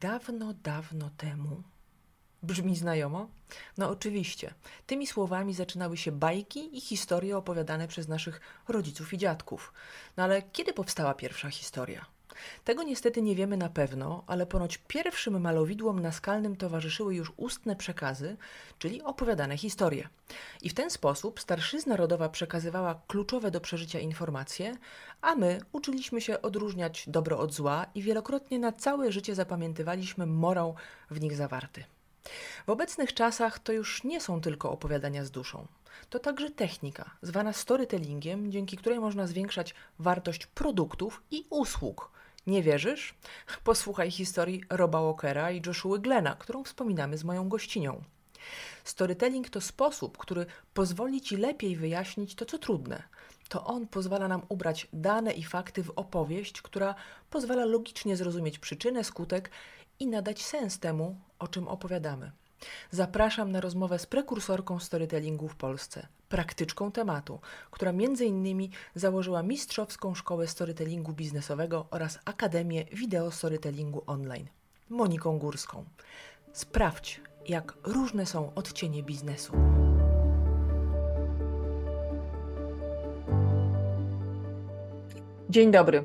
Dawno, 0.00 0.54
dawno 0.54 1.10
temu. 1.16 1.62
Brzmi 2.42 2.76
znajomo? 2.76 3.28
No 3.78 3.88
oczywiście. 3.88 4.54
Tymi 4.86 5.06
słowami 5.06 5.54
zaczynały 5.54 5.96
się 5.96 6.12
bajki 6.12 6.76
i 6.76 6.80
historie 6.80 7.36
opowiadane 7.36 7.88
przez 7.88 8.08
naszych 8.08 8.40
rodziców 8.68 9.12
i 9.12 9.18
dziadków. 9.18 9.72
No 10.16 10.22
ale 10.22 10.42
kiedy 10.42 10.72
powstała 10.72 11.14
pierwsza 11.14 11.50
historia? 11.50 12.06
Tego 12.64 12.82
niestety 12.82 13.22
nie 13.22 13.34
wiemy 13.34 13.56
na 13.56 13.68
pewno, 13.68 14.24
ale 14.26 14.46
ponoć 14.46 14.78
pierwszym 14.78 15.40
malowidłom 15.40 16.00
naskalnym 16.00 16.56
towarzyszyły 16.56 17.14
już 17.14 17.32
ustne 17.36 17.76
przekazy, 17.76 18.36
czyli 18.78 19.02
opowiadane 19.02 19.56
historie. 19.56 20.08
I 20.62 20.68
w 20.68 20.74
ten 20.74 20.90
sposób 20.90 21.40
starszyzna 21.40 21.96
rodowa 21.96 22.28
przekazywała 22.28 23.00
kluczowe 23.06 23.50
do 23.50 23.60
przeżycia 23.60 23.98
informacje, 23.98 24.76
a 25.20 25.34
my 25.34 25.60
uczyliśmy 25.72 26.20
się 26.20 26.42
odróżniać 26.42 27.04
dobro 27.06 27.38
od 27.38 27.54
zła 27.54 27.86
i 27.94 28.02
wielokrotnie 28.02 28.58
na 28.58 28.72
całe 28.72 29.12
życie 29.12 29.34
zapamiętywaliśmy 29.34 30.26
morał 30.26 30.74
w 31.10 31.20
nich 31.20 31.36
zawarty. 31.36 31.84
W 32.66 32.70
obecnych 32.70 33.14
czasach 33.14 33.58
to 33.58 33.72
już 33.72 34.04
nie 34.04 34.20
są 34.20 34.40
tylko 34.40 34.70
opowiadania 34.70 35.24
z 35.24 35.30
duszą. 35.30 35.66
To 36.10 36.18
także 36.18 36.50
technika, 36.50 37.10
zwana 37.22 37.52
storytellingiem, 37.52 38.52
dzięki 38.52 38.76
której 38.76 39.00
można 39.00 39.26
zwiększać 39.26 39.74
wartość 39.98 40.46
produktów 40.46 41.22
i 41.30 41.44
usług, 41.50 42.10
nie 42.46 42.62
wierzysz? 42.62 43.14
Posłuchaj 43.64 44.10
historii 44.10 44.62
Roba 44.70 45.02
Walkera 45.02 45.50
i 45.50 45.62
Joshua 45.66 45.98
Glena, 45.98 46.34
którą 46.34 46.64
wspominamy 46.64 47.18
z 47.18 47.24
moją 47.24 47.48
gościnią. 47.48 48.02
Storytelling 48.84 49.50
to 49.50 49.60
sposób, 49.60 50.18
który 50.18 50.46
pozwoli 50.74 51.20
ci 51.20 51.36
lepiej 51.36 51.76
wyjaśnić 51.76 52.34
to, 52.34 52.44
co 52.44 52.58
trudne. 52.58 53.02
To 53.48 53.64
on 53.64 53.86
pozwala 53.86 54.28
nam 54.28 54.42
ubrać 54.48 54.88
dane 54.92 55.32
i 55.32 55.44
fakty 55.44 55.84
w 55.84 55.92
opowieść, 55.96 56.62
która 56.62 56.94
pozwala 57.30 57.64
logicznie 57.64 58.16
zrozumieć 58.16 58.58
przyczynę, 58.58 59.04
skutek 59.04 59.50
i 60.00 60.06
nadać 60.06 60.42
sens 60.42 60.78
temu, 60.78 61.16
o 61.38 61.48
czym 61.48 61.68
opowiadamy. 61.68 62.32
Zapraszam 62.90 63.52
na 63.52 63.60
rozmowę 63.60 63.98
z 63.98 64.06
prekursorką 64.06 64.78
storytellingu 64.80 65.48
w 65.48 65.56
Polsce, 65.56 66.06
praktyczką 66.32 66.92
tematu, 66.92 67.40
która 67.70 67.92
innymi 68.24 68.70
założyła 68.94 69.42
mistrzowską 69.42 70.14
szkołę 70.14 70.46
storytellingu 70.46 71.12
biznesowego 71.12 71.86
oraz 71.90 72.18
Akademię 72.24 72.84
Wideo 72.84 73.30
Storytellingu 73.30 74.02
Online, 74.06 74.46
Moniką 74.90 75.38
Górską. 75.38 75.84
Sprawdź, 76.52 77.20
jak 77.48 77.74
różne 77.84 78.26
są 78.26 78.54
odcienie 78.54 79.02
biznesu. 79.02 79.52
Dzień 85.52 85.70
dobry. 85.70 86.04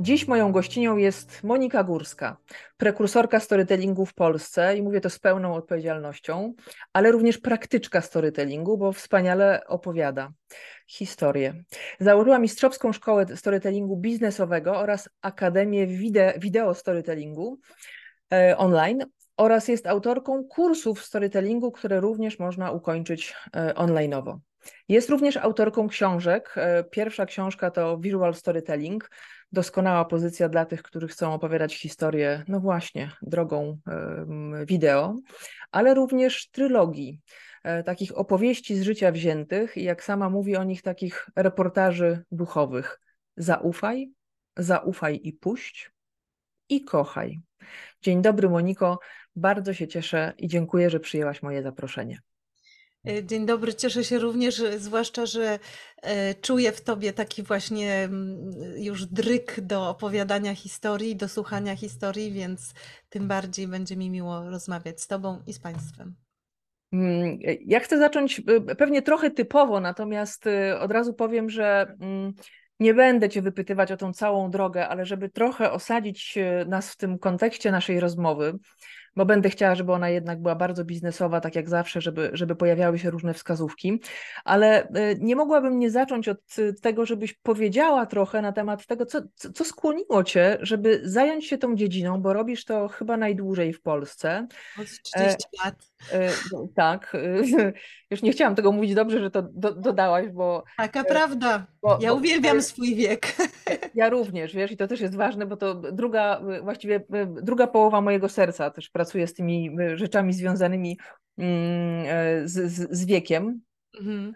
Dziś 0.00 0.28
moją 0.28 0.52
gościnią 0.52 0.96
jest 0.96 1.44
Monika 1.44 1.84
Górska, 1.84 2.36
prekursorka 2.76 3.40
storytellingu 3.40 4.06
w 4.06 4.14
Polsce 4.14 4.76
i 4.76 4.82
mówię 4.82 5.00
to 5.00 5.10
z 5.10 5.18
pełną 5.18 5.54
odpowiedzialnością, 5.54 6.54
ale 6.92 7.12
również 7.12 7.38
praktyczka 7.38 8.00
storytellingu, 8.00 8.78
bo 8.78 8.92
wspaniale 8.92 9.66
opowiada 9.66 10.32
historię. 10.86 11.64
Założyła 12.00 12.38
Mistrzowską 12.38 12.92
Szkołę 12.92 13.26
Storytellingu 13.36 13.96
Biznesowego 13.96 14.78
oraz 14.78 15.08
Akademię 15.22 15.86
Wide 15.86 16.34
Wideo 16.38 16.74
Storytellingu 16.74 17.58
e, 18.32 18.56
online 18.58 19.04
oraz 19.36 19.68
jest 19.68 19.86
autorką 19.86 20.44
kursów 20.44 21.04
storytellingu, 21.04 21.72
które 21.72 22.00
również 22.00 22.38
można 22.38 22.70
ukończyć 22.70 23.34
e, 23.56 23.74
onlineowo. 23.74 24.40
Jest 24.88 25.10
również 25.10 25.36
autorką 25.36 25.88
książek. 25.88 26.54
E, 26.56 26.84
pierwsza 26.84 27.26
książka 27.26 27.70
to 27.70 27.98
Visual 27.98 28.34
Storytelling, 28.34 29.10
doskonała 29.52 30.04
pozycja 30.04 30.48
dla 30.48 30.64
tych, 30.64 30.82
którzy 30.82 31.08
chcą 31.08 31.34
opowiadać 31.34 31.74
historię, 31.74 32.44
no 32.48 32.60
właśnie, 32.60 33.10
drogą 33.22 33.78
wideo, 34.66 35.16
ale 35.70 35.94
również 35.94 36.50
trylogii, 36.50 37.20
e, 37.64 37.82
takich 37.82 38.18
opowieści 38.18 38.76
z 38.76 38.82
życia 38.82 39.12
wziętych 39.12 39.76
i 39.76 39.82
jak 39.82 40.04
sama 40.04 40.30
mówi 40.30 40.56
o 40.56 40.64
nich, 40.64 40.82
takich 40.82 41.30
reportaży 41.36 42.24
duchowych. 42.30 43.00
Zaufaj, 43.36 44.10
zaufaj 44.56 45.20
i 45.22 45.32
puść 45.32 45.90
i 46.68 46.84
kochaj. 46.84 47.40
Dzień 48.02 48.22
dobry, 48.22 48.48
Moniko. 48.48 48.98
Bardzo 49.36 49.74
się 49.74 49.88
cieszę 49.88 50.32
i 50.38 50.48
dziękuję, 50.48 50.90
że 50.90 51.00
przyjęłaś 51.00 51.42
moje 51.42 51.62
zaproszenie. 51.62 52.20
E, 53.06 53.24
dzień 53.24 53.46
dobry, 53.46 53.74
cieszę 53.74 54.04
się 54.04 54.18
również, 54.18 54.62
zwłaszcza, 54.78 55.26
że 55.26 55.58
e, 56.02 56.34
czuję 56.34 56.72
w 56.72 56.80
tobie 56.80 57.12
taki 57.12 57.42
właśnie 57.42 57.94
mm, 57.94 58.50
już 58.76 59.06
dryk 59.06 59.60
do 59.60 59.88
opowiadania 59.88 60.54
historii, 60.54 61.16
do 61.16 61.28
słuchania 61.28 61.76
historii, 61.76 62.32
więc 62.32 62.74
tym 63.08 63.28
bardziej 63.28 63.68
będzie 63.68 63.96
mi 63.96 64.10
miło 64.10 64.50
rozmawiać 64.50 65.00
z 65.00 65.06
tobą 65.06 65.42
i 65.46 65.52
z 65.52 65.58
państwem. 65.58 66.14
Mm, 66.92 67.38
ja 67.66 67.80
chcę 67.80 67.98
zacząć 67.98 68.42
e, 68.68 68.74
pewnie 68.74 69.02
trochę 69.02 69.30
typowo, 69.30 69.80
natomiast 69.80 70.44
od 70.80 70.92
razu 70.92 71.14
powiem, 71.14 71.50
że 71.50 71.96
mm, 72.00 72.32
nie 72.80 72.94
będę 72.94 73.28
Cię 73.28 73.42
wypytywać 73.42 73.92
o 73.92 73.96
tą 73.96 74.12
całą 74.12 74.50
drogę, 74.50 74.88
ale 74.88 75.06
żeby 75.06 75.28
trochę 75.28 75.72
osadzić 75.72 76.38
nas 76.66 76.92
w 76.92 76.96
tym 76.96 77.18
kontekście 77.18 77.70
naszej 77.70 78.00
rozmowy, 78.00 78.52
bo 79.16 79.24
będę 79.24 79.50
chciała, 79.50 79.74
żeby 79.74 79.92
ona 79.92 80.08
jednak 80.08 80.42
była 80.42 80.54
bardzo 80.54 80.84
biznesowa, 80.84 81.40
tak 81.40 81.56
jak 81.56 81.68
zawsze, 81.68 82.00
żeby, 82.00 82.30
żeby 82.32 82.56
pojawiały 82.56 82.98
się 82.98 83.10
różne 83.10 83.34
wskazówki. 83.34 84.00
Ale 84.44 84.88
e, 84.88 85.14
nie 85.14 85.36
mogłabym 85.36 85.78
nie 85.78 85.90
zacząć 85.90 86.28
od 86.28 86.38
e, 86.58 86.72
tego, 86.72 87.06
żebyś 87.06 87.34
powiedziała 87.34 88.06
trochę 88.06 88.42
na 88.42 88.52
temat 88.52 88.86
tego, 88.86 89.06
co, 89.06 89.20
co 89.54 89.64
skłoniło 89.64 90.24
Cię, 90.24 90.58
żeby 90.60 91.00
zająć 91.04 91.46
się 91.46 91.58
tą 91.58 91.76
dziedziną, 91.76 92.22
bo 92.22 92.32
robisz 92.32 92.64
to 92.64 92.88
chyba 92.88 93.16
najdłużej 93.16 93.72
w 93.72 93.82
Polsce. 93.82 94.46
Od 94.80 94.86
30 95.02 95.36
lat. 95.64 95.74
E, 96.12 96.30
no, 96.52 96.68
tak. 96.74 97.16
Już 98.10 98.22
nie 98.22 98.32
chciałam 98.32 98.54
tego 98.54 98.72
mówić 98.72 98.94
dobrze, 98.94 99.20
że 99.20 99.30
to 99.30 99.42
do, 99.42 99.74
dodałaś, 99.74 100.28
bo. 100.28 100.64
Taka 100.76 101.04
prawda. 101.04 101.66
Bo, 101.82 101.98
ja 102.00 102.10
bo, 102.10 102.16
uwielbiam 102.16 102.62
swój 102.62 102.94
wiek. 102.94 103.36
Ja 103.94 104.08
również, 104.08 104.54
wiesz, 104.54 104.72
i 104.72 104.76
to 104.76 104.86
też 104.86 105.00
jest 105.00 105.16
ważne, 105.16 105.46
bo 105.46 105.56
to 105.56 105.74
druga, 105.74 106.40
właściwie 106.62 107.04
druga 107.42 107.66
połowa 107.66 108.00
mojego 108.00 108.28
serca 108.28 108.70
też 108.70 108.90
pracuje 108.90 109.05
z 109.06 109.34
tymi 109.34 109.76
rzeczami 109.94 110.32
związanymi 110.32 110.98
mm, 111.38 112.04
z, 112.48 112.72
z, 112.72 112.88
z 112.90 113.04
wiekiem. 113.04 113.60
Mhm. 114.00 114.34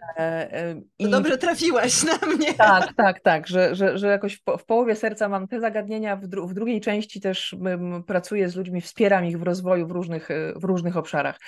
I... 0.99 1.09
dobrze 1.09 1.37
trafiłaś 1.37 2.03
na 2.03 2.27
mnie. 2.27 2.53
Tak, 2.53 2.93
tak, 2.93 3.19
tak, 3.19 3.47
że, 3.47 3.75
że, 3.75 3.97
że 3.97 4.07
jakoś 4.07 4.35
w, 4.35 4.57
w 4.59 4.65
połowie 4.65 4.95
serca 4.95 5.29
mam 5.29 5.47
te 5.47 5.59
zagadnienia, 5.59 6.15
w, 6.15 6.27
dru 6.27 6.47
w 6.47 6.53
drugiej 6.53 6.81
części 6.81 7.21
też 7.21 7.55
pracuję 8.07 8.49
z 8.49 8.55
ludźmi, 8.55 8.81
wspieram 8.81 9.25
ich 9.25 9.39
w 9.39 9.43
rozwoju 9.43 9.87
w 9.87 9.91
różnych, 9.91 10.29
w 10.55 10.63
różnych 10.63 10.97
obszarach. 10.97 11.39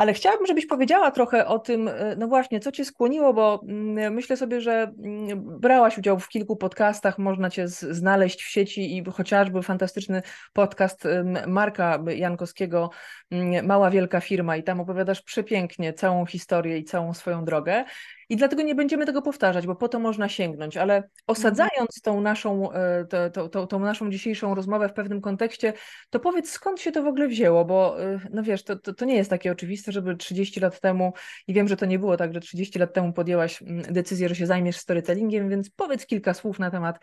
Ale 0.00 0.14
chciałabym, 0.14 0.46
żebyś 0.46 0.66
powiedziała 0.66 1.10
trochę 1.10 1.46
o 1.46 1.58
tym, 1.58 1.88
e, 1.88 2.16
no 2.18 2.28
właśnie, 2.28 2.60
co 2.60 2.72
cię 2.72 2.84
skłoniło, 2.84 3.34
bo 3.34 3.62
mm, 3.68 4.14
myślę 4.14 4.36
sobie, 4.36 4.60
że 4.60 4.72
mm, 4.72 5.60
brałaś 5.60 5.98
udział 5.98 6.18
w 6.18 6.28
kilku 6.28 6.56
podcastach, 6.56 7.18
można 7.18 7.50
cię 7.50 7.68
znaleźć 7.68 8.42
w 8.42 8.48
sieci 8.48 8.96
i 8.96 9.04
chociażby 9.04 9.62
fantastyczny 9.62 10.22
podcast 10.52 11.04
Marka 11.46 11.98
Jankowskiego, 12.16 12.90
mm, 13.30 13.66
Mała 13.66 13.90
Wielka 13.90 14.20
Firma, 14.20 14.56
i 14.56 14.62
tam 14.62 14.80
opowiadasz 14.80 15.22
przepięknie 15.22 15.92
całą 15.92 16.26
historię 16.26 16.78
i 16.78 16.84
całą 16.84 17.14
swoją 17.14 17.44
drogę. 17.44 17.84
I 18.30 18.36
dlatego 18.36 18.62
nie 18.62 18.74
będziemy 18.74 19.06
tego 19.06 19.22
powtarzać, 19.22 19.66
bo 19.66 19.74
po 19.74 19.88
to 19.88 19.98
można 19.98 20.28
sięgnąć, 20.28 20.76
ale 20.76 21.08
osadzając 21.26 22.00
tą 22.02 22.20
naszą, 22.20 22.72
e, 22.72 23.30
to, 23.32 23.48
to, 23.48 23.66
tą 23.66 23.78
naszą 23.78 24.10
dzisiejszą 24.10 24.54
rozmowę 24.54 24.88
w 24.88 24.92
pewnym 24.92 25.20
kontekście, 25.20 25.72
to 26.10 26.20
powiedz 26.20 26.50
skąd 26.50 26.80
się 26.80 26.92
to 26.92 27.02
w 27.02 27.06
ogóle 27.06 27.28
wzięło, 27.28 27.64
bo 27.64 28.02
e, 28.02 28.20
no 28.32 28.42
wiesz, 28.42 28.64
to, 28.64 28.76
to, 28.76 28.94
to 28.94 29.04
nie 29.04 29.16
jest 29.16 29.30
takie 29.30 29.52
oczywiste, 29.52 29.92
żeby 29.92 30.16
30 30.16 30.60
lat 30.60 30.80
temu, 30.80 31.12
i 31.46 31.54
wiem, 31.54 31.68
że 31.68 31.76
to 31.76 31.86
nie 31.86 31.98
było 31.98 32.16
tak, 32.16 32.34
że 32.34 32.40
30 32.40 32.78
lat 32.78 32.94
temu 32.94 33.12
podjęłaś 33.12 33.62
mm, 33.62 33.82
decyzję, 33.82 34.28
że 34.28 34.34
się 34.34 34.46
zajmiesz 34.46 34.76
storytellingiem, 34.76 35.48
więc 35.48 35.70
powiedz 35.70 36.06
kilka 36.06 36.34
słów 36.34 36.58
na 36.58 36.70
temat, 36.70 36.98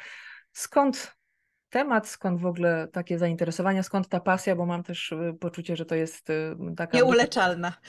skąd 0.54 1.17
temat, 1.70 2.08
skąd 2.08 2.42
w 2.42 2.46
ogóle 2.46 2.88
takie 2.92 3.20
zainteresowania, 3.20 3.84
skąd 3.84 4.08
ta 4.08 4.20
pasja, 4.20 4.56
bo 4.56 4.66
mam 4.66 4.84
też 4.84 5.12
y, 5.12 5.36
poczucie, 5.40 5.76
że 5.76 5.86
to 5.86 5.96
jest 5.96 6.30
y, 6.30 6.56
taka... 6.78 6.98
Nieuleczalna. 6.98 7.74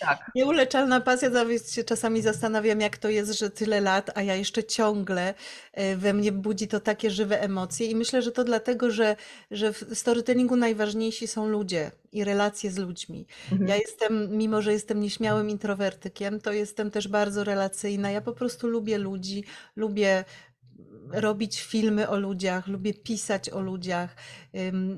Tak. 0.00 0.30
Nieuleczalna 0.34 1.00
pasja, 1.00 1.30
nawet 1.30 1.72
się 1.72 1.84
czasami 1.84 2.22
zastanawiam, 2.22 2.80
jak 2.80 2.98
to 2.98 3.08
jest, 3.08 3.32
że 3.38 3.50
tyle 3.50 3.80
lat, 3.80 4.10
a 4.14 4.22
ja 4.22 4.34
jeszcze 4.34 4.64
ciągle 4.64 5.34
y, 5.78 5.96
we 5.96 6.12
mnie 6.12 6.32
budzi 6.32 6.68
to 6.68 6.80
takie 6.80 7.10
żywe 7.10 7.40
emocje 7.40 7.86
i 7.86 7.96
myślę, 7.96 8.22
że 8.22 8.32
to 8.32 8.44
dlatego, 8.44 8.90
że, 8.90 9.16
że 9.50 9.72
w 9.72 9.94
storytellingu 9.94 10.56
najważniejsi 10.56 11.26
są 11.26 11.48
ludzie 11.48 11.90
i 12.12 12.24
relacje 12.24 12.70
z 12.70 12.78
ludźmi. 12.78 13.26
Mhm. 13.52 13.68
Ja 13.68 13.76
jestem, 13.76 14.28
mimo 14.38 14.62
że 14.62 14.72
jestem 14.72 15.00
nieśmiałym 15.00 15.50
introwertykiem, 15.50 16.40
to 16.40 16.52
jestem 16.52 16.90
też 16.90 17.08
bardzo 17.08 17.44
relacyjna. 17.44 18.10
Ja 18.10 18.20
po 18.20 18.32
prostu 18.32 18.68
lubię 18.68 18.98
ludzi, 18.98 19.44
lubię 19.76 20.24
robić 21.12 21.62
filmy 21.62 22.08
o 22.08 22.18
ludziach, 22.18 22.66
lubię 22.66 22.94
pisać 22.94 23.50
o 23.50 23.60
ludziach. 23.60 24.16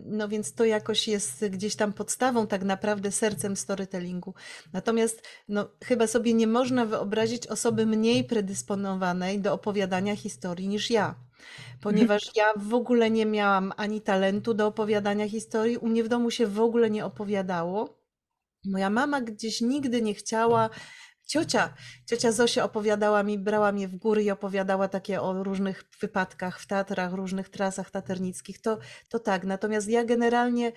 No 0.04 0.28
więc 0.28 0.54
to 0.54 0.64
jakoś 0.64 1.08
jest 1.08 1.46
gdzieś 1.46 1.76
tam 1.76 1.92
podstawą, 1.92 2.46
tak 2.46 2.64
naprawdę 2.64 3.12
sercem 3.12 3.56
storytellingu. 3.56 4.34
Natomiast 4.72 5.22
no, 5.48 5.68
chyba 5.84 6.06
sobie 6.06 6.34
nie 6.34 6.46
można 6.46 6.86
wyobrazić 6.86 7.46
osoby 7.46 7.86
mniej 7.86 8.24
predysponowanej 8.24 9.40
do 9.40 9.52
opowiadania 9.52 10.16
historii 10.16 10.68
niż 10.68 10.90
ja. 10.90 11.14
ponieważ 11.80 12.30
ja 12.36 12.52
w 12.56 12.74
ogóle 12.74 13.10
nie 13.10 13.26
miałam 13.26 13.72
ani 13.76 14.00
talentu 14.00 14.54
do 14.54 14.66
opowiadania 14.66 15.28
historii. 15.28 15.76
U 15.76 15.88
mnie 15.88 16.04
w 16.04 16.08
domu 16.08 16.30
się 16.30 16.46
w 16.46 16.60
ogóle 16.60 16.90
nie 16.90 17.04
opowiadało. 17.04 17.98
Moja 18.64 18.90
mama 18.90 19.20
gdzieś 19.20 19.60
nigdy 19.60 20.02
nie 20.02 20.14
chciała. 20.14 20.70
Ciocia, 21.28 21.74
ciocia 22.06 22.32
Zosia 22.32 22.64
opowiadała 22.64 23.22
mi, 23.22 23.38
brała 23.38 23.72
mnie 23.72 23.88
w 23.88 23.96
góry 23.96 24.22
i 24.22 24.30
opowiadała 24.30 24.88
takie 24.88 25.22
o 25.22 25.42
różnych 25.42 25.84
wypadkach 26.00 26.60
w 26.60 26.66
Tatrach, 26.66 27.12
różnych 27.12 27.48
trasach 27.48 27.90
taternickich. 27.90 28.60
To, 28.60 28.78
to 29.08 29.18
tak. 29.18 29.44
Natomiast 29.44 29.88
ja 29.88 30.04
generalnie 30.04 30.72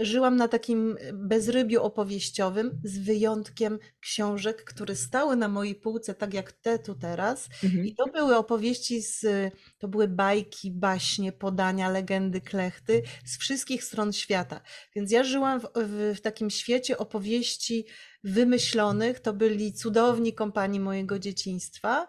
żyłam 0.00 0.36
na 0.36 0.48
takim 0.48 0.96
bezrybiu 1.14 1.82
opowieściowym, 1.82 2.80
z 2.84 2.98
wyjątkiem 2.98 3.78
książek, 4.00 4.64
które 4.64 4.96
stały 4.96 5.36
na 5.36 5.48
mojej 5.48 5.74
półce, 5.74 6.14
tak 6.14 6.34
jak 6.34 6.52
te 6.52 6.78
tu 6.78 6.94
teraz. 6.94 7.48
Mhm. 7.64 7.86
I 7.86 7.94
to 7.94 8.06
były 8.06 8.36
opowieści, 8.36 9.02
z, 9.02 9.24
to 9.78 9.88
były 9.88 10.08
bajki, 10.08 10.70
baśnie, 10.70 11.32
podania, 11.32 11.88
legendy, 11.88 12.40
klechty 12.40 13.02
z 13.24 13.38
wszystkich 13.38 13.84
stron 13.84 14.12
świata. 14.12 14.60
Więc 14.96 15.10
ja 15.12 15.24
żyłam 15.24 15.60
w, 15.60 15.64
w, 15.76 16.14
w 16.16 16.20
takim 16.20 16.50
świecie 16.50 16.98
opowieści 16.98 17.86
wymyślonych. 18.24 19.20
To 19.20 19.32
byli 19.32 19.72
cudowni 19.72 20.32
kompanii 20.32 20.80
mojego 20.80 21.18
dzieciństwa. 21.18 22.08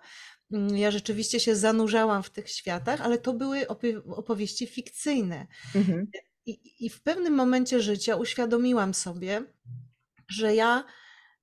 Ja 0.75 0.91
rzeczywiście 0.91 1.39
się 1.39 1.55
zanurzałam 1.55 2.23
w 2.23 2.29
tych 2.29 2.49
światach, 2.49 3.01
ale 3.01 3.17
to 3.17 3.33
były 3.33 3.67
opowieści 4.15 4.67
fikcyjne. 4.67 5.47
Mhm. 5.75 6.07
I, 6.79 6.89
w 6.89 7.01
pewnym 7.01 7.33
momencie 7.33 7.81
życia 7.81 8.15
uświadomiłam 8.15 8.93
sobie, 8.93 9.43
że 10.27 10.55
ja 10.55 10.83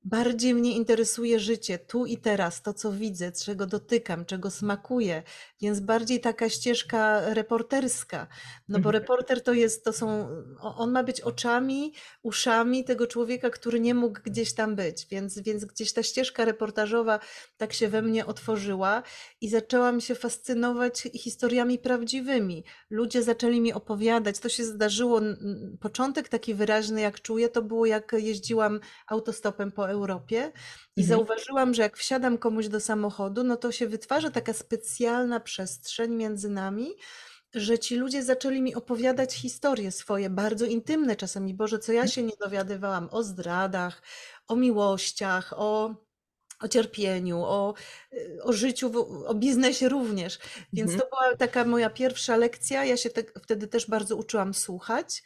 bardziej 0.07 0.55
mnie 0.55 0.77
interesuje 0.77 1.41
życie 1.41 1.79
tu 1.79 2.07
i 2.07 2.17
teraz, 2.17 2.63
to 2.63 2.75
co 2.75 2.93
widzę, 2.93 3.33
czego 3.33 3.67
dotykam, 3.67 4.25
czego 4.25 4.51
smakuję, 4.51 5.23
więc 5.61 5.81
bardziej 5.81 6.21
taka 6.21 6.49
ścieżka 6.49 7.35
reporterska. 7.35 8.27
No 8.69 8.79
bo 8.79 8.89
mhm. 8.89 8.95
reporter 8.95 9.43
to 9.43 9.53
jest, 9.53 9.85
to 9.85 9.93
są, 9.93 10.29
on 10.61 10.91
ma 10.91 11.03
być 11.03 11.21
oczami, 11.21 11.93
uszami 12.23 12.85
tego 12.85 13.07
człowieka, 13.07 13.51
który 13.51 13.81
nie 13.81 13.95
mógł 13.95 14.21
gdzieś 14.25 14.55
tam 14.55 14.77
być, 14.77 15.07
więc, 15.11 15.39
więc 15.39 15.65
gdzieś 15.65 15.93
ta 15.93 16.03
ścieżka 16.03 16.45
reportażowa 16.45 17.21
tak 17.57 17.73
się 17.73 17.89
we 17.89 18.03
mnie 18.03 18.27
otworzyła 18.27 19.03
i 19.41 19.49
zaczęłam 19.49 20.01
się 20.01 20.15
fascynować 20.15 21.09
historiami 21.15 21.79
prawdziwymi. 21.79 22.65
Ludzie 22.91 23.23
zaczęli 23.23 23.61
mi 23.61 23.73
opowiadać, 23.73 24.39
to 24.39 24.49
się 24.49 24.65
zdarzyło, 24.65 25.21
początek 25.81 26.29
taki 26.29 26.55
wyraźny, 26.55 27.01
jak 27.01 27.23
czuję, 27.23 27.49
to 27.49 27.63
było 27.63 27.87
jak 27.87 28.13
jeździłam 28.19 28.81
autostopem 29.07 29.73
po 29.73 29.83
Europie 29.83 29.96
i 30.97 31.01
mhm. 31.01 31.19
zauważyłam, 31.19 31.75
że 31.75 31.83
jak 31.83 31.97
wsiadam 31.97 32.39
komuś 32.39 32.69
do 32.69 32.81
samochodu, 32.81 33.45
no 33.45 33.57
to 33.57 33.73
się 33.73 33.87
wytwarza 33.87 34.31
taka 34.31 34.53
specjalna 34.53 35.41
przestrzeń 35.41 36.15
między 36.15 36.51
nami, 36.51 36.89
że 37.55 37.79
ci 37.79 37.97
ludzie 37.97 38.23
zaczęli 38.23 38.63
mi 38.63 38.75
opowiadać 38.75 39.35
historie 39.35 39.91
swoje, 39.91 40.31
bardzo 40.31 40.67
intymne 40.67 41.17
czasami, 41.17 41.55
Boże, 41.55 41.79
co 41.79 41.93
ja 41.93 42.01
mhm. 42.01 42.13
się 42.13 42.23
nie 42.23 42.37
dowiadywałam 42.41 43.09
o 43.13 43.23
zdradach, 43.23 44.03
o 44.49 44.57
miłościach, 44.57 45.53
o, 45.57 45.95
o 46.61 46.69
cierpieniu, 46.69 47.39
o, 47.39 47.75
o 48.43 48.53
życiu, 48.53 48.93
o 49.27 49.35
biznesie 49.35 49.89
również. 49.89 50.39
Więc 50.73 50.93
mhm. 50.93 51.01
to 51.01 51.17
była 51.17 51.37
taka 51.37 51.65
moja 51.65 51.91
pierwsza 51.91 52.37
lekcja. 52.37 52.85
Ja 52.85 52.97
się 52.97 53.11
te, 53.11 53.23
wtedy 53.43 53.69
też 53.69 53.87
bardzo 53.87 54.17
uczyłam 54.17 54.55
słuchać 54.55 55.23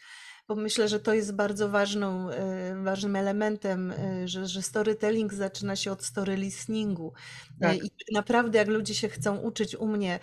bo 0.51 0.57
myślę, 0.57 0.89
że 0.89 1.01
to 1.01 1.15
jest 1.15 1.33
bardzo 1.33 1.69
ważną, 1.69 2.31
e, 2.31 2.83
ważnym 2.83 3.17
elementem, 3.17 3.91
e, 3.91 4.29
że, 4.29 4.47
że 4.47 4.63
storytelling 4.63 5.35
zaczyna 5.35 5.77
się 5.77 5.93
od 5.93 6.05
story 6.05 6.37
listeningu. 6.37 7.13
E, 7.61 7.61
tak. 7.61 7.85
I 7.85 7.91
naprawdę, 8.13 8.59
jak 8.59 8.69
ludzie 8.69 8.95
się 8.95 9.09
chcą 9.09 9.37
uczyć 9.37 9.77
u 9.77 9.87
mnie 9.87 10.19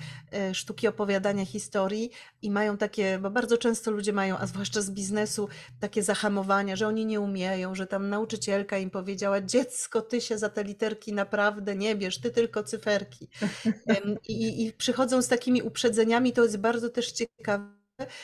sztuki 0.54 0.88
opowiadania 0.88 1.46
historii 1.46 2.12
i 2.42 2.52
mają 2.52 2.78
takie, 2.78 3.20
bo 3.20 3.30
bardzo 3.30 3.58
często 3.58 3.92
ludzie 3.92 4.14
mają, 4.14 4.38
a 4.38 4.48
zwłaszcza 4.48 4.82
z 4.82 4.92
biznesu, 4.92 5.50
takie 5.80 6.04
zahamowania, 6.04 6.76
że 6.76 6.88
oni 6.88 7.06
nie 7.06 7.20
umieją, 7.20 7.76
że 7.76 7.88
tam 7.88 8.10
nauczycielka 8.10 8.78
im 8.78 8.90
powiedziała: 8.90 9.42
Dziecko, 9.42 10.02
ty 10.02 10.22
się 10.22 10.38
za 10.38 10.50
te 10.50 10.64
literki 10.64 11.14
naprawdę 11.14 11.76
nie 11.76 11.96
bierz, 11.96 12.18
ty 12.18 12.32
tylko 12.32 12.64
cyferki. 12.64 13.30
I, 14.28 14.66
i 14.66 14.74
przychodzą 14.74 15.22
z 15.22 15.28
takimi 15.28 15.62
uprzedzeniami, 15.62 16.34
to 16.34 16.44
jest 16.44 16.58
bardzo 16.58 16.90
też 16.90 17.12
ciekawe 17.12 17.77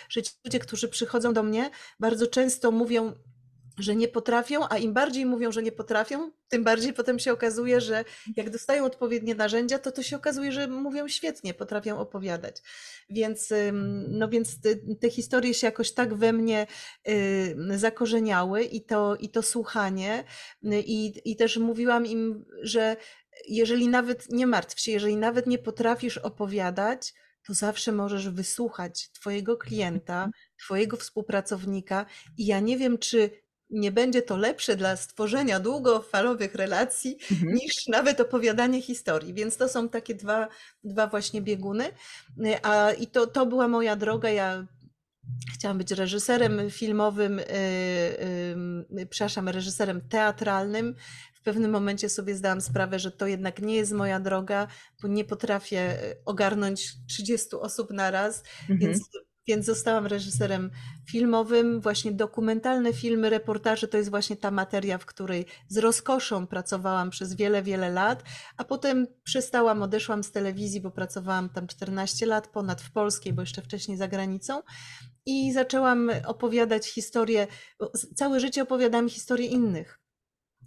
że 0.09 0.23
ci 0.23 0.31
ludzie, 0.45 0.59
którzy 0.59 0.87
przychodzą 0.87 1.33
do 1.33 1.43
mnie, 1.43 1.69
bardzo 1.99 2.27
często 2.27 2.71
mówią, 2.71 3.13
że 3.77 3.95
nie 3.95 4.07
potrafią, 4.07 4.69
a 4.69 4.77
im 4.77 4.93
bardziej 4.93 5.25
mówią, 5.25 5.51
że 5.51 5.63
nie 5.63 5.71
potrafią, 5.71 6.31
tym 6.49 6.63
bardziej 6.63 6.93
potem 6.93 7.19
się 7.19 7.33
okazuje, 7.33 7.81
że 7.81 8.05
jak 8.35 8.49
dostają 8.49 8.85
odpowiednie 8.85 9.35
narzędzia, 9.35 9.79
to 9.79 9.91
to 9.91 10.03
się 10.03 10.15
okazuje, 10.15 10.51
że 10.51 10.67
mówią 10.67 11.07
świetnie, 11.07 11.53
potrafią 11.53 11.99
opowiadać. 11.99 12.61
Więc, 13.09 13.53
no 14.07 14.29
więc 14.29 14.61
te, 14.61 14.75
te 14.75 15.09
historie 15.09 15.53
się 15.53 15.67
jakoś 15.67 15.91
tak 15.91 16.13
we 16.13 16.33
mnie 16.33 16.67
zakorzeniały 17.75 18.63
i 18.63 18.85
to, 18.85 19.15
i 19.15 19.29
to 19.29 19.41
słuchanie. 19.41 20.23
I, 20.63 21.21
I 21.25 21.35
też 21.35 21.57
mówiłam 21.57 22.05
im, 22.05 22.45
że 22.61 22.95
jeżeli 23.47 23.87
nawet 23.87 24.29
nie 24.29 24.47
martw 24.47 24.79
się, 24.79 24.91
jeżeli 24.91 25.17
nawet 25.17 25.47
nie 25.47 25.57
potrafisz 25.57 26.17
opowiadać, 26.17 27.13
to 27.47 27.53
zawsze 27.53 27.91
możesz 27.91 28.29
wysłuchać 28.29 29.11
Twojego 29.11 29.57
klienta, 29.57 30.13
mhm. 30.13 30.31
Twojego 30.65 30.97
współpracownika 30.97 32.05
i 32.37 32.45
ja 32.45 32.59
nie 32.59 32.77
wiem, 32.77 32.97
czy 32.97 33.29
nie 33.69 33.91
będzie 33.91 34.21
to 34.21 34.37
lepsze 34.37 34.75
dla 34.75 34.95
stworzenia 34.95 35.59
długofalowych 35.59 36.55
relacji 36.55 37.17
mhm. 37.31 37.55
niż 37.55 37.87
nawet 37.87 38.19
opowiadanie 38.19 38.81
historii. 38.81 39.33
Więc 39.33 39.57
to 39.57 39.69
są 39.69 39.89
takie 39.89 40.15
dwa, 40.15 40.47
dwa 40.83 41.07
właśnie 41.07 41.41
bieguny. 41.41 41.85
A, 42.63 42.91
I 42.91 43.07
to, 43.07 43.27
to 43.27 43.45
była 43.45 43.67
moja 43.67 43.95
droga. 43.95 44.29
Ja 44.29 44.65
chciałam 45.53 45.77
być 45.77 45.91
reżyserem 45.91 46.69
filmowym, 46.69 47.37
yy, 47.37 48.97
yy, 48.97 49.05
przepraszam, 49.05 49.49
reżyserem 49.49 50.01
teatralnym 50.09 50.95
pewnym 51.43 51.71
momencie 51.71 52.09
sobie 52.09 52.35
zdałam 52.35 52.61
sprawę, 52.61 52.99
że 52.99 53.11
to 53.11 53.27
jednak 53.27 53.61
nie 53.61 53.75
jest 53.75 53.91
moja 53.91 54.19
droga, 54.19 54.67
bo 55.01 55.07
nie 55.07 55.25
potrafię 55.25 55.79
e, 55.79 56.15
ogarnąć 56.25 56.93
30 57.07 57.55
osób 57.55 57.91
na 57.91 58.11
raz, 58.11 58.43
mhm. 58.69 58.79
więc 58.79 59.09
więc 59.47 59.65
zostałam 59.65 60.07
reżyserem 60.07 60.71
filmowym. 61.09 61.81
Właśnie 61.81 62.11
dokumentalne 62.11 62.93
filmy, 62.93 63.29
reportaże 63.29 63.87
to 63.87 63.97
jest 63.97 64.09
właśnie 64.09 64.35
ta 64.35 64.51
materia, 64.51 64.97
w 64.97 65.05
której 65.05 65.45
z 65.67 65.77
rozkoszą 65.77 66.47
pracowałam 66.47 67.09
przez 67.09 67.33
wiele, 67.35 67.63
wiele 67.63 67.89
lat, 67.89 68.23
a 68.57 68.63
potem 68.63 69.07
przestałam, 69.23 69.81
odeszłam 69.81 70.23
z 70.23 70.31
telewizji, 70.31 70.81
bo 70.81 70.91
pracowałam 70.91 71.49
tam 71.49 71.67
14 71.67 72.25
lat, 72.25 72.47
ponad 72.47 72.81
w 72.81 72.91
polskiej, 72.91 73.33
bo 73.33 73.41
jeszcze 73.41 73.61
wcześniej 73.61 73.97
za 73.97 74.07
granicą. 74.07 74.61
I 75.25 75.53
zaczęłam 75.53 76.11
opowiadać 76.25 76.87
historię, 76.87 77.47
całe 78.15 78.39
życie 78.39 78.63
opowiadałam 78.63 79.09
historię 79.09 79.47
innych. 79.47 80.02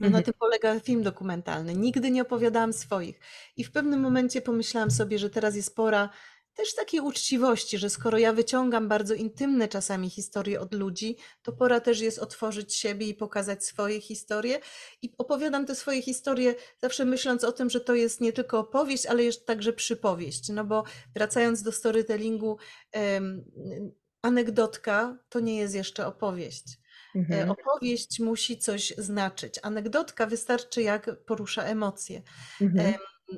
No, 0.00 0.04
na 0.10 0.18
mhm. 0.18 0.24
tym 0.24 0.34
polega 0.38 0.80
film 0.80 1.02
dokumentalny. 1.02 1.74
Nigdy 1.74 2.10
nie 2.10 2.22
opowiadałam 2.22 2.72
swoich. 2.72 3.20
I 3.56 3.64
w 3.64 3.70
pewnym 3.70 4.00
momencie 4.00 4.40
pomyślałam 4.40 4.90
sobie, 4.90 5.18
że 5.18 5.30
teraz 5.30 5.56
jest 5.56 5.76
pora 5.76 6.10
też 6.56 6.74
takiej 6.74 7.00
uczciwości, 7.00 7.78
że 7.78 7.90
skoro 7.90 8.18
ja 8.18 8.32
wyciągam 8.32 8.88
bardzo 8.88 9.14
intymne 9.14 9.68
czasami 9.68 10.10
historie 10.10 10.60
od 10.60 10.74
ludzi, 10.74 11.16
to 11.42 11.52
pora 11.52 11.80
też 11.80 12.00
jest 12.00 12.18
otworzyć 12.18 12.74
siebie 12.74 13.06
i 13.06 13.14
pokazać 13.14 13.64
swoje 13.64 14.00
historie. 14.00 14.60
I 15.02 15.12
opowiadam 15.18 15.66
te 15.66 15.74
swoje 15.74 16.02
historie 16.02 16.54
zawsze 16.78 17.04
myśląc 17.04 17.44
o 17.44 17.52
tym, 17.52 17.70
że 17.70 17.80
to 17.80 17.94
jest 17.94 18.20
nie 18.20 18.32
tylko 18.32 18.58
opowieść, 18.58 19.06
ale 19.06 19.24
jest 19.24 19.46
także 19.46 19.72
przypowieść. 19.72 20.48
No 20.48 20.64
bo 20.64 20.84
wracając 21.14 21.62
do 21.62 21.72
storytellingu, 21.72 22.58
anegdotka 24.22 25.18
to 25.28 25.40
nie 25.40 25.56
jest 25.56 25.74
jeszcze 25.74 26.06
opowieść. 26.06 26.64
E, 27.16 27.18
mhm. 27.18 27.50
Opowieść 27.50 28.20
musi 28.20 28.58
coś 28.58 28.94
znaczyć. 28.98 29.60
Anegdotka 29.62 30.26
wystarczy, 30.26 30.82
jak 30.82 31.24
porusza 31.24 31.62
emocje. 31.62 32.22
Mhm. 32.60 32.94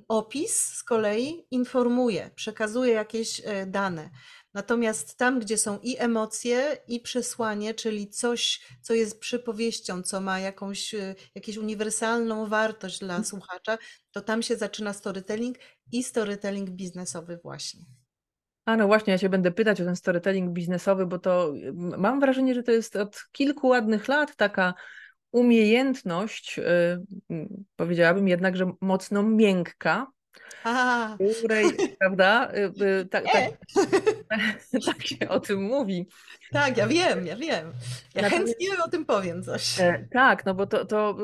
Opis 0.08 0.60
z 0.60 0.84
kolei 0.84 1.46
informuje, 1.50 2.30
przekazuje 2.34 2.92
jakieś 2.92 3.42
e, 3.44 3.66
dane. 3.66 4.10
Natomiast 4.54 5.16
tam, 5.16 5.40
gdzie 5.40 5.58
są 5.58 5.78
i 5.82 5.96
emocje, 5.98 6.76
i 6.88 7.00
przesłanie, 7.00 7.74
czyli 7.74 8.10
coś, 8.10 8.60
co 8.82 8.94
jest 8.94 9.20
przypowieścią, 9.20 10.02
co 10.02 10.20
ma 10.20 10.40
jakąś, 10.40 10.94
e, 10.94 11.14
jakąś 11.34 11.56
uniwersalną 11.56 12.46
wartość 12.46 12.98
dla 12.98 13.14
mhm. 13.14 13.24
słuchacza, 13.24 13.78
to 14.12 14.20
tam 14.20 14.42
się 14.42 14.56
zaczyna 14.56 14.92
storytelling 14.92 15.56
i 15.92 16.02
storytelling 16.02 16.70
biznesowy 16.70 17.38
właśnie. 17.42 17.84
A 18.68 18.76
no 18.76 18.86
właśnie, 18.86 19.12
ja 19.12 19.18
się 19.18 19.28
będę 19.28 19.50
pytać 19.50 19.80
o 19.80 19.84
ten 19.84 19.96
storytelling 19.96 20.52
biznesowy, 20.52 21.06
bo 21.06 21.18
to 21.18 21.52
mam 21.74 22.20
wrażenie, 22.20 22.54
że 22.54 22.62
to 22.62 22.72
jest 22.72 22.96
od 22.96 23.24
kilku 23.32 23.68
ładnych 23.68 24.08
lat 24.08 24.36
taka 24.36 24.74
umiejętność, 25.32 26.60
yy, 27.30 27.48
powiedziałabym 27.76 28.28
jednak, 28.28 28.56
że 28.56 28.72
mocno 28.80 29.22
miękka, 29.22 30.06
A, 30.64 31.16
której, 31.38 31.64
prawda, 31.98 32.52
tak, 33.10 33.24
tak, 33.24 33.50
tak 34.86 35.06
się 35.06 35.28
o 35.28 35.40
tym 35.40 35.62
mówi. 35.62 36.06
Tak, 36.52 36.76
ja 36.76 36.86
wiem, 36.86 37.26
ja 37.26 37.36
wiem. 37.36 37.72
Ja 38.14 38.22
Natomiast- 38.22 38.30
chętnie 38.30 38.68
o 38.84 38.88
tym 38.88 39.04
powiem 39.04 39.42
coś. 39.42 39.80
E, 39.80 40.06
Tak, 40.12 40.46
no 40.46 40.54
bo 40.54 40.66
to, 40.66 40.84
to 40.84 41.16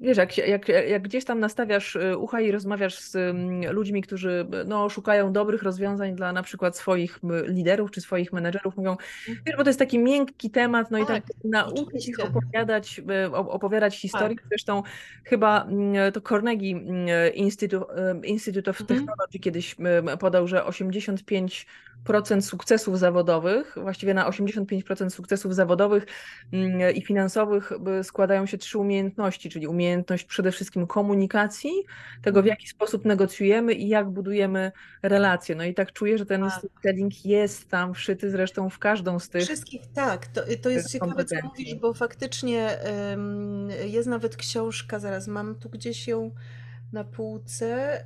wiesz, 0.00 0.16
jak, 0.16 0.38
jak, 0.38 0.68
jak 0.68 1.02
gdzieś 1.02 1.24
tam 1.24 1.40
nastawiasz 1.40 1.96
y, 1.96 2.18
ucha 2.18 2.40
i 2.40 2.50
rozmawiasz 2.50 2.98
z 2.98 3.16
mm, 3.16 3.72
ludźmi, 3.72 4.02
którzy 4.02 4.46
no, 4.66 4.88
szukają 4.88 5.32
dobrych 5.32 5.62
rozwiązań 5.62 6.14
dla 6.16 6.32
na 6.32 6.42
przykład 6.42 6.76
swoich 6.76 7.18
liderów 7.46 7.90
czy 7.90 8.00
swoich 8.00 8.32
menedżerów, 8.32 8.76
mówią, 8.76 8.96
wiesz, 9.46 9.56
bo 9.56 9.64
to 9.64 9.70
jest 9.70 9.78
taki 9.78 9.98
miękki 9.98 10.50
temat, 10.50 10.90
no 10.90 10.98
i 10.98 11.06
tak 11.06 11.24
Tak, 11.26 11.36
nauczyć 11.44 12.08
ich 12.08 12.20
opowiadać, 12.20 12.98
y, 12.98 13.02
op- 13.30 13.48
opowiadać 13.48 14.00
historię. 14.00 14.36
Tak. 14.36 14.46
Zresztą 14.48 14.82
chyba 15.24 15.64
mm, 15.64 16.12
to 16.12 16.20
Carnegie 16.20 16.76
mm, 16.76 17.34
Institute, 17.34 18.10
y, 18.24 18.26
Institute 18.54 18.70
of 18.70 18.80
Mhm. 18.80 18.98
Technology 18.98 19.38
kiedyś 19.38 19.76
y, 20.14 20.16
podał, 20.16 20.48
że 20.48 20.64
85% 20.64 22.40
sukcesów 22.40 22.98
zawodowych, 22.98 23.76
właściwie 23.82 24.14
na 24.14 24.30
85% 24.30 25.10
sukcesów 25.10 25.54
zawodowych 25.54 26.06
mm, 26.52 26.94
i 26.94 27.02
finansowych 27.02 27.72
y, 28.00 28.04
składają 28.04 28.46
się 28.46 28.58
trzy 28.58 28.78
umiejętności, 28.78 29.50
czyli 29.50 29.66
umiejętność 29.66 30.24
przede 30.24 30.52
wszystkim 30.52 30.86
komunikacji, 30.86 31.70
tego 32.22 32.42
w 32.42 32.46
jaki 32.46 32.68
sposób 32.68 33.04
negocjujemy 33.04 33.72
i 33.72 33.88
jak 33.88 34.10
budujemy 34.10 34.72
relacje. 35.02 35.54
No 35.54 35.64
i 35.64 35.74
tak 35.74 35.92
czuję, 35.92 36.18
że 36.18 36.26
ten 36.26 36.40
Tak. 36.40 36.52
storytelling 36.52 37.24
jest 37.24 37.68
tam 37.68 37.94
wszyty 37.94 38.30
zresztą 38.30 38.70
w 38.70 38.78
każdą 38.78 39.18
z 39.18 39.28
tych. 39.28 39.42
Wszystkich 39.42 39.82
tak, 39.94 40.26
to, 40.26 40.40
to 40.62 40.70
jest 40.70 40.92
tych 40.92 41.00
ciekawe, 41.00 41.24
co 41.24 41.36
mówisz, 41.44 41.74
bo 41.74 41.94
faktycznie 41.94 42.78
jest 43.84 44.08
nawet 44.08 44.36
książka, 44.36 44.98
zaraz 44.98 45.28
mam 45.28 45.54
tu 45.54 45.70
gdzieś 45.70 46.08
ją 46.08 46.30
na 46.94 47.04
półce. 47.04 48.00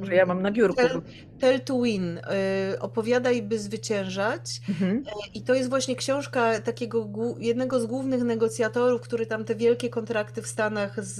Może 0.00 0.14
ja 0.14 0.26
mam 0.26 0.42
na 0.42 0.50
biurku. 0.50 0.76
Tell, 0.76 1.02
Tell 1.38 1.60
to 1.60 1.80
Win, 1.82 2.18
y, 2.18 2.78
opowiadaj, 2.80 3.42
by 3.42 3.58
zwyciężać. 3.58 4.60
Mhm. 4.68 5.04
I 5.34 5.42
to 5.42 5.54
jest 5.54 5.68
właśnie 5.68 5.96
książka 5.96 6.60
takiego 6.60 7.08
jednego 7.38 7.80
z 7.80 7.86
głównych 7.86 8.22
negocjatorów, 8.22 9.00
który 9.00 9.26
tam 9.26 9.44
te 9.44 9.54
wielkie 9.54 9.90
kontrakty 9.90 10.42
w 10.42 10.46
Stanach 10.46 11.04
z, 11.04 11.14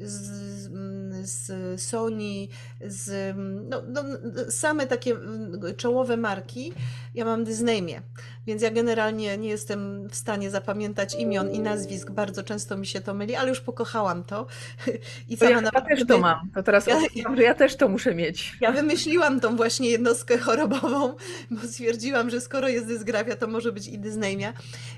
z, 0.00 0.70
z 1.22 1.80
Sony, 1.82 2.48
z 2.80 3.36
no, 3.68 3.82
no, 3.88 4.02
same 4.50 4.86
takie 4.86 5.16
czołowe 5.76 6.16
marki. 6.16 6.72
Ja 7.14 7.24
mam 7.24 7.44
Disneymie, 7.44 8.02
więc 8.46 8.62
ja 8.62 8.70
generalnie 8.70 9.38
nie 9.38 9.48
jestem 9.48 10.08
w 10.08 10.16
stanie 10.16 10.50
zapamiętać 10.50 11.14
imion 11.14 11.50
i 11.50 11.60
nazwisk, 11.60 12.10
bardzo 12.10 12.42
często 12.42 12.76
mi 12.76 12.86
się 12.86 13.00
to 13.00 13.14
myli, 13.14 13.34
ale 13.34 13.48
już 13.48 13.60
pokochałam 13.60 14.24
to. 14.24 14.46
I 15.28 15.36
To 15.36 15.50
ja 15.50 15.60
nawet 15.80 15.98
też 15.98 16.06
to 16.08 16.18
mam. 16.18 16.50
To 16.54 16.62
teraz 16.62 16.86
Ja- 16.86 16.98
odkryłam, 16.98 17.36
że 17.36 17.42
ja 17.42 17.54
też 17.54 17.76
to 17.76 17.88
muszę 17.88 18.14
mieć. 18.14 18.56
ja 18.60 18.72
wymyśliłam 18.72 19.40
tą 19.40 19.56
właśnie 19.56 19.90
jednostkę 19.90 20.38
chorobową, 20.38 21.14
bo 21.50 21.60
stwierdziłam, 21.68 22.30
że 22.30 22.40
skoro 22.40 22.68
jest 22.68 22.86
dysgrafia, 22.86 23.36
to 23.36 23.46
może 23.46 23.72
być 23.72 23.88
i 23.88 23.98
dysneimia, 23.98 24.52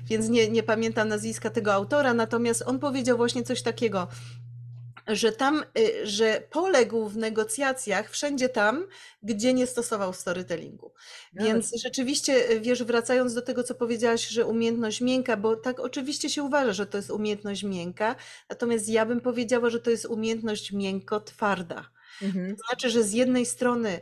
więc 0.05 0.29
nie, 0.29 0.49
nie 0.49 0.63
pamiętam 0.63 1.07
nazwiska 1.07 1.49
tego 1.49 1.73
autora, 1.73 2.13
natomiast 2.13 2.63
on 2.65 2.79
powiedział 2.79 3.17
właśnie 3.17 3.43
coś 3.43 3.61
takiego, 3.61 4.07
że 5.15 5.31
tam, 5.31 5.63
y, 5.77 6.07
że 6.07 6.43
poległ 6.49 7.09
w 7.09 7.17
negocjacjach 7.17 8.09
wszędzie 8.09 8.49
tam, 8.49 8.87
gdzie 9.23 9.53
nie 9.53 9.67
stosował 9.67 10.13
storytellingu. 10.13 10.93
Więc 11.33 11.81
rzeczywiście, 11.83 12.51
y, 12.51 12.59
wiesz, 12.59 12.83
wracając 12.83 13.33
do 13.33 13.41
tego, 13.41 13.63
co 13.63 13.75
powiedziałaś, 13.75 14.27
że 14.27 14.45
umiejętność 14.45 15.01
miękka, 15.01 15.37
bo 15.37 15.55
tak 15.55 15.79
oczywiście 15.79 16.29
się 16.29 16.43
uważa, 16.43 16.73
że 16.73 16.85
to 16.85 16.97
jest 16.97 17.11
umiejętność 17.11 17.63
miękka, 17.63 18.15
natomiast 18.49 18.89
ja 18.89 19.05
bym 19.05 19.21
powiedziała, 19.21 19.69
że 19.69 19.79
to 19.79 19.89
jest 19.89 20.05
umiejętność 20.05 20.71
miękko-twarda. 20.71 21.89
Mhm. 22.21 22.55
To 22.55 22.63
znaczy, 22.67 22.89
że 22.89 23.03
z 23.03 23.13
jednej 23.13 23.45
strony 23.45 23.99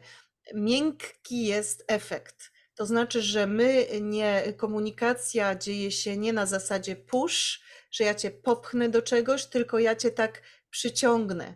miękki 0.53 1.45
jest 1.45 1.83
efekt. 1.87 2.51
To 2.75 2.85
znaczy, 2.85 3.21
że 3.21 3.47
my 3.47 3.87
nie, 4.01 4.53
komunikacja 4.57 5.55
dzieje 5.55 5.91
się 5.91 6.17
nie 6.17 6.33
na 6.33 6.45
zasadzie 6.45 6.95
push, 6.95 7.61
że 7.91 8.03
ja 8.03 8.15
cię 8.15 8.31
popchnę 8.31 8.89
do 8.89 9.01
czegoś, 9.01 9.45
tylko 9.45 9.79
ja 9.79 9.95
cię 9.95 10.11
tak 10.11 10.41
przyciągnę. 10.69 11.55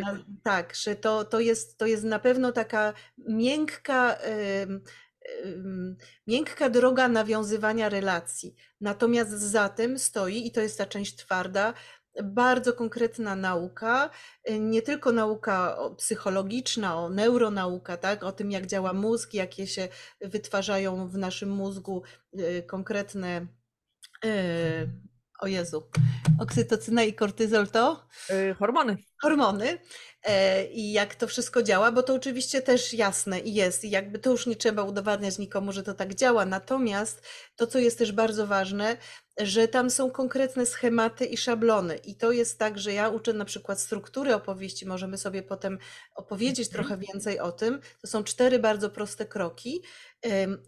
Na- 0.00 0.24
tak, 0.42 0.74
że 0.74 0.96
to, 0.96 1.24
to, 1.24 1.40
jest, 1.40 1.78
to 1.78 1.86
jest 1.86 2.04
na 2.04 2.18
pewno 2.18 2.52
taka 2.52 2.92
miękka, 3.28 4.18
miękka 6.26 6.70
droga 6.70 7.08
nawiązywania 7.08 7.88
relacji. 7.88 8.54
Natomiast 8.80 9.30
za 9.30 9.68
tym 9.68 9.98
stoi, 9.98 10.46
i 10.46 10.52
to 10.52 10.60
jest 10.60 10.78
ta 10.78 10.86
część 10.86 11.16
twarda, 11.16 11.74
bardzo 12.24 12.72
konkretna 12.72 13.36
nauka, 13.36 14.10
y, 14.50 14.58
nie 14.58 14.82
tylko 14.82 15.12
nauka 15.12 15.78
psychologiczna, 15.96 16.98
o 16.98 17.08
neuronauka, 17.08 17.96
tak, 17.96 18.22
o 18.22 18.32
tym 18.32 18.50
jak 18.50 18.66
działa 18.66 18.92
mózg, 18.92 19.34
jakie 19.34 19.66
się 19.66 19.88
wytwarzają 20.20 21.08
w 21.08 21.18
naszym 21.18 21.50
mózgu 21.50 22.02
y, 22.38 22.62
konkretne, 22.66 23.46
y, 24.24 24.88
o 25.38 25.46
Jezu, 25.46 25.90
oksytocyna 26.40 27.02
i 27.02 27.12
kortyzol 27.14 27.68
to? 27.68 28.06
Y, 28.30 28.54
Hormony. 28.58 28.96
hormony 29.22 29.78
e, 30.22 30.64
i 30.66 30.92
jak 30.92 31.14
to 31.14 31.26
wszystko 31.26 31.62
działa, 31.62 31.92
bo 31.92 32.02
to 32.02 32.14
oczywiście 32.14 32.62
też 32.62 32.94
jasne 32.94 33.40
i 33.40 33.54
jest, 33.54 33.84
i 33.84 33.90
jakby 33.90 34.18
to 34.18 34.30
już 34.30 34.46
nie 34.46 34.56
trzeba 34.56 34.82
udowadniać 34.82 35.38
nikomu, 35.38 35.72
że 35.72 35.82
to 35.82 35.94
tak 35.94 36.14
działa. 36.14 36.46
Natomiast 36.46 37.22
to, 37.56 37.66
co 37.66 37.78
jest 37.78 37.98
też 37.98 38.12
bardzo 38.12 38.46
ważne, 38.46 38.96
że 39.40 39.68
tam 39.68 39.90
są 39.90 40.10
konkretne 40.10 40.66
schematy 40.66 41.24
i 41.26 41.36
szablony. 41.36 41.96
I 41.96 42.14
to 42.14 42.32
jest 42.32 42.58
tak, 42.58 42.78
że 42.78 42.92
ja 42.92 43.08
uczę 43.08 43.32
na 43.32 43.44
przykład 43.44 43.80
struktury 43.80 44.34
opowieści, 44.34 44.86
możemy 44.86 45.18
sobie 45.18 45.42
potem 45.42 45.78
opowiedzieć 46.14 46.68
Mhm. 46.68 46.72
trochę 46.84 47.02
więcej 47.12 47.40
o 47.40 47.52
tym. 47.52 47.80
To 48.00 48.06
są 48.06 48.24
cztery 48.24 48.58
bardzo 48.58 48.90
proste 48.90 49.26
kroki, 49.26 49.82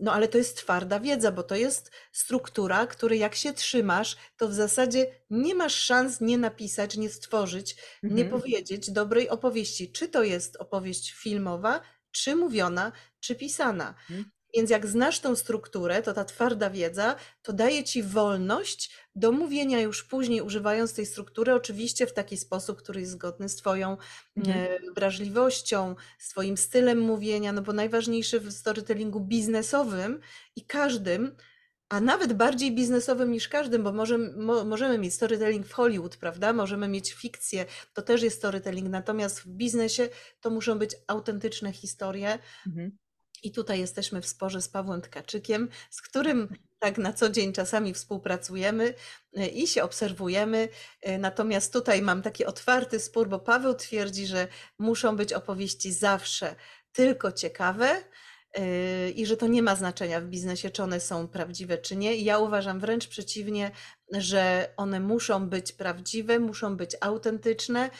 no 0.00 0.12
ale 0.12 0.28
to 0.28 0.38
jest 0.38 0.56
twarda 0.56 1.00
wiedza, 1.00 1.32
bo 1.32 1.42
to 1.42 1.54
jest 1.56 1.90
struktura, 2.12 2.86
której 2.86 3.18
jak 3.18 3.34
się 3.34 3.52
trzymasz, 3.52 4.16
to 4.36 4.48
w 4.48 4.54
zasadzie 4.54 5.06
nie 5.30 5.54
masz 5.54 5.74
szans 5.74 6.20
nie 6.20 6.38
napisać, 6.38 6.96
nie 6.96 7.08
stworzyć 7.10 7.76
nie 8.02 8.22
Mhm. 8.24 8.30
powiedzieć 8.40 8.90
dobrej 8.90 9.28
opowieści. 9.28 9.92
Czy 9.92 10.08
to 10.08 10.22
jest 10.22 10.56
opowieść 10.56 11.12
filmowa, 11.12 11.80
czy 12.10 12.36
mówiona, 12.36 12.92
czy 13.20 13.34
pisana. 13.34 13.94
Mhm. 14.10 14.30
Więc 14.54 14.70
jak 14.70 14.86
znasz 14.86 15.20
tą 15.20 15.36
strukturę, 15.36 16.02
to 16.02 16.12
ta 16.12 16.24
twarda 16.24 16.70
wiedza, 16.70 17.16
to 17.42 17.52
daje 17.52 17.84
ci 17.84 18.02
wolność 18.02 18.90
do 19.14 19.32
mówienia 19.32 19.80
już 19.80 20.04
później, 20.04 20.40
używając 20.42 20.94
tej 20.94 21.06
struktury, 21.06 21.54
oczywiście 21.54 22.06
w 22.06 22.12
taki 22.12 22.36
sposób, 22.36 22.78
który 22.78 23.00
jest 23.00 23.12
zgodny 23.12 23.48
z 23.48 23.56
Twoją 23.56 23.96
Mhm. 24.36 24.60
e, 24.60 24.78
wrażliwością, 24.96 25.94
z 26.18 26.28
Twoim 26.28 26.56
stylem 26.56 26.98
mówienia, 27.00 27.52
no 27.52 27.62
bo 27.62 27.72
najważniejsze 27.72 28.40
w 28.40 28.52
storytellingu 28.52 29.20
biznesowym 29.20 30.20
i 30.56 30.64
każdym, 30.66 31.36
a 31.88 32.00
nawet 32.00 32.32
bardziej 32.32 32.74
biznesowym 32.74 33.32
niż 33.32 33.48
każdym, 33.48 33.82
bo 33.82 33.92
możemy, 33.92 34.32
mo, 34.36 34.64
możemy 34.64 34.98
mieć 34.98 35.14
storytelling 35.14 35.66
w 35.66 35.72
Hollywood, 35.72 36.16
prawda? 36.16 36.52
Możemy 36.52 36.88
mieć 36.88 37.12
fikcję, 37.14 37.66
to 37.94 38.02
też 38.02 38.22
jest 38.22 38.38
storytelling, 38.38 38.88
natomiast 38.88 39.40
w 39.40 39.48
biznesie 39.48 40.08
to 40.40 40.50
muszą 40.50 40.78
być 40.78 40.96
autentyczne 41.08 41.72
historie. 41.72 42.38
Mhm. 42.66 42.98
I 43.42 43.52
tutaj 43.52 43.80
jesteśmy 43.80 44.22
w 44.22 44.26
sporze 44.26 44.62
z 44.62 44.68
Pawłem 44.68 45.00
Tkaczykiem, 45.00 45.68
z 45.90 46.02
którym 46.02 46.48
tak 46.78 46.98
na 46.98 47.12
co 47.12 47.30
dzień 47.30 47.52
czasami 47.52 47.94
współpracujemy 47.94 48.94
e, 49.36 49.46
i 49.46 49.66
się 49.66 49.82
obserwujemy. 49.82 50.68
E, 51.02 51.18
Natomiast 51.18 51.72
tutaj 51.72 52.02
mam 52.02 52.22
taki 52.22 52.44
otwarty 52.44 53.00
spór, 53.00 53.28
bo 53.28 53.38
Paweł 53.38 53.74
twierdzi, 53.74 54.26
że 54.26 54.48
muszą 54.78 55.16
być 55.16 55.32
opowieści 55.32 55.92
zawsze 55.92 56.56
tylko 56.92 57.32
ciekawe 57.32 58.04
e, 58.54 59.10
i 59.10 59.26
że 59.26 59.36
to 59.36 59.46
nie 59.46 59.62
ma 59.62 59.76
znaczenia 59.76 60.20
w 60.20 60.24
biznesie, 60.24 60.70
czy 60.70 60.82
one 60.82 61.00
są 61.00 61.28
prawdziwe, 61.28 61.78
czy 61.78 61.96
nie. 61.96 62.16
Ja 62.16 62.38
uważam 62.38 62.80
wręcz 62.80 63.08
przeciwnie, 63.08 63.70
że 64.12 64.72
one 64.76 65.00
muszą 65.00 65.48
być 65.48 65.72
prawdziwe, 65.72 66.38
muszą 66.38 66.76
być 66.76 66.96
autentyczne, 67.00 67.90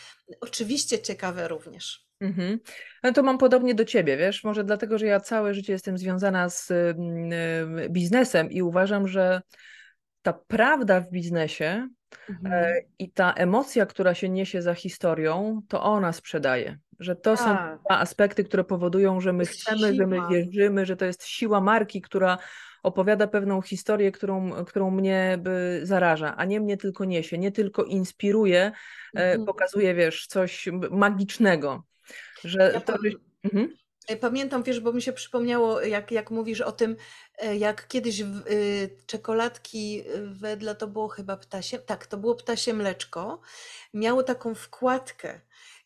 oczywiście 0.41 1.03
ciekawe 1.03 1.49
również. 1.49 2.10
Mhm. 2.21 2.59
No 3.03 3.13
to 3.13 3.23
mam 3.23 3.39
podobnie 3.39 3.75
do 3.75 3.85
ciebie, 3.85 4.17
wiesz, 4.17 4.45
może 4.45 4.65
dlatego, 4.65 4.99
że 4.99 5.07
ja 5.07 5.21
całe 5.21 5.55
życie 5.55 5.73
jestem 5.73 5.99
związana 5.99 6.49
z 6.49 6.71
mm, 6.71 7.33
y, 7.79 7.89
biznesem 7.91 8.51
i 8.51 8.63
uważam, 8.63 9.09
że 9.09 9.43
ta 10.23 10.33
prawda 10.33 11.01
w 11.01 11.11
biznesie 11.11 11.89
Mhm. 12.29 12.75
i 12.99 13.13
ta 13.13 13.33
emocja, 13.33 13.87
która 13.87 14.15
się 14.15 14.29
niesie 14.29 14.63
za 14.63 14.75
historią, 14.75 15.61
to 15.69 15.83
ona 15.83 16.13
sprzedaje. 16.13 16.79
Że 16.99 17.17
to 17.17 17.37
są 17.37 17.45
Tak. 17.45 17.79
dwa 17.87 17.99
aspekty, 17.99 18.45
które 18.45 18.65
powodują, 18.65 19.21
że 19.21 19.33
my 19.33 19.47
chcemy, 19.47 19.95
że 19.95 20.07
my 20.07 20.17
siła. 20.17 20.29
wierzymy, 20.29 20.87
że 20.87 20.97
to 20.97 21.05
jest 21.05 21.25
siła 21.27 21.61
marki, 21.61 22.01
która 22.01 22.39
opowiada 22.83 23.27
pewną 23.27 23.63
historię, 23.63 24.13
którą, 24.13 24.65
którą 24.65 24.91
mnie 24.91 25.39
by 25.41 25.81
zaraża, 25.83 26.37
a 26.37 26.45
nie 26.45 26.61
mnie 26.61 26.77
tylko 26.77 27.05
niesie, 27.05 27.39
nie 27.39 27.53
tylko 27.53 27.85
inspiruje, 27.85 28.73
e, 29.17 29.21
Mhm. 29.21 29.45
pokazuje, 29.47 29.95
wiesz, 29.95 30.27
coś 30.27 30.69
magicznego. 30.91 31.83
Że 32.45 32.71
Ja 32.75 32.81
to, 32.81 32.95
mhm. 33.45 33.77
E, 34.09 34.17
Pamiętam, 34.17 34.63
wiesz, 34.63 34.81
bo 34.81 34.93
mi 34.93 35.03
się 35.03 35.13
przypomniało, 35.13 35.81
jak, 35.81 36.11
jak 36.11 36.31
mówisz 36.31 36.61
o 36.61 36.73
tym, 36.73 36.97
e, 37.39 37.57
jak 37.57 37.89
kiedyś 37.89 38.23
w, 38.23 38.47
y, 38.47 38.97
czekoladki 39.07 40.05
wedle, 40.25 40.75
to 40.75 40.89
było 40.89 41.09
chyba 41.09 41.37
ptasie, 41.37 41.79
tak, 41.79 42.07
to 42.07 42.17
było 42.17 42.35
ptasie 42.35 42.75
mleczko, 42.75 43.41
miało 43.95 44.23
taką 44.23 44.55
wkładkę 44.55 45.41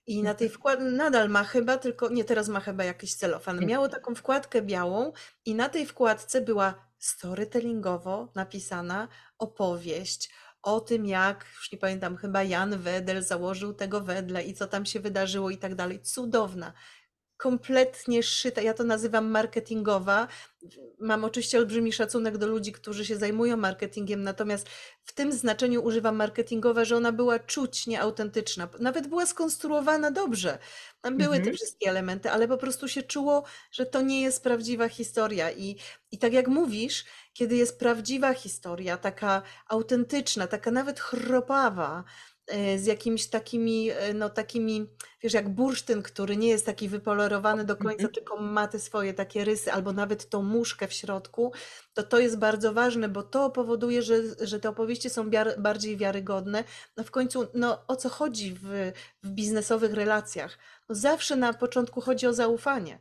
I 0.06 0.22
na 0.22 0.34
tej 0.34 0.48
wkładce, 0.48 0.84
nadal 0.84 1.28
ma 1.28 1.44
chyba, 1.44 1.78
tylko 1.78 2.08
nie 2.08 2.24
teraz 2.24 2.48
ma 2.48 2.60
chyba 2.60 2.84
jakiś 2.84 3.14
celofan. 3.14 3.66
Miało 3.66 3.88
taką 3.88 4.14
wkładkę 4.14 4.62
białą 4.62 5.12
i 5.44 5.54
na 5.54 5.68
tej 5.68 5.86
wkładce 5.86 6.40
była 6.40 6.74
storytellingowo 6.98 8.28
napisana 8.34 9.08
opowieść 9.38 10.30
o 10.64 10.80
tym, 10.80 11.06
jak, 11.06 11.46
już 11.56 11.72
nie 11.72 11.78
pamiętam, 11.78 12.16
chyba 12.16 12.42
Jan 12.42 12.78
Wedel 12.78 13.22
założył 13.22 13.74
tego 13.74 14.00
wedle 14.00 14.42
i 14.42 14.54
co 14.54 14.66
tam 14.66 14.86
się 14.86 15.00
wydarzyło 15.00 15.50
i 15.50 15.58
tak 15.58 15.74
dalej. 15.74 16.02
Cudowna 16.02 16.72
kompletnie 17.36 18.22
szyta, 18.22 18.60
ja 18.60 18.74
to 18.74 18.84
nazywam 18.84 19.30
marketingowa. 19.30 20.28
Mam 20.98 21.24
oczywiście 21.24 21.58
olbrzymi 21.58 21.92
szacunek 21.92 22.38
do 22.38 22.46
ludzi, 22.46 22.72
którzy 22.72 23.04
się 23.04 23.16
zajmują 23.16 23.56
marketingiem, 23.56 24.22
natomiast 24.22 24.68
w 25.04 25.12
tym 25.12 25.32
znaczeniu 25.32 25.82
używam 25.82 26.16
marketingowa, 26.16 26.84
że 26.84 26.96
ona 26.96 27.12
była 27.12 27.38
czuć 27.38 27.86
nieautentyczna. 27.86 28.68
Nawet 28.80 29.06
była 29.06 29.26
skonstruowana 29.26 30.10
dobrze. 30.10 30.58
Tam 31.00 31.16
były 31.16 31.36
mhm. 31.36 31.44
te 31.44 31.56
wszystkie 31.56 31.90
elementy, 31.90 32.30
ale 32.30 32.48
po 32.48 32.58
prostu 32.58 32.88
się 32.88 33.02
czuło, 33.02 33.44
że 33.70 33.86
to 33.86 34.02
nie 34.02 34.22
jest 34.22 34.42
prawdziwa 34.42 34.88
historia. 34.88 35.52
I, 35.52 35.76
I 36.12 36.18
tak 36.18 36.32
jak 36.32 36.48
mówisz, 36.48 37.04
kiedy 37.34 37.56
jest 37.56 37.78
prawdziwa 37.78 38.34
historia, 38.34 38.96
taka 38.96 39.42
autentyczna, 39.68 40.46
taka 40.46 40.70
nawet 40.70 41.00
chropawa, 41.00 42.04
E, 42.46 42.78
z 42.78 42.86
jakimiś 42.86 43.26
takimi, 43.26 43.90
e, 43.90 44.14
no 44.14 44.30
takimi, 44.30 44.86
wiesz, 45.22 45.32
jak 45.32 45.48
bursztyn, 45.48 46.02
który 46.02 46.36
nie 46.36 46.48
jest 46.48 46.66
taki 46.66 46.88
wypolerowany 46.88 47.64
do 47.64 47.76
końca, 47.76 47.98
mm 47.98 48.10
-hmm. 48.10 48.14
tylko 48.14 48.36
ma 48.36 48.68
te 48.68 48.78
swoje 48.78 49.14
takie 49.14 49.44
rysy, 49.44 49.72
albo 49.72 49.92
nawet 49.92 50.28
tą 50.28 50.42
muszkę 50.42 50.88
w 50.88 50.92
środku, 50.92 51.52
to 51.94 52.02
to 52.02 52.18
jest 52.18 52.38
bardzo 52.38 52.72
ważne, 52.72 53.08
bo 53.08 53.22
to 53.22 53.50
powoduje, 53.50 54.02
że, 54.02 54.16
że 54.40 54.60
te 54.60 54.68
opowieści 54.68 55.10
są 55.10 55.30
bardziej 55.58 55.96
wiarygodne. 55.96 56.64
No 56.96 57.04
w 57.04 57.10
końcu, 57.10 57.46
no 57.54 57.86
o 57.86 57.96
co 57.96 58.08
chodzi 58.08 58.54
w, 58.54 58.92
w 59.22 59.28
biznesowych 59.28 59.92
relacjach? 59.92 60.58
No 60.88 60.94
zawsze 60.94 61.36
na 61.36 61.52
początku 61.52 62.00
chodzi 62.00 62.26
o 62.26 62.32
zaufanie. 62.32 62.98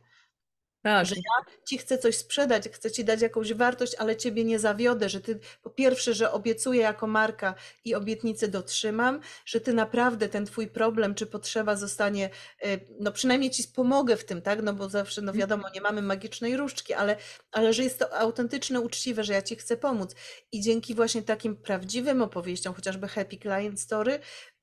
Tak. 0.84 1.06
Że 1.06 1.14
ja 1.14 1.54
ci 1.64 1.78
chcę 1.78 1.98
coś 1.98 2.16
sprzedać, 2.16 2.68
chcę 2.68 2.90
ci 2.90 3.04
dać 3.04 3.22
jakąś 3.22 3.52
wartość, 3.52 3.94
ale 3.98 4.16
ciebie 4.16 4.44
nie 4.44 4.58
zawiodę, 4.58 5.08
że 5.08 5.20
ty 5.20 5.38
po 5.62 5.70
pierwsze, 5.70 6.14
że 6.14 6.32
obiecuję 6.32 6.80
jako 6.80 7.06
marka 7.06 7.54
i 7.84 7.94
obietnicę 7.94 8.48
dotrzymam, 8.48 9.20
że 9.46 9.60
ty 9.60 9.72
naprawdę 9.72 10.28
ten 10.28 10.46
twój 10.46 10.66
problem 10.68 11.14
czy 11.14 11.26
potrzeba 11.26 11.76
zostanie, 11.76 12.30
y, 12.66 12.80
no 13.00 13.12
przynajmniej 13.12 13.50
ci 13.50 13.64
pomogę 13.74 14.16
w 14.16 14.24
tym, 14.24 14.42
tak? 14.42 14.62
No 14.62 14.72
bo 14.74 14.88
zawsze, 14.88 15.20
no 15.22 15.32
mhm. 15.32 15.38
wiadomo, 15.40 15.68
nie 15.74 15.80
mamy 15.80 16.02
magicznej 16.02 16.56
różdżki, 16.56 16.94
ale, 16.94 17.16
ale 17.52 17.72
że 17.72 17.82
jest 17.84 17.98
to 17.98 18.18
autentyczne, 18.18 18.80
uczciwe, 18.80 19.24
że 19.24 19.32
ja 19.32 19.42
ci 19.42 19.56
chcę 19.56 19.76
pomóc. 19.76 20.14
I 20.52 20.60
dzięki 20.60 20.94
właśnie 20.94 21.22
takim 21.22 21.56
prawdziwym 21.56 22.22
opowieściom, 22.22 22.74
chociażby 22.74 23.08
Happy 23.08 23.36
Client 23.36 23.80
Story, 23.80 24.18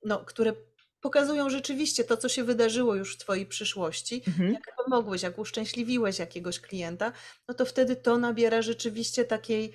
no, 0.05 0.25
które 0.25 0.53
pokazują 1.01 1.49
rzeczywiście 1.49 2.03
to, 2.03 2.17
co 2.17 2.29
się 2.29 2.43
wydarzyło 2.43 2.95
już 2.95 3.15
w 3.15 3.17
Twojej 3.17 3.45
przyszłości, 3.45 4.23
mhm. 4.27 4.53
jak 4.53 4.75
pomogłeś, 4.83 5.23
jak 5.23 5.39
uszczęśliwiłeś 5.39 6.19
jakiegoś 6.19 6.59
klienta, 6.59 7.11
no 7.47 7.53
to 7.53 7.65
wtedy 7.65 7.95
to 7.95 8.17
nabiera 8.17 8.61
rzeczywiście 8.61 9.25
takiej 9.25 9.73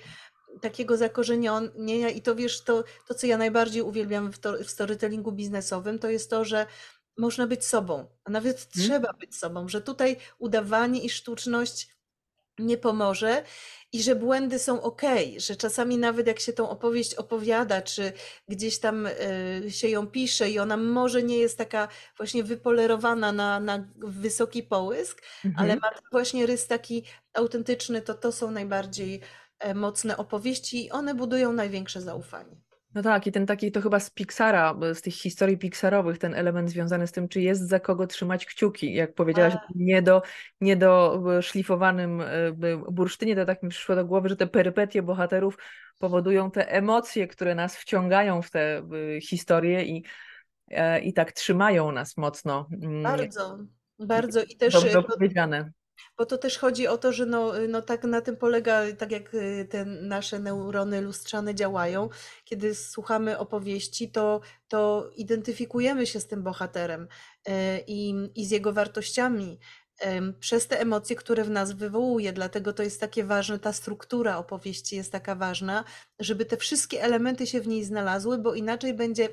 takiego 0.61 0.97
zakorzenienia 0.97 2.09
i 2.09 2.21
to 2.21 2.35
wiesz, 2.35 2.61
to, 2.61 2.83
to 3.07 3.13
co 3.13 3.27
ja 3.27 3.37
najbardziej 3.37 3.81
uwielbiam 3.81 4.31
w, 4.31 4.39
to, 4.39 4.53
w 4.63 4.69
storytellingu 4.69 5.31
biznesowym, 5.31 5.99
to 5.99 6.09
jest 6.09 6.29
to, 6.29 6.45
że 6.45 6.65
można 7.17 7.47
być 7.47 7.65
sobą, 7.65 8.07
a 8.23 8.31
nawet 8.31 8.67
hmm. 8.73 8.89
trzeba 8.89 9.13
być 9.13 9.35
sobą, 9.35 9.67
że 9.67 9.81
tutaj 9.81 10.17
udawanie 10.39 11.01
i 11.01 11.09
sztuczność 11.09 11.96
nie 12.59 12.77
pomoże 12.77 13.43
i 13.93 14.03
że 14.03 14.15
błędy 14.15 14.59
są 14.59 14.81
ok, 14.81 15.01
że 15.37 15.55
czasami 15.55 15.97
nawet 15.97 16.27
jak 16.27 16.39
się 16.39 16.53
tą 16.53 16.69
opowieść 16.69 17.15
opowiada, 17.15 17.81
czy 17.81 18.13
gdzieś 18.47 18.79
tam 18.79 19.05
y, 19.05 19.71
się 19.71 19.87
ją 19.87 20.07
pisze 20.07 20.49
i 20.49 20.59
ona 20.59 20.77
może 20.77 21.23
nie 21.23 21.37
jest 21.37 21.57
taka 21.57 21.87
właśnie 22.17 22.43
wypolerowana 22.43 23.31
na, 23.31 23.59
na 23.59 23.87
wysoki 23.95 24.63
połysk, 24.63 25.21
mhm. 25.45 25.63
ale 25.63 25.79
ma 25.79 25.89
właśnie 26.11 26.45
rys 26.45 26.67
taki 26.67 27.03
autentyczny, 27.33 28.01
to 28.01 28.13
to 28.13 28.31
są 28.31 28.51
najbardziej 28.51 29.21
e, 29.59 29.73
mocne 29.73 30.17
opowieści 30.17 30.85
i 30.85 30.91
one 30.91 31.15
budują 31.15 31.53
największe 31.53 32.01
zaufanie. 32.01 32.66
No 32.97 33.03
tak, 33.03 33.27
i 33.27 33.31
ten 33.31 33.45
taki 33.45 33.71
to 33.71 33.81
chyba 33.81 33.99
z 33.99 34.09
Pixara, 34.09 34.75
z 34.93 35.01
tych 35.01 35.13
historii 35.13 35.57
Pixarowych, 35.57 36.17
ten 36.17 36.33
element 36.33 36.69
związany 36.69 37.07
z 37.07 37.11
tym, 37.11 37.27
czy 37.27 37.41
jest 37.41 37.67
za 37.67 37.79
kogo 37.79 38.07
trzymać 38.07 38.45
kciuki. 38.45 38.93
Jak 38.93 39.13
powiedziałaś, 39.13 39.53
A. 39.55 39.67
nie 39.75 40.01
do, 40.01 40.21
nie 40.61 40.75
do 40.75 41.23
e, 41.37 41.41
szlifowanym 41.41 42.21
e, 42.21 42.27
bursztynie, 42.91 43.35
to 43.35 43.45
tak 43.45 43.63
mi 43.63 43.69
przyszło 43.69 43.95
do 43.95 44.05
głowy, 44.05 44.29
że 44.29 44.35
te 44.35 44.47
perypetie 44.47 45.01
bohaterów 45.01 45.57
powodują 45.99 46.51
te 46.51 46.71
emocje, 46.71 47.27
które 47.27 47.55
nas 47.55 47.77
wciągają 47.77 48.41
w 48.41 48.51
te 48.51 48.81
historie 49.21 49.83
i, 49.83 50.03
e, 50.67 50.99
i 50.99 51.13
tak 51.13 51.31
trzymają 51.31 51.91
nas 51.91 52.17
mocno. 52.17 52.67
Mm, 52.83 53.03
bardzo, 53.03 53.57
bardzo 53.99 54.43
i 54.43 54.55
też... 54.55 54.73
Dobrze 54.73 55.03
powiedziane. 55.03 55.71
Bo 56.17 56.25
to 56.25 56.37
też 56.37 56.57
chodzi 56.57 56.87
o 56.87 56.97
to, 56.97 57.13
że 57.13 57.25
no, 57.25 57.53
no 57.69 57.81
tak 57.81 58.03
na 58.03 58.21
tym 58.21 58.37
polega, 58.37 58.81
tak 58.97 59.11
jak 59.11 59.33
y, 59.33 59.67
te 59.69 59.85
nasze 59.85 60.39
neurony 60.39 61.01
lustrzane 61.01 61.55
działają. 61.55 62.09
Kiedy 62.45 62.75
słuchamy 62.75 63.37
opowieści, 63.37 64.11
to, 64.11 64.41
to 64.67 65.09
identyfikujemy 65.15 66.07
się 66.07 66.19
z 66.19 66.27
tym 66.27 66.43
bohaterem 66.43 67.01
y, 67.03 67.51
i, 67.87 68.13
i 68.35 68.45
z 68.45 68.51
jego 68.51 68.73
wartościami 68.73 69.59
przez 70.39 70.67
te 70.67 70.79
emocje, 70.79 71.15
które 71.15 71.43
w 71.43 71.49
nas 71.49 71.71
wywołuje. 71.71 72.33
Dlatego 72.33 72.73
to 72.73 72.83
jest 72.83 72.99
takie 72.99 73.23
ważne, 73.23 73.59
ta 73.59 73.73
struktura 73.73 74.37
opowieści 74.37 74.95
jest 74.95 75.11
taka 75.11 75.35
ważna, 75.35 75.83
żeby 76.19 76.45
te 76.45 76.57
wszystkie 76.57 77.03
elementy 77.03 77.47
się 77.47 77.61
w 77.61 77.67
niej 77.67 77.83
znalazły, 77.83 78.37
bo 78.37 78.53
inaczej 78.53 78.93
będzie 78.93 79.29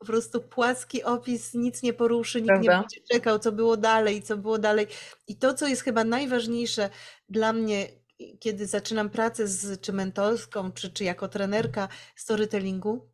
po 0.00 0.06
prostu 0.06 0.40
płaski 0.40 1.02
opis, 1.02 1.54
nic 1.54 1.82
nie 1.82 1.92
poruszy, 1.92 2.42
nikt 2.42 2.48
Prawda? 2.48 2.72
nie 2.72 2.80
będzie 2.80 3.00
czekał, 3.12 3.38
co 3.38 3.52
było 3.52 3.76
dalej, 3.76 4.22
co 4.22 4.36
było 4.36 4.58
dalej. 4.58 4.86
I 5.28 5.36
to, 5.36 5.54
co 5.54 5.66
jest 5.68 5.82
chyba 5.82 6.04
najważniejsze 6.04 6.90
dla 7.28 7.52
mnie, 7.52 7.88
kiedy 8.38 8.66
zaczynam 8.66 9.10
pracę 9.10 9.46
z 9.46 9.80
czy 9.80 9.92
mentorską, 9.92 10.72
czy, 10.72 10.90
czy 10.90 11.04
jako 11.04 11.28
trenerka 11.28 11.88
storytellingu, 12.16 13.08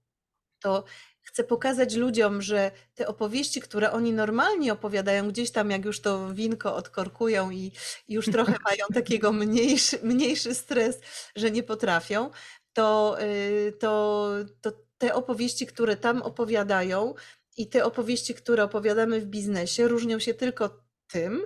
to 0.60 0.84
chcę 1.22 1.44
pokazać 1.44 1.94
ludziom, 1.94 2.42
że 2.42 2.70
te 2.94 3.08
opowieści, 3.08 3.60
które 3.60 3.92
oni 3.92 4.12
normalnie 4.12 4.72
opowiadają, 4.72 5.28
gdzieś 5.28 5.50
tam 5.50 5.70
jak 5.70 5.84
już 5.84 6.00
to 6.00 6.34
winko 6.34 6.76
odkorkują 6.76 7.50
i 7.50 7.72
już 8.08 8.26
trochę 8.26 8.54
mają 8.64 8.86
takiego 8.94 9.32
mniejszy, 9.32 9.98
mniejszy 10.02 10.54
stres, 10.54 11.00
że 11.36 11.50
nie 11.50 11.62
potrafią, 11.62 12.30
to, 12.72 13.16
y, 13.22 13.72
to, 13.80 14.28
to 14.60 14.85
te 14.98 15.14
opowieści, 15.14 15.66
które 15.66 15.96
tam 15.96 16.22
opowiadają 16.22 17.14
i 17.56 17.68
te 17.68 17.84
opowieści, 17.84 18.34
które 18.34 18.64
opowiadamy 18.64 19.20
w 19.20 19.26
biznesie, 19.26 19.88
różnią 19.88 20.18
się 20.18 20.34
tylko 20.34 20.70
tym, 21.08 21.42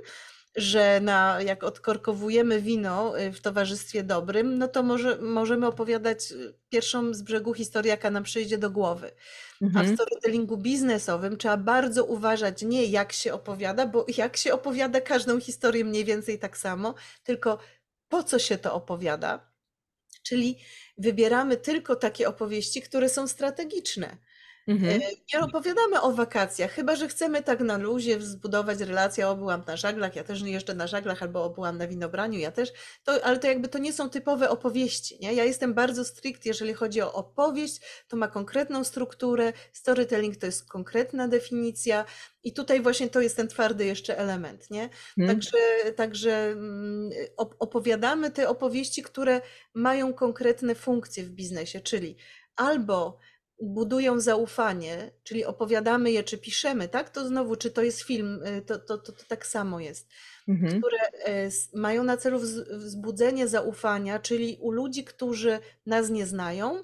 że 0.57 1.01
na, 1.01 1.43
jak 1.43 1.65
odkorkowujemy 1.65 2.61
wino 2.61 3.21
y, 3.21 3.33
w 3.33 3.41
towarzystwie 3.41 4.03
dobrym, 4.03 4.59
no 4.59 4.69
to 4.69 4.83
może, 4.83 5.17
możemy 5.17 5.67
opowiadać 5.67 6.33
y, 6.33 6.55
pierwszą 6.69 7.15
z 7.15 7.23
brzegu 7.23 7.55
historię, 7.55 7.91
jaka 7.91 8.11
nam 8.11 8.23
przyjdzie 8.23 8.59
do 8.59 8.71
głowy. 8.71 9.11
Mhm. 9.63 9.77
A 9.77 9.79
w 9.79 9.91
mhm. 9.91 9.97
storytellingu 9.97 10.57
biznesowym 10.57 11.37
trzeba 11.37 11.57
bardzo 11.57 12.05
uważać 12.05 12.63
nie 12.63 12.85
jak 12.85 13.13
się 13.13 13.33
opowiada, 13.33 13.87
bo 13.87 14.07
jak 14.17 14.37
się 14.37 14.53
opowiada 14.53 15.01
każdą 15.01 15.41
historię 15.41 15.85
mniej 15.85 16.05
więcej 16.05 16.39
tak 16.39 16.57
samo, 16.57 16.95
tylko 17.25 17.59
po 18.09 18.23
co 18.23 18.39
się 18.39 18.59
to 18.59 18.75
opowiada. 18.75 19.50
Czyli 20.23 20.59
wybieramy 20.99 21.57
tylko 21.57 21.97
takie 21.97 22.29
opowieści, 22.29 22.83
które 22.83 23.09
są 23.09 23.29
strategiczne. 23.29 24.17
Mhm. 24.69 25.01
Nie 25.35 25.41
opowiadamy 25.41 26.01
o 26.01 26.13
wakacjach, 26.13 26.73
chyba 26.73 26.97
że 26.97 27.09
chcemy 27.09 27.43
tak 27.43 27.61
na 27.61 27.79
luzie 27.79 28.21
zbudować 28.21 28.81
relację, 28.81 29.29
o 29.29 29.37
byłam 29.37 29.63
na 29.67 29.77
żaglach, 29.77 30.17
ja 30.17 30.25
też 30.25 30.43
nie 30.43 30.53
jeżdżę 30.53 30.75
na 30.75 30.87
żaglach, 30.87 31.23
albo 31.23 31.45
o 31.45 31.51
byłam 31.51 31.79
na 31.79 31.87
winobraniu, 31.87 32.39
ja 32.39 32.53
też, 32.53 32.73
to, 33.05 33.25
ale 33.25 33.39
to 33.39 33.47
jakby 33.47 33.69
to 33.69 33.79
nie 33.79 33.93
są 33.93 34.11
typowe 34.11 34.51
opowieści, 34.51 35.19
nie? 35.21 35.35
Ja 35.35 35.45
jestem 35.45 35.75
bardzo 35.75 36.05
strict, 36.05 36.47
jeżeli 36.47 36.75
chodzi 36.75 37.03
o 37.03 37.13
opowieść, 37.13 37.81
to 38.09 38.17
ma 38.17 38.29
konkretną 38.29 38.85
strukturę, 38.85 39.53
storytelling 39.73 40.37
to 40.37 40.47
jest 40.47 40.69
konkretna 40.69 41.29
definicja 41.29 42.05
i 42.43 42.53
tutaj 42.53 42.81
właśnie 42.81 43.09
to 43.09 43.21
jest 43.21 43.37
ten 43.37 43.49
twardy 43.49 43.85
jeszcze 43.85 44.19
element, 44.19 44.71
nie? 44.71 44.89
Hmm. 45.17 45.35
Także, 45.35 45.59
także 45.97 46.33
mm, 46.33 47.11
opowiadamy 47.37 48.31
te 48.31 48.49
opowieści, 48.49 49.03
które 49.03 49.41
mają 49.75 50.15
konkretne 50.15 50.75
funkcje 50.75 51.25
w 51.25 51.31
biznesie, 51.31 51.81
czyli 51.81 52.17
albo 52.57 53.19
budują 53.61 54.21
zaufanie, 54.21 55.11
czyli 55.23 55.45
opowiadamy 55.45 56.11
je, 56.11 56.25
czy 56.25 56.39
piszemy, 56.39 56.89
tak? 56.89 57.11
To 57.11 57.29
znowu, 57.29 57.57
czy 57.57 57.71
to 57.71 57.83
jest 57.83 58.01
film, 58.03 58.43
y, 58.47 58.63
to, 58.63 58.79
to, 58.79 58.99
to, 58.99 59.13
to 59.13 59.25
tak 59.29 59.47
samo 59.47 59.81
jest, 59.81 60.09
mhm. 60.49 60.81
które 60.81 60.99
y, 61.49 61.51
mają 61.75 62.05
na 62.05 62.17
celu 62.17 62.39
wzbudzenie 62.71 63.49
zaufania, 63.49 64.19
czyli 64.19 64.59
u 64.61 64.71
ludzi, 64.71 65.05
którzy 65.05 65.59
nas 65.87 66.11
nie 66.11 66.27
znają, 66.27 66.83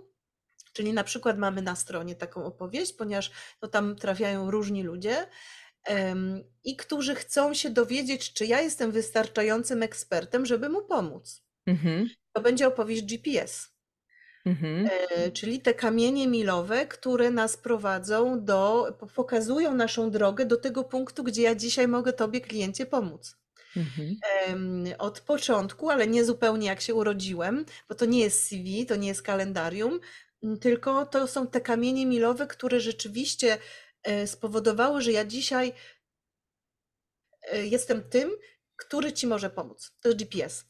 czyli 0.72 0.92
na 0.92 1.04
przykład 1.04 1.38
mamy 1.38 1.62
na 1.62 1.76
stronie 1.76 2.14
taką 2.14 2.44
opowieść, 2.44 2.92
ponieważ 2.92 3.30
no, 3.62 3.68
tam 3.68 3.96
trafiają 3.96 4.50
różni 4.50 4.82
ludzie, 4.82 5.26
i 6.64 6.76
którzy 6.76 7.14
chcą 7.14 7.54
się 7.54 7.70
dowiedzieć, 7.70 8.32
czy 8.32 8.46
ja 8.46 8.60
jestem 8.60 8.92
wystarczającym 8.92 9.82
ekspertem, 9.82 10.46
żeby 10.46 10.68
mu 10.68 10.82
pomóc. 10.82 11.42
Mhm. 11.66 12.08
To 12.32 12.40
będzie 12.40 12.68
opowieść 12.68 13.02
GPS. 13.02 13.75
Mhm. 14.46 14.88
E, 15.10 15.30
czyli 15.30 15.60
te 15.60 15.74
kamienie 15.74 16.28
milowe, 16.28 16.86
które 16.86 17.30
nas 17.30 17.56
prowadzą 17.56 18.44
do, 18.44 18.92
pokazują 19.14 19.74
naszą 19.74 20.10
drogę 20.10 20.46
do 20.46 20.56
tego 20.56 20.84
punktu, 20.84 21.24
gdzie 21.24 21.42
ja 21.42 21.54
dzisiaj 21.54 21.88
mogę 21.88 22.12
Tobie, 22.12 22.40
kliencie, 22.40 22.86
pomóc. 22.86 23.36
Mhm. 23.76 24.16
Od 24.98 25.20
początku, 25.20 25.90
ale 25.90 26.06
nie 26.06 26.24
zupełnie 26.24 26.66
jak 26.66 26.80
się 26.80 26.94
urodziłem, 26.94 27.64
bo 27.88 27.94
to 27.94 28.04
nie 28.04 28.20
jest 28.20 28.46
CV, 28.46 28.86
to 28.86 28.96
nie 28.96 29.08
jest 29.08 29.22
kalendarium, 29.22 30.00
tylko 30.60 31.06
to 31.06 31.26
są 31.26 31.46
te 31.46 31.60
kamienie 31.60 32.06
milowe, 32.06 32.46
które 32.46 32.80
rzeczywiście 32.80 33.58
e, 34.02 34.26
spowodowały, 34.26 35.02
że 35.02 35.12
ja 35.12 35.24
dzisiaj 35.24 35.72
e, 37.52 37.66
jestem 37.66 38.02
tym, 38.02 38.30
który 38.76 39.12
ci 39.12 39.26
może 39.26 39.50
pomóc. 39.50 39.92
To 40.00 40.08
jest 40.08 40.18
GPS. 40.18 40.64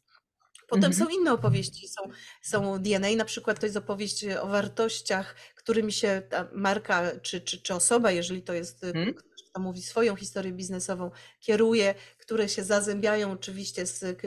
Potem 0.66 0.92
mhm. 0.92 0.94
są 0.94 1.18
inne 1.20 1.32
opowieści, 1.32 1.88
są, 1.88 2.02
są 2.42 2.82
DNA, 2.82 3.16
na 3.16 3.24
przykład 3.24 3.60
to 3.60 3.66
jest 3.66 3.76
opowieść 3.76 4.26
o 4.40 4.46
wartościach, 4.46 5.36
którymi 5.54 5.92
się 5.92 6.22
ta 6.30 6.48
marka 6.52 7.20
czy, 7.22 7.40
czy, 7.40 7.62
czy 7.62 7.74
osoba, 7.74 8.10
jeżeli 8.10 8.42
to 8.42 8.52
jest, 8.52 8.84
mhm. 8.84 9.14
kto 9.14 9.60
mówi 9.60 9.82
swoją 9.82 10.16
historię 10.16 10.52
biznesową, 10.52 11.10
kieruje, 11.40 11.94
które 12.18 12.48
się 12.48 12.64
zazębiają 12.64 13.32
oczywiście 13.32 13.86
z 13.86 14.18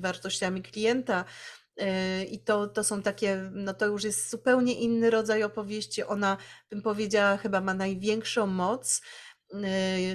wartościami 0.00 0.62
klienta. 0.62 1.24
Y, 1.80 2.24
I 2.24 2.38
to, 2.38 2.66
to 2.66 2.84
są 2.84 3.02
takie, 3.02 3.50
no 3.52 3.74
to 3.74 3.86
już 3.86 4.04
jest 4.04 4.30
zupełnie 4.30 4.74
inny 4.74 5.10
rodzaj 5.10 5.42
opowieści. 5.42 6.02
Ona, 6.02 6.36
bym 6.70 6.82
powiedziała, 6.82 7.36
chyba 7.36 7.60
ma 7.60 7.74
największą 7.74 8.46
moc, 8.46 9.02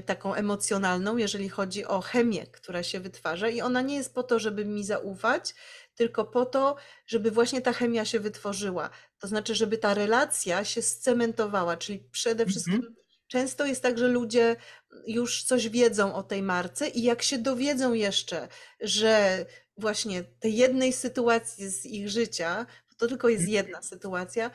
taką 0.06 0.34
emocjonalną, 0.34 1.18
jeżeli 1.18 1.50
chodzi 1.50 1.86
o 1.86 2.02
chemię, 2.02 2.48
która 2.48 2.84
się 2.84 3.00
wytwarza, 3.00 3.50
i 3.50 3.62
ona 3.62 3.82
nie 3.82 3.96
jest 3.96 4.14
po 4.14 4.24
to, 4.24 4.40
żeby 4.40 4.66
mi 4.66 4.84
zaufać, 4.84 5.56
tylko 5.96 6.26
po 6.26 6.46
to, 6.46 6.76
żeby 7.08 7.32
właśnie 7.32 7.62
ta 7.62 7.74
chemia 7.74 8.06
się 8.06 8.20
wytworzyła. 8.20 8.90
To 9.20 9.28
znaczy, 9.28 9.56
żeby 9.56 9.78
ta 9.78 9.94
relacja 9.94 10.66
się 10.66 10.82
scementowała, 10.82 11.78
czyli 11.78 12.00
przede 12.12 12.46
wszystkim 12.46 12.76
mhm. 12.76 12.96
często 13.28 13.66
jest 13.66 13.84
tak, 13.84 13.98
że 13.98 14.08
ludzie 14.08 14.56
już 15.08 15.44
coś 15.44 15.70
wiedzą 15.70 16.16
o 16.16 16.24
tej 16.24 16.44
marce 16.44 16.88
i 16.88 17.04
jak 17.04 17.22
się 17.22 17.38
dowiedzą 17.38 17.94
jeszcze, 17.94 18.48
że 18.80 19.46
właśnie 19.78 20.24
tej 20.24 20.56
jednej 20.56 20.94
sytuacji 20.94 21.70
z 21.70 21.86
ich 21.86 22.10
życia, 22.10 22.66
to 22.98 23.08
tylko 23.08 23.30
jest 23.30 23.44
mhm. 23.44 23.56
jedna 23.56 23.82
sytuacja, 23.82 24.52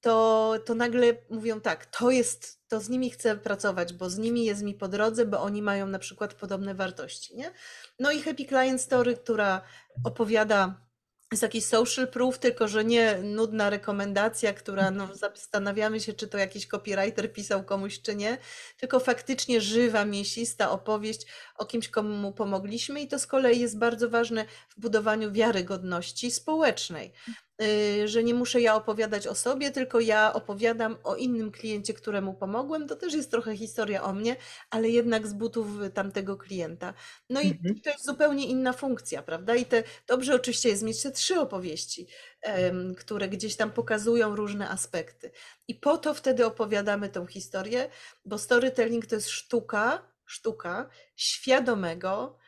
to, 0.00 0.54
to 0.64 0.74
nagle 0.74 1.16
mówią 1.30 1.60
tak, 1.60 1.86
to 1.86 2.10
jest, 2.10 2.68
to 2.68 2.80
z 2.80 2.88
nimi 2.88 3.10
chcę 3.10 3.36
pracować, 3.36 3.92
bo 3.92 4.10
z 4.10 4.18
nimi 4.18 4.44
jest 4.44 4.62
mi 4.62 4.74
po 4.74 4.88
drodze, 4.88 5.26
bo 5.26 5.40
oni 5.40 5.62
mają 5.62 5.86
na 5.86 5.98
przykład 5.98 6.34
podobne 6.34 6.74
wartości, 6.74 7.36
nie? 7.36 7.52
No 7.98 8.10
i 8.10 8.22
Happy 8.22 8.44
Client 8.44 8.80
Story, 8.80 9.16
która 9.16 9.62
opowiada 10.04 10.88
jest 11.32 11.42
jakiś 11.42 11.64
social 11.64 12.08
proof, 12.08 12.38
tylko 12.38 12.68
że 12.68 12.84
nie 12.84 13.18
nudna 13.22 13.70
rekomendacja, 13.70 14.52
która 14.52 14.90
no, 14.90 15.14
zastanawiamy 15.14 16.00
się, 16.00 16.12
czy 16.12 16.28
to 16.28 16.38
jakiś 16.38 16.66
copywriter 16.66 17.32
pisał 17.32 17.64
komuś, 17.64 18.02
czy 18.02 18.16
nie, 18.16 18.38
tylko 18.76 19.00
faktycznie 19.00 19.60
żywa, 19.60 20.04
mięsista 20.04 20.70
opowieść 20.70 21.26
o 21.56 21.66
kimś, 21.66 21.88
komu 21.88 22.32
pomogliśmy 22.32 23.00
i 23.00 23.08
to 23.08 23.18
z 23.18 23.26
kolei 23.26 23.60
jest 23.60 23.78
bardzo 23.78 24.10
ważne 24.10 24.44
w 24.68 24.80
budowaniu 24.80 25.32
wiarygodności 25.32 26.30
społecznej. 26.30 27.12
Y, 27.62 28.08
że 28.08 28.24
nie 28.24 28.34
muszę 28.34 28.60
ja 28.60 28.74
opowiadać 28.74 29.26
o 29.26 29.34
sobie, 29.34 29.70
tylko 29.70 30.00
ja 30.00 30.32
opowiadam 30.32 30.96
o 31.04 31.16
innym 31.16 31.50
kliencie, 31.50 31.94
któremu 31.94 32.34
pomogłem. 32.34 32.88
To 32.88 32.96
też 32.96 33.14
jest 33.14 33.30
trochę 33.30 33.56
historia 33.56 34.02
o 34.02 34.12
mnie, 34.12 34.36
ale 34.70 34.88
jednak 34.88 35.26
z 35.26 35.32
butów 35.32 35.66
tamtego 35.94 36.36
klienta. 36.36 36.94
No 37.30 37.40
i 37.40 37.50
mhm. 37.50 37.80
to 37.80 37.90
jest 37.90 38.04
zupełnie 38.04 38.46
inna 38.46 38.72
funkcja, 38.72 39.22
prawda? 39.22 39.54
I 39.54 39.64
te, 39.64 39.82
dobrze 40.06 40.34
oczywiście 40.34 40.68
jest 40.68 40.82
mieć 40.82 41.02
te 41.02 41.10
trzy 41.10 41.40
opowieści, 41.40 42.06
um, 42.42 42.94
które 42.94 43.28
gdzieś 43.28 43.56
tam 43.56 43.70
pokazują 43.70 44.36
różne 44.36 44.68
aspekty. 44.68 45.30
I 45.68 45.74
po 45.74 45.98
to 45.98 46.14
wtedy 46.14 46.46
opowiadamy 46.46 47.08
tą 47.08 47.26
historię, 47.26 47.90
bo 48.24 48.38
storytelling 48.38 49.06
to 49.06 49.14
jest 49.14 49.28
sztuka, 49.28 50.02
sztuka 50.26 50.88
świadomego, 51.16 52.38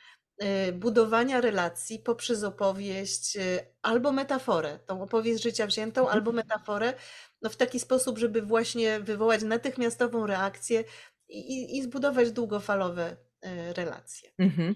budowania 0.72 1.40
relacji 1.40 1.98
poprzez 1.98 2.44
opowieść 2.44 3.36
y, 3.36 3.40
albo 3.82 4.12
metaforę, 4.12 4.78
tą 4.86 5.02
opowieść 5.02 5.42
życia 5.42 5.66
wziętą, 5.66 6.00
mhm. 6.00 6.18
albo 6.18 6.32
metaforę, 6.32 6.94
no 7.42 7.50
w 7.50 7.56
taki 7.56 7.80
sposób, 7.80 8.18
żeby 8.18 8.42
właśnie 8.42 9.00
wywołać 9.00 9.42
natychmiastową 9.42 10.26
reakcję 10.26 10.84
i, 11.28 11.78
i 11.78 11.82
zbudować 11.82 12.32
długofalowe 12.32 13.16
y, 13.46 13.72
relacje. 13.72 14.30
Mhm. 14.38 14.74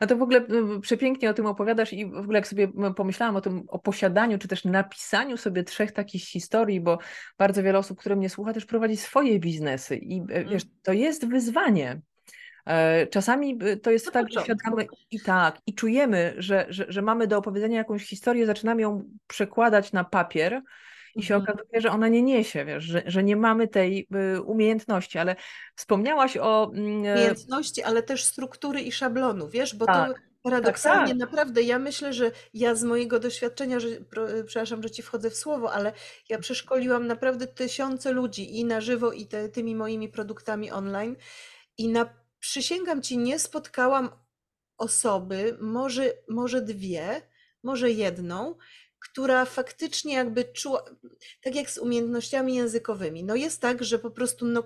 A 0.00 0.06
to 0.06 0.16
w 0.16 0.22
ogóle 0.22 0.46
przepięknie 0.82 1.30
o 1.30 1.34
tym 1.34 1.46
opowiadasz 1.46 1.92
i 1.92 2.06
w 2.06 2.16
ogóle 2.16 2.38
jak 2.38 2.48
sobie 2.48 2.68
pomyślałam 2.96 3.36
o 3.36 3.40
tym, 3.40 3.64
o 3.68 3.78
posiadaniu, 3.78 4.38
czy 4.38 4.48
też 4.48 4.64
napisaniu 4.64 5.36
sobie 5.36 5.64
trzech 5.64 5.92
takich 5.92 6.22
historii, 6.22 6.80
bo 6.80 6.98
bardzo 7.38 7.62
wiele 7.62 7.78
osób, 7.78 7.98
które 7.98 8.16
mnie 8.16 8.30
słucha, 8.30 8.52
też 8.52 8.66
prowadzi 8.66 8.96
swoje 8.96 9.40
biznesy 9.40 9.96
i 9.96 10.26
wiesz, 10.26 10.62
mhm. 10.62 10.80
to 10.82 10.92
jest 10.92 11.28
wyzwanie, 11.28 12.00
E, 12.00 12.09
czasami 13.10 13.58
y, 13.64 13.76
to 13.76 13.90
jest 13.90 14.12
tak, 14.12 14.32
że 14.32 14.40
świadamy 14.40 14.86
i 15.10 15.20
tak, 15.20 15.58
i 15.66 15.74
czujemy, 15.74 16.34
że, 16.38 16.66
że, 16.68 16.86
że 16.88 17.02
mamy 17.02 17.26
do 17.26 17.38
opowiedzenia 17.38 17.78
jakąś 17.78 18.08
historię, 18.08 18.46
zaczynamy 18.46 18.82
ją 18.82 19.04
przekładać 19.26 19.92
na 19.92 20.04
papier 20.04 20.62
i 21.14 21.22
się 21.22 21.34
mhm. 21.34 21.56
okazuje, 21.56 21.80
że 21.80 21.90
ona 21.90 22.08
nie 22.08 22.22
niesie, 22.22 22.64
wiesz, 22.64 22.84
że, 22.84 23.02
że 23.06 23.22
nie 23.22 23.36
mamy 23.36 23.68
tej 23.68 24.08
y, 24.36 24.42
umiejętności, 24.42 25.18
ale 25.18 25.36
wspomniałaś 25.74 26.36
o... 26.36 26.72
Mm, 26.74 27.06
e, 27.06 27.14
umiejętności, 27.14 27.82
ale 27.82 28.02
też 28.02 28.24
struktury 28.24 28.80
i 28.80 28.92
szablonu, 28.92 29.48
wiesz, 29.48 29.76
bo 29.76 29.86
tak. 29.86 30.08
to 30.08 30.30
Paradoksalnie, 30.42 31.00
tak, 31.00 31.08
tak. 31.08 31.18
naprawdę, 31.18 31.62
ja 31.62 31.78
myślę, 31.78 32.12
że 32.12 32.30
ja 32.54 32.74
z 32.74 32.84
mojego 32.84 33.20
doświadczenia, 33.20 33.80
że, 33.80 33.88
przepraszam, 34.46 34.82
że 34.82 34.90
ci 34.90 35.02
wchodzę 35.02 35.30
w 35.30 35.36
słowo, 35.36 35.72
ale 35.72 35.92
ja 36.28 36.38
przeszkoliłam 36.38 37.06
naprawdę 37.06 37.46
tysiące 37.46 38.12
ludzi 38.12 38.58
i 38.58 38.64
na 38.64 38.80
żywo, 38.80 39.12
i 39.12 39.26
te, 39.26 39.48
tymi 39.48 39.74
moimi 39.74 40.08
produktami 40.08 40.70
online. 40.70 41.16
I 41.78 41.88
na 41.88 42.19
Przysięgam 42.40 43.02
ci, 43.02 43.18
nie 43.18 43.38
spotkałam 43.38 44.10
osoby, 44.78 45.56
może, 45.60 46.12
może 46.28 46.62
dwie, 46.62 47.22
może 47.62 47.90
jedną, 47.90 48.54
która 48.98 49.44
faktycznie 49.44 50.14
jakby 50.14 50.44
czuła, 50.44 50.84
tak 51.42 51.54
jak 51.54 51.70
z 51.70 51.78
umiejętnościami 51.78 52.54
językowymi. 52.54 53.24
No 53.24 53.34
jest 53.34 53.60
tak, 53.60 53.84
że 53.84 53.98
po 53.98 54.10
prostu 54.10 54.46
no, 54.46 54.62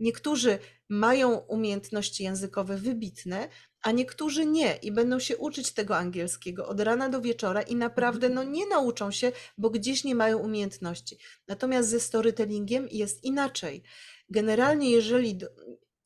niektórzy 0.00 0.58
mają 0.88 1.36
umiejętności 1.36 2.24
językowe 2.24 2.76
wybitne, 2.76 3.48
a 3.82 3.92
niektórzy 3.92 4.46
nie 4.46 4.76
i 4.76 4.92
będą 4.92 5.18
się 5.18 5.36
uczyć 5.36 5.72
tego 5.72 5.96
angielskiego 5.96 6.68
od 6.68 6.80
rana 6.80 7.08
do 7.08 7.20
wieczora 7.20 7.62
i 7.62 7.76
naprawdę 7.76 8.28
no, 8.28 8.44
nie 8.44 8.66
nauczą 8.66 9.10
się, 9.10 9.32
bo 9.58 9.70
gdzieś 9.70 10.04
nie 10.04 10.14
mają 10.14 10.38
umiejętności. 10.38 11.18
Natomiast 11.48 11.88
ze 11.88 12.00
storytellingiem 12.00 12.88
jest 12.90 13.24
inaczej. 13.24 13.82
Generalnie, 14.30 14.90
jeżeli 14.90 15.38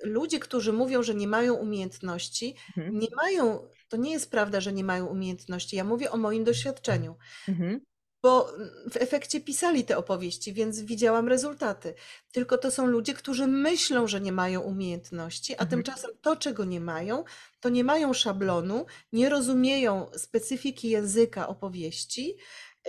ludzie, 0.03 0.39
którzy 0.39 0.73
mówią, 0.73 1.03
że 1.03 1.15
nie 1.15 1.29
mają 1.29 1.55
umiejętności, 1.55 2.55
mhm. 2.77 2.99
nie 2.99 3.09
mają, 3.17 3.69
to 3.89 3.97
nie 3.97 4.11
jest 4.11 4.31
prawda, 4.31 4.61
że 4.61 4.73
nie 4.73 4.85
mają 4.85 5.07
umiejętności. 5.07 5.77
Ja 5.77 5.85
mówię 5.85 6.11
o 6.11 6.17
moim 6.17 6.45
doświadczeniu. 6.45 7.17
Mhm. 7.49 7.81
Bo 8.23 8.53
w 8.91 8.97
efekcie 8.97 9.41
pisali 9.41 9.85
te 9.85 9.97
opowieści, 9.99 10.53
więc 10.53 10.81
widziałam 10.81 11.29
rezultaty. 11.29 11.95
Tylko 12.33 12.59
to 12.59 12.71
są 12.71 12.87
ludzie, 12.87 13.15
którzy 13.15 13.47
myślą, 13.47 14.07
że 14.07 14.21
nie 14.21 14.33
mają 14.33 14.61
umiejętności, 14.61 15.53
a 15.53 15.63
mhm. 15.63 15.71
tymczasem 15.71 16.11
to, 16.23 16.37
czego 16.37 16.65
nie 16.65 16.81
mają, 16.81 17.25
to 17.61 17.69
nie 17.69 17.85
mają 17.85 18.13
szablonu, 18.13 18.87
nie 19.13 19.29
rozumieją 19.29 20.07
specyfiki 20.17 20.91
języka 20.91 21.49
opowieści 21.49 22.37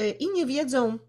y, 0.02 0.10
i 0.10 0.28
nie 0.34 0.46
wiedzą, 0.46 1.00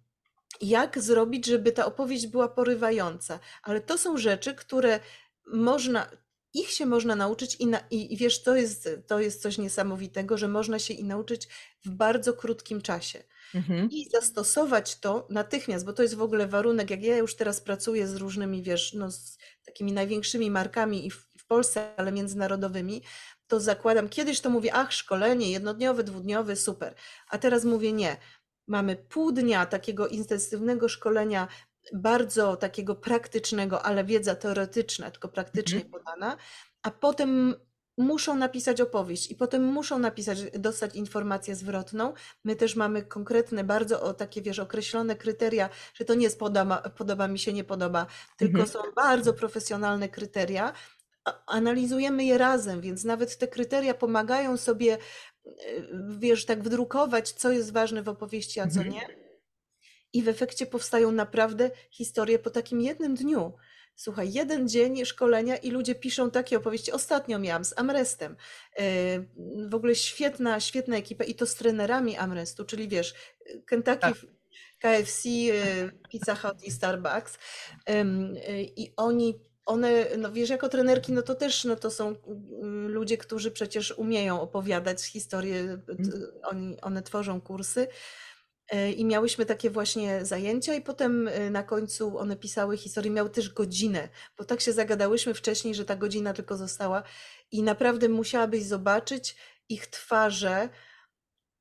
jak 0.61 1.01
zrobić, 1.01 1.47
żeby 1.47 1.73
ta 1.73 1.87
opowieść 1.87 2.27
była 2.27 2.49
porywająca. 2.49 3.39
Ale 3.63 3.81
to 3.81 3.99
są 3.99 4.17
rzeczy, 4.17 4.55
które 4.55 5.01
można, 5.47 6.11
ich 6.55 6.71
się 6.71 6.87
można 6.87 7.17
nauczyć 7.17 7.55
i, 7.55 7.67
na, 7.67 7.81
i, 7.91 8.13
i 8.13 8.17
wiesz, 8.17 8.43
to 8.43 8.57
jest, 8.57 8.89
to 9.07 9.21
jest 9.21 9.43
coś 9.43 9.59
niesamowitego, 9.59 10.39
że 10.39 10.49
można 10.49 10.79
się 10.79 10.95
i 10.95 11.05
nauczyć 11.05 11.49
w 11.85 11.91
bardzo 11.91 12.33
krótkim 12.33 12.83
czasie. 12.83 13.25
Mhm. 13.55 13.91
I 13.91 14.09
zastosować 14.11 15.01
to 15.01 15.27
natychmiast, 15.31 15.85
bo 15.85 15.93
to 15.93 16.03
jest 16.03 16.15
w 16.15 16.23
ogóle 16.23 16.47
warunek, 16.47 16.91
jak 16.91 17.03
ja 17.03 17.17
już 17.17 17.37
teraz 17.37 17.61
pracuję 17.61 18.09
z 18.09 18.17
różnymi, 18.17 18.63
wiesz, 18.63 18.93
no, 18.93 19.11
z 19.11 19.39
takimi 19.67 19.93
największymi 19.93 20.51
markami 20.51 21.07
i 21.07 21.11
w, 21.11 21.27
w 21.39 21.47
Polsce, 21.47 21.95
ale 21.97 22.13
międzynarodowymi, 22.13 23.03
to 23.47 23.61
zakładam, 23.61 24.09
kiedyś 24.09 24.41
to 24.41 24.51
mówię, 24.51 24.75
ach, 24.75 24.93
szkolenie 24.93 25.51
jednodniowe, 25.51 26.05
dwudniowe, 26.05 26.57
super, 26.57 26.95
a 27.29 27.39
teraz 27.39 27.65
mówię 27.65 27.93
nie. 27.93 28.17
Mamy 28.67 28.97
pół 28.97 29.33
dnia 29.33 29.67
takiego 29.67 30.09
intensywnego 30.09 30.89
szkolenia 30.89 31.49
bardzo 31.93 32.57
takiego 32.57 32.95
praktycznego, 32.95 33.83
ale 33.83 34.05
wiedza 34.05 34.35
teoretyczna, 34.35 35.11
tylko 35.11 35.29
praktycznie 35.29 35.83
mhm. 35.83 35.93
podana, 35.93 36.37
a 36.83 36.91
potem 36.91 37.55
muszą 37.99 38.35
napisać 38.35 38.81
opowieść 38.81 39.31
i 39.31 39.37
potem 39.37 39.65
muszą 39.65 39.99
napisać, 39.99 40.39
dostać 40.59 40.97
informację 40.97 41.55
zwrotną. 41.55 42.13
My 42.45 42.57
też 42.57 42.77
mamy 42.77 43.03
konkretne, 43.03 43.65
bardzo 43.65 44.03
o 44.03 44.15
takie, 44.15 44.43
wiesz, 44.43 44.59
określone 44.59 45.17
kryteria, 45.17 45.69
że 45.95 46.05
to 46.05 46.15
nie 46.15 46.25
jest 46.25 46.39
podoba, 46.39 46.79
podoba 46.79 47.29
mi 47.29 47.39
się, 47.39 47.53
nie 47.53 47.65
podoba, 47.65 48.07
tylko 48.37 48.61
mhm. 48.61 48.69
są 48.69 48.93
bardzo 48.97 49.33
profesjonalne 49.33 50.09
kryteria. 50.09 50.73
Analizujemy 51.47 52.25
je 52.25 52.39
razem, 52.39 52.81
więc 52.81 53.05
nawet 53.05 53.39
te 53.39 53.49
kryteria 53.49 53.95
pomagają 53.95 54.57
sobie, 54.57 54.99
e, 55.47 55.51
wiesz, 56.09 56.47
tak 56.47 56.63
wdrukować, 56.63 57.33
co 57.33 57.51
jest 57.51 57.73
ważne 57.73 58.03
w 58.03 58.09
opowieści, 58.09 58.61
a 58.61 58.69
co 58.69 58.81
mhm. 58.81 58.91
nie 58.91 59.22
i 60.13 60.23
w 60.23 60.29
efekcie 60.29 60.67
powstają 60.67 61.13
naprawdę 61.13 61.71
historie 61.91 62.39
po 62.39 62.51
takim 62.51 62.81
jednym 62.81 63.15
dniu. 63.15 63.53
Słuchaj, 63.97 64.33
jeden 64.33 64.69
dzień 64.69 65.05
szkolenia 65.05 65.57
i 65.57 65.71
ludzie 65.71 65.95
piszą 65.95 66.31
takie 66.31 66.57
opowieści. 66.57 66.93
Ostatnio 66.93 67.39
miałam 67.39 67.65
z 67.65 67.79
Amrestem. 67.79 68.37
E, 68.77 68.85
w 69.69 69.75
ogóle 69.75 69.95
świetna, 69.95 70.61
świetna 70.61 70.97
ekipa 70.97 71.25
i 71.25 71.35
to 71.35 71.47
z 71.47 71.55
trenerami 71.55 72.17
Amrestu, 72.17 72.65
czyli 72.65 72.89
wiesz, 72.89 73.15
Kentucky, 73.67 74.01
tak. 74.01 74.15
KFC, 74.79 75.29
e, 75.29 75.91
Pizza 76.11 76.35
Hut 76.35 76.65
i 76.65 76.71
Starbucks. 76.71 77.39
I 78.77 78.93
oni 78.97 79.41
one, 79.67 80.07
no 80.19 80.33
wiesz, 80.33 80.51
jako 80.51 80.69
trenerki, 80.69 81.13
no 81.13 81.23
to 81.23 81.35
też 81.35 81.65
no 81.65 81.77
to 81.77 81.91
są 81.91 82.17
ludzie, 82.87 83.19
którzy 83.19 83.51
przecież 83.51 83.91
umieją 83.91 84.41
opowiadać 84.41 85.03
historię, 85.03 85.61
mm. 85.61 85.81
oni, 86.43 86.81
one 86.81 87.03
tworzą 87.03 87.41
kursy. 87.41 87.89
E, 88.73 88.93
I 88.93 89.05
miałyśmy 89.05 89.47
takie 89.47 89.71
właśnie 89.71 90.25
zajęcia, 90.25 90.75
i 90.75 90.81
potem 90.81 91.29
e, 91.29 91.51
na 91.51 91.63
końcu 91.63 92.19
one 92.19 92.37
pisały 92.37 92.77
historię, 92.77 93.11
miały 93.11 93.31
też 93.31 93.49
godzinę, 93.53 94.09
bo 94.39 94.45
tak 94.45 94.61
się 94.61 94.73
zagadałyśmy 94.73 95.35
wcześniej, 95.35 95.75
że 95.75 95.85
ta 95.85 95.97
godzina 95.97 96.33
tylko 96.33 96.57
została, 96.57 97.03
i 97.51 97.63
naprawdę 97.63 98.09
musiałabyś 98.09 98.63
zobaczyć 98.63 99.37
ich 99.69 99.87
twarze, 99.87 100.69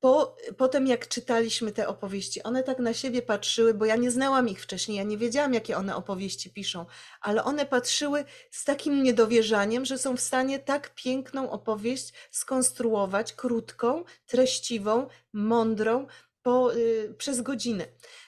po, 0.00 0.36
potem 0.56 0.86
jak 0.86 1.08
czytaliśmy 1.08 1.72
te 1.72 1.88
opowieści, 1.88 2.42
one 2.42 2.62
tak 2.62 2.78
na 2.78 2.94
siebie 2.94 3.22
patrzyły, 3.22 3.74
bo 3.74 3.84
ja 3.84 3.96
nie 3.96 4.10
znałam 4.10 4.48
ich 4.48 4.62
wcześniej, 4.62 4.96
ja 4.96 5.02
nie 5.02 5.18
wiedziałam, 5.18 5.54
jakie 5.54 5.76
one 5.76 5.96
opowieści 5.96 6.50
piszą, 6.50 6.86
ale 7.20 7.44
one 7.44 7.66
patrzyły 7.66 8.24
z 8.50 8.64
takim 8.64 9.02
niedowierzaniem, 9.02 9.84
że 9.84 9.98
są 9.98 10.16
w 10.16 10.20
stanie 10.20 10.58
tak 10.58 10.94
piękną 10.94 11.50
opowieść 11.50 12.12
skonstruować, 12.30 13.32
krótką, 13.32 14.04
treściwą, 14.26 15.06
mądrą, 15.32 16.06
po, 16.42 16.74
y, 16.74 17.14
przez 17.18 17.40
godzinę. 17.40 17.86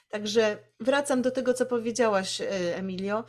Także 0.09 0.57
wracam 0.79 1.21
do 1.21 1.31
tego, 1.31 1.53
co 1.53 1.65
powiedziałaś, 1.65 2.41
y, 2.41 2.45
Emilio. 2.75 3.23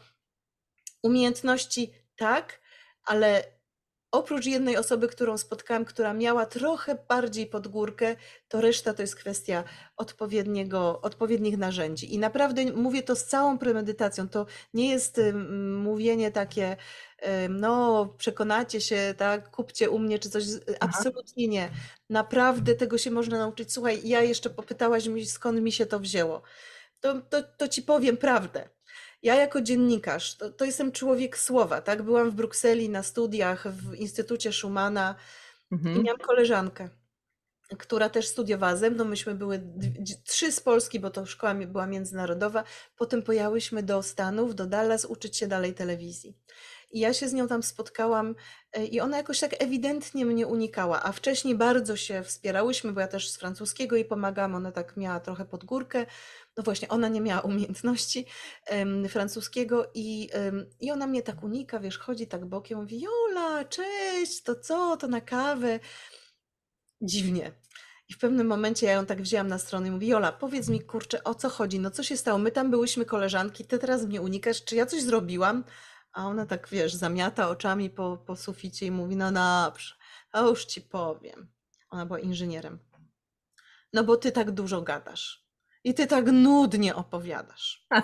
Umiejętności 1.02 1.92
tak, 2.16 2.60
ale 3.04 3.55
oprócz 4.16 4.46
jednej 4.46 4.76
osoby, 4.76 5.08
którą 5.08 5.38
spotkałam, 5.38 5.84
która 5.84 6.14
miała 6.14 6.46
trochę 6.46 6.98
bardziej 7.08 7.46
pod 7.46 7.68
górkę, 7.68 8.16
to 8.48 8.60
reszta 8.60 8.94
to 8.94 9.02
jest 9.02 9.16
kwestia 9.16 9.64
odpowiedniego, 9.96 11.00
odpowiednich 11.00 11.58
narzędzi. 11.58 12.14
I 12.14 12.18
naprawdę 12.18 12.64
mówię 12.72 13.02
to 13.02 13.16
z 13.16 13.24
całą 13.24 13.58
premedytacją. 13.58 14.28
To 14.28 14.46
nie 14.74 14.90
jest 14.90 15.20
mówienie 15.76 16.30
takie, 16.30 16.76
no, 17.48 18.06
przekonacie 18.18 18.80
się, 18.80 19.14
tak, 19.16 19.50
kupcie 19.50 19.90
u 19.90 19.98
mnie 19.98 20.18
czy 20.18 20.30
coś. 20.30 20.44
Absolutnie 20.80 21.48
nie. 21.48 21.70
Naprawdę 22.10 22.74
tego 22.74 22.98
się 22.98 23.10
można 23.10 23.38
nauczyć. 23.38 23.72
Słuchaj, 23.72 24.00
ja 24.04 24.22
jeszcze 24.22 24.50
popytałaś 24.50 25.06
mi, 25.06 25.26
skąd 25.26 25.60
mi 25.60 25.72
się 25.72 25.86
to 25.86 26.00
wzięło. 26.00 26.42
To, 27.00 27.20
to, 27.20 27.42
to 27.42 27.68
ci 27.68 27.82
powiem 27.82 28.16
prawdę. 28.16 28.68
Ja 29.22 29.34
jako 29.34 29.60
dziennikarz, 29.60 30.36
to, 30.36 30.50
to 30.50 30.64
jestem 30.64 30.92
człowiek 30.92 31.38
słowa, 31.38 31.80
tak? 31.80 32.02
Byłam 32.02 32.30
w 32.30 32.34
Brukseli 32.34 32.88
na 32.88 33.02
studiach 33.02 33.68
w 33.68 33.94
Instytucie 33.94 34.52
Schumana 34.52 35.14
mhm. 35.72 35.96
i 35.96 36.02
miałam 36.02 36.20
koleżankę, 36.20 36.88
która 37.78 38.08
też 38.08 38.28
studiowała 38.28 38.76
ze 38.76 38.90
mną. 38.90 39.04
Myśmy 39.04 39.34
były 39.34 39.62
trzy 40.24 40.52
z 40.52 40.60
Polski, 40.60 41.00
bo 41.00 41.10
to 41.10 41.26
szkoła 41.26 41.54
była 41.54 41.86
międzynarodowa. 41.86 42.64
Potem 42.96 43.22
pojechałyśmy 43.22 43.82
do 43.82 44.02
Stanów, 44.02 44.54
do 44.54 44.66
Dallas, 44.66 45.04
uczyć 45.04 45.36
się 45.36 45.46
dalej 45.46 45.74
telewizji. 45.74 46.36
I 46.90 47.00
ja 47.00 47.14
się 47.14 47.28
z 47.28 47.32
nią 47.32 47.48
tam 47.48 47.62
spotkałam 47.62 48.34
e, 48.72 48.84
i 48.84 49.00
ona 49.00 49.16
jakoś 49.16 49.40
tak 49.40 49.62
ewidentnie 49.62 50.24
mnie 50.24 50.46
unikała, 50.46 51.02
a 51.02 51.12
wcześniej 51.12 51.54
bardzo 51.54 51.96
się 51.96 52.22
wspierałyśmy, 52.22 52.92
bo 52.92 53.00
ja 53.00 53.08
też 53.08 53.30
z 53.30 53.36
francuskiego 53.36 53.96
jej 53.96 54.04
pomagałam, 54.04 54.54
ona 54.54 54.72
tak 54.72 54.96
miała 54.96 55.20
trochę 55.20 55.44
pod 55.44 55.64
górkę. 55.64 56.06
No 56.56 56.62
właśnie, 56.62 56.88
ona 56.88 57.08
nie 57.08 57.20
miała 57.20 57.40
umiejętności 57.40 58.26
um, 58.70 59.08
francuskiego 59.08 59.90
i, 59.94 60.30
um, 60.34 60.66
i 60.80 60.90
ona 60.90 61.06
mnie 61.06 61.22
tak 61.22 61.42
unika, 61.42 61.80
wiesz, 61.80 61.98
chodzi 61.98 62.26
tak 62.26 62.46
bokiem, 62.46 62.78
mówi 62.78 63.00
Jola, 63.00 63.64
cześć, 63.64 64.42
to 64.42 64.54
co, 64.54 64.96
to 64.96 65.08
na 65.08 65.20
kawę. 65.20 65.80
Dziwnie. 67.00 67.52
I 68.08 68.14
w 68.14 68.18
pewnym 68.18 68.46
momencie 68.46 68.86
ja 68.86 68.92
ją 68.92 69.06
tak 69.06 69.22
wzięłam 69.22 69.48
na 69.48 69.58
stronę 69.58 69.88
i 69.88 69.90
mówi, 69.90 70.06
Jola, 70.06 70.32
powiedz 70.32 70.68
mi, 70.68 70.80
kurczę, 70.80 71.24
o 71.24 71.34
co 71.34 71.48
chodzi? 71.48 71.80
No 71.80 71.90
co 71.90 72.02
się 72.02 72.16
stało? 72.16 72.38
My 72.38 72.50
tam 72.50 72.70
byłyśmy 72.70 73.04
koleżanki, 73.04 73.64
ty 73.64 73.78
teraz 73.78 74.04
mnie 74.04 74.22
unikasz, 74.22 74.64
czy 74.64 74.76
ja 74.76 74.86
coś 74.86 75.02
zrobiłam? 75.02 75.64
A 76.12 76.26
ona 76.26 76.46
tak, 76.46 76.68
wiesz, 76.68 76.94
zamiata 76.94 77.48
oczami 77.48 77.90
po, 77.90 78.16
po 78.26 78.36
suficie 78.36 78.86
i 78.86 78.90
mówi, 78.90 79.16
no 79.16 79.32
dobrze, 79.32 79.94
a 80.32 80.40
już 80.40 80.64
ci 80.64 80.80
powiem. 80.80 81.48
Ona 81.90 82.06
była 82.06 82.18
inżynierem. 82.18 82.78
No 83.92 84.04
bo 84.04 84.16
ty 84.16 84.32
tak 84.32 84.50
dużo 84.50 84.82
gadasz. 84.82 85.45
I 85.86 85.94
ty 85.94 86.06
tak 86.06 86.26
nudnie 86.26 86.94
opowiadasz. 86.94 87.86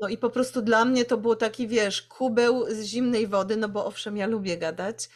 No 0.00 0.08
i 0.08 0.18
po 0.18 0.30
prostu 0.30 0.62
dla 0.62 0.84
mnie 0.84 1.04
to 1.04 1.16
było 1.16 1.36
taki, 1.36 1.68
wiesz, 1.68 2.02
kubeł 2.02 2.66
z 2.68 2.82
zimnej 2.82 3.26
wody, 3.26 3.56
no 3.56 3.68
bo 3.68 3.86
owszem, 3.86 4.16
ja 4.16 4.26
lubię 4.26 4.58
gadać, 4.58 5.08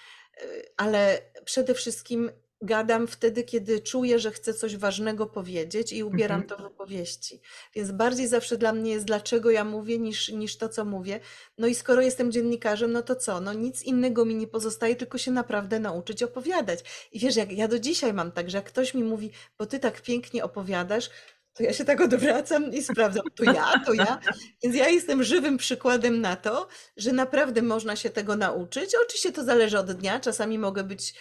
y, 0.43 0.73
ale 0.77 1.19
przede 1.45 1.75
wszystkim 1.75 2.31
gadam 2.63 3.07
wtedy, 3.07 3.45
kiedy 3.45 3.81
czuję, 3.81 4.19
że 4.19 4.31
chcę 4.31 4.55
coś 4.55 4.77
ważnego 4.77 5.27
powiedzieć 5.27 5.93
i 5.93 6.05
ubieram 6.05 6.41
mhm. 6.41 6.59
to 6.59 6.69
w 6.69 6.73
opowieści. 6.73 7.41
Więc 7.75 7.91
bardziej 7.91 8.29
zawsze 8.29 8.57
dla 8.57 8.73
mnie 8.73 8.93
jest, 8.93 9.07
dlaczego 9.07 9.51
ja 9.51 9.65
mówię, 9.65 9.99
niż, 9.99 10.29
niż 10.29 10.57
to, 10.57 10.69
co 10.69 10.85
mówię. 10.85 11.21
No 11.59 11.67
i 11.67 11.75
skoro 11.75 12.03
jestem 12.03 12.33
dziennikarzem, 12.33 12.93
no 12.93 13.03
to 13.03 13.17
co? 13.17 13.41
No 13.41 13.53
nic 13.53 13.83
innego 13.83 14.25
mi 14.25 14.35
nie 14.35 14.47
pozostaje, 14.47 14.97
tylko 14.97 15.19
się 15.19 15.31
naprawdę 15.31 15.81
nauczyć 15.81 16.23
opowiadać. 16.23 17.09
I 17.13 17.19
wiesz, 17.19 17.37
jak 17.37 17.53
ja 17.53 17.69
do 17.69 17.79
dzisiaj 17.79 18.13
mam 18.13 18.33
tak, 18.33 18.51
że 18.51 18.59
jak 18.59 18.67
ktoś 18.67 18.95
mi 18.95 19.05
mówi, 19.05 19.31
bo 19.59 19.67
ty 19.67 19.79
tak 19.79 20.01
pięknie 20.01 20.45
opowiadasz, 20.45 21.11
to 21.55 21.63
ja 21.63 21.73
się 21.73 21.85
tak 21.85 22.01
odwracam 22.01 22.73
i 22.73 22.83
sprawdzam, 22.83 23.25
to 23.37 23.45
ja, 23.45 23.73
to 23.87 23.93
ja. 23.93 24.21
Więc 24.63 24.77
ja 24.77 24.89
jestem 24.89 25.23
żywym 25.23 25.57
przykładem 25.57 26.21
na 26.21 26.37
to, 26.37 26.69
że 26.97 27.13
naprawdę 27.13 27.63
można 27.63 27.97
się 27.97 28.11
tego 28.11 28.37
nauczyć. 28.37 28.91
Oczywiście 29.05 29.33
to 29.33 29.45
zależy 29.45 29.79
od 29.79 29.93
dnia, 29.93 30.21
czasami 30.21 30.59
mogę 30.59 30.85
być 30.85 31.15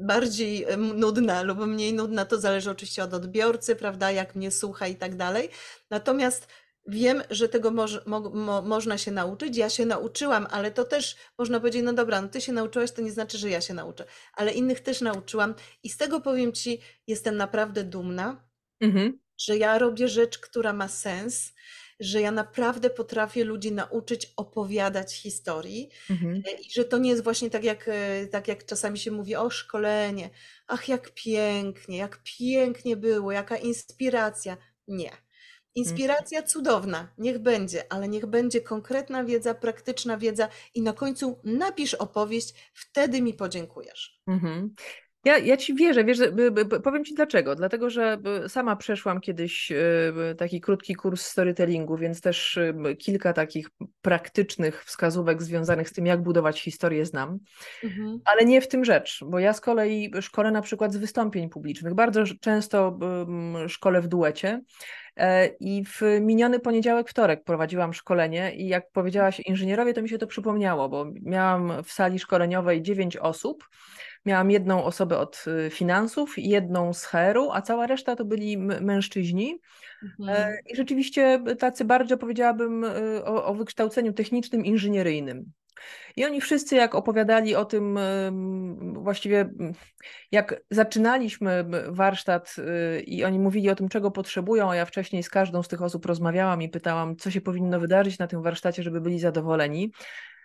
bardziej 0.00 0.66
nudna 0.78 1.42
lub 1.42 1.58
mniej 1.58 1.92
nudna, 1.92 2.24
to 2.24 2.40
zależy 2.40 2.70
oczywiście 2.70 3.04
od 3.04 3.14
odbiorcy, 3.14 3.76
prawda, 3.76 4.10
jak 4.10 4.34
mnie 4.34 4.50
słucha 4.50 4.86
i 4.86 4.96
tak 4.96 5.16
dalej. 5.16 5.48
Natomiast 5.90 6.48
wiem, 6.86 7.22
że 7.30 7.48
tego 7.48 7.70
mo, 7.70 7.86
mo, 8.34 8.62
można 8.62 8.98
się 8.98 9.10
nauczyć. 9.10 9.56
Ja 9.56 9.70
się 9.70 9.86
nauczyłam, 9.86 10.46
ale 10.50 10.70
to 10.70 10.84
też 10.84 11.16
można 11.38 11.60
powiedzieć, 11.60 11.82
no 11.84 11.92
dobra, 11.92 12.22
no 12.22 12.28
ty 12.28 12.40
się 12.40 12.52
nauczyłaś, 12.52 12.92
to 12.92 13.02
nie 13.02 13.12
znaczy, 13.12 13.38
że 13.38 13.50
ja 13.50 13.60
się 13.60 13.74
nauczę, 13.74 14.04
ale 14.34 14.52
innych 14.52 14.80
też 14.80 15.00
nauczyłam 15.00 15.54
i 15.82 15.88
z 15.88 15.96
tego 15.96 16.20
powiem 16.20 16.52
ci, 16.52 16.80
jestem 17.06 17.36
naprawdę 17.36 17.84
dumna, 17.84 18.44
mhm. 18.80 19.23
Że 19.38 19.56
ja 19.56 19.78
robię 19.78 20.08
rzecz, 20.08 20.38
która 20.38 20.72
ma 20.72 20.88
sens 20.88 21.54
że 22.00 22.20
ja 22.20 22.30
naprawdę 22.30 22.90
potrafię 22.90 23.44
ludzi 23.44 23.72
nauczyć 23.72 24.32
opowiadać 24.36 25.14
historii 25.14 25.88
mhm. 26.10 26.42
E, 26.46 26.60
i 26.60 26.72
że 26.72 26.84
to 26.84 26.98
nie 26.98 27.10
jest 27.10 27.24
właśnie 27.24 27.50
tak 27.50 27.64
jak, 27.64 27.88
e, 27.88 28.26
tak 28.26 28.48
jak 28.48 28.66
czasami 28.66 28.98
się 28.98 29.10
mówi 29.10 29.36
o 29.36 29.50
szkolenie, 29.50 30.30
ach 30.66 30.88
jak 30.88 31.10
pięknie, 31.14 31.96
jak 31.96 32.20
pięknie 32.38 32.96
było, 32.96 33.32
jaka 33.32 33.56
inspiracja. 33.56 34.56
Nie. 34.88 35.10
Inspiracja 35.74 36.38
mhm. 36.38 36.48
cudowna, 36.48 37.12
niech 37.18 37.38
będzie, 37.38 37.92
ale 37.92 38.08
niech 38.08 38.26
będzie 38.26 38.60
konkretna 38.60 39.24
wiedza, 39.24 39.54
praktyczna 39.54 40.18
wiedza 40.18 40.48
i 40.74 40.82
na 40.82 40.92
końcu 40.92 41.40
napisz 41.44 41.94
opowieść, 41.94 42.54
wtedy 42.74 43.22
mi 43.22 43.34
podziękujesz. 43.34 44.22
Mhm. 44.26 44.74
Ja, 45.24 45.38
ja 45.38 45.56
ci 45.56 45.74
wierzę, 45.74 46.04
wiesz, 46.04 46.18
powiem 46.84 47.04
ci 47.04 47.14
dlaczego. 47.14 47.54
Dlatego, 47.54 47.90
że 47.90 48.18
sama 48.48 48.76
przeszłam 48.76 49.20
kiedyś 49.20 49.72
e, 49.72 50.34
taki 50.34 50.60
krótki 50.60 50.94
kurs 50.94 51.26
storytellingu, 51.26 51.96
więc 51.96 52.20
też 52.20 52.58
kilka 52.98 53.32
takich 53.32 53.70
praktycznych 54.02 54.84
wskazówek 54.84 55.42
związanych 55.42 55.88
z 55.88 55.92
tym, 55.92 56.06
jak 56.06 56.22
budować 56.22 56.62
historię 56.62 57.06
znam. 57.06 57.38
Mhm. 57.84 58.20
Ale 58.24 58.44
nie 58.44 58.60
w 58.60 58.68
tym 58.68 58.84
rzecz, 58.84 59.20
bo 59.26 59.38
ja 59.38 59.52
z 59.52 59.60
kolei 59.60 60.12
szkolę 60.20 60.50
na 60.50 60.62
przykład 60.62 60.92
z 60.92 60.96
wystąpień 60.96 61.48
publicznych. 61.48 61.94
Bardzo 61.94 62.24
często 62.40 62.98
szkolę 63.68 64.00
w 64.00 64.08
duecie. 64.08 64.60
E, 65.16 65.46
I 65.46 65.84
w 65.84 66.00
miniony 66.20 66.60
poniedziałek, 66.60 67.08
wtorek 67.08 67.44
prowadziłam 67.44 67.94
szkolenie 67.94 68.54
i 68.54 68.68
jak 68.68 68.90
powiedziałaś 68.90 69.40
inżynierowie, 69.40 69.94
to 69.94 70.02
mi 70.02 70.08
się 70.08 70.18
to 70.18 70.26
przypomniało, 70.26 70.88
bo 70.88 71.06
miałam 71.22 71.82
w 71.84 71.92
sali 71.92 72.18
szkoleniowej 72.18 72.82
dziewięć 72.82 73.16
osób 73.16 73.64
Miałam 74.26 74.50
jedną 74.50 74.84
osobę 74.84 75.18
od 75.18 75.44
y, 75.66 75.70
finansów, 75.70 76.34
jedną 76.36 76.92
z 76.92 77.04
HR-u, 77.04 77.50
a 77.52 77.62
cała 77.62 77.86
reszta 77.86 78.16
to 78.16 78.24
byli 78.24 78.58
mężczyźni. 78.58 79.58
E, 80.02 80.06
mhm. 80.20 80.54
I 80.66 80.76
rzeczywiście 80.76 81.42
tacy 81.58 81.84
bardzo 81.84 82.18
powiedziałabym 82.18 82.84
y, 82.84 83.24
o, 83.24 83.44
o 83.44 83.54
wykształceniu 83.54 84.12
technicznym, 84.12 84.64
inżynieryjnym. 84.64 85.52
I 86.16 86.24
oni 86.24 86.40
wszyscy, 86.40 86.76
jak 86.76 86.94
opowiadali 86.94 87.54
o 87.54 87.64
tym, 87.64 87.98
właściwie 88.92 89.50
jak 90.32 90.62
zaczynaliśmy 90.70 91.64
warsztat 91.88 92.56
y, 92.58 93.00
i 93.00 93.24
oni 93.24 93.38
mówili 93.38 93.70
o 93.70 93.74
tym, 93.74 93.88
czego 93.88 94.10
potrzebują, 94.10 94.70
a 94.70 94.76
ja 94.76 94.84
wcześniej 94.84 95.22
z 95.22 95.28
każdą 95.28 95.62
z 95.62 95.68
tych 95.68 95.82
osób 95.82 96.06
rozmawiałam 96.06 96.62
i 96.62 96.68
pytałam, 96.68 97.16
co 97.16 97.30
się 97.30 97.40
powinno 97.40 97.80
wydarzyć 97.80 98.18
na 98.18 98.26
tym 98.26 98.42
warsztacie, 98.42 98.82
żeby 98.82 99.00
byli 99.00 99.20
zadowoleni 99.20 99.92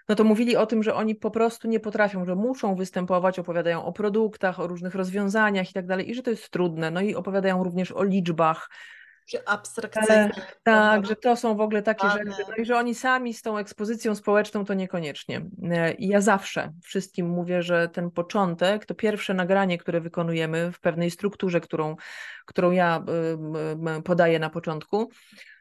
no 0.09 0.15
to 0.15 0.23
mówili 0.23 0.55
o 0.55 0.65
tym, 0.65 0.83
że 0.83 0.95
oni 0.95 1.15
po 1.15 1.31
prostu 1.31 1.67
nie 1.67 1.79
potrafią, 1.79 2.25
że 2.25 2.35
muszą 2.35 2.75
występować, 2.75 3.39
opowiadają 3.39 3.85
o 3.85 3.93
produktach, 3.93 4.59
o 4.59 4.67
różnych 4.67 4.95
rozwiązaniach 4.95 5.69
i 5.69 5.73
tak 5.73 5.85
dalej, 5.85 6.09
i 6.09 6.15
że 6.15 6.23
to 6.23 6.29
jest 6.29 6.49
trudne. 6.49 6.91
No 6.91 7.01
i 7.01 7.15
opowiadają 7.15 7.63
również 7.63 7.91
o 7.91 8.03
liczbach. 8.03 8.69
abstrakcyjne. 9.45 10.31
E, 10.37 10.41
tak, 10.63 11.05
że 11.05 11.15
to 11.15 11.35
są 11.35 11.55
w 11.55 11.61
ogóle 11.61 11.81
takie 11.81 12.09
rzeczy, 12.09 12.43
no 12.49 12.55
i 12.55 12.65
że 12.65 12.77
oni 12.77 12.95
sami 12.95 13.33
z 13.33 13.41
tą 13.41 13.57
ekspozycją 13.57 14.15
społeczną 14.15 14.65
to 14.65 14.73
niekoniecznie. 14.73 15.41
E, 15.71 15.93
I 15.93 16.07
ja 16.07 16.21
zawsze 16.21 16.71
wszystkim 16.83 17.29
mówię, 17.29 17.61
że 17.61 17.89
ten 17.89 18.11
początek, 18.11 18.85
to 18.85 18.95
pierwsze 18.95 19.33
nagranie, 19.33 19.77
które 19.77 20.01
wykonujemy 20.01 20.71
w 20.71 20.79
pewnej 20.79 21.11
strukturze, 21.11 21.61
którą, 21.61 21.95
którą 22.45 22.71
ja 22.71 23.03
podaję 24.03 24.39
na 24.39 24.49
początku, 24.49 25.09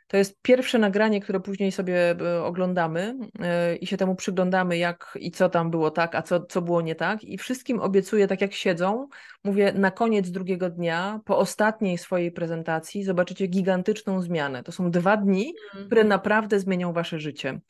to 0.08 0.16
jest 0.16 0.42
pierwsze 0.42 0.78
nagranie, 0.78 1.20
które 1.20 1.40
później 1.40 1.72
sobie 1.72 2.10
e, 2.10 2.42
oglądamy 2.44 3.14
e, 3.40 3.76
i 3.76 3.86
się 3.86 3.96
temu 3.96 4.14
przyglądamy, 4.14 4.78
jak 4.78 5.18
i 5.20 5.30
co 5.30 5.48
tam 5.48 5.70
było 5.70 5.90
tak, 5.90 6.14
a 6.14 6.22
co, 6.22 6.40
co 6.40 6.62
było 6.62 6.80
nie 6.80 6.94
tak. 6.94 7.24
I 7.24 7.38
wszystkim 7.38 7.80
obiecuję, 7.80 8.26
tak 8.26 8.40
jak 8.40 8.52
siedzą, 8.52 9.08
mówię, 9.44 9.72
na 9.72 9.90
koniec 9.90 10.30
drugiego 10.30 10.70
dnia, 10.70 11.20
po 11.24 11.38
ostatniej 11.38 11.98
swojej 11.98 12.32
prezentacji, 12.32 13.04
zobaczycie 13.04 13.46
gigantyczną 13.46 14.22
zmianę. 14.22 14.62
To 14.62 14.72
są 14.72 14.90
dwa 14.90 15.16
dni, 15.16 15.54
które 15.70 16.00
mhm. 16.00 16.08
naprawdę 16.08 16.60
zmienią 16.60 16.92
wasze 16.92 17.18
życie. 17.18 17.60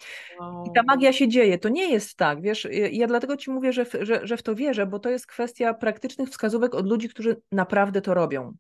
Wow. 0.41 0.65
I 0.67 0.73
ta 0.75 0.83
magia 0.87 1.13
się 1.13 1.29
dzieje. 1.29 1.59
To 1.59 1.69
nie 1.69 1.93
jest 1.93 2.17
tak, 2.17 2.43
wiesz, 2.43 2.69
ja 2.93 3.07
dlatego 3.07 3.37
ci 3.37 3.51
mówię, 3.51 3.73
że 3.73 3.85
w, 3.85 3.93
że, 4.01 4.27
że 4.27 4.37
w 4.37 4.43
to 4.43 4.55
wierzę, 4.55 4.87
bo 4.87 4.99
to 4.99 5.11
jest 5.11 5.27
kwestia 5.27 5.75
praktycznych 5.75 6.29
wskazówek 6.29 6.75
od 6.75 6.87
ludzi, 6.87 7.09
którzy 7.09 7.37
naprawdę 7.53 8.01
to 8.01 8.15
robią 8.15 8.55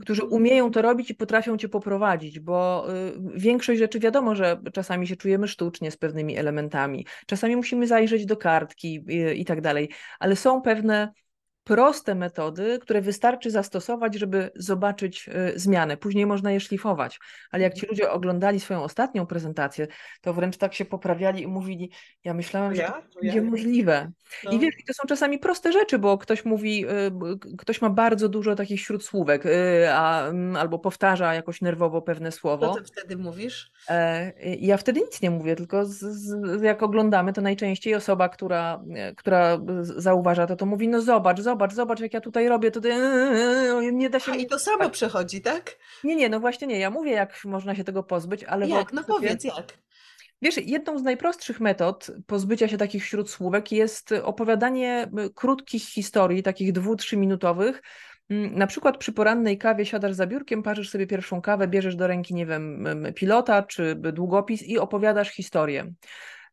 którzy 0.00 0.22
mhm. 0.22 0.42
umieją 0.42 0.70
to 0.70 0.82
robić 0.82 1.10
i 1.10 1.14
potrafią 1.14 1.56
cię 1.56 1.68
poprowadzić, 1.68 2.40
bo 2.40 2.86
większość 3.34 3.78
rzeczy 3.78 4.00
wiadomo, 4.00 4.34
że 4.34 4.60
czasami 4.72 5.06
się 5.06 5.16
czujemy 5.16 5.48
sztucznie 5.48 5.90
z 5.90 5.96
pewnymi 5.96 6.36
elementami, 6.36 7.06
czasami 7.26 7.56
musimy 7.56 7.86
zajrzeć 7.86 8.26
do 8.26 8.36
kartki 8.36 9.04
y, 9.10 9.34
i 9.34 9.44
tak 9.44 9.60
dalej, 9.60 9.90
ale 10.18 10.36
są 10.36 10.62
pewne 10.62 11.12
proste 11.66 12.14
metody, 12.14 12.78
które 12.78 13.00
wystarczy 13.00 13.50
zastosować, 13.50 14.14
żeby 14.14 14.50
zobaczyć 14.56 15.28
y, 15.28 15.58
zmianę. 15.58 15.96
Później 15.96 16.26
można 16.26 16.52
je 16.52 16.60
szlifować. 16.60 17.20
Ale 17.50 17.62
jak 17.62 17.74
ci 17.74 17.80
mhm. 17.80 17.90
ludzie 17.90 18.10
oglądali 18.10 18.60
swoją 18.60 18.82
ostatnią 18.82 19.26
prezentację, 19.26 19.86
to 20.20 20.34
wręcz 20.34 20.56
tak 20.56 20.74
się 20.74 20.84
poprawiali 20.84 21.42
i 21.42 21.46
mówili, 21.46 21.90
ja 22.24 22.34
myślałam, 22.34 22.74
ja? 22.74 22.86
że 22.86 22.92
to 22.92 23.20
będzie 23.20 23.38
ja? 23.38 23.44
możliwe. 23.44 24.10
No. 24.44 24.50
I 24.50 24.58
wiesz, 24.58 24.74
to 24.86 24.94
są 24.94 25.08
czasami 25.08 25.38
proste 25.38 25.72
rzeczy, 25.72 25.98
bo 25.98 26.18
ktoś 26.18 26.44
mówi, 26.44 26.86
y, 26.86 27.56
ktoś 27.58 27.82
ma 27.82 27.90
bardzo 27.90 28.28
dużo 28.28 28.54
takich 28.54 28.80
śródsłówek, 28.80 29.46
y, 29.46 29.86
a, 29.92 30.26
mm, 30.26 30.56
albo 30.56 30.78
powtarza 30.78 31.34
jakoś 31.34 31.60
nerwowo 31.60 32.02
pewne 32.02 32.32
słowo. 32.32 32.74
Co 32.74 32.80
ty 32.80 32.84
wtedy 32.84 33.16
mówisz? 33.16 33.70
E, 33.88 34.32
ja 34.40 34.76
wtedy 34.76 35.00
nic 35.00 35.22
nie 35.22 35.30
mówię, 35.30 35.56
tylko 35.56 35.86
z, 35.86 35.98
z, 35.98 36.62
jak 36.62 36.82
oglądamy, 36.82 37.32
to 37.32 37.40
najczęściej 37.40 37.94
osoba, 37.94 38.28
która, 38.28 38.82
która 39.16 39.58
zauważa 39.82 40.46
to, 40.46 40.56
to 40.56 40.66
mówi, 40.66 40.88
no 40.88 41.00
zobacz, 41.00 41.40
zobacz, 41.40 41.55
zobacz, 41.56 41.74
zobacz, 41.74 42.00
jak 42.00 42.14
ja 42.14 42.20
tutaj 42.20 42.48
robię, 42.48 42.70
tutaj 42.70 42.92
nie 43.92 44.10
da 44.10 44.20
się... 44.20 44.32
A 44.32 44.34
i 44.34 44.46
to 44.46 44.58
samo 44.58 44.90
przechodzi, 44.90 45.40
tak? 45.40 45.76
Nie, 46.04 46.16
nie, 46.16 46.28
no 46.28 46.40
właśnie 46.40 46.66
nie, 46.66 46.78
ja 46.78 46.90
mówię, 46.90 47.12
jak 47.12 47.44
można 47.44 47.74
się 47.74 47.84
tego 47.84 48.02
pozbyć, 48.02 48.44
ale... 48.44 48.68
Jak? 48.68 48.92
No 48.92 49.04
powiedz, 49.04 49.44
jak? 49.44 49.78
Wiesz, 50.42 50.56
jedną 50.56 50.98
z 50.98 51.02
najprostszych 51.02 51.60
metod 51.60 52.10
pozbycia 52.26 52.68
się 52.68 52.78
takich 52.78 53.04
śródsłówek 53.04 53.72
jest 53.72 54.12
opowiadanie 54.12 55.10
krótkich 55.34 55.82
historii, 55.82 56.42
takich 56.42 56.72
dwu, 56.72 56.96
trzyminutowych, 56.96 57.82
na 58.30 58.66
przykład 58.66 58.98
przy 58.98 59.12
porannej 59.12 59.58
kawie 59.58 59.86
siadasz 59.86 60.12
za 60.12 60.26
biurkiem, 60.26 60.62
parzysz 60.62 60.90
sobie 60.90 61.06
pierwszą 61.06 61.40
kawę, 61.40 61.68
bierzesz 61.68 61.96
do 61.96 62.06
ręki, 62.06 62.34
nie 62.34 62.46
wiem, 62.46 62.86
pilota 63.14 63.62
czy 63.62 63.94
długopis 63.94 64.62
i 64.62 64.78
opowiadasz 64.78 65.30
historię. 65.30 65.92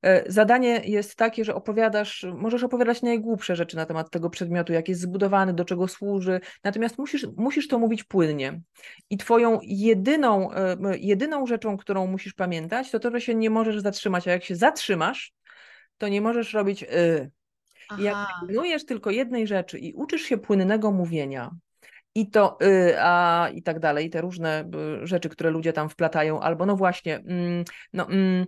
E, 0.03 0.31
zadanie 0.31 0.81
jest 0.85 1.15
takie, 1.15 1.45
że 1.45 1.55
opowiadasz, 1.55 2.25
możesz 2.35 2.63
opowiadać 2.63 3.01
najgłupsze 3.01 3.55
rzeczy 3.55 3.75
na 3.75 3.85
temat 3.85 4.09
tego 4.09 4.29
przedmiotu, 4.29 4.73
jak 4.73 4.89
jest 4.89 5.01
zbudowany, 5.01 5.53
do 5.53 5.65
czego 5.65 5.87
służy, 5.87 6.39
natomiast 6.63 6.97
musisz, 6.97 7.27
musisz 7.37 7.67
to 7.67 7.79
mówić 7.79 8.03
płynnie. 8.03 8.61
I 9.09 9.17
twoją 9.17 9.59
jedyną, 9.63 10.53
e, 10.53 10.77
jedyną 10.97 11.45
rzeczą, 11.45 11.77
którą 11.77 12.07
musisz 12.07 12.33
pamiętać, 12.33 12.91
to 12.91 12.99
to, 12.99 13.11
że 13.11 13.21
się 13.21 13.35
nie 13.35 13.49
możesz 13.49 13.79
zatrzymać, 13.79 14.27
a 14.27 14.31
jak 14.31 14.43
się 14.43 14.55
zatrzymasz, 14.55 15.33
to 15.97 16.07
nie 16.07 16.21
możesz 16.21 16.53
robić 16.53 16.83
y. 16.83 17.31
I 17.99 18.03
jak 18.03 18.15
pilnujesz 18.47 18.85
tylko 18.85 19.09
jednej 19.09 19.47
rzeczy 19.47 19.79
i 19.79 19.93
uczysz 19.93 20.21
się 20.21 20.37
płynnego 20.37 20.91
mówienia, 20.91 21.51
i 22.15 22.29
to, 22.29 22.57
y, 22.63 22.95
a 22.99 23.49
i 23.53 23.63
tak 23.63 23.79
dalej, 23.79 24.09
te 24.09 24.21
różne 24.21 24.69
y, 25.03 25.07
rzeczy, 25.07 25.29
które 25.29 25.49
ludzie 25.49 25.73
tam 25.73 25.89
wplatają, 25.89 26.39
albo 26.39 26.65
no 26.65 26.75
właśnie, 26.75 27.15
mm, 27.15 27.63
no, 27.93 28.07
mm, 28.09 28.45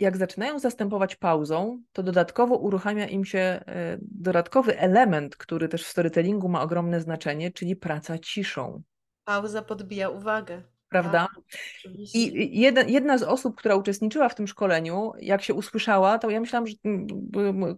jak 0.00 0.16
zaczynają 0.16 0.58
zastępować 0.58 1.16
pauzą, 1.16 1.82
to 1.92 2.02
dodatkowo 2.02 2.56
uruchamia 2.56 3.06
im 3.06 3.24
się 3.24 3.38
e, 3.38 3.62
dodatkowy 4.02 4.78
element, 4.78 5.36
który 5.36 5.68
też 5.68 5.84
w 5.84 5.88
storytellingu 5.88 6.48
ma 6.48 6.62
ogromne 6.62 7.00
znaczenie, 7.00 7.50
czyli 7.52 7.76
praca 7.76 8.18
ciszą. 8.18 8.82
Pauza 9.24 9.62
podbija 9.62 10.08
uwagę. 10.08 10.62
Prawda? 10.90 11.28
Tak, 11.34 11.92
I 12.14 12.60
jedna, 12.60 12.82
jedna 12.82 13.18
z 13.18 13.22
osób, 13.22 13.56
która 13.56 13.74
uczestniczyła 13.74 14.28
w 14.28 14.34
tym 14.34 14.46
szkoleniu, 14.46 15.12
jak 15.20 15.42
się 15.42 15.54
usłyszała, 15.54 16.18
to 16.18 16.30
ja 16.30 16.40
myślałam, 16.40 16.66
że 16.66 16.74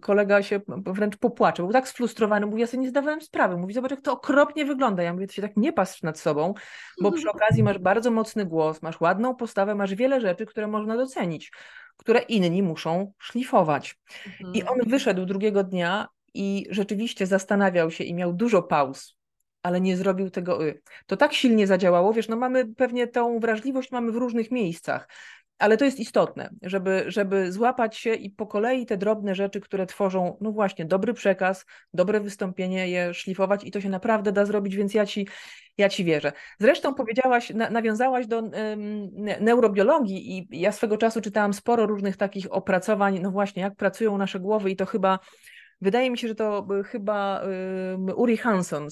kolega 0.01 0.43
się 0.43 0.61
wręcz 0.85 1.17
popłacze. 1.17 1.63
Był 1.63 1.71
tak 1.71 1.87
sfrustrowany, 1.87 2.45
mówi, 2.45 2.61
ja 2.61 2.67
sobie 2.67 2.83
nie 2.83 2.89
zdawałem 2.89 3.21
sprawy. 3.21 3.57
Mówi, 3.57 3.73
zobacz, 3.73 3.91
jak 3.91 4.01
to 4.01 4.11
okropnie 4.11 4.65
wygląda. 4.65 5.03
Ja 5.03 5.13
mówię, 5.13 5.27
ty 5.27 5.33
się 5.33 5.41
tak 5.41 5.57
nie 5.57 5.73
patrz 5.73 6.03
nad 6.03 6.19
sobą, 6.19 6.53
bo 7.01 7.11
przy 7.11 7.29
okazji 7.35 7.63
masz 7.63 7.79
bardzo 7.79 8.11
mocny 8.11 8.45
głos, 8.45 8.81
masz 8.81 9.01
ładną 9.01 9.35
postawę, 9.35 9.75
masz 9.75 9.95
wiele 9.95 10.21
rzeczy, 10.21 10.45
które 10.45 10.67
można 10.67 10.97
docenić 10.97 11.51
które 11.97 12.19
inni 12.19 12.63
muszą 12.63 13.13
szlifować. 13.19 13.99
Mhm. 14.27 14.53
I 14.53 14.63
on 14.63 14.77
wyszedł 14.87 15.25
drugiego 15.25 15.63
dnia 15.63 16.07
i 16.33 16.65
rzeczywiście 16.69 17.27
zastanawiał 17.27 17.91
się 17.91 18.03
i 18.03 18.13
miał 18.13 18.33
dużo 18.33 18.63
pauz, 18.63 19.15
ale 19.63 19.81
nie 19.81 19.97
zrobił 19.97 20.29
tego 20.29 20.67
y. 20.67 20.81
To 21.05 21.17
tak 21.17 21.33
silnie 21.33 21.67
zadziałało, 21.67 22.13
wiesz, 22.13 22.27
no 22.27 22.35
mamy 22.35 22.75
pewnie 22.75 23.07
tą 23.07 23.39
wrażliwość 23.39 23.91
mamy 23.91 24.11
w 24.11 24.15
różnych 24.15 24.51
miejscach. 24.51 25.07
Ale 25.59 25.77
to 25.77 25.85
jest 25.85 25.99
istotne, 25.99 26.49
żeby, 26.61 27.03
żeby 27.07 27.51
złapać 27.51 27.97
się 27.97 28.13
i 28.13 28.29
po 28.29 28.47
kolei 28.47 28.85
te 28.85 28.97
drobne 28.97 29.35
rzeczy, 29.35 29.61
które 29.61 29.85
tworzą, 29.85 30.37
no 30.41 30.51
właśnie, 30.51 30.85
dobry 30.85 31.13
przekaz, 31.13 31.65
dobre 31.93 32.19
wystąpienie, 32.19 32.89
je 32.89 33.13
szlifować 33.13 33.63
i 33.63 33.71
to 33.71 33.81
się 33.81 33.89
naprawdę 33.89 34.31
da 34.31 34.45
zrobić, 34.45 34.75
więc 34.75 34.93
ja 34.93 35.05
ci, 35.05 35.27
ja 35.77 35.89
ci 35.89 36.03
wierzę. 36.03 36.31
Zresztą 36.59 36.93
powiedziałaś, 36.93 37.49
na, 37.49 37.69
nawiązałaś 37.69 38.27
do 38.27 38.43
neurobiologii 39.39 40.37
i 40.37 40.47
ja 40.61 40.71
swego 40.71 40.97
czasu 40.97 41.21
czytałam 41.21 41.53
sporo 41.53 41.85
różnych 41.85 42.17
takich 42.17 42.53
opracowań, 42.53 43.19
no 43.19 43.31
właśnie, 43.31 43.61
jak 43.61 43.75
pracują 43.75 44.17
nasze 44.17 44.39
głowy 44.39 44.71
i 44.71 44.75
to 44.75 44.85
chyba 44.85 45.19
Wydaje 45.83 46.11
mi 46.11 46.17
się, 46.17 46.27
że 46.27 46.35
to 46.35 46.67
chyba 46.85 47.41
Uri 48.15 48.37
Hanson 48.37 48.87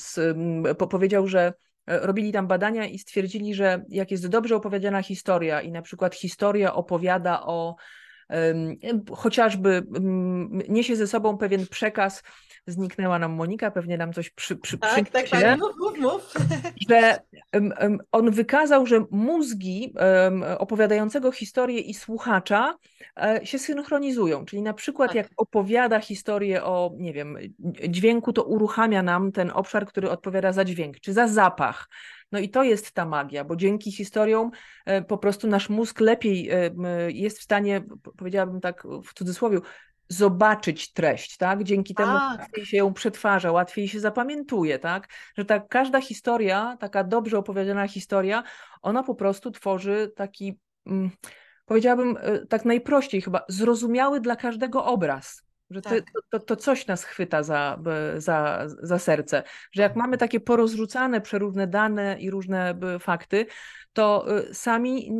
powiedział, 0.90 1.28
że 1.28 1.54
E, 1.88 2.00
robili 2.08 2.32
tam 2.32 2.48
badania 2.48 2.86
i 2.86 3.00
stwierdzili, 3.00 3.54
że 3.56 3.86
jak 3.90 4.12
jest 4.12 4.28
dobrze 4.28 4.56
opowiedziana 4.56 5.02
historia 5.02 5.62
i 5.62 5.72
na 5.72 5.82
przykład 5.82 6.16
historia 6.16 6.74
opowiada 6.74 7.42
o 7.42 7.76
chociażby 9.12 9.84
niesie 10.70 10.96
ze 10.96 11.08
sobą 11.08 11.38
pewien 11.38 11.68
przekaz, 11.68 12.24
zniknęła 12.68 13.20
nam 13.20 13.32
Monika, 13.32 13.72
pewnie 13.72 13.98
nam 13.98 14.14
coś 14.14 14.30
przy, 14.30 14.56
przy, 14.56 14.78
tak, 14.78 15.10
tak, 15.10 15.30
tak, 15.30 15.60
mów, 15.60 15.72
mów, 15.80 16.00
mów. 16.00 16.34
Że 16.90 17.20
on 18.12 18.32
wykazał, 18.32 18.86
że 18.86 19.06
mózgi 19.12 19.94
opowiadającego 20.58 21.32
historię 21.32 21.80
i 21.80 21.94
słuchacza 21.94 22.78
e, 23.18 23.40
się 23.44 23.60
synchronizują, 23.60 24.46
czyli 24.46 24.62
na 24.62 24.74
przykład 24.74 25.10
tak. 25.10 25.16
jak 25.16 25.28
opowiada 25.38 26.00
historię 26.00 26.64
o, 26.64 26.92
nie 26.98 27.14
wiem, 27.14 27.38
dźwięku, 27.90 28.34
to 28.34 28.44
uruchamia 28.44 29.04
nam 29.04 29.32
ten 29.32 29.52
obszar, 29.54 29.86
który 29.86 30.10
odpowiada 30.10 30.52
za 30.52 30.66
dźwięk, 30.66 31.00
czy 31.00 31.14
za 31.14 31.28
zapach, 31.28 31.88
no 32.32 32.40
i 32.40 32.50
to 32.50 32.64
jest 32.64 32.92
ta 32.92 33.06
magia, 33.06 33.44
bo 33.44 33.56
dzięki 33.56 33.92
historiom 33.92 34.52
e, 34.86 35.02
po 35.02 35.18
prostu 35.18 35.48
nasz 35.48 35.70
mózg 35.70 36.00
lepiej 36.00 36.50
e, 36.50 36.72
jest 37.12 37.40
w 37.40 37.44
stanie, 37.44 37.84
powiedziałabym 38.18 38.62
tak 38.62 38.84
w 39.04 39.14
cudzysłowie, 39.14 39.60
zobaczyć 40.12 40.94
treść, 40.94 41.38
tak? 41.38 41.64
Dzięki 41.64 41.96
temu 41.96 42.12
tak. 42.12 42.40
łatwiej 42.40 42.66
się 42.66 42.78
ją 42.78 42.94
przetwarza, 42.94 43.52
łatwiej 43.52 43.88
się 43.88 44.00
zapamiętuje, 44.00 44.80
tak? 44.80 45.08
Że 45.38 45.46
tak 45.46 45.68
każda 45.68 46.02
historia, 46.02 46.78
taka 46.80 47.04
dobrze 47.04 47.38
opowiedziana 47.38 47.88
historia, 47.88 48.44
ona 48.82 49.04
po 49.04 49.16
prostu 49.16 49.52
tworzy 49.52 50.12
taki, 50.16 50.60
mm, 50.86 51.12
powiedziałabym 51.66 52.18
e, 52.22 52.46
tak 52.46 52.66
najprościej 52.66 53.22
chyba, 53.22 53.42
zrozumiały 53.48 54.22
dla 54.22 54.36
każdego 54.36 54.86
obraz. 54.86 55.44
Że 55.72 55.82
tak. 55.82 55.94
to, 56.14 56.22
to, 56.30 56.46
to, 56.46 56.56
coś 56.56 56.88
nas 56.88 57.04
chwyta 57.04 57.44
za, 57.44 57.80
za, 58.18 58.68
za 58.68 59.00
serce. 59.00 59.44
Że 59.72 59.82
jak 59.82 59.96
mamy 59.96 60.18
takie 60.18 60.40
porozrzucane 60.40 61.22
przeróżne 61.22 61.68
dane 61.68 62.18
i 62.20 62.30
różne 62.30 62.80
fakty, 63.00 63.46
to 63.94 64.26
y, 64.50 64.54
sami 64.54 65.12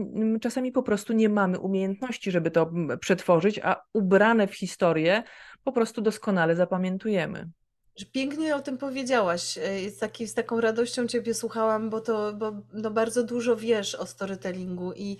czasami 0.42 0.72
po 0.72 0.84
prostu 0.84 1.14
nie 1.14 1.30
mamy 1.30 1.60
umiejętności, 1.60 2.32
żeby 2.32 2.52
to 2.52 2.72
przetworzyć, 3.00 3.60
a 3.64 3.84
ubrane 3.94 4.48
w 4.48 4.56
historię 4.56 5.24
po 5.64 5.72
prostu 5.72 6.02
doskonale 6.02 6.56
zapamiętujemy. 6.56 7.50
Pięknie 8.12 8.56
o 8.56 8.62
tym 8.62 8.78
powiedziałaś. 8.78 9.42
Z, 9.90 9.98
taki, 10.00 10.28
z 10.28 10.34
taką 10.34 10.62
radością 10.62 11.08
Ciebie 11.08 11.34
słuchałam, 11.34 11.90
bo 11.90 12.02
to 12.02 12.34
bo, 12.34 12.52
no 12.74 12.92
bardzo 12.92 13.24
dużo 13.24 13.56
wiesz 13.56 13.96
o 13.96 14.06
storytellingu 14.06 14.94
i 14.94 15.18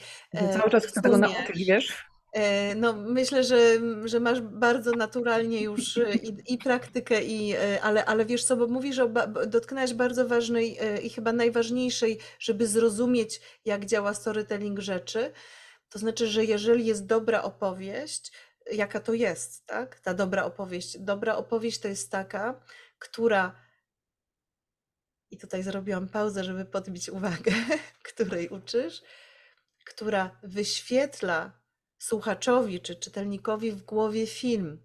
cały 0.54 0.70
czas 0.70 0.86
chcę 0.86 1.02
tego 1.02 1.18
nauczyć, 1.18 1.66
wiesz? 1.66 2.11
E, 2.32 2.76
no, 2.76 2.94
myślę, 2.94 3.44
że, 3.44 3.58
że 4.06 4.20
masz 4.20 4.42
bardzo 4.42 4.92
naturalnie 4.92 5.62
już 5.62 5.98
e, 5.98 6.16
i, 6.16 6.54
i 6.54 6.58
praktykę, 6.58 7.24
i, 7.24 7.54
e, 7.54 7.82
ale, 7.82 8.06
ale 8.06 8.26
wiesz 8.26 8.44
co, 8.44 8.58
bo 8.58 8.68
mówisz, 8.68 9.00
o, 9.00 9.10
dotknęłaś 9.48 9.94
bardzo 9.94 10.28
ważnej 10.28 10.78
i 11.04 11.10
chyba 11.10 11.34
najważniejszej, 11.34 12.20
żeby 12.40 12.68
zrozumieć, 12.68 13.42
jak 13.66 13.86
działa 13.86 14.14
storytelling 14.14 14.80
rzeczy. 14.80 15.32
To 15.90 16.00
znaczy, 16.00 16.28
że 16.28 16.46
jeżeli 16.46 16.86
jest 16.86 17.06
dobra 17.06 17.42
opowieść, 17.44 18.32
jaka 18.72 19.00
to 19.00 19.14
jest, 19.14 19.66
tak? 19.66 20.00
Ta 20.00 20.14
dobra 20.14 20.46
opowieść. 20.46 20.98
Dobra 21.00 21.36
opowieść 21.36 21.80
to 21.80 21.88
jest 21.88 22.12
taka, 22.12 22.62
która 23.00 23.56
i 25.32 25.38
tutaj 25.38 25.64
zrobiłam 25.64 26.10
pauzę, 26.10 26.44
żeby 26.44 26.66
podbić 26.66 27.10
uwagę, 27.10 27.52
której 28.10 28.50
uczysz, 28.50 29.02
która 29.86 30.40
wyświetla 30.44 31.61
słuchaczowi 32.02 32.80
czy 32.80 32.96
czytelnikowi 32.96 33.72
w 33.72 33.82
głowie 33.82 34.28
film. 34.28 34.80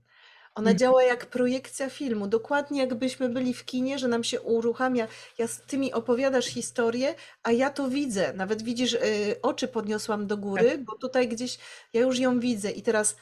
Ona 0.54 0.70
mhm. 0.70 0.78
działa 0.78 1.02
jak 1.02 1.26
projekcja 1.26 1.90
filmu, 1.90 2.26
dokładnie 2.26 2.80
jakbyśmy 2.80 3.28
byli 3.28 3.54
w 3.54 3.64
kinie, 3.64 3.98
że 3.98 4.08
nam 4.08 4.24
się 4.24 4.40
uruchamia. 4.40 5.08
Ja 5.38 5.48
z 5.48 5.60
tymi 5.60 5.92
opowiadasz 5.92 6.46
historię, 6.46 7.14
a 7.42 7.52
ja 7.52 7.70
to 7.70 7.88
widzę. 7.88 8.32
Nawet 8.32 8.62
widzisz, 8.62 8.92
y, 8.92 9.36
oczy 9.42 9.68
podniosłam 9.68 10.26
do 10.26 10.36
góry, 10.36 10.70
tak. 10.70 10.84
bo 10.84 10.98
tutaj 10.98 11.28
gdzieś 11.28 11.58
ja 11.92 12.00
już 12.00 12.18
ją 12.18 12.40
widzę. 12.40 12.70
I 12.70 12.82
teraz 12.82 13.16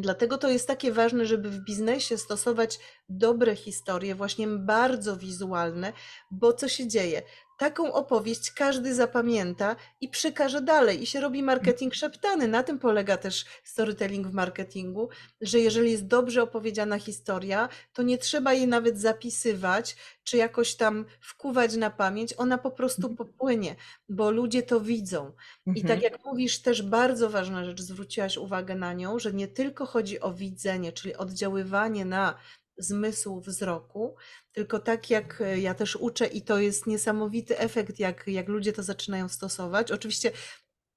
Dlatego 0.00 0.38
to 0.38 0.48
jest 0.48 0.68
takie 0.68 0.92
ważne, 0.92 1.26
żeby 1.26 1.50
w 1.50 1.64
biznesie 1.64 2.18
stosować 2.18 2.78
dobre 3.08 3.56
historie, 3.56 4.14
właśnie 4.14 4.46
bardzo 4.48 5.16
wizualne, 5.16 5.92
bo 6.30 6.52
co 6.52 6.68
się 6.68 6.86
dzieje? 6.86 7.22
Taką 7.58 7.92
opowieść 7.92 8.50
każdy 8.50 8.94
zapamięta 8.94 9.76
i 10.00 10.08
przekaże 10.08 10.62
dalej 10.62 11.02
i 11.02 11.06
się 11.06 11.20
robi 11.20 11.42
marketing 11.42 11.94
szeptany. 11.94 12.48
Na 12.48 12.62
tym 12.62 12.78
polega 12.78 13.16
też 13.16 13.44
storytelling 13.64 14.26
w 14.26 14.32
marketingu, 14.32 15.08
że 15.40 15.58
jeżeli 15.58 15.90
jest 15.90 16.06
dobrze 16.06 16.42
opowiedziana 16.42 16.98
historia, 16.98 17.68
to 17.92 18.02
nie 18.02 18.18
trzeba 18.18 18.52
jej 18.52 18.68
nawet 18.68 19.00
zapisywać 19.00 19.96
czy 20.24 20.36
jakoś 20.36 20.74
tam 20.74 21.04
wkuwać 21.20 21.76
na 21.76 21.90
pamięć, 21.90 22.34
ona 22.36 22.58
po 22.58 22.70
prostu 22.70 23.08
mhm. 23.08 23.16
popłynie, 23.16 23.76
bo 24.08 24.30
ludzie 24.30 24.62
to 24.62 24.80
widzą. 24.80 25.32
I 25.66 25.82
tak 25.82 25.90
mhm. 25.90 26.00
jak 26.00 26.24
mówisz, 26.24 26.62
też 26.62 26.82
bardzo 26.82 27.30
ważna 27.30 27.64
rzecz, 27.64 27.80
zwróciłaś 27.80 28.36
uwagę 28.36 28.74
na 28.74 28.92
nią, 28.92 29.18
że 29.18 29.32
nie 29.32 29.48
tylko 29.48 29.86
chodzi 29.86 30.20
o 30.20 30.32
widzenie, 30.32 30.92
czyli 30.92 31.16
oddziaływanie 31.16 32.04
na 32.04 32.34
zmysł 32.78 33.40
wzroku, 33.40 34.16
tylko 34.52 34.78
tak 34.78 35.10
jak 35.10 35.40
e, 35.40 35.58
ja 35.58 35.74
też 35.74 35.96
uczę 35.96 36.26
i 36.26 36.42
to 36.42 36.58
jest 36.58 36.86
niesamowity 36.86 37.58
efekt, 37.58 37.98
jak, 37.98 38.24
jak 38.26 38.48
ludzie 38.48 38.72
to 38.72 38.82
zaczynają 38.82 39.28
stosować. 39.28 39.92
Oczywiście 39.92 40.32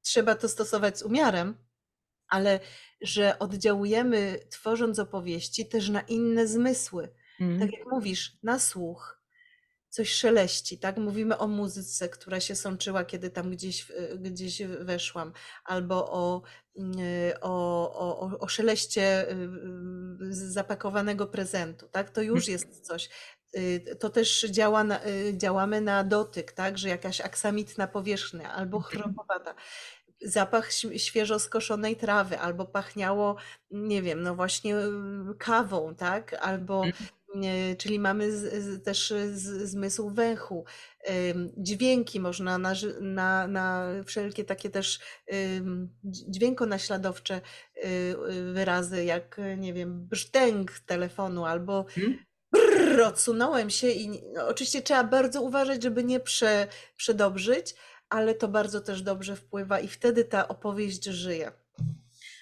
trzeba 0.01 0.35
to 0.35 0.49
stosować 0.49 0.99
z 0.99 1.03
umiarem, 1.03 1.57
ale 2.27 2.59
że 3.01 3.39
oddziałujemy 3.39 4.39
tworząc 4.49 4.99
opowieści 4.99 5.65
też 5.65 5.89
na 5.89 6.01
inne 6.01 6.47
zmysły. 6.47 7.09
Mm. 7.39 7.59
Tak 7.59 7.71
jak 7.79 7.91
mówisz, 7.91 8.37
na 8.43 8.59
słuch, 8.59 9.21
coś 9.91 10.13
szeleści, 10.13 10.77
tak? 10.77 10.97
Mówimy 10.97 11.37
o 11.37 11.47
muzyce, 11.47 12.09
która 12.09 12.39
się 12.39 12.55
sączyła, 12.55 13.05
kiedy 13.05 13.29
tam 13.29 13.51
gdzieś, 13.51 13.91
gdzieś 14.19 14.61
weszłam, 14.63 15.33
albo 15.65 16.11
o, 16.11 16.41
o, 17.41 18.19
o, 18.21 18.39
o 18.39 18.47
szeleście 18.47 19.31
y, 19.31 19.33
y, 20.21 20.33
zapakowanego 20.33 21.27
prezentu, 21.27 21.87
tak? 21.87 22.09
To 22.09 22.21
już 22.21 22.47
jest 22.47 22.87
coś. 22.87 23.09
Y, 23.57 23.97
to 23.99 24.09
też 24.09 24.45
działa 24.49 24.83
na, 24.83 24.99
działamy 25.33 25.81
na 25.81 26.03
dotyk, 26.03 26.51
tak? 26.51 26.77
Że 26.77 26.89
jakaś 26.89 27.21
aksamitna 27.21 27.87
powierzchnia 27.87 28.51
albo 28.53 28.77
mhm. 28.77 28.93
chropowata 29.03 29.55
zapach 30.25 30.69
świeżo 30.97 31.39
skoszonej 31.39 31.95
trawy, 31.95 32.39
albo 32.39 32.65
pachniało, 32.65 33.35
nie 33.71 34.01
wiem, 34.01 34.21
no 34.21 34.35
właśnie 34.35 34.75
kawą, 35.37 35.95
tak? 35.95 36.33
Albo 36.33 36.85
mhm 36.85 37.07
czyli 37.77 37.99
mamy 37.99 38.31
z, 38.31 38.83
też 38.83 39.13
z, 39.33 39.69
zmysł 39.69 40.09
węchu. 40.09 40.65
Dźwięki 41.57 42.19
można 42.19 42.57
na, 42.57 42.73
na, 43.01 43.47
na 43.47 43.87
wszelkie 44.05 44.43
takie 44.43 44.69
też 44.69 44.99
dźwiękonaśladowcze 46.03 47.41
y, 47.77 48.15
wyrazy, 48.53 49.03
jak 49.05 49.41
nie 49.57 49.73
wiem, 49.73 50.07
brzdęk 50.07 50.79
telefonu 50.79 51.45
albo 51.45 51.85
hmm? 51.95 52.17
brrr, 52.51 53.01
odsunąłem 53.01 53.69
się 53.69 53.87
i 53.87 54.23
no, 54.33 54.47
oczywiście 54.47 54.81
trzeba 54.81 55.03
bardzo 55.03 55.41
uważać, 55.41 55.83
żeby 55.83 56.03
nie 56.03 56.19
prze, 56.19 56.67
przedobrzyć, 56.95 57.75
ale 58.09 58.35
to 58.35 58.47
bardzo 58.47 58.81
też 58.81 59.01
dobrze 59.01 59.35
wpływa 59.35 59.79
i 59.79 59.87
wtedy 59.87 60.25
ta 60.25 60.47
opowieść 60.47 61.03
żyje. 61.03 61.51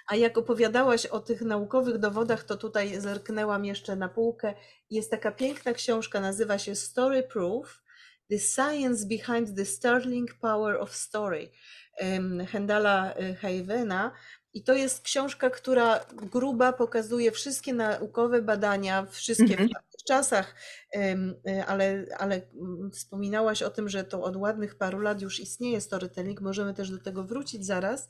A 0.09 0.15
jak 0.15 0.37
opowiadałaś 0.37 1.05
o 1.05 1.19
tych 1.19 1.41
naukowych 1.41 1.97
dowodach, 1.97 2.43
to 2.43 2.57
tutaj 2.57 3.01
zerknęłam 3.01 3.65
jeszcze 3.65 3.95
na 3.95 4.09
półkę. 4.09 4.53
Jest 4.89 5.11
taka 5.11 5.31
piękna 5.31 5.73
książka, 5.73 6.19
nazywa 6.19 6.57
się 6.59 6.75
Story 6.75 7.23
Proof. 7.23 7.81
The 8.29 8.39
Science 8.39 9.05
Behind 9.07 9.55
the 9.55 9.65
Startling 9.65 10.33
Power 10.33 10.75
of 10.75 10.95
Story 10.95 11.51
Hendala 12.47 13.13
y, 13.19 13.35
Havena. 13.35 14.11
I 14.53 14.63
to 14.63 14.73
jest 14.73 15.01
książka, 15.01 15.49
która 15.49 16.05
gruba 16.13 16.73
pokazuje 16.73 17.31
wszystkie 17.31 17.73
naukowe 17.73 18.41
badania, 18.41 19.05
wszystkie 19.05 19.57
mm 19.57 19.67
-hmm. 19.67 19.73
w 19.99 20.03
czasach, 20.03 20.55
y, 20.95 21.65
ale, 21.67 22.05
ale 22.17 22.35
mm, 22.35 22.91
wspominałaś 22.91 23.63
o 23.63 23.69
tym, 23.69 23.89
że 23.89 24.03
to 24.03 24.23
od 24.23 24.35
ładnych 24.35 24.75
paru 24.75 24.99
lat 24.99 25.21
już 25.21 25.39
istnieje 25.39 25.81
storytelling, 25.81 26.41
możemy 26.41 26.73
też 26.73 26.91
do 26.91 26.97
tego 26.97 27.23
wrócić 27.23 27.65
zaraz. 27.65 28.07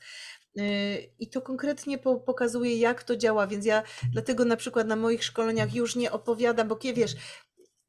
I 1.20 1.30
to 1.32 1.42
konkretnie 1.42 1.98
pokazuje, 1.98 2.78
jak 2.78 3.04
to 3.04 3.16
działa, 3.16 3.48
więc 3.48 3.66
ja 3.66 3.84
dlatego 4.12 4.46
na 4.46 4.56
przykład 4.56 4.88
na 4.88 4.96
moich 4.96 5.24
szkoleniach 5.24 5.76
już 5.76 5.96
nie 5.96 6.12
opowiadam, 6.12 6.68
bo 6.68 6.76
kiedy 6.76 7.02
wiesz, 7.02 7.16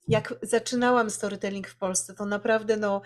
jak 0.09 0.35
zaczynałam 0.43 1.11
storytelling 1.11 1.69
w 1.69 1.77
Polsce, 1.77 2.15
to 2.15 2.27
naprawdę 2.27 2.77
no 2.77 3.03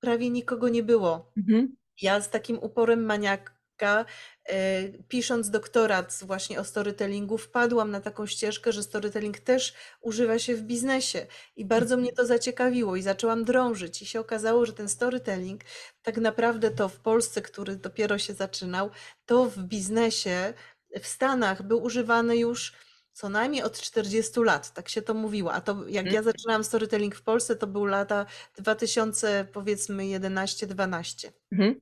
prawie 0.00 0.30
nikogo 0.30 0.68
nie 0.68 0.82
było. 0.82 1.32
Mhm. 1.36 1.76
Ja 2.02 2.20
z 2.20 2.30
takim 2.30 2.58
uporem 2.58 3.04
maniaka 3.04 3.57
E, 3.82 4.88
pisząc 5.08 5.50
doktorat 5.50 6.18
właśnie 6.22 6.60
o 6.60 6.64
storytellingu, 6.64 7.38
wpadłam 7.38 7.90
na 7.90 8.00
taką 8.00 8.26
ścieżkę, 8.26 8.72
że 8.72 8.82
storytelling 8.82 9.40
też 9.40 9.74
używa 10.00 10.38
się 10.38 10.56
w 10.56 10.62
biznesie 10.62 11.26
i 11.56 11.64
bardzo 11.64 11.96
mnie 11.96 12.12
to 12.12 12.26
zaciekawiło 12.26 12.96
i 12.96 13.02
zaczęłam 13.02 13.44
drążyć 13.44 14.02
i 14.02 14.06
się 14.06 14.20
okazało, 14.20 14.66
że 14.66 14.72
ten 14.72 14.88
storytelling 14.88 15.60
tak 16.02 16.16
naprawdę 16.16 16.70
to 16.70 16.88
w 16.88 17.00
Polsce, 17.00 17.42
który 17.42 17.76
dopiero 17.76 18.18
się 18.18 18.34
zaczynał, 18.34 18.90
to 19.26 19.44
w 19.44 19.58
biznesie 19.58 20.54
w 21.00 21.06
Stanach 21.06 21.62
był 21.62 21.82
używany 21.82 22.36
już 22.36 22.72
co 23.12 23.28
najmniej 23.28 23.62
od 23.62 23.80
40 23.80 24.40
lat, 24.40 24.74
tak 24.74 24.88
się 24.88 25.02
to 25.02 25.14
mówiło. 25.14 25.52
A 25.52 25.60
to 25.60 25.88
jak 25.88 26.06
ja 26.06 26.18
mhm. 26.18 26.24
zaczynałam 26.24 26.64
storytelling 26.64 27.14
w 27.14 27.22
Polsce, 27.22 27.56
to 27.56 27.66
był 27.66 27.84
lata 27.84 28.26
2000, 28.56 29.46
powiedzmy 29.52 30.02
11-12. 30.02 31.32
Mhm 31.52 31.80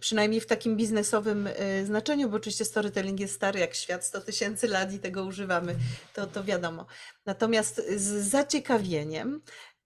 przynajmniej 0.00 0.40
w 0.40 0.46
takim 0.46 0.76
biznesowym 0.76 1.46
e, 1.46 1.84
znaczeniu, 1.84 2.28
bo 2.28 2.36
oczywiście 2.36 2.64
storytelling 2.64 3.20
jest 3.20 3.34
stary 3.34 3.60
jak 3.60 3.74
świat, 3.74 4.04
100 4.04 4.20
tysięcy 4.20 4.68
lat 4.68 4.92
i 4.92 4.98
tego 4.98 5.24
używamy, 5.24 5.76
to, 6.14 6.26
to 6.26 6.44
wiadomo. 6.44 6.86
Natomiast 7.26 7.82
z 7.96 8.28
zaciekawieniem 8.28 9.42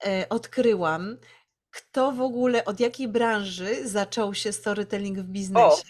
e, 0.06 0.26
odkryłam, 0.28 1.16
kto 1.70 2.12
w 2.12 2.20
ogóle, 2.20 2.64
od 2.64 2.80
jakiej 2.80 3.08
branży 3.08 3.88
zaczął 3.88 4.34
się 4.34 4.52
storytelling 4.52 5.18
w 5.18 5.28
biznesie. 5.28 5.66
O. 5.66 5.82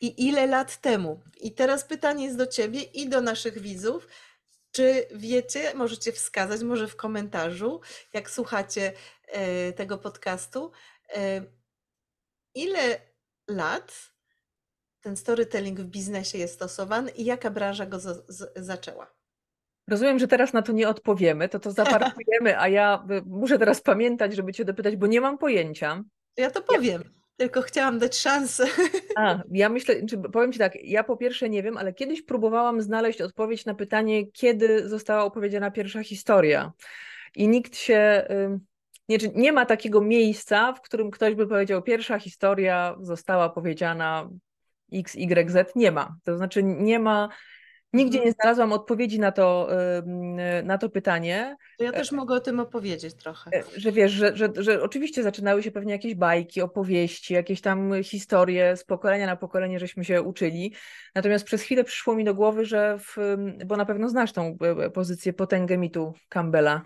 I 0.00 0.26
ile 0.28 0.46
lat 0.46 0.80
temu? 0.80 1.20
I 1.40 1.52
teraz 1.52 1.84
pytanie 1.84 2.24
jest 2.24 2.36
do 2.36 2.46
Ciebie 2.46 2.82
i 2.82 3.08
do 3.08 3.20
naszych 3.20 3.58
widzów. 3.58 4.08
Czy 4.72 5.06
wiecie, 5.14 5.74
możecie 5.74 6.12
wskazać, 6.12 6.62
może 6.62 6.88
w 6.88 6.96
komentarzu, 6.96 7.80
jak 8.12 8.30
słuchacie 8.30 8.92
e, 9.26 9.72
tego 9.72 9.98
podcastu, 9.98 10.72
ile 12.54 13.00
lat 13.48 14.12
ten 15.00 15.16
storytelling 15.16 15.80
w 15.80 15.86
biznesie 15.86 16.38
jest 16.38 16.54
stosowany 16.54 17.10
i 17.10 17.24
jaka 17.24 17.50
branża 17.50 17.86
go 17.86 17.98
zaczęła? 18.56 19.14
Rozumiem, 19.88 20.18
że 20.18 20.28
teraz 20.28 20.52
na 20.52 20.62
to 20.62 20.72
nie 20.72 20.88
odpowiemy, 20.88 21.48
to 21.48 21.60
to 21.60 21.72
zaparkujemy, 21.80 22.58
a 22.58 22.68
ja 22.68 23.06
muszę 23.26 23.58
teraz 23.58 23.80
pamiętać, 23.80 24.34
żeby 24.34 24.52
Cię 24.52 24.64
dopytać, 24.64 24.96
bo 24.96 25.06
nie 25.06 25.20
mam 25.20 25.38
pojęcia. 25.38 26.04
Ja 26.36 26.50
to 26.50 26.62
powiem, 26.62 27.02
ja... 27.02 27.10
tylko 27.36 27.62
chciałam 27.62 27.98
dać 27.98 28.16
szansę. 28.16 28.66
A, 29.16 29.42
ja 29.50 29.68
myślę, 29.68 30.06
czy 30.06 30.18
powiem 30.18 30.52
Ci 30.52 30.58
tak, 30.58 30.74
ja 30.82 31.04
po 31.04 31.16
pierwsze 31.16 31.48
nie 31.48 31.62
wiem, 31.62 31.76
ale 31.76 31.92
kiedyś 31.92 32.22
próbowałam 32.22 32.82
znaleźć 32.82 33.20
odpowiedź 33.20 33.64
na 33.64 33.74
pytanie, 33.74 34.26
kiedy 34.26 34.88
została 34.88 35.24
opowiedziana 35.24 35.70
pierwsza 35.70 36.02
historia. 36.02 36.72
I 37.34 37.48
nikt 37.48 37.76
się 37.76 38.28
nie, 39.10 39.18
nie 39.34 39.52
ma 39.52 39.66
takiego 39.66 40.00
miejsca, 40.00 40.72
w 40.72 40.80
którym 40.80 41.10
ktoś 41.10 41.34
by 41.34 41.46
powiedział, 41.46 41.82
pierwsza 41.82 42.18
historia 42.18 42.96
została 43.00 43.48
powiedziana 43.48 44.28
X, 44.92 45.14
Y, 45.14 45.50
Z. 45.50 45.76
Nie 45.76 45.90
ma. 45.90 46.16
To 46.24 46.36
znaczy 46.36 46.62
nie 46.62 46.98
ma 46.98 47.28
Nigdzie 47.92 48.18
mhm. 48.18 48.26
nie 48.26 48.32
znalazłam 48.32 48.72
odpowiedzi 48.72 49.20
na 49.20 49.32
to, 49.32 49.68
na 50.64 50.78
to 50.78 50.90
pytanie. 50.90 51.56
To 51.78 51.84
ja 51.84 51.92
też 51.92 52.12
mogę 52.12 52.34
o 52.34 52.40
tym 52.40 52.60
opowiedzieć 52.60 53.14
trochę. 53.14 53.50
E, 53.54 53.62
że 53.76 53.92
wiesz, 53.92 54.12
że, 54.12 54.36
że, 54.36 54.48
że 54.56 54.82
oczywiście 54.82 55.22
zaczynały 55.22 55.62
się 55.62 55.70
pewnie 55.70 55.92
jakieś 55.92 56.14
bajki, 56.14 56.62
opowieści, 56.62 57.34
jakieś 57.34 57.60
tam 57.60 58.02
historie 58.02 58.76
z 58.76 58.84
pokolenia 58.84 59.26
na 59.26 59.36
pokolenie, 59.36 59.78
żeśmy 59.78 60.04
się 60.04 60.22
uczyli. 60.22 60.74
Natomiast 61.14 61.44
przez 61.44 61.62
chwilę 61.62 61.84
przyszło 61.84 62.14
mi 62.14 62.24
do 62.24 62.34
głowy, 62.34 62.64
że, 62.64 62.98
w, 62.98 63.16
bo 63.66 63.76
na 63.76 63.86
pewno 63.86 64.08
znasz 64.08 64.32
tą 64.32 64.56
e, 64.60 64.90
pozycję 64.90 65.32
potęgę 65.32 65.78
mitu 65.78 66.14
Campbella. 66.28 66.82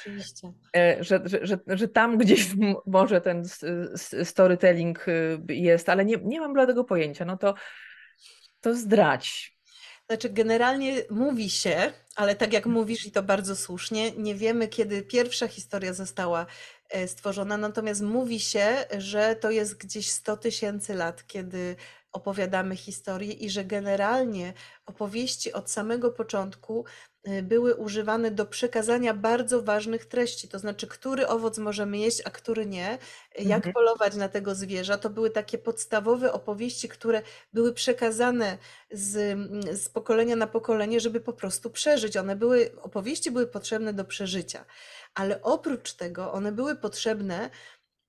Oczywiście. 0.00 0.52
Że, 1.00 1.20
że, 1.24 1.38
że, 1.42 1.58
że 1.66 1.88
tam 1.88 2.18
gdzieś 2.18 2.48
może 2.86 3.20
ten 3.20 3.44
storytelling 4.24 5.06
jest, 5.48 5.88
ale 5.88 6.04
nie, 6.04 6.16
nie 6.24 6.40
mam 6.40 6.52
bladego 6.52 6.84
pojęcia. 6.84 7.24
No 7.24 7.36
to, 7.36 7.54
to 8.60 8.74
zdrać. 8.74 9.58
Znaczy, 10.10 10.30
generalnie 10.30 11.02
mówi 11.10 11.50
się, 11.50 11.92
ale 12.16 12.34
tak 12.34 12.52
jak 12.52 12.66
mówisz, 12.66 13.06
i 13.06 13.12
to 13.12 13.22
bardzo 13.22 13.56
słusznie, 13.56 14.12
nie 14.12 14.34
wiemy, 14.34 14.68
kiedy 14.68 15.02
pierwsza 15.02 15.48
historia 15.48 15.92
została 15.92 16.46
e, 16.90 17.08
stworzona, 17.08 17.56
natomiast 17.56 18.02
mówi 18.02 18.40
się, 18.40 18.66
że 18.98 19.36
to 19.36 19.50
jest 19.50 19.78
gdzieś 19.78 20.10
100 20.10 20.36
tysięcy 20.36 20.94
lat, 20.94 21.26
kiedy 21.26 21.76
opowiadamy 22.12 22.76
historię 22.76 23.32
i 23.32 23.50
że 23.50 23.64
generalnie 23.64 24.52
opowieści 24.86 25.52
od 25.52 25.70
samego 25.70 26.10
początku 26.10 26.84
Y, 27.26 27.42
były 27.42 27.74
używane 27.74 28.30
do 28.30 28.46
przekazania 28.46 29.14
bardzo 29.14 29.62
ważnych 29.62 30.04
treści, 30.04 30.48
to 30.48 30.58
znaczy, 30.58 30.86
który 30.86 31.28
owoc 31.28 31.58
możemy 31.58 31.98
jeść, 31.98 32.22
a 32.24 32.30
który 32.30 32.66
nie, 32.66 32.98
jak 33.38 33.56
mhm. 33.56 33.72
polować 33.72 34.14
na 34.14 34.28
tego 34.28 34.54
zwierza. 34.54 34.98
To 34.98 35.10
były 35.10 35.30
takie 35.30 35.58
podstawowe 35.58 36.32
opowieści, 36.32 36.88
które 36.88 37.22
były 37.52 37.72
przekazane 37.72 38.58
z, 38.90 39.38
z 39.82 39.88
pokolenia 39.88 40.36
na 40.36 40.46
pokolenie, 40.46 41.00
żeby 41.00 41.20
po 41.20 41.32
prostu 41.32 41.70
przeżyć. 41.70 42.16
One 42.16 42.36
były, 42.36 42.70
opowieści 42.82 43.30
były 43.30 43.46
potrzebne 43.46 43.92
do 43.92 44.04
przeżycia, 44.04 44.64
ale 45.14 45.42
oprócz 45.42 45.92
tego 45.92 46.32
one 46.32 46.52
były 46.52 46.76
potrzebne, 46.76 47.50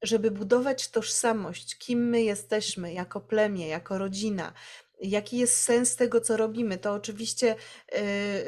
żeby 0.01 0.31
budować 0.31 0.87
tożsamość, 0.87 1.77
kim 1.77 2.09
my 2.09 2.21
jesteśmy 2.21 2.93
jako 2.93 3.21
plemię, 3.21 3.67
jako 3.67 3.97
rodzina, 3.97 4.53
Jaki 5.01 5.37
jest 5.37 5.61
sens 5.61 5.95
tego, 5.95 6.21
co 6.21 6.37
robimy? 6.37 6.77
To 6.77 6.93
oczywiście 6.93 7.55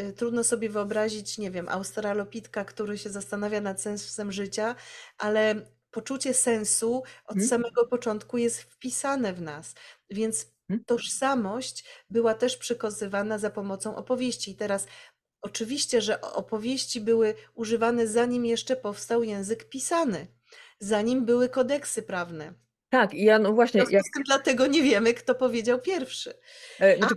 y, 0.09 0.13
trudno 0.13 0.43
sobie 0.43 0.69
wyobrazić, 0.69 1.37
nie 1.37 1.51
wiem, 1.51 1.69
australopitka, 1.69 2.65
który 2.65 2.97
się 2.97 3.09
zastanawia 3.09 3.61
nad 3.61 3.81
sensem 3.81 4.31
życia, 4.31 4.75
ale 5.17 5.55
poczucie 5.91 6.33
sensu 6.33 7.03
od 7.25 7.35
hmm. 7.35 7.47
samego 7.47 7.85
początku 7.85 8.37
jest 8.37 8.61
wpisane 8.61 9.33
w 9.33 9.41
nas. 9.41 9.75
Więc 10.09 10.47
hmm. 10.67 10.85
tożsamość 10.85 11.85
była 12.09 12.33
też 12.33 12.57
przykazywana 12.57 13.37
za 13.37 13.49
pomocą 13.49 13.95
opowieści. 13.95 14.51
I 14.51 14.55
teraz 14.55 14.87
oczywiście, 15.41 16.01
że 16.01 16.21
opowieści 16.21 17.01
były 17.01 17.35
używane 17.55 18.07
zanim 18.07 18.45
jeszcze 18.45 18.75
powstał 18.75 19.23
język 19.23 19.69
pisany, 19.69 20.27
zanim 20.81 21.25
były 21.25 21.49
kodeksy 21.49 22.03
prawne. 22.03 22.53
Tak, 22.89 23.13
ja 23.13 23.39
no 23.39 23.53
właśnie. 23.53 23.83
Ja... 23.89 24.01
tym 24.13 24.23
dlatego 24.23 24.67
nie 24.67 24.83
wiemy, 24.83 25.13
kto 25.13 25.35
powiedział 25.35 25.81
pierwszy. 25.81 26.33
E, 26.79 26.97
znaczy, 26.97 27.15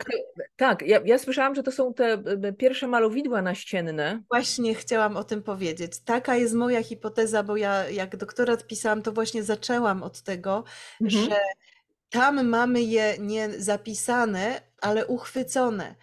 tak, 0.57 0.83
ja, 0.83 1.01
ja 1.05 1.19
słyszałam, 1.19 1.55
że 1.55 1.63
to 1.63 1.73
są 1.73 1.95
te 1.95 2.23
pierwsze 2.59 2.87
malowidła 2.87 3.43
naścienne. 3.43 4.23
Właśnie 4.31 4.75
chciałam 4.75 5.17
o 5.17 5.25
tym 5.25 5.43
powiedzieć. 5.43 5.93
Taka 6.05 6.37
jest 6.37 6.55
moja 6.55 6.83
hipoteza, 6.83 7.43
bo 7.43 7.57
ja 7.57 7.91
jak 7.91 8.17
doktorat 8.17 8.67
pisałam, 8.67 9.03
to 9.03 9.13
właśnie 9.13 9.43
zaczęłam 9.43 10.03
od 10.03 10.23
tego, 10.23 10.65
mhm. 11.01 11.25
że 11.25 11.37
tam 12.11 12.49
mamy 12.49 12.83
je 12.83 13.15
nie 13.19 13.51
zapisane, 13.51 14.61
ale 14.81 15.07
uchwycone. 15.07 15.95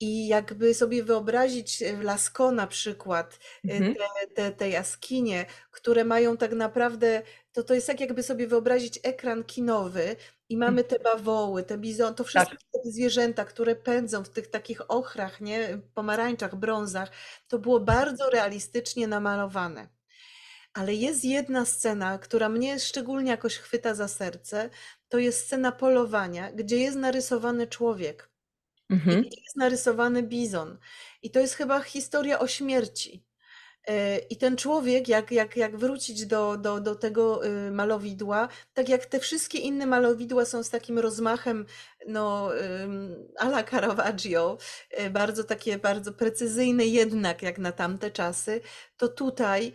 I 0.00 0.28
jakby 0.28 0.74
sobie 0.74 1.04
wyobrazić 1.04 1.82
e, 1.82 2.02
Lasko 2.02 2.52
na 2.52 2.66
przykład, 2.66 3.38
e, 3.68 3.72
mhm. 3.72 3.94
te, 3.94 4.26
te, 4.34 4.52
te 4.52 4.68
jaskinie, 4.68 5.46
które 5.70 6.04
mają 6.04 6.36
tak 6.36 6.52
naprawdę, 6.52 7.22
to 7.52 7.62
to 7.62 7.74
jest 7.74 7.86
tak 7.86 8.00
jakby 8.00 8.22
sobie 8.22 8.46
wyobrazić 8.46 9.00
ekran 9.02 9.44
kinowy 9.44 10.16
i 10.48 10.56
mamy 10.56 10.84
te 10.84 10.98
bawoły, 10.98 11.62
te 11.62 11.78
bizon, 11.78 12.14
to 12.14 12.24
wszystkie 12.24 12.56
tak. 12.56 12.82
te 12.84 12.90
zwierzęta, 12.90 13.44
które 13.44 13.76
pędzą 13.76 14.24
w 14.24 14.28
tych 14.28 14.46
takich 14.46 14.90
ochrach, 14.90 15.40
nie, 15.40 15.78
pomarańczach, 15.94 16.56
brązach. 16.56 17.10
To 17.48 17.58
było 17.58 17.80
bardzo 17.80 18.30
realistycznie 18.30 19.08
namalowane. 19.08 19.88
Ale 20.72 20.94
jest 20.94 21.24
jedna 21.24 21.64
scena, 21.64 22.18
która 22.18 22.48
mnie 22.48 22.80
szczególnie 22.80 23.30
jakoś 23.30 23.56
chwyta 23.56 23.94
za 23.94 24.08
serce. 24.08 24.70
To 25.08 25.18
jest 25.18 25.46
scena 25.46 25.72
polowania, 25.72 26.52
gdzie 26.52 26.76
jest 26.76 26.96
narysowany 26.96 27.66
człowiek 27.66 28.35
Mhm. 28.90 29.24
I 29.24 29.42
jest 29.44 29.56
narysowany 29.56 30.22
bizon. 30.22 30.78
I 31.22 31.30
to 31.30 31.40
jest 31.40 31.54
chyba 31.54 31.80
historia 31.80 32.38
o 32.38 32.46
śmierci. 32.46 33.24
E, 33.86 34.18
I 34.18 34.36
ten 34.36 34.56
człowiek, 34.56 35.08
jak, 35.08 35.30
jak, 35.30 35.56
jak 35.56 35.76
wrócić 35.76 36.26
do, 36.26 36.56
do, 36.56 36.80
do 36.80 36.94
tego 36.94 37.46
y, 37.46 37.70
malowidła, 37.70 38.48
tak 38.74 38.88
jak 38.88 39.06
te 39.06 39.20
wszystkie 39.20 39.58
inne 39.58 39.86
malowidła 39.86 40.44
są 40.44 40.62
z 40.62 40.70
takim 40.70 40.98
rozmachem, 40.98 41.66
no, 42.08 42.50
ala 43.38 43.62
Caravaggio, 43.64 44.58
e, 44.90 45.10
bardzo 45.10 45.44
takie, 45.44 45.78
bardzo 45.78 46.12
precyzyjne 46.12 46.86
jednak, 46.86 47.42
jak 47.42 47.58
na 47.58 47.72
tamte 47.72 48.10
czasy, 48.10 48.60
to 48.96 49.08
tutaj, 49.08 49.72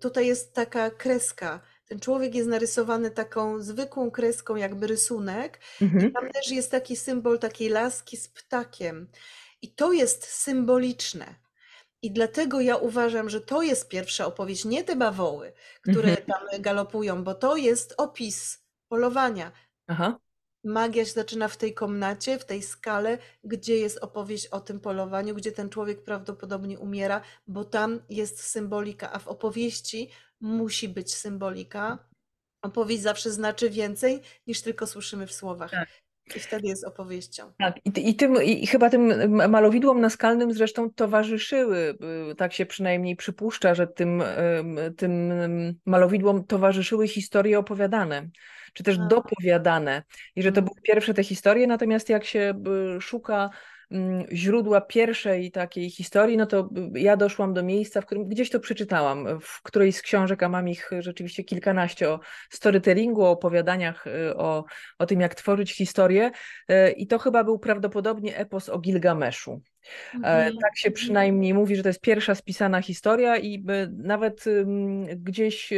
tutaj 0.00 0.26
jest 0.26 0.54
taka 0.54 0.90
kreska 0.90 1.60
ten 1.86 2.00
człowiek 2.00 2.34
jest 2.34 2.48
narysowany 2.48 3.10
taką 3.10 3.62
zwykłą 3.62 4.10
kreską, 4.10 4.56
jakby 4.56 4.86
rysunek, 4.86 5.60
mhm. 5.82 6.08
i 6.08 6.12
tam 6.12 6.30
też 6.30 6.50
jest 6.50 6.70
taki 6.70 6.96
symbol 6.96 7.38
takiej 7.38 7.68
laski 7.68 8.16
z 8.16 8.28
ptakiem. 8.28 9.08
I 9.62 9.74
to 9.74 9.92
jest 9.92 10.24
symboliczne. 10.24 11.34
I 12.02 12.10
dlatego 12.10 12.60
ja 12.60 12.76
uważam, 12.76 13.30
że 13.30 13.40
to 13.40 13.62
jest 13.62 13.88
pierwsza 13.88 14.26
opowieść, 14.26 14.64
nie 14.64 14.84
te 14.84 14.96
bawoły, 14.96 15.52
które 15.82 16.08
mhm. 16.08 16.26
tam 16.26 16.62
galopują, 16.62 17.24
bo 17.24 17.34
to 17.34 17.56
jest 17.56 17.94
opis 17.96 18.64
polowania. 18.88 19.52
Aha. 19.86 20.18
Magia 20.64 21.04
się 21.04 21.12
zaczyna 21.12 21.48
w 21.48 21.56
tej 21.56 21.74
komnacie, 21.74 22.38
w 22.38 22.44
tej 22.44 22.62
skale, 22.62 23.18
gdzie 23.44 23.76
jest 23.76 23.98
opowieść 23.98 24.46
o 24.46 24.60
tym 24.60 24.80
polowaniu, 24.80 25.34
gdzie 25.34 25.52
ten 25.52 25.70
człowiek 25.70 26.04
prawdopodobnie 26.04 26.78
umiera, 26.78 27.20
bo 27.46 27.64
tam 27.64 28.00
jest 28.10 28.42
symbolika, 28.42 29.12
a 29.12 29.18
w 29.18 29.28
opowieści 29.28 30.10
musi 30.44 30.88
być 30.88 31.14
symbolika. 31.14 31.98
Opowieść 32.62 33.02
zawsze 33.02 33.30
znaczy 33.30 33.70
więcej 33.70 34.20
niż 34.46 34.62
tylko 34.62 34.86
słyszymy 34.86 35.26
w 35.26 35.32
słowach. 35.32 35.70
Tak. 35.70 35.88
I 36.36 36.40
wtedy 36.40 36.68
jest 36.68 36.84
opowieścią. 36.84 37.52
Tak, 37.58 37.76
i, 37.84 38.10
i, 38.10 38.14
tym, 38.14 38.42
i 38.42 38.66
chyba 38.66 38.90
tym 38.90 39.32
malowidłom 39.50 40.00
naskalnym 40.00 40.52
zresztą 40.52 40.90
towarzyszyły, 40.90 41.98
tak 42.36 42.52
się 42.52 42.66
przynajmniej 42.66 43.16
przypuszcza, 43.16 43.74
że 43.74 43.86
tym, 43.86 44.22
tym 44.96 45.32
malowidłom 45.86 46.44
towarzyszyły 46.44 47.08
historie 47.08 47.58
opowiadane, 47.58 48.28
czy 48.72 48.82
też 48.82 48.96
tak. 48.96 49.08
dopowiadane. 49.08 50.02
I 50.36 50.42
że 50.42 50.52
to 50.52 50.60
mhm. 50.60 50.64
były 50.64 50.82
pierwsze 50.82 51.14
te 51.14 51.24
historie, 51.24 51.66
natomiast 51.66 52.08
jak 52.08 52.24
się 52.24 52.54
szuka 53.00 53.50
Mm, 53.50 53.50
źródła 54.32 54.80
pierwszej 54.80 55.50
takiej 55.50 55.90
historii, 55.90 56.36
no 56.36 56.46
to 56.46 56.68
ja 56.94 57.16
doszłam 57.16 57.54
do 57.54 57.62
miejsca, 57.62 58.00
w 58.00 58.06
którym 58.06 58.28
gdzieś 58.28 58.50
to 58.50 58.60
przeczytałam, 58.60 59.40
w 59.40 59.62
którejś 59.62 59.96
z 59.96 60.02
książek, 60.02 60.42
a 60.42 60.48
mam 60.48 60.68
ich 60.68 60.90
rzeczywiście 60.98 61.44
kilkanaście 61.44 62.10
o 62.10 62.20
storytellingu, 62.50 63.22
o 63.22 63.30
opowiadaniach, 63.30 64.06
y, 64.06 64.36
o, 64.36 64.64
o 64.98 65.06
tym, 65.06 65.20
jak 65.20 65.34
tworzyć 65.34 65.76
historię. 65.76 66.30
Y, 66.70 66.90
I 66.90 67.06
to 67.06 67.18
chyba 67.18 67.44
był 67.44 67.58
prawdopodobnie 67.58 68.36
epos 68.36 68.68
o 68.68 68.78
Gilgameszu. 68.78 69.62
Mhm. 70.14 70.56
Tak 70.62 70.78
się 70.78 70.90
przynajmniej 70.90 71.54
mówi, 71.54 71.76
że 71.76 71.82
to 71.82 71.88
jest 71.88 72.00
pierwsza 72.00 72.34
spisana 72.34 72.82
historia, 72.82 73.36
i 73.36 73.54
y, 73.54 73.90
nawet 73.92 74.44
gdzieś 75.16 75.72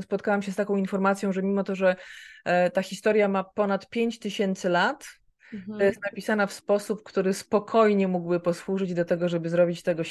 spotkałam 0.00 0.42
się 0.42 0.52
z 0.52 0.56
taką 0.56 0.76
informacją, 0.76 1.32
że 1.32 1.42
mimo 1.42 1.64
to, 1.64 1.74
że 1.74 1.96
e, 2.44 2.70
ta 2.70 2.82
historia 2.82 3.28
ma 3.28 3.44
ponad 3.44 3.88
5000 3.88 4.68
lat, 4.68 5.21
Mhm. 5.54 5.80
Jest 5.80 6.00
napisana 6.02 6.46
w 6.46 6.52
sposób, 6.52 7.02
który 7.02 7.34
spokojnie 7.34 8.08
mógłby 8.08 8.40
posłużyć 8.40 8.94
do 8.94 9.04
tego, 9.04 9.28
żeby 9.28 9.48
zrobić 9.48 9.82
tego 9.82 10.02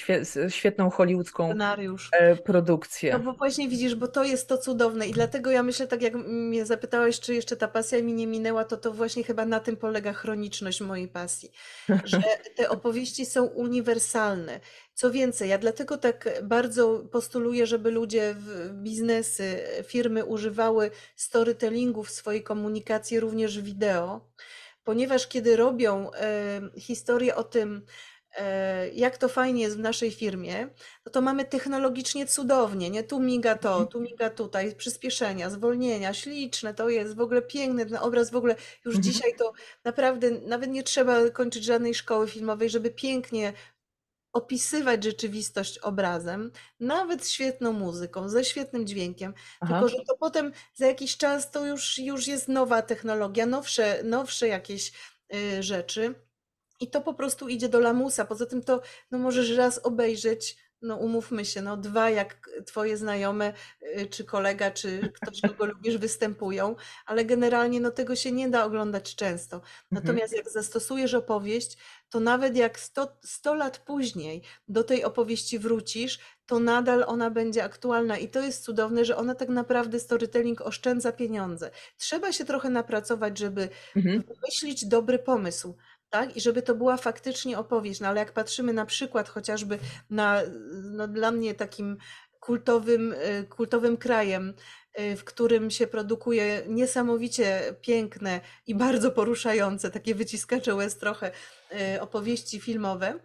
świetną 0.49 0.89
hollywoodzką 0.89 1.45
Scenariusz. 1.45 2.09
E, 2.13 2.35
produkcję. 2.35 3.13
No 3.13 3.19
bo 3.19 3.33
właśnie 3.33 3.69
widzisz, 3.69 3.95
bo 3.95 4.07
to 4.07 4.23
jest 4.23 4.47
to 4.47 4.57
cudowne 4.57 5.07
i 5.07 5.11
dlatego 5.11 5.51
ja 5.51 5.63
myślę, 5.63 5.87
tak 5.87 6.01
jak 6.01 6.13
mnie 6.15 6.65
zapytałeś, 6.65 7.19
czy 7.19 7.33
jeszcze 7.33 7.55
ta 7.55 7.67
pasja 7.67 8.03
mi 8.03 8.13
nie 8.13 8.27
minęła, 8.27 8.65
to 8.65 8.77
to 8.77 8.91
właśnie 8.91 9.23
chyba 9.23 9.45
na 9.45 9.59
tym 9.59 9.77
polega 9.77 10.13
chroniczność 10.13 10.81
mojej 10.81 11.07
pasji, 11.07 11.51
że 12.03 12.21
te 12.57 12.69
opowieści 12.69 13.25
są 13.25 13.45
uniwersalne. 13.45 14.59
Co 14.93 15.11
więcej, 15.11 15.49
ja 15.49 15.57
dlatego 15.57 15.97
tak 15.97 16.29
bardzo 16.43 16.99
postuluję, 17.11 17.65
żeby 17.67 17.91
ludzie, 17.91 18.35
biznesy, 18.73 19.59
firmy 19.83 20.25
używały 20.25 20.91
storytellingu 21.15 22.03
w 22.03 22.11
swojej 22.11 22.43
komunikacji, 22.43 23.19
również 23.19 23.61
wideo, 23.61 24.31
ponieważ 24.83 25.27
kiedy 25.27 25.55
robią 25.55 26.11
historię 26.77 27.35
o 27.35 27.43
tym, 27.43 27.85
e, 28.37 28.89
jak 28.89 29.17
to 29.17 29.27
fajnie 29.29 29.61
jest 29.61 29.75
w 29.77 29.79
naszej 29.79 30.11
firmie, 30.11 30.67
no 31.05 31.11
to 31.11 31.21
mamy 31.21 31.45
technologicznie 31.45 32.25
cudownie, 32.27 32.89
nie? 32.89 33.03
Tu 33.03 33.19
miga 33.19 33.55
to, 33.57 33.69
Mhm. 33.71 33.87
tu 33.87 34.01
miga 34.01 34.29
tutaj, 34.29 34.75
przyspieszenia, 34.75 35.49
zwolnienia, 35.49 36.13
śliczne 36.13 36.73
to 36.73 36.89
jest, 36.89 37.15
w 37.15 37.21
ogóle 37.21 37.41
piękny 37.41 37.85
ten 37.85 37.97
obraz, 37.97 38.31
w 38.31 38.35
ogóle 38.35 38.55
już 38.85 38.95
Mhm. 38.95 39.03
dzisiaj 39.03 39.35
to 39.37 39.53
naprawdę 39.83 40.31
nawet 40.31 40.69
nie 40.69 40.83
trzeba 40.83 41.29
kończyć 41.29 41.63
żadnej 41.63 41.95
szkoły 41.95 42.27
filmowej, 42.27 42.69
żeby 42.69 42.91
pięknie 42.91 43.53
opisywać 44.33 45.03
rzeczywistość 45.03 45.77
obrazem, 45.77 46.51
nawet 46.79 47.27
świetną 47.27 47.73
muzyką, 47.73 48.29
ze 48.29 48.45
świetnym 48.45 48.87
dźwiękiem, 48.87 49.33
Aha. 49.59 49.73
tylko 49.73 49.89
że 49.89 50.05
to 50.07 50.17
potem 50.19 50.51
za 50.73 50.87
jakiś 50.87 51.17
czas 51.17 51.51
to 51.51 51.65
już, 51.65 51.97
już 51.97 52.27
jest 52.27 52.47
nowa 52.47 52.81
technologia, 52.81 53.45
nowsze, 53.45 54.03
nowsze 54.03 54.47
jakieś 54.47 54.91
y, 55.33 55.63
rzeczy 55.63 56.15
i 56.79 56.87
to 56.87 57.01
po 57.01 57.13
prostu 57.13 57.47
idzie 57.47 57.69
do 57.69 57.79
lamusa. 57.79 58.25
Poza 58.25 58.45
tym 58.45 58.63
to 58.63 58.81
no 59.11 59.17
możesz 59.17 59.57
raz 59.57 59.79
obejrzeć, 59.85 60.57
no 60.81 60.95
umówmy 60.95 61.45
się, 61.45 61.61
no 61.61 61.77
dwa 61.77 62.09
jak 62.09 62.49
twoje 62.65 62.97
znajome, 62.97 63.53
y, 63.99 64.05
czy 64.05 64.23
kolega, 64.23 64.71
czy 64.71 65.11
ktoś, 65.13 65.41
kogo 65.41 65.65
lubisz, 65.73 65.97
występują, 65.97 66.75
ale 67.05 67.25
generalnie 67.25 67.79
no 67.79 67.91
tego 67.91 68.15
się 68.15 68.31
nie 68.31 68.49
da 68.49 68.65
oglądać 68.65 69.15
często. 69.15 69.55
Mhm. 69.55 69.71
Natomiast 69.91 70.33
jak 70.33 70.49
zastosujesz 70.49 71.13
opowieść, 71.13 71.77
to 72.11 72.19
nawet 72.19 72.55
jak 72.55 72.79
100, 72.79 73.17
100 73.25 73.53
lat 73.53 73.77
później 73.77 74.41
do 74.67 74.83
tej 74.83 75.03
opowieści 75.03 75.59
wrócisz, 75.59 76.19
to 76.45 76.59
nadal 76.59 77.03
ona 77.07 77.29
będzie 77.29 77.63
aktualna 77.63 78.17
i 78.17 78.27
to 78.27 78.39
jest 78.41 78.63
cudowne, 78.63 79.05
że 79.05 79.17
ona 79.17 79.35
tak 79.35 79.49
naprawdę 79.49 79.99
storytelling 79.99 80.61
oszczędza 80.61 81.11
pieniądze. 81.11 81.71
Trzeba 81.97 82.31
się 82.31 82.45
trochę 82.45 82.69
napracować, 82.69 83.37
żeby 83.37 83.69
Mhm. 83.95 84.23
wymyślić 84.23 84.85
dobry 84.85 85.19
pomysł, 85.19 85.75
tak? 86.09 86.37
I 86.37 86.41
żeby 86.41 86.61
to 86.61 86.75
była 86.75 86.97
faktycznie 86.97 87.57
opowieść. 87.59 87.99
No 87.99 88.07
ale 88.07 88.19
jak 88.19 88.33
patrzymy 88.33 88.73
na 88.73 88.85
przykład 88.85 89.29
chociażby 89.29 89.79
na, 90.09 90.41
no 90.83 91.07
dla 91.07 91.31
mnie 91.31 91.53
takim 91.53 91.97
kultowym, 92.41 93.13
y, 93.13 93.47
kultowym 93.49 93.97
krajem, 93.97 94.53
y, 94.99 95.15
w 95.15 95.23
którym 95.23 95.71
się 95.71 95.87
produkuje 95.87 96.63
niesamowicie 96.67 97.75
piękne 97.81 98.41
i 98.67 98.75
bardzo 98.75 99.11
poruszające, 99.11 99.91
takie 99.91 100.15
wyciskacze 100.15 100.75
łez 100.75 100.97
trochę, 100.97 101.31
y, 101.95 102.01
opowieści 102.01 102.59
filmowe, 102.59 103.19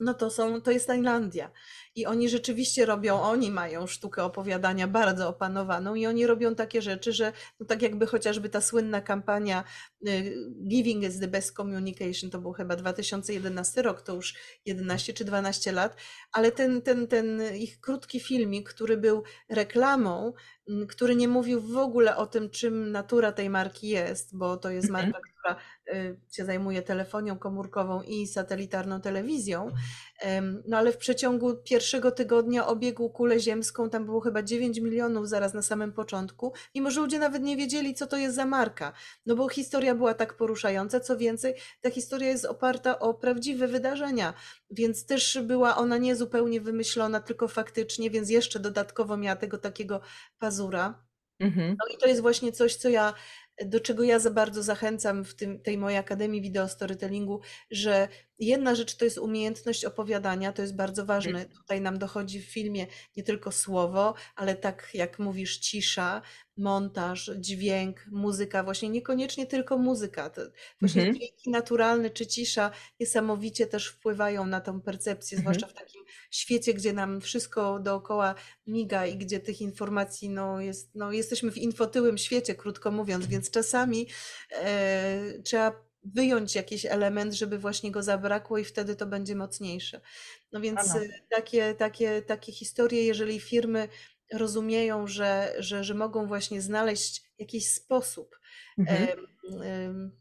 no 0.00 0.14
to 0.14 0.30
są, 0.30 0.60
to 0.60 0.70
jest 0.70 0.86
Tajlandia. 0.86 1.50
I 1.94 2.06
oni 2.06 2.28
rzeczywiście 2.28 2.86
robią, 2.86 3.20
oni 3.22 3.50
mają 3.50 3.86
sztukę 3.86 4.24
opowiadania 4.24 4.88
bardzo 4.88 5.28
opanowaną 5.28 5.94
i 5.94 6.06
oni 6.06 6.26
robią 6.26 6.54
takie 6.54 6.82
rzeczy, 6.82 7.12
że 7.12 7.32
no 7.60 7.66
tak 7.66 7.82
jakby 7.82 8.06
chociażby 8.06 8.48
ta 8.48 8.60
słynna 8.60 9.00
kampania 9.00 9.64
y, 10.08 10.34
Giving 10.68 11.04
is 11.04 11.20
the 11.20 11.28
best 11.28 11.56
communication, 11.56 12.30
to 12.30 12.38
był 12.38 12.52
chyba 12.52 12.76
2011 12.76 13.82
rok, 13.82 14.02
to 14.02 14.14
już 14.14 14.34
11 14.66 15.12
czy 15.12 15.24
12 15.24 15.72
lat, 15.72 15.96
ale 16.32 16.52
ten, 16.52 16.82
ten, 16.82 17.06
ten 17.06 17.42
ich 17.56 17.80
krótki 17.80 18.20
filmik, 18.20 18.68
który 18.68 18.96
był 18.96 19.22
reklamą, 19.48 20.32
m, 20.68 20.86
który 20.86 21.16
nie 21.16 21.28
mówił 21.28 21.60
w 21.60 21.76
ogóle 21.76 22.16
o 22.16 22.26
tym, 22.26 22.50
czym 22.50 22.92
natura 22.92 23.32
tej 23.32 23.50
marki 23.50 23.88
jest, 23.88 24.36
bo 24.36 24.56
to 24.56 24.70
jest 24.70 24.88
Mhm. 24.88 25.04
marka, 25.06 25.20
która 25.30 25.56
się 26.30 26.44
zajmuje 26.44 26.82
telefonią 26.82 27.38
komórkową 27.38 28.02
i 28.02 28.26
satelitarną 28.26 29.00
telewizją. 29.00 29.70
No 30.68 30.76
ale 30.76 30.92
w 30.92 30.96
przeciągu 30.96 31.56
pierwszego 31.56 32.10
tygodnia 32.10 32.66
obiegł 32.66 33.10
kulę 33.10 33.40
ziemską, 33.40 33.90
tam 33.90 34.04
było 34.04 34.20
chyba 34.20 34.42
9 34.42 34.80
milionów 34.80 35.28
zaraz 35.28 35.54
na 35.54 35.62
samym 35.62 35.92
początku, 35.92 36.52
mimo 36.74 36.90
że 36.90 37.00
ludzie 37.00 37.18
nawet 37.18 37.42
nie 37.42 37.56
wiedzieli, 37.56 37.94
co 37.94 38.06
to 38.06 38.16
jest 38.16 38.36
za 38.36 38.46
marka. 38.46 38.92
No 39.26 39.36
bo 39.36 39.48
historia 39.48 39.94
była 39.94 40.14
tak 40.14 40.34
poruszająca, 40.34 41.00
co 41.00 41.16
więcej, 41.16 41.54
ta 41.80 41.90
historia 41.90 42.28
jest 42.28 42.44
oparta 42.44 42.98
o 42.98 43.14
prawdziwe 43.14 43.68
wydarzenia, 43.68 44.34
więc 44.70 45.06
też 45.06 45.38
była 45.42 45.76
ona 45.76 45.98
nie 45.98 46.16
zupełnie 46.16 46.60
wymyślona, 46.60 47.20
tylko 47.20 47.48
faktycznie, 47.48 48.10
więc 48.10 48.30
jeszcze 48.30 48.60
dodatkowo 48.60 49.16
miała 49.16 49.36
tego 49.36 49.58
takiego 49.58 50.00
pazura. 50.38 51.08
Mhm. 51.40 51.76
No 51.78 51.94
i 51.94 51.98
to 51.98 52.06
jest 52.06 52.20
właśnie 52.20 52.52
coś, 52.52 52.76
co 52.76 52.88
ja, 52.88 53.14
do 53.66 53.80
czego 53.80 54.02
ja 54.04 54.18
za 54.18 54.30
bardzo 54.30 54.62
zachęcam 54.62 55.24
w 55.24 55.34
tym, 55.34 55.60
tej 55.60 55.78
mojej 55.78 55.98
Akademii 55.98 56.42
Wideo 56.42 56.68
Storytellingu, 56.68 57.40
że 57.70 58.08
jedna 58.38 58.74
rzecz 58.74 58.96
to 58.96 59.04
jest 59.04 59.18
umiejętność 59.18 59.84
opowiadania, 59.84 60.52
to 60.52 60.62
jest 60.62 60.76
bardzo 60.76 61.06
ważne. 61.06 61.44
Tutaj 61.46 61.80
nam 61.80 61.98
dochodzi 61.98 62.40
w 62.40 62.44
filmie 62.52 62.86
nie 63.16 63.22
tylko 63.22 63.52
słowo, 63.52 64.14
ale 64.36 64.56
tak 64.56 64.88
jak 64.94 65.18
mówisz, 65.18 65.58
cisza, 65.58 66.22
montaż, 66.56 67.30
dźwięk, 67.36 68.06
muzyka, 68.10 68.62
właśnie 68.62 68.88
niekoniecznie 68.88 69.46
tylko 69.46 69.78
muzyka. 69.78 70.30
To 70.30 70.42
właśnie 70.80 71.02
Mhm. 71.02 71.16
dźwięki 71.16 71.50
naturalne 71.50 72.10
czy 72.10 72.26
cisza 72.26 72.70
niesamowicie 73.00 73.66
też 73.66 73.88
wpływają 73.88 74.46
na 74.46 74.60
tą 74.60 74.80
percepcję, 74.80 75.38
Mhm. 75.38 75.54
zwłaszcza 75.54 75.74
w 75.74 75.78
takim 75.78 76.02
świecie, 76.30 76.74
gdzie 76.74 76.92
nam 76.92 77.20
wszystko 77.20 77.78
dookoła 77.78 78.34
miga 78.66 79.06
i 79.06 79.16
gdzie 79.18 79.40
tych 79.40 79.60
informacji 79.60 80.30
no, 80.30 80.60
jest, 80.60 80.94
no, 80.94 81.12
jesteśmy 81.12 81.50
w 81.50 81.56
infotyłym 81.58 82.18
świecie, 82.18 82.54
krótko 82.54 82.90
mówiąc, 82.90 83.26
więc 83.26 83.50
czasami 83.50 84.06
e, 84.52 85.42
trzeba 85.44 85.87
wyjąć 86.14 86.54
jakiś 86.54 86.86
element, 86.86 87.34
żeby 87.34 87.58
właśnie 87.58 87.90
go 87.90 88.02
zabrakło 88.02 88.58
i 88.58 88.64
wtedy 88.64 88.96
to 88.96 89.06
będzie 89.06 89.36
mocniejsze. 89.36 90.00
No 90.52 90.60
więc 90.60 90.80
e, 90.96 91.00
takie, 91.28 91.74
takie, 91.74 92.22
takie 92.22 92.52
historie, 92.52 93.04
jeżeli 93.04 93.40
firmy 93.40 93.88
rozumieją, 94.32 95.06
że, 95.06 95.54
że, 95.58 95.84
że 95.84 95.94
mogą 95.94 96.26
właśnie 96.26 96.62
znaleźć 96.62 97.22
jakiś 97.38 97.68
sposób, 97.68 98.38
Mhm. 98.78 100.18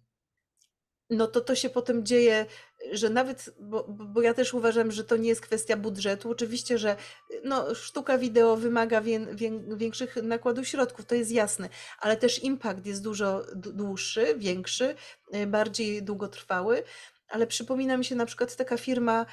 No 1.09 1.27
to 1.27 1.41
to 1.41 1.55
się 1.55 1.69
potem 1.69 2.05
dzieje, 2.05 2.45
że 2.91 3.09
nawet, 3.09 3.49
bo, 3.59 3.85
bo 3.89 4.21
ja 4.21 4.33
też 4.33 4.53
uważam, 4.53 4.91
że 4.91 5.03
to 5.03 5.17
nie 5.17 5.29
jest 5.29 5.41
kwestia 5.41 5.77
budżetu. 5.77 6.31
Oczywiście, 6.31 6.77
że 6.77 6.95
no, 7.43 7.75
sztuka 7.75 8.17
wideo 8.17 8.57
wymaga 8.57 9.01
wię, 9.01 9.35
wię, 9.35 9.51
większych 9.77 10.15
nakładów 10.15 10.67
środków, 10.67 11.05
to 11.05 11.15
jest 11.15 11.31
jasne, 11.31 11.69
ale 11.99 12.17
też 12.17 12.43
impact 12.43 12.85
jest 12.85 13.03
dużo 13.03 13.45
dłuższy, 13.55 14.35
większy, 14.37 14.95
y, 15.35 15.47
bardziej 15.47 16.03
długotrwały. 16.03 16.83
Ale 17.29 17.47
przypomina 17.47 17.97
mi 17.97 18.05
się 18.05 18.15
na 18.15 18.25
przykład 18.25 18.55
taka 18.55 18.77
firma 18.77 19.25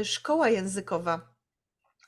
y, 0.00 0.04
Szkoła 0.04 0.48
Językowa. 0.48 1.36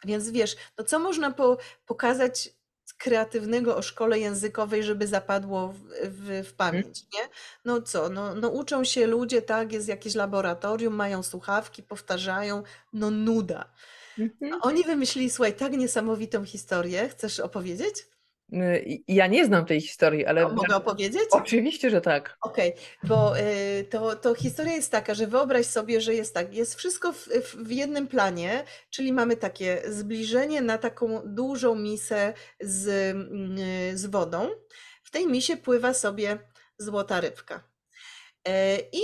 Więc 0.05 0.31
wiesz, 0.31 0.57
no 0.79 0.85
co 0.85 0.99
można 0.99 1.31
po, 1.31 1.59
pokazać 1.87 2.58
kreatywnego 2.99 3.77
o 3.77 3.83
szkole 3.83 4.19
językowej, 4.19 4.83
żeby 4.83 5.07
zapadło 5.07 5.69
w, 5.69 5.79
w, 6.03 6.49
w 6.49 6.53
pamięć, 6.53 7.03
nie? 7.13 7.29
No 7.65 7.83
co, 7.83 8.09
no, 8.09 8.35
no 8.35 8.49
uczą 8.49 8.85
się 8.85 9.07
ludzie, 9.07 9.43
tak, 9.43 9.73
jest 9.73 9.89
jakieś 9.89 10.15
laboratorium, 10.15 10.95
mają 10.95 11.23
słuchawki, 11.23 11.83
powtarzają, 11.83 12.63
no 12.93 13.11
nuda. 13.11 13.71
Mhm. 14.19 14.55
A 14.55 14.67
oni 14.67 14.85
wymyślili, 14.85 15.31
słuchaj, 15.31 15.57
tak 15.57 15.73
niesamowitą 15.73 16.45
historię, 16.45 17.09
chcesz 17.09 17.41
opowiedzieć? 17.41 18.07
Y, 18.53 19.01
Ja 19.09 19.27
nie 19.27 19.45
znam 19.45 19.67
tej 19.67 19.81
historii, 19.81 20.27
ale 20.27 20.49
mogę 20.49 20.77
opowiedzieć? 20.77 21.23
oczywiście, 21.31 21.91
że 21.91 22.01
tak. 22.01 22.37
Okej, 22.43 22.73
bo 23.03 23.39
y, 23.39 23.85
to, 23.91 24.17
to 24.17 24.35
historia 24.35 24.73
jest 24.73 24.93
taka, 24.93 25.15
że 25.15 25.27
wyobraź 25.27 25.67
sobie, 25.67 26.01
że 26.01 26.15
jest 26.15 26.35
tak, 26.35 26.55
jest 26.55 26.75
wszystko 26.75 27.13
w, 27.13 27.29
w, 27.55 27.71
jednym 27.71 28.07
planie, 28.07 28.65
czyli 28.91 29.13
mamy 29.13 29.37
takie 29.37 29.83
zbliżenie 29.89 30.63
na 30.63 30.79
taką 30.79 31.23
dużą 31.25 31.75
misę 31.75 32.33
z, 32.61 32.89
mm, 33.17 33.59
z 33.99 34.07
wodą. 34.07 34.49
W 35.05 35.11
tej 35.11 35.27
misie 35.27 35.57
pływa 35.57 35.95
sobie 35.95 36.39
złota 36.79 37.21
rybka. 37.21 37.65
E, 38.49 38.79
I, 38.79 39.03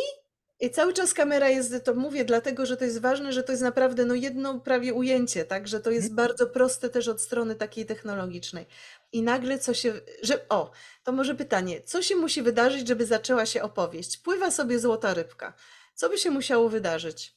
I 0.60 0.70
cały 0.70 0.92
czas 0.92 1.14
kamera 1.14 1.48
jest, 1.48 1.84
to 1.84 1.94
mówię 1.94 2.24
dlatego, 2.24 2.66
że 2.66 2.76
to 2.76 2.84
jest 2.84 3.00
ważne, 3.00 3.32
że 3.32 3.42
to 3.42 3.52
jest 3.52 3.62
naprawdę 3.62 4.04
no 4.04 4.14
jedno 4.14 4.60
prawie 4.60 4.94
ujęcie, 4.94 5.44
tak, 5.44 5.68
że 5.68 5.80
to 5.80 5.90
jest 5.90 6.14
bardzo 6.14 6.46
proste 6.46 6.88
też 6.90 7.08
od 7.08 7.22
strony 7.22 7.54
takiej 7.54 7.86
technologicznej. 7.86 8.66
I 9.14 9.22
nagle 9.22 9.58
co 9.58 9.74
się, 9.74 9.92
że 10.22 10.48
o, 10.48 10.70
to 11.04 11.12
może 11.12 11.34
pytanie, 11.34 11.82
co 11.82 12.02
się 12.02 12.16
musi 12.16 12.42
wydarzyć, 12.42 12.88
żeby 12.88 13.06
zaczęła 13.06 13.46
się 13.46 13.62
opowieść? 13.62 14.16
Pływa 14.16 14.50
sobie 14.50 14.78
złota 14.78 15.14
rybka. 15.14 15.52
Co 15.94 16.08
by 16.08 16.18
się 16.18 16.30
musiało 16.30 16.68
wydarzyć, 16.68 17.36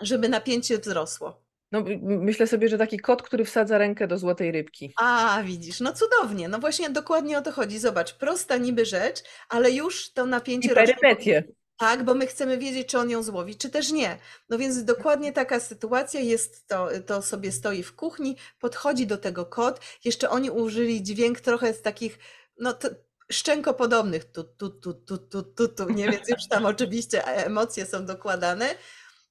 żeby 0.00 0.28
napięcie 0.28 0.78
wzrosło? 0.78 1.46
No, 1.72 1.84
myślę 2.02 2.46
sobie, 2.46 2.68
że 2.68 2.78
taki 2.78 2.98
kot, 2.98 3.22
który 3.22 3.44
wsadza 3.44 3.78
rękę 3.78 4.06
do 4.06 4.18
złotej 4.18 4.52
rybki. 4.52 4.92
A, 4.96 5.42
widzisz, 5.44 5.80
no 5.80 5.92
cudownie, 5.92 6.48
no 6.48 6.58
właśnie 6.58 6.90
dokładnie 6.90 7.38
o 7.38 7.42
to 7.42 7.52
chodzi. 7.52 7.78
Zobacz, 7.78 8.14
prosta 8.14 8.56
niby 8.56 8.84
rzecz, 8.84 9.22
ale 9.48 9.70
już 9.70 10.12
to 10.12 10.26
I 10.26 10.28
napięcie 10.28 10.74
rośnie. 10.74 11.44
Tak, 11.76 12.04
bo 12.04 12.14
my 12.14 12.26
chcemy 12.26 12.58
wiedzieć, 12.58 12.88
czy 12.88 12.98
on 12.98 13.10
ją 13.10 13.22
złowi, 13.22 13.56
czy 13.56 13.70
też 13.70 13.92
nie. 13.92 14.18
No 14.48 14.58
więc 14.58 14.84
dokładnie 14.84 15.32
taka 15.32 15.60
sytuacja 15.60 16.20
jest, 16.20 16.68
to, 16.68 16.88
to 17.06 17.22
sobie 17.22 17.52
stoi 17.52 17.82
w 17.82 17.96
kuchni, 17.96 18.36
podchodzi 18.60 19.06
do 19.06 19.18
tego 19.18 19.46
kot. 19.46 19.80
Jeszcze 20.04 20.30
oni 20.30 20.50
użyli 20.50 21.02
dźwięk 21.02 21.40
trochę 21.40 21.74
z 21.74 21.82
takich, 21.82 22.18
no 22.58 22.72
to, 22.72 22.88
szczękopodobnych, 23.32 24.24
tu, 24.24 24.44
tu, 24.44 24.70
tu, 24.70 24.94
tu, 24.94 25.18
tu, 25.18 25.42
tu, 25.42 25.68
tu, 25.68 25.88
nie, 25.88 26.10
więc 26.10 26.28
już 26.28 26.48
tam 26.48 26.66
oczywiście 26.66 27.26
emocje 27.26 27.86
są 27.86 28.06
dokładane. 28.06 28.74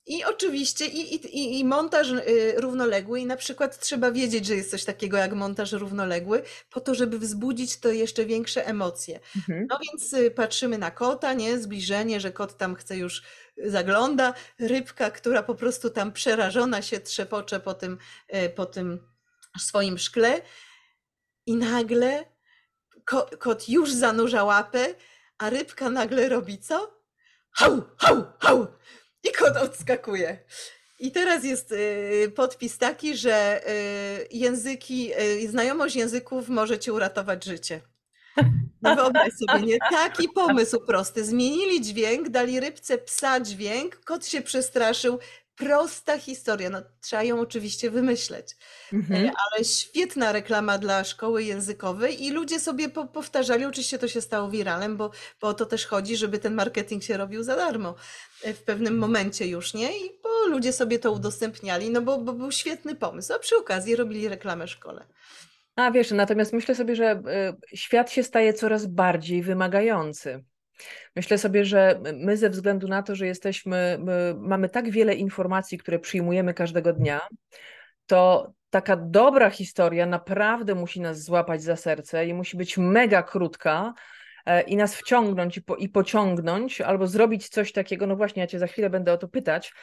I 0.07 0.23
oczywiście 0.23 0.85
i, 0.85 1.15
i, 1.15 1.59
i 1.59 1.65
montaż 1.65 2.09
y, 2.09 2.53
równoległy 2.57 3.19
i 3.19 3.25
na 3.25 3.35
przykład 3.35 3.79
trzeba 3.79 4.11
wiedzieć, 4.11 4.45
że 4.45 4.55
jest 4.55 4.71
coś 4.71 4.85
takiego 4.85 5.17
jak 5.17 5.33
montaż 5.33 5.71
równoległy, 5.71 6.43
po 6.69 6.81
to, 6.81 6.95
żeby 6.95 7.19
wzbudzić 7.19 7.79
to 7.79 7.91
jeszcze 7.91 8.25
większe 8.25 8.67
emocje. 8.67 9.19
Mhm. 9.35 9.67
No 9.69 9.79
więc 9.83 10.13
y, 10.13 10.31
patrzymy 10.31 10.77
na 10.77 10.91
kota, 10.91 11.33
nie? 11.33 11.59
Zbliżenie, 11.59 12.19
że 12.19 12.31
kot 12.31 12.57
tam 12.57 12.75
chce 12.75 12.97
już 12.97 13.23
y, 13.57 13.71
zagląda, 13.71 14.33
rybka, 14.59 15.11
która 15.11 15.43
po 15.43 15.55
prostu 15.55 15.89
tam 15.89 16.13
przerażona 16.13 16.81
się 16.81 16.99
trzepocze 16.99 17.59
po 17.59 17.73
tym, 17.73 17.97
po 18.55 18.65
tym 18.65 18.99
swoim 19.59 19.97
szkle 19.97 20.41
i 21.45 21.55
nagle 21.55 22.25
kot 23.39 23.69
już 23.69 23.91
zanurza 23.93 24.43
łapę, 24.43 24.95
a 25.37 25.49
rybka 25.49 25.89
nagle 25.89 26.29
robi 26.29 26.57
co? 26.57 27.01
Hał, 27.51 27.81
hał, 27.97 28.25
hał! 28.39 28.67
I 29.25 29.31
odskakuje. 29.61 30.37
I 30.99 31.11
teraz 31.11 31.43
jest 31.43 31.71
y, 31.71 32.31
podpis 32.35 32.77
taki, 32.77 33.17
że 33.17 33.61
y, 33.69 34.27
języki, 34.31 35.11
y, 35.43 35.49
znajomość 35.49 35.95
języków 35.95 36.49
może 36.49 36.79
ci 36.79 36.91
uratować 36.91 37.45
życie. 37.45 37.81
No 38.81 38.95
wyobraź 38.95 39.33
sobie, 39.33 39.65
nie? 39.65 39.77
Taki 39.91 40.29
pomysł 40.29 40.85
prosty. 40.85 41.25
Zmienili 41.25 41.81
dźwięk, 41.81 42.29
dali 42.29 42.59
rybce 42.59 42.97
psa 42.97 43.39
dźwięk, 43.39 43.95
kot 43.95 44.27
się 44.27 44.41
przestraszył, 44.41 45.19
prosta 45.55 46.17
historia. 46.17 46.69
No, 46.69 46.81
trzeba 47.01 47.23
ją 47.23 47.39
oczywiście 47.39 47.91
wymyśleć. 47.91 48.55
Mhm. 48.93 49.25
E, 49.25 49.31
ale 49.51 49.65
świetna 49.65 50.31
reklama 50.31 50.77
dla 50.77 51.03
szkoły 51.03 51.43
językowej 51.43 52.23
i 52.23 52.31
ludzie 52.31 52.59
sobie 52.59 52.89
po 52.89 53.05
powtarzali, 53.05 53.65
oczywiście 53.65 53.99
to 53.99 54.07
się 54.07 54.21
stało 54.21 54.49
wiralem, 54.49 54.97
bo, 54.97 55.11
bo 55.41 55.47
o 55.47 55.53
to 55.53 55.65
też 55.65 55.85
chodzi, 55.85 56.17
żeby 56.17 56.39
ten 56.39 56.55
marketing 56.55 57.03
się 57.03 57.17
robił 57.17 57.43
za 57.43 57.55
darmo 57.55 57.95
e, 58.43 58.53
w 58.53 58.63
pewnym 58.63 58.97
momencie 58.97 59.47
już, 59.47 59.73
nie? 59.73 59.97
I 59.97 60.19
bo 60.23 60.47
ludzie 60.47 60.73
sobie 60.73 60.99
to 60.99 61.11
udostępniali, 61.11 61.89
no 61.89 62.01
bo, 62.01 62.17
bo 62.17 62.33
był 62.33 62.51
świetny 62.51 62.95
pomysł. 62.95 63.33
A 63.33 63.39
przy 63.39 63.57
okazji 63.57 63.95
robili 63.95 64.27
reklamę 64.27 64.67
szkole. 64.67 65.05
A 65.75 65.91
wiesz, 65.91 66.11
natomiast 66.11 66.53
myślę 66.53 66.75
sobie, 66.75 66.95
że 66.95 67.21
y, 67.73 67.77
świat 67.77 68.11
się 68.11 68.23
staje 68.23 68.53
coraz 68.53 68.85
bardziej 68.85 69.41
wymagający. 69.41 70.43
Myślę 71.15 71.37
sobie, 71.37 71.65
że 71.65 71.99
my 72.13 72.37
ze 72.37 72.49
względu 72.49 72.87
na 72.87 73.03
to, 73.03 73.15
że 73.15 73.27
jesteśmy, 73.27 73.99
mamy 74.37 74.69
tak 74.69 74.89
wiele 74.89 75.15
informacji, 75.15 75.77
które 75.77 75.99
przyjmujemy 75.99 76.53
każdego 76.53 76.93
dnia, 76.93 77.21
to 78.05 78.53
taka 78.69 78.95
dobra 78.95 79.49
historia 79.49 80.05
naprawdę 80.05 80.75
musi 80.75 81.01
nas 81.01 81.23
złapać 81.23 81.63
za 81.63 81.75
serce 81.75 82.27
i 82.27 82.33
musi 82.33 82.57
być 82.57 82.77
mega 82.77 83.23
krótka 83.23 83.93
e, 84.45 84.61
i 84.61 84.75
nas 84.75 84.95
wciągnąć 84.95 85.57
i, 85.57 85.61
po, 85.61 85.75
i 85.75 85.89
pociągnąć, 85.89 86.81
albo 86.81 87.07
zrobić 87.07 87.49
coś 87.49 87.71
takiego. 87.71 88.07
No 88.07 88.15
właśnie, 88.15 88.41
ja 88.41 88.47
Cię 88.47 88.59
za 88.59 88.67
chwilę 88.67 88.89
będę 88.89 89.13
o 89.13 89.17
to 89.17 89.27
pytać, 89.27 89.73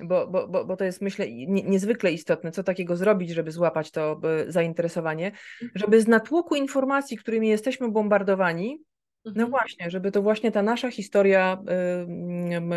bo, 0.00 0.26
bo, 0.26 0.48
bo, 0.48 0.64
bo 0.64 0.76
to 0.76 0.84
jest 0.84 1.02
myślę 1.02 1.26
niezwykle 1.46 2.12
istotne, 2.12 2.50
co 2.50 2.62
takiego 2.62 2.96
zrobić, 2.96 3.30
żeby 3.30 3.50
złapać 3.50 3.90
to 3.90 4.20
zainteresowanie, 4.48 5.32
żeby 5.74 6.00
z 6.00 6.08
natłoku 6.08 6.54
informacji, 6.54 7.16
którymi 7.16 7.48
jesteśmy 7.48 7.90
bombardowani, 7.90 8.78
no 9.24 9.30
mhm. 9.30 9.50
właśnie, 9.50 9.90
żeby 9.90 10.12
to 10.12 10.22
właśnie 10.22 10.52
ta 10.52 10.62
nasza 10.62 10.90
historia 10.90 11.62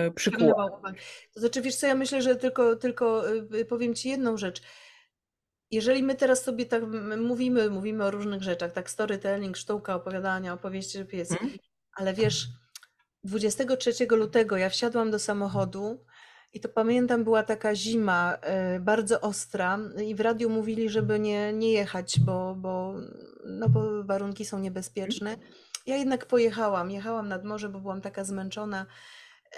y, 0.07 0.11
przykuła. 0.11 0.69
To 1.33 1.39
znaczy, 1.39 1.61
wiesz 1.61 1.75
co, 1.75 1.87
ja 1.87 1.95
myślę, 1.95 2.21
że 2.21 2.35
tylko, 2.35 2.75
tylko 2.75 3.33
y, 3.33 3.65
powiem 3.65 3.95
Ci 3.95 4.09
jedną 4.09 4.37
rzecz. 4.37 4.61
Jeżeli 5.71 6.03
my 6.03 6.15
teraz 6.15 6.43
sobie 6.43 6.65
tak 6.65 6.83
mówimy, 7.17 7.69
mówimy 7.69 8.03
o 8.05 8.11
różnych 8.11 8.43
rzeczach, 8.43 8.71
tak 8.71 8.89
storytelling, 8.89 9.57
sztuka 9.57 9.95
opowiadania, 9.95 10.53
opowieści 10.53 11.05
pies, 11.05 11.29
hmm? 11.29 11.57
ale 11.95 12.13
wiesz, 12.13 12.47
23 13.23 14.07
lutego 14.09 14.57
ja 14.57 14.69
wsiadłam 14.69 15.11
do 15.11 15.19
samochodu 15.19 16.05
i 16.53 16.59
to 16.59 16.69
pamiętam, 16.69 17.23
była 17.23 17.43
taka 17.43 17.75
zima 17.75 18.37
y, 18.75 18.79
bardzo 18.79 19.21
ostra 19.21 19.79
i 20.05 20.15
w 20.15 20.19
radiu 20.19 20.49
mówili, 20.49 20.89
żeby 20.89 21.19
nie, 21.19 21.53
nie 21.53 21.71
jechać, 21.71 22.19
bo, 22.19 22.55
bo, 22.55 22.93
no 23.45 23.69
bo 23.69 24.03
warunki 24.03 24.45
są 24.45 24.59
niebezpieczne. 24.59 25.29
Hmm? 25.29 25.49
Ja 25.86 25.97
jednak 25.97 26.25
pojechałam, 26.25 26.91
jechałam 26.91 27.27
nad 27.27 27.43
morze, 27.43 27.69
bo 27.69 27.79
byłam 27.79 28.01
taka 28.01 28.23
zmęczona. 28.23 28.86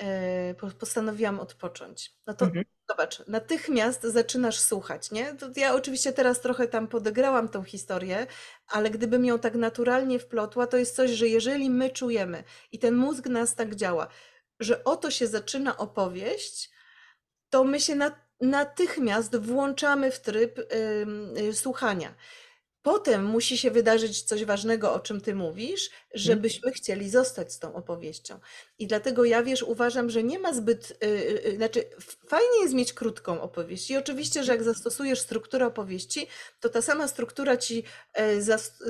E, 0.02 0.54
postanowiłam 0.80 1.40
odpocząć. 1.40 2.14
No 2.28 2.34
to 2.34 2.46
mhm. 2.46 2.66
zobacz, 2.90 3.28
natychmiast 3.28 4.04
zaczynasz 4.04 4.60
słuchać, 4.60 5.12
nie? 5.12 5.34
To 5.34 5.50
ja 5.56 5.74
oczywiście 5.74 6.14
teraz 6.14 6.42
trochę 6.42 6.68
tam 6.68 6.88
podegrałam 6.88 7.50
tą 7.50 7.64
historię, 7.64 8.28
ale 8.68 8.90
gdybym 8.90 9.26
ją 9.26 9.40
tak 9.40 9.56
naturalnie 9.56 10.20
wplotła, 10.20 10.68
to 10.68 10.78
jest 10.78 10.96
coś, 10.96 11.12
że 11.12 11.28
jeżeli 11.28 11.70
my 11.70 11.90
czujemy 11.90 12.44
i 12.72 12.80
ten 12.80 12.96
mózg 12.96 13.28
nas 13.28 13.56
tak 13.56 13.76
działa, 13.76 14.08
że 14.60 14.84
oto 14.84 15.12
się 15.12 15.28
zaczyna 15.28 15.78
opowieść, 15.78 16.72
to 17.50 17.64
my 17.64 17.80
się 17.80 17.96
natychmiast 18.42 19.36
włączamy 19.36 20.12
w 20.12 20.20
tryb 20.20 20.60
yy, 21.36 21.54
słuchania. 21.54 22.16
Potem 22.86 23.26
musi 23.26 23.58
się 23.58 23.72
wydarzyć 23.72 24.22
coś 24.22 24.46
ważnego, 24.46 24.94
o 24.94 25.00
czym 25.00 25.22
ty 25.22 25.36
mówisz, 25.36 25.86
mhm. 25.86 26.02
żebyśmy 26.14 26.72
chcieli 26.72 27.10
zostać 27.10 27.54
z 27.54 27.60
tą 27.60 27.76
opowieścią. 27.76 28.40
I 28.80 28.88
dlatego 28.88 29.26
ja 29.26 29.44
wiesz, 29.44 29.64
uważam, 29.64 30.10
że 30.10 30.24
nie 30.24 30.40
ma 30.40 30.54
zbyt, 30.54 30.98
yy, 31.02 31.42
yy, 31.46 31.56
znaczy 31.56 31.84
fajnie 32.28 32.62
jest 32.62 32.74
mieć 32.74 32.94
krótką 32.94 33.42
opowieść. 33.42 33.92
I 33.92 33.98
oczywiście, 33.98 34.44
że 34.44 34.52
jak 34.52 34.64
zastosujesz 34.64 35.20
strukturę 35.20 35.68
opowieści, 35.68 36.28
to 36.60 36.70
ta 36.70 36.82
sama 36.82 37.08
struktura 37.08 37.58
ci 37.58 37.84
yy, 38.18 38.42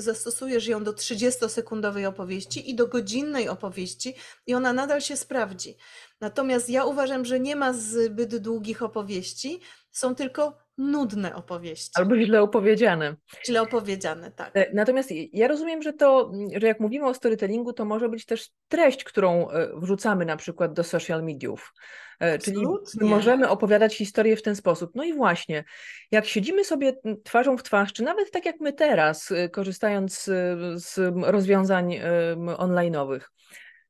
zastosujesz 0.02 0.68
ją 0.68 0.84
do 0.84 0.94
30-sekundowej 0.94 2.06
opowieści 2.06 2.70
i 2.70 2.76
do 2.76 2.88
godzinnej 2.88 3.50
opowieści, 3.50 4.16
i 4.48 4.54
ona 4.54 4.74
nadal 4.74 5.02
się 5.02 5.18
sprawdzi. 5.18 5.78
Natomiast 6.22 6.70
ja 6.70 6.86
uważam, 6.86 7.26
że 7.26 7.40
nie 7.40 7.56
ma 7.56 7.74
zbyt 7.74 8.38
długich 8.38 8.84
opowieści, 8.84 9.60
są 9.92 10.16
tylko 10.16 10.65
nudne 10.78 11.36
opowieści. 11.36 11.92
Albo 11.96 12.18
źle 12.18 12.42
opowiedziane. 12.42 13.16
Źle 13.46 13.62
opowiedziane, 13.62 14.32
tak. 14.32 14.52
E, 14.58 14.74
natomiast 14.74 15.10
ja 15.34 15.48
rozumiem, 15.48 15.82
że 15.82 15.94
to, 15.94 16.32
że 16.56 16.68
jak 16.68 16.80
mówimy 16.80 17.06
o 17.06 17.14
storytellingu, 17.14 17.74
to 17.74 17.86
może 17.86 18.10
być 18.10 18.26
też 18.26 18.50
treść, 18.68 19.04
którą 19.04 19.50
e, 19.50 19.80
wrzucamy 19.80 20.26
na 20.26 20.38
przykład 20.38 20.74
do 20.74 20.84
social 20.84 21.24
mediów. 21.24 21.74
E, 22.20 22.40
czyli 22.40 22.66
możemy 23.02 23.50
opowiadać 23.50 23.96
historię 23.98 24.36
w 24.36 24.42
ten 24.42 24.56
sposób. 24.56 24.92
No 24.96 25.04
i 25.04 25.14
właśnie, 25.14 25.64
jak 26.12 26.26
siedzimy 26.26 26.66
sobie 26.66 26.94
twarzą 27.24 27.58
w 27.58 27.64
twarz, 27.64 27.94
czy 27.94 28.04
nawet 28.04 28.32
tak 28.32 28.46
jak 28.46 28.60
my 28.60 28.74
teraz, 28.74 29.34
korzystając 29.52 30.24
z 30.76 30.98
rozwiązań 31.24 32.00
online'owych, 32.58 33.22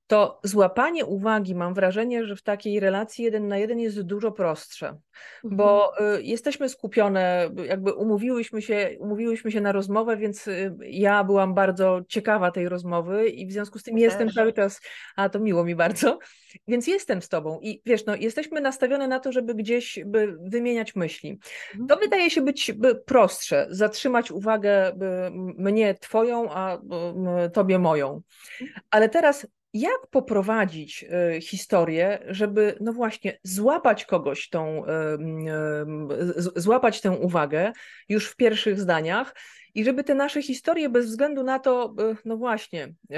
to 0.07 0.39
złapanie 0.43 1.05
uwagi, 1.05 1.55
mam 1.55 1.73
wrażenie, 1.73 2.25
że 2.25 2.35
w 2.35 2.43
takiej 2.43 2.79
relacji 2.79 3.25
jeden 3.25 3.47
na 3.47 3.57
jeden 3.57 3.79
jest 3.79 4.01
dużo 4.01 4.31
prostsze, 4.31 4.87
mhm. 4.87 5.57
bo 5.57 5.93
y, 6.17 6.23
jesteśmy 6.23 6.69
skupione, 6.69 7.49
jakby 7.67 7.93
umówiłyśmy 7.93 8.61
się, 8.61 8.97
umówiłyśmy 8.99 9.51
się 9.51 9.61
na 9.61 9.71
rozmowę, 9.71 10.17
więc 10.17 10.47
y, 10.47 10.75
ja 10.81 11.23
byłam 11.23 11.53
bardzo 11.53 12.01
ciekawa 12.07 12.51
tej 12.51 12.69
rozmowy 12.69 13.29
i 13.29 13.47
w 13.47 13.51
związku 13.51 13.79
z 13.79 13.83
tym 13.83 13.97
jestem 13.97 14.29
cały 14.31 14.53
czas, 14.53 14.81
a 15.15 15.29
to 15.29 15.39
miło 15.39 15.63
mi 15.63 15.75
bardzo, 15.75 16.19
więc 16.67 16.87
jestem 16.87 17.21
z 17.21 17.29
tobą 17.29 17.59
i 17.61 17.81
wiesz, 17.85 18.05
no, 18.05 18.15
jesteśmy 18.15 18.61
nastawione 18.61 19.07
na 19.07 19.19
to, 19.19 19.31
żeby 19.31 19.55
gdzieś 19.55 19.99
by 20.05 20.37
wymieniać 20.41 20.95
myśli. 20.95 21.39
Mhm. 21.71 21.87
To 21.87 21.97
wydaje 21.97 22.29
się 22.29 22.41
być 22.41 22.71
prostsze, 23.05 23.67
zatrzymać 23.69 24.31
uwagę 24.31 24.93
mnie 25.57 25.93
twoją, 25.93 26.51
a 26.51 26.77
tobie 27.53 27.79
moją. 27.79 28.21
Mhm. 28.61 28.81
Ale 28.91 29.09
teraz 29.09 29.47
jak 29.75 30.07
poprowadzić 30.11 31.05
y, 31.37 31.41
historię, 31.41 32.19
żeby, 32.27 32.77
no 32.81 32.93
właśnie, 32.93 33.39
złapać 33.43 34.05
kogoś 34.05 34.49
tą, 34.49 34.83
złapać 36.55 37.01
tę 37.01 37.11
uwagę 37.11 37.71
już 38.09 38.27
w 38.27 38.35
pierwszych 38.35 38.79
zdaniach 38.79 39.35
i 39.73 39.83
żeby 39.83 40.03
te 40.03 40.15
nasze 40.15 40.41
historie, 40.41 40.89
bez 40.89 41.05
względu 41.05 41.43
na 41.43 41.59
to, 41.59 41.95
y, 42.11 42.15
no 42.25 42.37
właśnie, 42.37 42.85
y, 42.85 43.15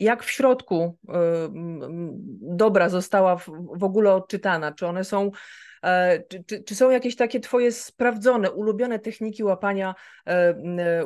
jak 0.00 0.24
w 0.24 0.30
środku 0.30 0.98
dobra 2.40 2.88
została 2.88 3.36
w 3.76 3.84
ogóle 3.84 4.14
odczytana, 4.14 4.72
czy 4.72 4.86
one 4.86 5.04
są 5.04 5.30
czy, 6.28 6.44
czy, 6.44 6.62
czy, 6.62 6.74
są 6.74 6.90
jakieś 6.90 7.16
takie 7.16 7.40
Twoje 7.40 7.72
sprawdzone, 7.72 8.50
ulubione 8.50 8.98
techniki 8.98 9.44
łapania, 9.44 9.94
e, 10.26 10.54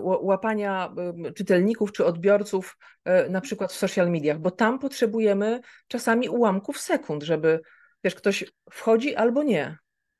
łapania 0.01 0.95
czytelników 1.37 1.93
czy 1.93 2.05
odbiorców, 2.05 2.77
e, 3.05 3.29
na 3.29 3.41
przykład 3.41 3.73
w 3.73 3.77
social 3.77 4.11
mediach? 4.11 4.39
Bo 4.39 4.51
tam 4.51 4.79
potrzebujemy 4.79 5.61
czasami 5.89 6.29
ułamków 6.29 6.81
sekund, 6.81 7.23
żeby 7.23 7.61
wiesz, 8.05 8.15
ktoś 8.15 8.45
wchodzi 8.71 9.17
albo 9.17 9.43
nie. 9.43 9.79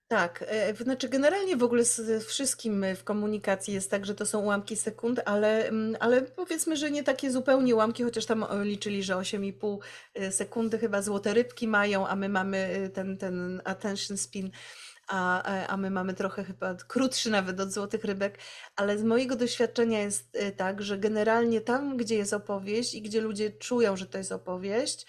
Tak, 0.09 0.45
e, 0.47 0.75
znaczy 0.75 1.09
generalnie 1.09 1.57
w 1.57 1.63
ogóle 1.63 1.85
z 1.85 2.25
wszystkim 2.25 2.85
w 2.97 3.05
komunikacji 3.05 3.75
jest 3.75 3.91
tak, 3.91 4.07
że 4.07 4.15
to 4.15 4.27
są 4.27 4.41
ułamki 4.41 4.77
sekund, 4.77 5.21
ale, 5.25 5.69
mm, 5.69 5.97
ale 6.01 6.23
powiedzmy, 6.23 6.77
że 6.77 6.91
nie 6.91 7.05
takie 7.05 7.31
zupełnie 7.31 7.75
ułamki, 7.75 8.03
chociaż 8.03 8.27
tam 8.27 8.47
liczyli, 8.63 9.03
że 9.03 9.15
8,5 9.15 9.79
e, 10.15 10.33
sekundy 10.33 10.79
chyba 10.79 11.03
złote 11.03 11.35
rybki 11.35 11.69
mają, 11.69 12.07
a 12.07 12.17
my 12.17 12.29
mamy 12.29 12.59
e, 12.59 12.89
ten, 12.89 13.17
ten 13.19 13.63
attention 13.65 14.17
spin, 14.17 14.51
a, 15.09 15.43
a 15.67 15.77
my 15.77 15.91
mamy 15.91 16.15
trochę 16.15 16.45
chyba 16.45 16.75
krótszy 16.75 17.31
nawet 17.31 17.61
od 17.61 17.73
złotych 17.73 18.05
rybek, 18.05 18.39
ale 18.77 18.99
z 18.99 19.05
mojego 19.05 19.37
doświadczenia 19.37 20.01
jest 20.01 20.39
tak, 20.57 20.83
że 20.83 20.99
generalnie 20.99 21.61
tam, 21.61 21.97
gdzie 21.97 22.17
jest 22.17 22.33
opowieść 22.33 22.95
i 22.95 23.03
gdzie 23.03 23.21
ludzie 23.21 23.51
czują, 23.51 23.97
że 23.97 24.07
to 24.07 24.19
jest 24.19 24.33
opowieść, 24.33 25.07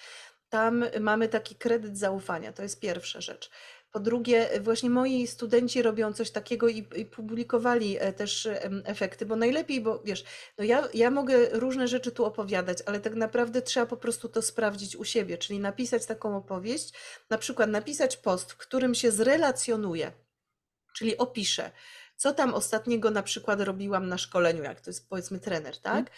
tam 0.50 0.86
mamy 1.00 1.28
taki 1.28 1.56
kredyt 1.56 1.97
zaufania. 1.97 2.54
To 2.54 2.64
jest 2.64 2.80
pierwsza 2.80 3.22
rzecz. 3.22 3.50
Po 3.92 4.00
drugie, 4.00 4.50
właśnie 4.62 4.90
moi 4.90 5.28
studenci 5.28 5.82
robią 5.82 6.14
coś 6.14 6.32
takiego 6.32 6.68
i, 6.68 6.88
i 6.96 7.06
publikowali 7.06 7.98
e, 8.00 8.14
też 8.14 8.48
efekty, 8.84 9.26
bo 9.26 9.36
najlepiej, 9.36 9.82
bo 9.82 10.02
wiesz, 10.06 10.24
no 10.58 10.64
ja, 10.64 10.88
ja 10.94 11.12
mogę 11.12 11.50
różne 11.52 11.88
rzeczy 11.88 12.12
tu 12.12 12.26
opowiadać, 12.26 12.78
ale 12.86 13.00
tak 13.00 13.16
naprawdę 13.16 13.62
trzeba 13.62 13.86
po 13.86 13.98
prostu 13.98 14.30
to 14.30 14.42
sprawdzić 14.42 14.96
u 14.96 15.04
siebie, 15.04 15.38
czyli 15.38 15.60
napisać 15.60 16.06
taką 16.06 16.38
opowieść, 16.38 16.94
na 17.30 17.38
przykład 17.38 17.70
napisać 17.70 18.18
post, 18.18 18.52
w 18.52 18.58
którym 18.58 18.96
się 18.96 19.12
zrelacjonuje, 19.12 20.12
czyli 20.94 21.18
opiszę, 21.18 21.72
co 22.16 22.34
tam 22.34 22.54
ostatniego 22.54 23.12
na 23.12 23.24
przykład 23.24 23.62
robiłam 23.62 24.08
na 24.08 24.18
szkoleniu, 24.18 24.64
jak 24.64 24.82
to 24.82 24.90
jest 24.90 25.10
powiedzmy 25.10 25.40
trener, 25.40 25.78
tak? 25.78 26.12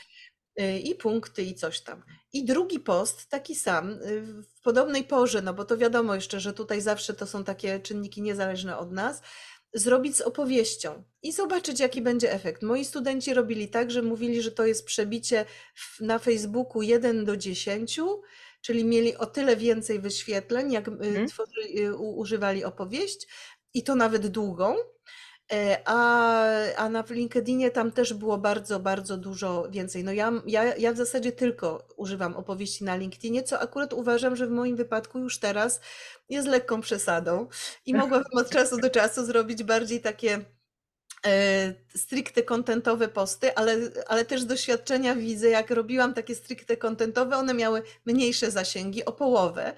Y, 0.59 0.79
i 0.79 0.95
punkty 0.95 1.43
i 1.43 1.55
coś 1.55 1.81
tam. 1.81 2.03
I 2.33 2.45
drugi 2.45 2.79
post, 2.79 3.29
taki 3.29 3.55
sam, 3.55 3.89
y, 3.91 4.21
w 4.43 4.61
podobnej 4.63 5.03
porze, 5.03 5.41
no 5.41 5.53
bo 5.53 5.65
to 5.65 5.77
wiadomo 5.77 6.15
jeszcze, 6.15 6.39
że 6.39 6.53
tutaj 6.53 6.81
zawsze 6.81 7.13
to 7.13 7.27
są 7.27 7.43
takie 7.43 7.79
czynniki 7.79 8.21
niezależne 8.21 8.77
od 8.77 8.91
nas, 8.91 9.21
zrobić 9.73 10.17
z 10.17 10.21
opowieścią 10.21 11.03
i 11.23 11.31
zobaczyć, 11.31 11.79
jaki 11.79 12.01
będzie 12.01 12.33
efekt. 12.33 12.61
Moi 12.61 12.85
studenci 12.85 13.33
robili 13.33 13.67
tak, 13.67 13.91
że 13.91 14.01
mówili, 14.01 14.41
że 14.41 14.51
to 14.51 14.65
jest 14.65 14.85
przebicie 14.85 15.45
na 15.99 16.19
Facebooku 16.19 16.81
1 16.81 17.25
do 17.25 17.37
10, 17.37 17.99
czyli 18.61 18.85
mieli 18.85 19.15
o 19.15 19.25
tyle 19.25 19.55
więcej 19.55 19.99
wyświetleń, 19.99 20.71
jak 20.71 20.85
hmm. 20.85 21.27
używali 21.99 22.63
opowieść 22.63 23.27
i 23.73 23.83
to 23.83 23.95
nawet 23.95 24.27
długą. 24.27 24.75
E, 25.53 25.81
a, 25.85 26.45
a 26.77 26.89
na 26.89 27.03
LinkedInie 27.09 27.71
tam 27.71 27.91
też 27.91 28.13
było 28.13 28.37
bardzo, 28.37 28.79
bardzo 28.79 29.17
dużo 29.17 29.67
więcej. 29.69 30.03
No 30.03 30.11
ja, 30.11 30.31
ja, 30.45 30.75
ja 30.75 30.93
w 30.93 30.97
zasadzie 30.97 31.31
tylko 31.31 31.87
używam 31.97 32.35
opowieści 32.35 32.83
na 32.83 32.95
LinkedInie, 32.95 33.43
co 33.43 33.59
akurat 33.59 33.93
uważam, 33.93 34.35
że 34.35 34.47
w 34.47 34.51
moim 34.51 34.75
wypadku 34.75 35.19
już 35.19 35.39
teraz 35.39 35.81
jest 36.29 36.47
lekką 36.47 36.81
przesadą 36.81 37.47
i 37.85 37.93
mogłabym 37.93 38.37
od 38.37 38.49
czasu 38.49 38.77
do 38.77 38.89
czasu 38.89 39.25
zrobić 39.25 39.63
bardziej 39.63 40.01
takie 40.01 40.45
e, 41.25 41.73
stricte 41.95 42.43
kontentowe 42.43 43.07
posty, 43.07 43.55
ale, 43.55 43.77
ale 44.07 44.25
też 44.25 44.41
z 44.41 44.45
doświadczenia 44.45 45.15
widzę, 45.15 45.49
jak 45.49 45.69
robiłam 45.69 46.13
takie 46.13 46.35
stricte 46.35 46.77
kontentowe, 46.77 47.37
one 47.37 47.53
miały 47.53 47.83
mniejsze 48.05 48.51
zasięgi, 48.51 49.05
o 49.05 49.11
połowę. 49.11 49.73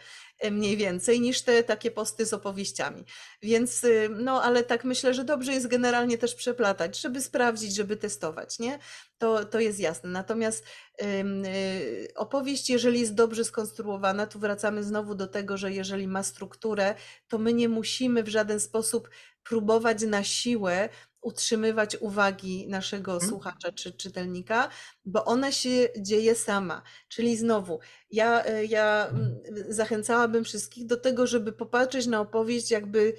Mniej 0.51 0.77
więcej 0.77 1.21
niż 1.21 1.41
te 1.41 1.63
takie 1.63 1.91
posty 1.91 2.25
z 2.25 2.33
opowieściami. 2.33 3.05
Więc 3.41 3.83
y, 3.83 4.09
no, 4.09 4.43
ale 4.43 4.63
tak 4.63 4.83
myślę, 4.83 5.13
że 5.13 5.23
dobrze 5.23 5.53
jest 5.53 5.67
generalnie 5.67 6.17
też 6.17 6.35
przeplatać, 6.35 7.01
żeby 7.01 7.21
sprawdzić, 7.21 7.75
żeby 7.75 7.97
testować, 7.97 8.59
nie? 8.59 8.79
To, 9.17 9.45
to 9.45 9.59
jest 9.59 9.79
jasne. 9.79 10.09
Natomiast 10.09 10.65
yy, 11.01 11.07
opowieść, 12.15 12.69
jeżeli 12.69 12.99
jest 12.99 13.13
dobrze 13.13 13.43
skonstruowana, 13.43 14.27
tu 14.27 14.39
wracamy 14.39 14.83
znowu 14.83 15.15
do 15.15 15.27
tego, 15.27 15.57
że 15.57 15.71
jeżeli 15.71 16.07
ma 16.07 16.23
strukturę, 16.23 16.95
to 17.27 17.37
my 17.37 17.53
nie 17.53 17.69
musimy 17.69 18.23
w 18.23 18.27
żaden 18.27 18.59
sposób 18.59 19.09
próbować 19.43 20.01
na 20.01 20.23
siłę 20.23 20.89
utrzymywać 21.23 21.97
uwagi 21.99 22.67
naszego 22.67 23.11
hmm. 23.11 23.29
słuchacza 23.29 23.71
czy 23.71 23.91
czytelnika, 23.91 24.69
bo 25.05 25.25
ona 25.25 25.51
się 25.51 25.89
dzieje 25.97 26.35
sama. 26.35 26.81
Czyli 27.09 27.37
znowu, 27.37 27.79
ja, 28.11 28.45
e, 28.45 28.65
ja 28.65 29.07
mm, 29.07 29.39
zachęcałabym 29.69 30.43
wszystkich 30.43 30.85
do 30.85 30.97
tego, 30.97 31.27
żeby 31.27 31.53
popatrzeć 31.53 32.07
na 32.07 32.21
opowieść 32.21 32.71
jakby 32.71 33.13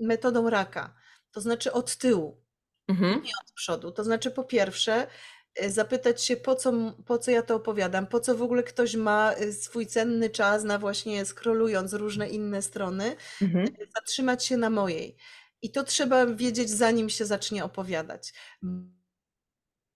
metodą 0.00 0.50
raka, 0.50 0.94
to 1.32 1.40
znaczy 1.40 1.72
od 1.72 1.96
tyłu, 1.96 2.42
mhm. 2.88 3.22
nie 3.22 3.32
od 3.44 3.52
przodu. 3.52 3.92
To 3.92 4.04
znaczy, 4.04 4.30
po 4.30 4.44
pierwsze, 4.44 5.06
e, 5.54 5.70
zapytać 5.70 6.24
się, 6.24 6.36
po 6.36 6.54
co, 6.54 6.72
po 7.06 7.18
co 7.18 7.30
ja 7.30 7.42
to 7.42 7.54
opowiadam, 7.54 8.06
po 8.06 8.20
co 8.20 8.36
w 8.36 8.42
ogóle 8.42 8.62
ktoś 8.62 8.96
ma 8.96 9.32
e, 9.32 9.52
swój 9.52 9.86
cenny 9.86 10.30
czas 10.30 10.64
na 10.64 10.78
właśnie 10.78 11.24
scrollując 11.24 11.92
różne 11.92 12.28
inne 12.28 12.62
strony, 12.62 13.16
mhm. 13.42 13.68
zatrzymać 13.94 14.44
się 14.44 14.56
na 14.56 14.70
mojej. 14.70 15.16
I 15.62 15.72
to 15.72 15.84
trzeba 15.84 16.26
wiedzieć, 16.26 16.70
zanim 16.70 17.08
się 17.08 17.26
zacznie 17.26 17.64
opowiadać. 17.64 18.32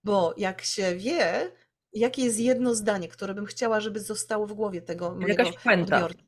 Bo 0.05 0.35
jak 0.37 0.63
się 0.63 0.97
wie, 0.97 1.53
jakie 1.93 2.25
jest 2.25 2.39
jedno 2.39 2.75
zdanie, 2.75 3.09
które 3.09 3.35
bym 3.35 3.47
chciała, 3.47 3.81
żeby 3.81 4.01
zostało 4.01 4.47
w 4.47 4.53
głowie 4.53 4.83
tego 4.83 5.15
mojego 5.15 5.45
Jakaś 5.45 5.63
puenta. 5.63 5.97
odbiorcy. 5.97 6.25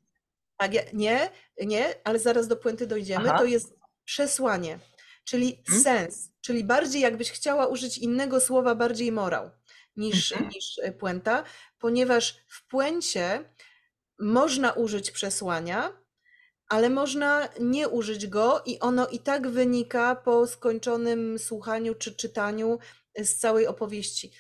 Tak, 0.57 0.93
nie, 0.93 1.31
nie, 1.65 1.95
ale 2.05 2.19
zaraz 2.19 2.49
do 2.49 2.57
puenty 2.57 2.87
dojdziemy. 2.87 3.29
Aha. 3.29 3.39
To 3.39 3.45
jest 3.45 3.77
przesłanie, 4.05 4.79
czyli 5.25 5.63
hmm? 5.67 5.85
sens, 5.85 6.33
czyli 6.41 6.65
bardziej 6.65 7.03
jakbyś 7.03 7.31
chciała 7.31 7.67
użyć 7.67 7.99
innego 7.99 8.41
słowa, 8.41 8.75
bardziej 8.75 9.13
morał 9.13 9.51
niż, 9.97 10.33
mhm. 10.33 10.51
niż 10.51 10.79
e, 10.83 10.93
puenta, 10.93 11.45
ponieważ 11.79 12.45
w 12.49 12.67
puencie 12.67 13.45
można 14.19 14.73
użyć 14.73 15.11
przesłania, 15.11 16.04
ale 16.69 16.91
można 16.91 17.49
nie 17.61 17.89
użyć 17.89 18.27
go 18.27 18.63
i 18.67 18.81
ono 18.81 19.07
i 19.07 19.19
tak 19.19 19.49
wynika 19.49 20.17
po 20.17 20.47
skończonym 20.47 21.39
słuchaniu 21.39 21.95
czy 21.95 22.15
czytaniu 22.15 22.79
z 23.19 23.37
całej 23.37 23.67
opowieści. 23.67 24.33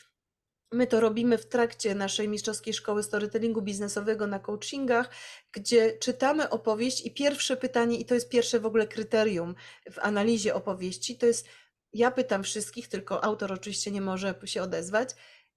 My 0.73 0.87
to 0.87 1.01
robimy 1.01 1.39
w 1.39 1.47
trakcie 1.47 1.95
naszej 1.95 2.29
mistrzowskiej 2.29 2.75
szkoły 2.75 3.03
storytellingu 3.03 3.63
biznesowego 3.63 4.27
na 4.27 4.39
coachingach, 4.39 5.11
gdzie 5.53 5.99
czytamy 5.99 6.51
opowieść 6.51 7.07
i 7.07 7.15
pierwsze 7.15 7.57
pytanie, 7.57 7.99
i 7.99 8.05
to 8.05 8.15
jest 8.15 8.29
pierwsze 8.29 8.61
w 8.61 8.67
ogóle 8.67 8.87
kryterium 8.87 9.55
w 9.91 9.99
analizie 9.99 10.55
opowieści, 10.55 11.19
to 11.19 11.27
jest, 11.27 11.47
ja 11.93 12.11
pytam 12.11 12.43
wszystkich, 12.43 12.89
tylko 12.89 13.25
autor 13.25 13.53
oczywiście 13.53 13.91
nie 13.91 14.01
może 14.01 14.35
się 14.45 14.63
odezwać, 14.63 15.11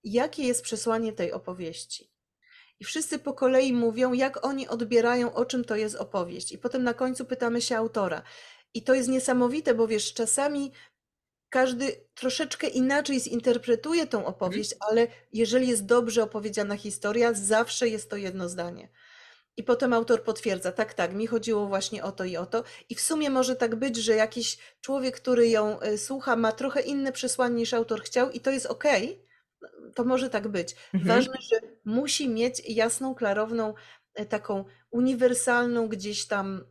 jakie 0.04 0.44
jest 0.44 0.62
przesłanie 0.62 1.14
tej 1.14 1.32
opowieści. 1.32 2.17
I 2.80 2.86
wszyscy 2.86 3.20
po 3.20 3.34
kolei 3.34 3.74
mówią, 3.74 4.14
jak 4.14 4.46
oni 4.46 4.68
odbierają, 4.68 5.34
o 5.34 5.46
czym 5.46 5.66
to 5.66 5.76
jest 5.76 5.96
opowieść. 5.96 6.52
I 6.52 6.58
potem 6.58 6.84
na 6.84 6.94
końcu 6.94 7.26
pytamy 7.26 7.62
się 7.62 7.78
autora. 7.78 8.22
I 8.74 8.84
to 8.84 8.94
jest 8.94 9.10
niesamowite, 9.10 9.74
bo 9.74 9.88
wiesz, 9.88 10.14
czasami 10.14 10.72
każdy 11.50 12.08
troszeczkę 12.16 12.68
inaczej 12.68 13.20
zinterpretuje 13.20 14.08
tą 14.08 14.26
opowieść, 14.26 14.74
mhm. 14.74 14.92
ale 14.92 15.08
jeżeli 15.34 15.68
jest 15.68 15.86
dobrze 15.86 16.24
opowiedziana 16.24 16.78
historia, 16.78 17.34
zawsze 17.34 17.90
jest 17.90 18.10
to 18.10 18.16
jedno 18.16 18.50
zdanie. 18.50 18.90
I 19.58 19.64
potem 19.64 19.94
autor 19.94 20.24
potwierdza, 20.24 20.72
tak, 20.72 20.94
tak, 20.94 21.14
mi 21.14 21.28
chodziło 21.28 21.68
właśnie 21.68 22.04
o 22.04 22.12
to 22.12 22.24
i 22.24 22.38
o 22.38 22.46
to. 22.46 22.64
I 22.90 22.96
w 22.96 23.02
sumie 23.02 23.30
może 23.30 23.56
tak 23.56 23.76
być, 23.76 23.98
że 23.98 24.16
jakiś 24.16 24.58
człowiek, 24.82 25.16
który 25.16 25.50
ją 25.50 25.80
e, 25.80 25.98
słucha, 25.98 26.36
ma 26.36 26.52
trochę 26.52 26.82
inne 26.82 27.12
przesłanie 27.12 27.56
niż 27.56 27.74
autor 27.74 28.02
chciał, 28.04 28.32
i 28.32 28.40
to 28.40 28.52
jest 28.52 28.66
okay, 28.66 29.27
to 29.96 30.04
może 30.04 30.30
tak 30.30 30.48
być. 30.48 30.76
Mhm. 30.94 31.16
Ważne, 31.16 31.34
że 31.52 31.60
musi 31.86 32.30
mieć 32.30 32.70
jasną, 32.70 33.16
klarowną, 33.16 33.74
e, 34.14 34.26
taką 34.26 34.66
uniwersalną 34.92 35.88
gdzieś 35.88 36.28
tam 36.28 36.66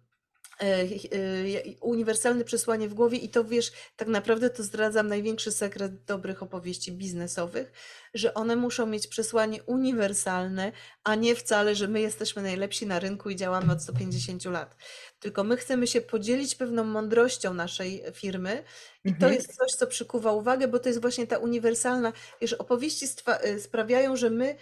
uniwersalne 1.80 2.44
przesłanie 2.44 2.88
w 2.88 2.94
głowie 2.94 3.18
i 3.18 3.28
to 3.28 3.44
wiesz, 3.44 3.72
tak 3.96 4.08
naprawdę 4.08 4.50
to 4.50 4.62
zdradzam 4.62 5.08
największy 5.08 5.52
sekret 5.52 6.04
dobrych 6.04 6.42
opowieści 6.42 6.92
biznesowych, 6.92 7.72
że 8.14 8.34
one 8.34 8.56
muszą 8.56 8.86
mieć 8.86 9.06
przesłanie 9.06 9.62
uniwersalne, 9.62 10.72
a 11.04 11.14
nie 11.14 11.36
wcale, 11.36 11.74
że 11.74 11.88
my 11.88 12.00
jesteśmy 12.00 12.42
najlepsi 12.42 12.86
na 12.86 12.98
rynku 12.98 13.30
i 13.30 13.36
działamy 13.36 13.72
od 13.72 13.82
150 13.82 14.44
lat. 14.44 14.76
Tylko 15.20 15.44
my 15.44 15.56
chcemy 15.56 15.86
się 15.86 16.00
podzielić 16.00 16.54
pewną 16.54 16.84
mądrością 16.84 17.54
naszej 17.54 18.02
firmy 18.12 18.64
i 19.04 19.08
mhm. 19.08 19.20
to 19.20 19.36
jest 19.36 19.56
coś, 19.56 19.72
co 19.72 19.86
przykuwa 19.86 20.32
uwagę, 20.32 20.68
bo 20.68 20.78
to 20.78 20.88
jest 20.88 21.00
właśnie 21.00 21.26
ta 21.26 21.38
uniwersalna, 21.38 22.12
wiesz, 22.40 22.52
opowieści 22.52 23.06
e, 23.26 23.60
sprawiają, 23.60 24.16
że 24.16 24.30
my 24.30 24.56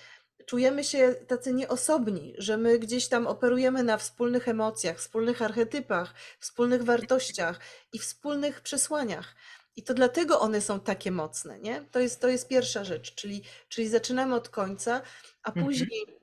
czujemy 0.46 0.84
się 0.84 1.14
tacy 1.28 1.54
nieosobni, 1.54 2.34
że 2.38 2.56
my 2.56 2.78
gdzieś 2.78 3.08
tam 3.08 3.26
operujemy 3.26 3.82
na 3.82 3.96
wspólnych 3.96 4.48
emocjach, 4.48 4.98
wspólnych 4.98 5.42
archetypach, 5.42 6.14
wspólnych 6.38 6.82
wartościach 6.82 7.60
i 7.92 7.98
wspólnych 7.98 8.60
przesłaniach. 8.60 9.34
I 9.76 9.82
to 9.82 9.94
dlatego 9.94 10.40
one 10.40 10.60
są 10.60 10.80
takie 10.80 11.10
mocne, 11.10 11.58
nie? 11.58 11.84
To 11.90 12.00
jest, 12.00 12.20
to 12.20 12.28
jest 12.28 12.48
pierwsza 12.48 12.84
rzecz, 12.84 13.14
czyli, 13.14 13.42
czyli 13.68 13.88
zaczynamy 13.88 14.34
od 14.34 14.48
końca, 14.48 15.02
a 15.42 15.48
mhm. 15.48 15.66
później 15.66 16.00
mhm. 16.00 16.18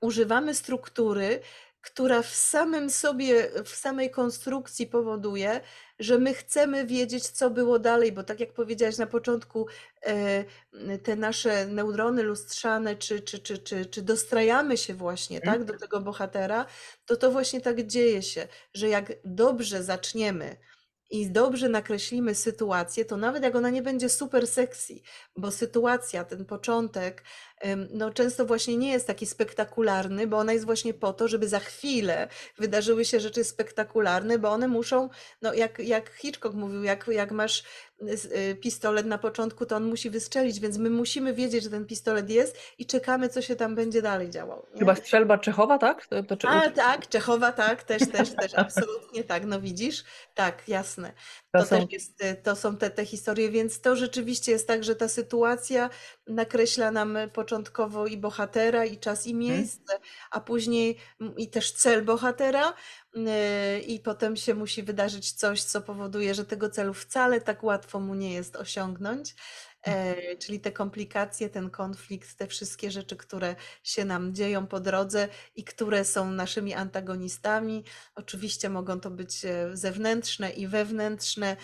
używamy 0.00 0.54
struktury, 0.54 1.40
która 1.86 2.22
w 2.22 2.34
samym 2.34 2.90
sobie, 2.90 3.50
w 3.64 3.68
samej 3.68 4.10
konstrukcji 4.10 4.86
powoduje, 4.86 5.60
że 5.98 6.18
my 6.18 6.34
chcemy 6.34 6.86
wiedzieć, 6.86 7.28
co 7.28 7.50
było 7.50 7.78
dalej, 7.78 8.12
bo 8.12 8.22
tak 8.24 8.40
jak 8.40 8.52
powiedziałaś 8.52 8.98
na 8.98 9.06
początku, 9.06 9.66
e, 10.02 10.44
te 10.98 11.16
nasze 11.16 11.66
neurony 11.66 12.22
lustrzane, 12.22 12.96
czy, 12.96 13.20
czy, 13.20 13.38
czy, 13.38 13.58
czy, 13.58 13.86
czy 13.86 14.02
dostrajamy 14.02 14.76
się 14.76 14.94
właśnie 14.94 15.40
tak, 15.40 15.64
do 15.64 15.78
tego 15.78 16.00
bohatera, 16.00 16.66
to 17.06 17.16
to 17.16 17.30
właśnie 17.30 17.60
tak 17.60 17.86
dzieje 17.86 18.22
się, 18.22 18.48
że 18.74 18.88
jak 18.88 19.12
dobrze 19.24 19.82
zaczniemy 19.82 20.56
i 21.10 21.30
dobrze 21.30 21.68
nakreślimy 21.68 22.34
sytuację, 22.34 23.04
to 23.04 23.16
nawet 23.16 23.42
jak 23.42 23.54
ona 23.56 23.70
nie 23.70 23.82
będzie 23.82 24.08
super 24.08 24.46
sexy, 24.46 24.94
bo 25.36 25.50
sytuacja, 25.50 26.24
ten 26.24 26.44
początek 26.44 27.22
no 27.90 28.10
często 28.10 28.46
właśnie 28.46 28.76
nie 28.76 28.90
jest 28.90 29.06
taki 29.06 29.26
spektakularny, 29.26 30.26
bo 30.26 30.38
ona 30.38 30.52
jest 30.52 30.64
właśnie 30.64 30.94
po 30.94 31.12
to, 31.12 31.28
żeby 31.28 31.48
za 31.48 31.58
chwilę 31.58 32.28
wydarzyły 32.58 33.04
się 33.04 33.20
rzeczy 33.20 33.44
spektakularne, 33.44 34.38
bo 34.38 34.50
one 34.50 34.68
muszą, 34.68 35.08
no 35.42 35.54
jak, 35.54 35.78
jak 35.78 36.10
Hitchcock 36.10 36.54
mówił, 36.54 36.82
jak, 36.82 37.08
jak 37.08 37.32
masz 37.32 37.62
Y, 38.02 38.54
pistolet 38.60 39.06
na 39.06 39.18
początku, 39.18 39.66
to 39.66 39.76
on 39.76 39.84
musi 39.84 40.10
wystrzelić, 40.10 40.60
więc 40.60 40.78
my 40.78 40.90
musimy 40.90 41.34
wiedzieć, 41.34 41.64
że 41.64 41.70
ten 41.70 41.86
pistolet 41.86 42.30
jest 42.30 42.58
i 42.78 42.86
czekamy, 42.86 43.28
co 43.28 43.42
się 43.42 43.56
tam 43.56 43.74
będzie 43.74 44.02
dalej 44.02 44.30
działo. 44.30 44.66
Nie? 44.72 44.78
Chyba 44.78 44.94
strzelba 44.94 45.38
Czechowa, 45.38 45.78
tak? 45.78 46.06
To, 46.06 46.22
to, 46.22 46.36
czy... 46.36 46.48
A, 46.48 46.70
tak, 46.70 47.08
Czechowa, 47.08 47.52
tak, 47.52 47.82
też, 47.82 48.02
też, 48.12 48.34
też, 48.34 48.54
absolutnie 48.64 49.24
tak, 49.24 49.44
no 49.44 49.60
widzisz? 49.60 50.04
Tak, 50.34 50.68
jasne. 50.68 51.12
To, 51.52 51.58
to 51.58 51.64
są... 51.64 51.80
też 51.80 51.92
jest, 51.92 52.24
y, 52.24 52.36
to 52.42 52.56
są 52.56 52.76
te, 52.76 52.90
te 52.90 53.04
historie, 53.04 53.50
więc 53.50 53.80
to 53.80 53.96
rzeczywiście 53.96 54.52
jest 54.52 54.68
tak, 54.68 54.84
że 54.84 54.96
ta 54.96 55.08
sytuacja 55.08 55.90
nakreśla 56.26 56.90
nam 56.90 57.18
początkowo 57.46 58.06
i 58.06 58.16
bohatera, 58.16 58.84
i 58.84 58.98
czas, 58.98 59.26
i 59.26 59.30
mhm. 59.30 59.38
miejsce, 59.50 59.92
hmm. 59.92 60.08
a 60.30 60.40
później 60.40 60.96
i 61.36 61.48
też 61.48 61.72
cel 61.72 62.04
bohatera, 62.04 62.72
Yy, 63.16 63.80
i 63.80 64.00
potem 64.00 64.36
się 64.36 64.54
musi 64.54 64.82
wydarzyć 64.82 65.32
coś, 65.32 65.62
co 65.62 65.80
powoduje, 65.80 66.34
że 66.34 66.44
tego 66.44 66.70
celu 66.70 66.94
wcale 66.94 67.40
tak 67.40 67.64
łatwo 67.64 68.00
mu 68.00 68.14
nie 68.14 68.32
jest 68.32 68.56
osiągnąć. 68.56 69.34
E, 69.86 70.36
czyli 70.36 70.60
te 70.60 70.72
komplikacje, 70.72 71.50
ten 71.50 71.70
konflikt, 71.70 72.34
te 72.36 72.46
wszystkie 72.46 72.90
rzeczy, 72.90 73.16
które 73.16 73.56
się 73.82 74.04
nam 74.04 74.34
dzieją 74.34 74.66
po 74.66 74.80
drodze 74.80 75.28
i 75.56 75.64
które 75.64 76.04
są 76.04 76.30
naszymi 76.30 76.74
antagonistami. 76.74 77.84
Oczywiście 78.14 78.68
mogą 78.68 79.00
to 79.00 79.10
być 79.10 79.44
e, 79.44 79.76
zewnętrzne 79.76 80.50
i 80.50 80.66
wewnętrzne, 80.66 81.56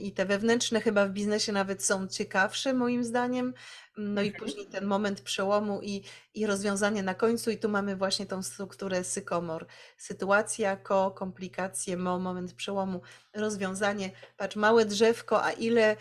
i 0.00 0.12
te 0.12 0.26
wewnętrzne 0.26 0.80
chyba 0.80 1.06
w 1.06 1.10
biznesie 1.10 1.52
nawet 1.52 1.84
są 1.84 2.08
ciekawsze, 2.08 2.74
moim 2.74 3.04
zdaniem. 3.04 3.54
No 3.96 4.22
i 4.22 4.26
mhm. 4.26 4.44
później 4.44 4.66
ten 4.66 4.84
moment 4.84 5.20
przełomu 5.20 5.80
i, 5.82 6.02
i 6.34 6.46
rozwiązanie 6.46 7.02
na 7.02 7.14
końcu, 7.14 7.50
i 7.50 7.58
tu 7.58 7.68
mamy 7.68 7.96
właśnie 7.96 8.26
tą 8.26 8.42
strukturę 8.42 9.04
sykomor. 9.04 9.66
Sytuacja, 9.96 10.76
ko, 10.76 11.10
komplikacje, 11.10 11.96
mo, 11.96 12.18
moment 12.18 12.52
przełomu, 12.54 13.00
rozwiązanie. 13.34 14.10
Patrz, 14.36 14.56
małe 14.56 14.84
drzewko, 14.84 15.44
a 15.44 15.52
ile 15.52 15.96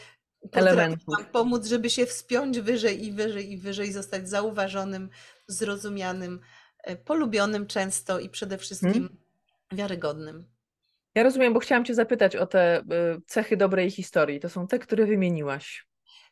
elementów. 0.51 1.17
Nam 1.17 1.25
pomóc, 1.25 1.67
żeby 1.67 1.89
się 1.89 2.05
wspiąć 2.05 2.59
wyżej 2.59 3.05
i 3.05 3.11
wyżej 3.11 3.51
i 3.51 3.57
wyżej, 3.57 3.91
zostać 3.91 4.29
zauważonym, 4.29 5.09
zrozumianym, 5.47 6.39
e, 6.83 6.95
polubionym 6.95 7.67
często 7.67 8.19
i 8.19 8.29
przede 8.29 8.57
wszystkim 8.57 8.93
hmm? 8.93 9.17
wiarygodnym. 9.71 10.45
Ja 11.15 11.23
rozumiem, 11.23 11.53
bo 11.53 11.59
chciałam 11.59 11.85
Cię 11.85 11.95
zapytać 11.95 12.35
o 12.35 12.45
te 12.45 12.77
e, 12.77 12.83
cechy 13.27 13.57
dobrej 13.57 13.91
historii. 13.91 14.39
To 14.39 14.49
są 14.49 14.67
te, 14.67 14.79
które 14.79 15.05
wymieniłaś. 15.05 15.89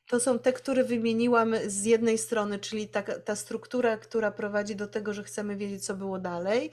To 0.08 0.20
są 0.20 0.40
te, 0.40 0.54
które 0.54 0.84
wymieniłam 0.84 1.56
z 1.66 1.86
jednej 1.86 2.18
strony, 2.18 2.60
czyli 2.60 2.88
ta, 2.88 3.02
ta 3.02 3.36
struktura, 3.36 3.98
która 3.98 4.32
prowadzi 4.32 4.76
do 4.76 4.88
tego, 4.88 5.14
że 5.14 5.24
chcemy 5.24 5.56
wiedzieć, 5.56 5.86
co 5.86 5.96
było 5.96 6.20
dalej, 6.20 6.72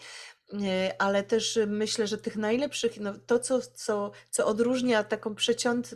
ale 0.99 1.23
też 1.23 1.59
myślę, 1.67 2.07
że 2.07 2.19
tych 2.19 2.37
najlepszych, 2.37 3.01
no 3.01 3.13
to 3.27 3.39
co, 3.39 3.61
co, 3.75 4.11
co 4.31 4.47
odróżnia 4.47 5.05
taką 5.05 5.35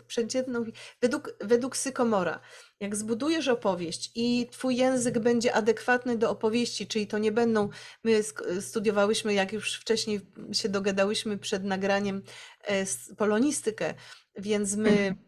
przeciętną, 0.06 0.64
według, 1.00 1.34
według 1.40 1.76
Sykomora, 1.76 2.40
jak 2.80 2.96
zbudujesz 2.96 3.48
opowieść 3.48 4.10
i 4.14 4.48
twój 4.50 4.76
język 4.76 5.18
będzie 5.18 5.54
adekwatny 5.54 6.18
do 6.18 6.30
opowieści, 6.30 6.86
czyli 6.86 7.06
to 7.06 7.18
nie 7.18 7.32
będą, 7.32 7.68
my 8.04 8.22
studiowałyśmy, 8.60 9.34
jak 9.34 9.52
już 9.52 9.74
wcześniej 9.74 10.20
się 10.52 10.68
dogadałyśmy 10.68 11.38
przed 11.38 11.64
nagraniem, 11.64 12.22
e, 12.62 12.84
polonistykę, 13.16 13.94
więc 14.36 14.76
my 14.76 14.90
Y, 14.90 15.27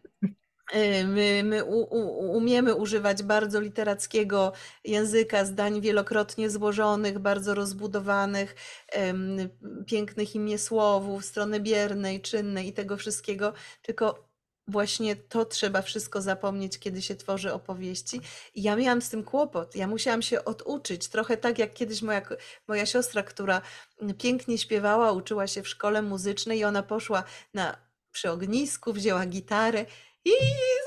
my, 1.05 1.43
my 1.43 1.63
u, 1.63 1.81
u, 1.81 2.31
umiemy 2.37 2.75
używać 2.75 3.23
bardzo 3.23 3.59
literackiego 3.59 4.53
języka, 4.83 5.45
zdań 5.45 5.81
wielokrotnie 5.81 6.49
złożonych, 6.49 7.19
bardzo 7.19 7.55
rozbudowanych, 7.55 8.55
pięknych 9.85 10.35
imiesłowów, 10.35 11.25
strony 11.25 11.59
biernej, 11.59 12.21
czynnej 12.21 12.67
i 12.67 12.73
tego 12.73 12.97
wszystkiego, 12.97 13.53
tylko 13.81 14.31
właśnie 14.67 15.15
to 15.15 15.45
trzeba 15.45 15.81
wszystko 15.81 16.21
zapomnieć, 16.21 16.79
kiedy 16.79 17.01
się 17.01 17.15
tworzy 17.15 17.53
opowieści. 17.53 18.21
I 18.55 18.63
ja 18.63 18.75
miałam 18.75 19.01
z 19.01 19.09
tym 19.09 19.23
kłopot. 19.23 19.75
Ja 19.75 19.87
musiałam 19.87 20.21
się 20.21 20.45
oduczyć, 20.45 21.07
trochę 21.07 21.37
tak 21.37 21.59
jak 21.59 21.73
kiedyś 21.73 22.01
moja, 22.01 22.21
moja 22.67 22.85
siostra, 22.85 23.23
która 23.23 23.61
pięknie 24.17 24.57
śpiewała, 24.57 25.11
uczyła 25.11 25.47
się 25.47 25.63
w 25.63 25.67
szkole 25.67 26.01
muzycznej 26.01 26.59
i 26.59 26.63
ona 26.63 26.83
poszła 26.83 27.23
na 27.53 27.77
przy 28.11 28.31
ognisku, 28.31 28.93
wzięła 28.93 29.25
gitarę 29.25 29.85
i 30.25 30.31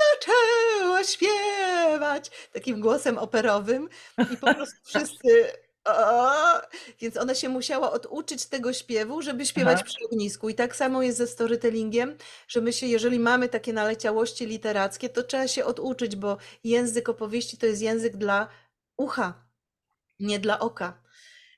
zaczęła 0.04 1.04
śpiewać 1.04 2.30
takim 2.52 2.80
głosem 2.80 3.18
operowym 3.18 3.88
i 4.32 4.36
po 4.36 4.54
prostu 4.54 4.76
wszyscy 4.88 5.52
o, 5.84 6.60
więc 7.00 7.16
ona 7.16 7.34
się 7.34 7.48
musiała 7.48 7.92
oduczyć 7.92 8.46
tego 8.46 8.72
śpiewu, 8.72 9.22
żeby 9.22 9.46
śpiewać 9.46 9.78
Aha. 9.80 9.84
przy 9.84 10.04
ognisku. 10.04 10.48
I 10.48 10.54
tak 10.54 10.76
samo 10.76 11.02
jest 11.02 11.18
ze 11.18 11.26
storytellingiem, 11.26 12.16
że 12.48 12.60
my 12.60 12.72
się, 12.72 12.86
jeżeli 12.86 13.18
mamy 13.18 13.48
takie 13.48 13.72
naleciałości 13.72 14.46
literackie, 14.46 15.08
to 15.08 15.22
trzeba 15.22 15.48
się 15.48 15.64
oduczyć, 15.64 16.16
bo 16.16 16.36
język 16.64 17.08
opowieści 17.08 17.56
to 17.56 17.66
jest 17.66 17.82
język 17.82 18.16
dla 18.16 18.48
ucha, 18.96 19.44
nie 20.20 20.38
dla 20.38 20.58
oka. 20.58 21.03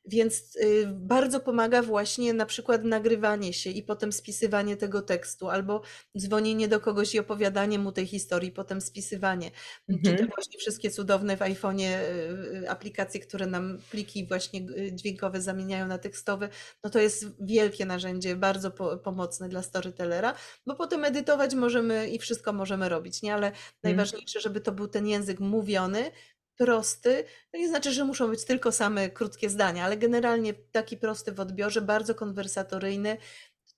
Więc 0.07 0.57
y, 0.57 0.87
bardzo 0.87 1.41
pomaga 1.41 1.83
właśnie 1.83 2.33
na 2.33 2.47
przykład 2.47 2.85
nagrywanie 2.85 3.53
się 3.53 3.71
i 3.71 3.83
potem 3.83 4.13
spisywanie 4.13 4.77
tego 4.77 5.03
tekstu, 5.03 5.49
albo 5.49 5.83
dzwonienie 6.19 6.69
do 6.69 6.81
kogoś 6.81 7.15
i 7.15 7.19
opowiadanie 7.19 7.79
mu 7.79 7.93
tej 7.93 8.07
historii, 8.07 8.53
potem 8.53 8.81
spisywanie. 8.81 9.51
Mhm. 9.89 10.17
Czy 10.17 10.23
te 10.23 10.29
właśnie 10.35 10.59
wszystkie 10.59 10.91
cudowne 10.91 11.37
w 11.37 11.41
iPhone'ie 11.41 12.01
y, 12.01 12.63
y, 12.63 12.71
aplikacje, 12.71 13.21
które 13.21 13.47
nam 13.47 13.79
pliki 13.91 14.27
właśnie 14.27 14.67
dźwiękowe 14.93 15.41
zamieniają 15.41 15.87
na 15.87 15.99
tekstowe, 15.99 16.49
no 16.85 16.91
to 16.91 16.99
jest 16.99 17.27
wielkie 17.41 17.87
narzędzie, 17.87 18.37
bardzo 18.37 18.71
po, 18.71 18.97
pomocne 18.97 19.49
dla 19.49 19.63
storytellera, 19.63 20.35
bo 20.67 20.75
potem 20.75 21.05
edytować 21.05 21.55
możemy 21.55 22.09
i 22.09 22.19
wszystko 22.19 22.53
możemy 22.53 22.89
robić, 22.89 23.23
nie? 23.23 23.35
Ale 23.35 23.47
mhm. 23.47 23.65
najważniejsze, 23.83 24.41
żeby 24.41 24.61
to 24.61 24.73
był 24.73 24.89
ten 24.89 25.07
język 25.07 25.41
mówiony, 25.41 26.11
prosty. 26.57 27.25
To 27.53 27.59
nie 27.59 27.69
znaczy, 27.69 27.93
że 27.93 28.05
muszą 28.05 28.29
być 28.29 28.45
tylko 28.45 28.73
same 28.73 29.11
krótkie 29.11 29.51
zdania, 29.51 29.85
ale 29.85 29.97
generalnie 29.97 30.55
taki 30.55 30.97
prosty 30.97 31.33
w 31.33 31.41
odbiorze, 31.41 31.81
bardzo 31.81 32.15
konwersatoryjny. 32.15 33.17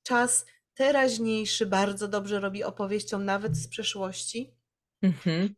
Czas 0.02 0.46
teraźniejszy 0.74 1.66
bardzo 1.66 2.08
dobrze 2.08 2.40
robi 2.40 2.64
opowieściom 2.64 3.24
nawet 3.24 3.56
z 3.56 3.68
przeszłości. 3.68 4.54
Mhm. 5.02 5.54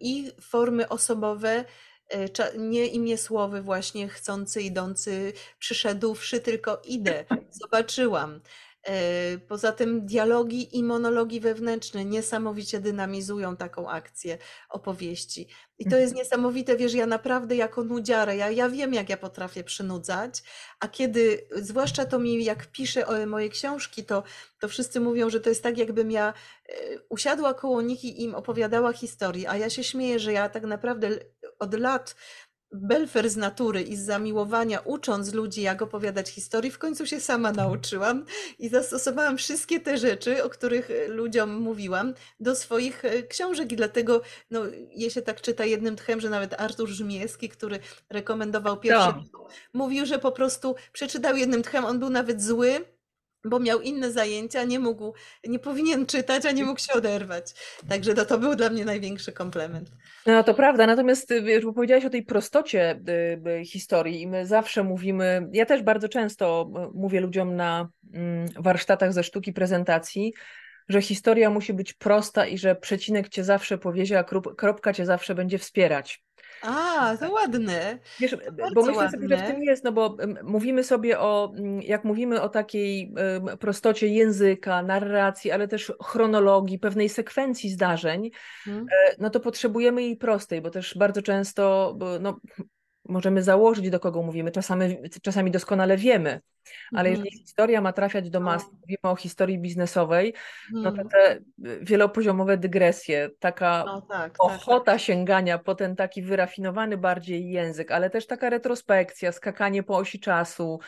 I 0.00 0.32
formy 0.40 0.88
osobowe, 0.88 1.64
e, 2.08 2.58
nie 2.58 2.86
imię 2.86 3.18
słowy 3.18 3.62
właśnie 3.62 4.08
chcący, 4.08 4.62
idący, 4.62 5.32
przyszedłszy, 5.58 6.40
tylko 6.40 6.82
idę, 6.84 7.24
zobaczyłam. 7.50 8.40
E, 8.82 9.38
poza 9.38 9.72
tym 9.72 10.06
dialogi 10.06 10.78
i 10.78 10.82
monologi 10.82 11.40
wewnętrzne 11.40 12.04
niesamowicie 12.04 12.80
dynamizują 12.80 13.56
taką 13.56 13.90
akcję 13.90 14.38
opowieści. 14.70 15.48
I 15.78 15.84
to 15.84 15.96
jest 15.96 16.12
mhm. 16.12 16.24
niesamowite, 16.24 16.76
wiesz, 16.76 16.94
ja 16.94 17.06
naprawdę 17.06 17.56
jako 17.56 17.84
nudziara, 17.84 18.34
ja, 18.34 18.50
ja 18.50 18.68
wiem, 18.68 18.94
jak 18.94 19.08
ja 19.08 19.16
potrafię 19.16 19.64
przynudzać, 19.64 20.42
a 20.80 20.88
kiedy, 20.88 21.46
zwłaszcza 21.56 22.04
to 22.04 22.18
mi, 22.18 22.44
jak 22.44 22.66
piszę 22.66 23.06
o 23.06 23.26
moje 23.26 23.48
książki, 23.48 24.04
to, 24.04 24.22
to 24.60 24.68
wszyscy 24.68 25.00
mówią, 25.00 25.30
że 25.30 25.40
to 25.40 25.48
jest 25.48 25.62
tak, 25.62 25.78
jakbym 25.78 26.10
ja 26.10 26.32
e, 26.68 26.74
usiadła 27.08 27.54
koło 27.54 27.82
nich 27.82 28.04
i 28.04 28.22
im 28.22 28.34
opowiadała 28.34 28.92
historię, 28.92 29.50
a 29.50 29.56
ja 29.56 29.70
się 29.70 29.84
śmieję, 29.84 30.18
że 30.18 30.32
ja 30.32 30.48
tak 30.48 30.64
naprawdę 30.64 31.08
od 31.58 31.74
lat 31.74 32.14
Belfer 32.72 33.30
z 33.30 33.36
natury 33.36 33.82
i 33.82 33.96
z 33.96 34.04
zamiłowania, 34.04 34.80
ucząc 34.80 35.34
ludzi, 35.34 35.62
jak 35.62 35.82
opowiadać 35.82 36.30
historii, 36.30 36.70
w 36.70 36.78
końcu 36.78 37.06
się 37.06 37.20
sama 37.20 37.52
nauczyłam 37.52 38.24
i 38.58 38.68
zastosowałam 38.68 39.36
wszystkie 39.36 39.80
te 39.80 39.98
rzeczy, 39.98 40.44
o 40.44 40.50
których 40.50 40.90
e, 40.90 41.08
ludziom 41.08 41.54
mówiłam, 41.54 42.14
do 42.40 42.54
swoich 42.54 43.04
e, 43.04 43.22
książek. 43.22 43.72
I 43.72 43.76
dlatego 43.76 44.22
no, 44.50 44.62
je 44.90 45.10
się 45.10 45.22
tak 45.22 45.40
czyta 45.40 45.64
jednym 45.64 45.96
tchem, 45.96 46.20
że 46.20 46.30
nawet 46.30 46.60
Artur 46.60 46.88
Żmieski, 46.88 47.48
który 47.48 47.78
rekomendował 48.10 48.76
pierwszy, 48.76 49.12
no. 49.32 49.48
mówił, 49.72 50.06
że 50.06 50.18
po 50.18 50.32
prostu 50.32 50.74
przeczytał 50.92 51.36
jednym 51.36 51.62
tchem, 51.62 51.84
on 51.84 51.98
był 51.98 52.10
nawet 52.10 52.42
zły, 52.42 52.84
bo 53.44 53.60
miał 53.60 53.80
inne 53.80 54.12
zajęcia, 54.12 54.64
nie 54.64 54.78
mógł, 54.78 55.14
nie 55.48 55.58
powinien 55.58 56.06
czytać, 56.06 56.46
a 56.46 56.50
nie 56.50 56.64
mógł 56.64 56.80
się 56.80 56.92
oderwać. 56.92 57.54
Także 57.88 58.14
to, 58.14 58.24
to 58.24 58.38
był 58.38 58.56
dla 58.56 58.70
mnie 58.70 58.84
największy 58.84 59.32
komplement. 59.32 59.90
No 60.26 60.44
to 60.44 60.54
prawda, 60.54 60.86
natomiast 60.86 61.30
y, 61.30 61.42
wiesz, 61.42 61.64
bo 61.64 61.72
powiedziałaś 61.72 62.04
o 62.04 62.10
tej 62.10 62.22
prostocie 62.22 63.00
y, 63.08 63.50
y, 63.60 63.64
historii 63.64 64.22
i 64.22 64.26
my 64.26 64.46
zawsze 64.46 64.82
mówimy, 64.82 65.48
ja 65.52 65.66
też 65.66 65.82
bardzo 65.82 66.08
często 66.08 66.70
mówię 66.94 67.20
ludziom 67.20 67.56
na 67.56 67.88
mm, 68.14 68.48
warsztatach 68.56 69.12
ze 69.12 69.24
sztuki 69.24 69.52
prezentacji, 69.52 70.32
że 70.88 71.02
historia 71.02 71.50
musi 71.50 71.72
być 71.72 71.92
prosta 71.92 72.46
i 72.46 72.58
że 72.58 72.74
przecinek 72.74 73.28
cię 73.28 73.44
zawsze 73.44 73.78
powiezie, 73.78 74.18
a 74.18 74.24
kropka 74.56 74.92
cię 74.92 75.06
zawsze 75.06 75.34
będzie 75.34 75.58
wspierać. 75.58 76.22
A, 76.62 77.16
to 77.20 77.32
ładne. 77.32 77.98
Wiesz, 78.20 78.36
bo 78.74 78.82
myślę 78.82 79.10
sobie, 79.10 79.28
że 79.28 79.36
w 79.36 79.46
tym 79.46 79.62
jest, 79.62 79.84
no 79.84 79.92
bo 79.92 80.16
mówimy 80.42 80.84
sobie 80.84 81.20
o, 81.20 81.52
jak 81.80 82.04
mówimy 82.04 82.42
o 82.42 82.48
takiej 82.48 83.14
prostocie 83.60 84.06
języka, 84.06 84.82
narracji, 84.82 85.50
ale 85.50 85.68
też 85.68 85.92
chronologii, 86.02 86.78
pewnej 86.78 87.08
sekwencji 87.08 87.70
zdarzeń, 87.70 88.30
hmm. 88.64 88.86
no 89.18 89.30
to 89.30 89.40
potrzebujemy 89.40 90.02
jej 90.02 90.16
prostej, 90.16 90.60
bo 90.60 90.70
też 90.70 90.96
bardzo 90.98 91.22
często, 91.22 91.96
no, 92.20 92.40
możemy 93.10 93.42
założyć, 93.42 93.90
do 93.90 94.00
kogo 94.00 94.22
mówimy, 94.22 94.50
czasami, 94.50 94.98
czasami 95.22 95.50
doskonale 95.50 95.96
wiemy, 95.96 96.40
ale 96.94 97.08
mhm. 97.08 97.16
jeżeli 97.16 97.42
historia 97.44 97.80
ma 97.80 97.92
trafiać 97.92 98.30
do 98.30 98.40
mas, 98.40 98.64
mówimy 98.80 98.98
o 99.02 99.16
historii 99.16 99.58
biznesowej, 99.58 100.34
no 100.72 100.92
to 100.92 101.02
mhm. 101.02 101.08
te 101.08 101.40
wielopoziomowe 101.80 102.56
dygresje, 102.56 103.30
taka 103.38 103.84
no, 103.86 104.00
tak, 104.02 104.34
ochota 104.38 104.92
tak, 104.92 105.00
sięgania 105.00 105.58
po 105.58 105.74
ten 105.74 105.96
taki 105.96 106.22
wyrafinowany 106.22 106.96
bardziej 106.96 107.50
język, 107.50 107.90
ale 107.90 108.10
też 108.10 108.26
taka 108.26 108.50
retrospekcja, 108.50 109.32
skakanie 109.32 109.82
po 109.82 109.96
osi 109.96 110.20
czasu, 110.20 110.80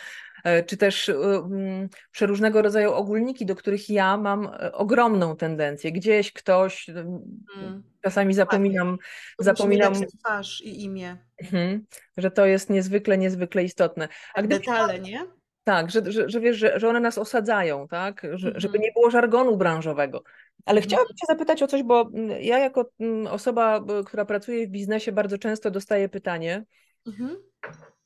czy 0.66 0.76
też 0.76 1.08
um, 1.08 1.88
przeróżnego 2.10 2.62
rodzaju 2.62 2.92
ogólniki, 2.92 3.46
do 3.46 3.56
których 3.56 3.90
ja 3.90 4.16
mam 4.16 4.46
e, 4.46 4.72
ogromną 4.72 5.36
tendencję. 5.36 5.92
Gdzieś 5.92 6.32
ktoś, 6.32 6.88
mm. 6.88 7.82
czasami 8.00 8.34
zapominam, 8.34 8.98
zapominam 9.38 9.92
twarz 10.18 10.60
i 10.60 10.84
imię. 10.84 11.16
Mhm, 11.42 11.86
że 12.16 12.30
to 12.30 12.46
jest 12.46 12.70
niezwykle, 12.70 13.18
niezwykle 13.18 13.64
istotne. 13.64 14.08
A 14.34 14.42
gdyby, 14.42 14.64
Detale, 14.64 15.00
nie? 15.00 15.26
Tak, 15.64 15.90
że, 15.90 16.12
że, 16.12 16.28
że 16.28 16.40
wiesz, 16.40 16.56
że, 16.56 16.80
że 16.80 16.88
one 16.88 17.00
nas 17.00 17.18
osadzają, 17.18 17.88
tak? 17.88 18.22
Że, 18.22 18.46
mhm. 18.46 18.60
Żeby 18.60 18.78
nie 18.78 18.92
było 18.92 19.10
żargonu 19.10 19.56
branżowego. 19.56 20.22
Ale 20.64 20.78
mhm. 20.78 20.88
chciałabym 20.88 21.16
Cię 21.16 21.26
zapytać 21.28 21.62
o 21.62 21.66
coś, 21.66 21.82
bo 21.82 22.10
mm, 22.14 22.42
ja 22.42 22.58
jako 22.58 22.90
mm, 23.00 23.26
osoba, 23.26 23.84
która 24.06 24.24
pracuje 24.24 24.66
w 24.66 24.70
biznesie, 24.70 25.12
bardzo 25.12 25.38
często 25.38 25.70
dostaję 25.70 26.08
pytanie. 26.08 26.64
Mhm. 27.06 27.36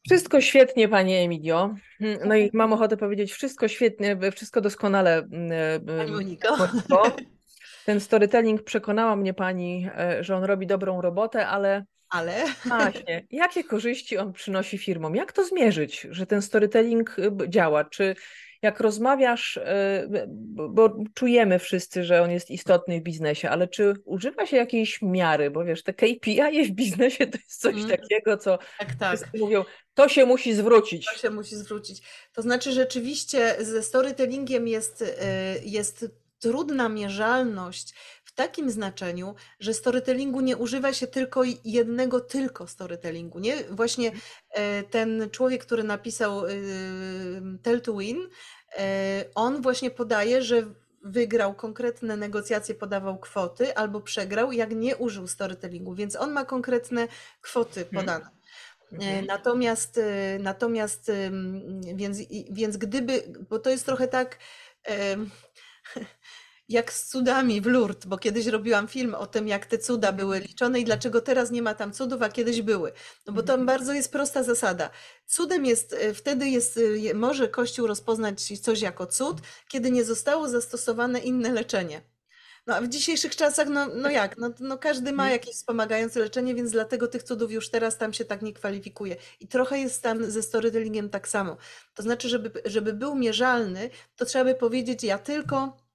Wszystko 0.06 0.40
świetnie, 0.40 0.88
Pani 0.88 1.14
Emilio. 1.14 1.74
No 2.26 2.36
i 2.36 2.50
mam 2.52 2.72
ochotę 2.72 2.96
powiedzieć, 2.96 3.32
wszystko 3.32 3.68
świetnie, 3.68 4.16
wszystko 4.32 4.60
doskonale. 4.60 5.28
Pani 5.86 6.12
Moniko. 6.12 6.56
Ten 7.86 8.00
storytelling 8.00 8.62
przekonała 8.62 9.16
mnie 9.16 9.34
Pani, 9.34 9.88
e, 9.98 10.24
że 10.24 10.36
on 10.36 10.44
robi 10.44 10.66
dobrą 10.66 11.00
robotę, 11.00 11.46
ale 11.46 11.84
ale. 12.08 12.44
Właśnie. 12.64 13.26
Jakie 13.30 13.64
korzyści 13.64 14.18
on 14.18 14.32
przynosi 14.32 14.78
firmom? 14.78 15.16
Jak 15.16 15.32
to 15.32 15.44
zmierzyć, 15.44 16.06
że 16.10 16.26
ten 16.26 16.42
storytelling 16.42 17.18
y, 17.18 17.48
działa? 17.48 17.84
Czy 17.84 18.14
jak 18.62 18.80
rozmawiasz, 18.80 19.56
y, 19.56 19.62
bo 20.68 21.04
czujemy 21.14 21.58
wszyscy, 21.58 22.04
że 22.04 22.22
on 22.22 22.30
jest 22.30 22.50
istotny 22.50 23.00
w 23.00 23.02
biznesie, 23.02 23.50
ale 23.50 23.68
czy 23.68 23.94
używa 24.04 24.46
się 24.46 24.56
jakiejś 24.56 25.02
miary? 25.02 25.50
Bo 25.50 25.64
wiesz, 25.64 25.82
te 25.82 25.94
KPI 25.94 26.64
w 26.64 26.70
biznesie 26.70 27.26
to 27.26 27.38
jest 27.38 27.60
coś 27.60 27.74
mm. 27.74 27.88
takiego, 27.88 28.36
co 28.36 28.58
tak, 28.78 28.94
tak. 28.94 29.18
mówią, 29.38 29.64
to 29.94 30.08
się 30.08 30.26
musi 30.26 30.54
zwrócić. 30.54 31.06
To 31.06 31.18
się 31.18 31.30
musi 31.30 31.56
zwrócić. 31.56 32.02
To 32.32 32.42
znaczy, 32.42 32.72
rzeczywiście 32.72 33.56
ze 33.60 33.82
storytellingiem 33.82 34.68
jest, 34.68 35.02
y, 35.02 35.06
jest 35.64 36.06
trudna 36.40 36.88
mierzalność 36.88 37.94
takim 38.36 38.70
znaczeniu, 38.70 39.34
że 39.60 39.74
storytellingu 39.74 40.40
nie 40.40 40.56
używa 40.56 40.92
się 40.92 41.06
tylko 41.06 41.42
jednego 41.64 42.20
tylko 42.20 42.66
storytellingu. 42.66 43.38
Nie? 43.38 43.64
Właśnie 43.70 44.12
e, 44.50 44.82
ten 44.82 45.30
człowiek, 45.30 45.64
który 45.64 45.84
napisał 45.84 46.46
y, 46.46 46.50
Tell 47.62 47.80
to 47.80 47.96
Win, 47.96 48.28
e, 48.78 49.24
on 49.34 49.62
właśnie 49.62 49.90
podaje, 49.90 50.42
że 50.42 50.62
wygrał 51.02 51.54
konkretne 51.54 52.16
negocjacje, 52.16 52.74
podawał 52.74 53.18
kwoty, 53.18 53.76
albo 53.76 54.00
przegrał, 54.00 54.52
jak 54.52 54.74
nie 54.74 54.96
użył 54.96 55.26
storytellingu, 55.26 55.94
więc 55.94 56.16
on 56.16 56.32
ma 56.32 56.44
konkretne 56.44 57.08
kwoty 57.40 57.80
mhm. 57.80 57.96
podane. 57.96 58.36
Mhm. 58.92 59.26
Natomiast, 59.26 60.00
natomiast 60.38 61.12
więc, 61.94 62.18
więc 62.50 62.76
gdyby, 62.76 63.22
bo 63.50 63.58
to 63.58 63.70
jest 63.70 63.86
trochę 63.86 64.08
tak, 64.08 64.38
jak 66.68 66.92
z 66.92 67.08
cudami 67.08 67.60
w 67.60 67.66
Lourdes, 67.66 68.06
bo 68.06 68.18
kiedyś 68.18 68.46
robiłam 68.46 68.88
film 68.88 69.14
o 69.14 69.26
tym, 69.26 69.48
jak 69.48 69.66
te 69.66 69.78
cuda 69.78 70.12
były 70.12 70.40
liczone 70.40 70.80
i 70.80 70.84
dlaczego 70.84 71.20
teraz 71.20 71.50
nie 71.50 71.62
ma 71.62 71.74
tam 71.74 71.92
cudów, 71.92 72.22
a 72.22 72.28
kiedyś 72.28 72.62
były. 72.62 72.92
No 73.26 73.32
bo 73.32 73.42
tam 73.42 73.60
mhm. 73.60 73.66
bardzo 73.66 73.92
jest 73.92 74.12
prosta 74.12 74.42
zasada. 74.42 74.90
Cudem 75.26 75.66
jest, 75.66 75.92
e, 75.92 76.14
wtedy 76.14 76.48
jest, 76.48 76.80
e, 77.10 77.14
może 77.14 77.48
Kościół 77.48 77.86
rozpoznać 77.86 78.60
coś 78.60 78.80
jako 78.80 79.06
cud, 79.06 79.36
kiedy 79.68 79.90
nie 79.90 80.04
zostało 80.04 80.48
zastosowane 80.48 81.18
inne 81.18 81.52
leczenie. 81.52 82.02
No 82.66 82.74
a 82.74 82.80
w 82.80 82.88
dzisiejszych 82.88 83.36
czasach, 83.36 83.68
no, 83.68 83.86
no 83.94 84.10
jak, 84.10 84.38
no, 84.38 84.50
no 84.60 84.78
każdy 84.78 85.12
ma 85.12 85.22
mhm. 85.22 85.32
jakieś 85.32 85.54
wspomagające 85.54 86.20
leczenie, 86.20 86.54
więc 86.54 86.70
dlatego 86.70 87.08
tych 87.08 87.22
cudów 87.22 87.52
już 87.52 87.70
teraz 87.70 87.98
tam 87.98 88.12
się 88.12 88.24
tak 88.24 88.42
nie 88.42 88.52
kwalifikuje. 88.52 89.16
I 89.40 89.48
trochę 89.48 89.78
jest 89.78 90.02
tam 90.02 90.30
ze 90.30 90.42
storytellingiem 90.42 91.10
tak 91.10 91.28
samo. 91.28 91.56
To 91.94 92.02
znaczy, 92.02 92.28
żeby, 92.28 92.50
żeby 92.64 92.92
był 92.92 93.14
mierzalny, 93.14 93.90
to 94.16 94.24
trzeba 94.24 94.44
by 94.44 94.54
powiedzieć, 94.54 95.04
ja 95.04 95.18
tylko 95.18 95.85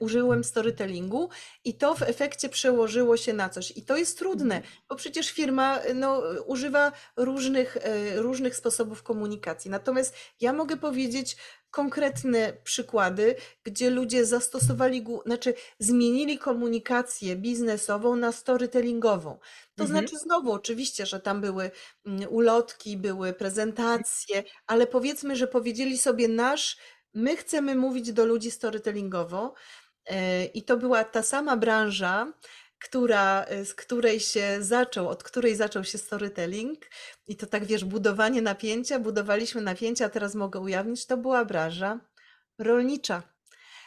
użyłem 0.00 0.44
storytellingu 0.44 1.28
i 1.64 1.74
to 1.74 1.94
w 1.94 2.02
efekcie 2.02 2.48
przełożyło 2.48 3.16
się 3.16 3.32
na 3.32 3.48
coś. 3.48 3.72
I 3.76 3.82
to 3.82 3.96
jest 3.96 4.18
trudne, 4.18 4.56
mhm. 4.56 4.74
bo 4.88 4.96
przecież 4.96 5.30
firma 5.30 5.78
no, 5.94 6.22
używa 6.46 6.92
różnych, 7.16 7.76
e, 7.76 8.16
różnych 8.16 8.56
sposobów 8.56 9.02
komunikacji. 9.02 9.70
Natomiast 9.70 10.14
ja 10.40 10.52
mogę 10.52 10.76
powiedzieć 10.76 11.36
konkretne 11.70 12.52
przykłady, 12.64 13.34
gdzie 13.64 13.90
ludzie 13.90 14.26
zastosowali, 14.26 15.04
znaczy 15.26 15.54
zmienili 15.78 16.38
komunikację 16.38 17.36
biznesową 17.36 18.16
na 18.16 18.32
storytellingową. 18.32 19.38
To 19.74 19.84
mhm. 19.84 19.88
znaczy 19.90 20.18
znowu 20.18 20.52
oczywiście, 20.52 21.06
że 21.06 21.20
tam 21.20 21.40
były 21.40 21.70
mm, 22.06 22.28
ulotki, 22.30 22.96
były 22.96 23.32
prezentacje, 23.32 24.44
ale 24.66 24.86
powiedzmy, 24.86 25.36
że 25.36 25.46
powiedzieli 25.46 25.98
sobie 25.98 26.28
nasz 26.28 26.76
My 27.14 27.36
chcemy 27.36 27.74
mówić 27.74 28.12
do 28.12 28.26
ludzi 28.26 28.50
storytellingowo 28.50 29.54
e, 30.06 30.44
i 30.44 30.62
to 30.62 30.76
była 30.76 31.04
ta 31.04 31.22
sama 31.22 31.56
branża, 31.56 32.32
która, 32.78 33.44
e, 33.44 33.64
z 33.64 33.74
której 33.74 34.20
się 34.20 34.56
zaczął, 34.60 35.08
od 35.08 35.22
której 35.22 35.56
zaczął 35.56 35.84
się 35.84 35.98
storytelling 35.98 36.86
i 37.26 37.36
to 37.36 37.46
tak 37.46 37.64
wiesz, 37.64 37.84
budowanie 37.84 38.42
napięcia, 38.42 38.98
budowaliśmy 38.98 39.60
napięcia, 39.60 40.06
a 40.06 40.08
teraz 40.08 40.34
mogę 40.34 40.60
ujawnić, 40.60 41.06
to 41.06 41.16
była 41.16 41.44
branża 41.44 42.00
rolnicza. 42.58 43.22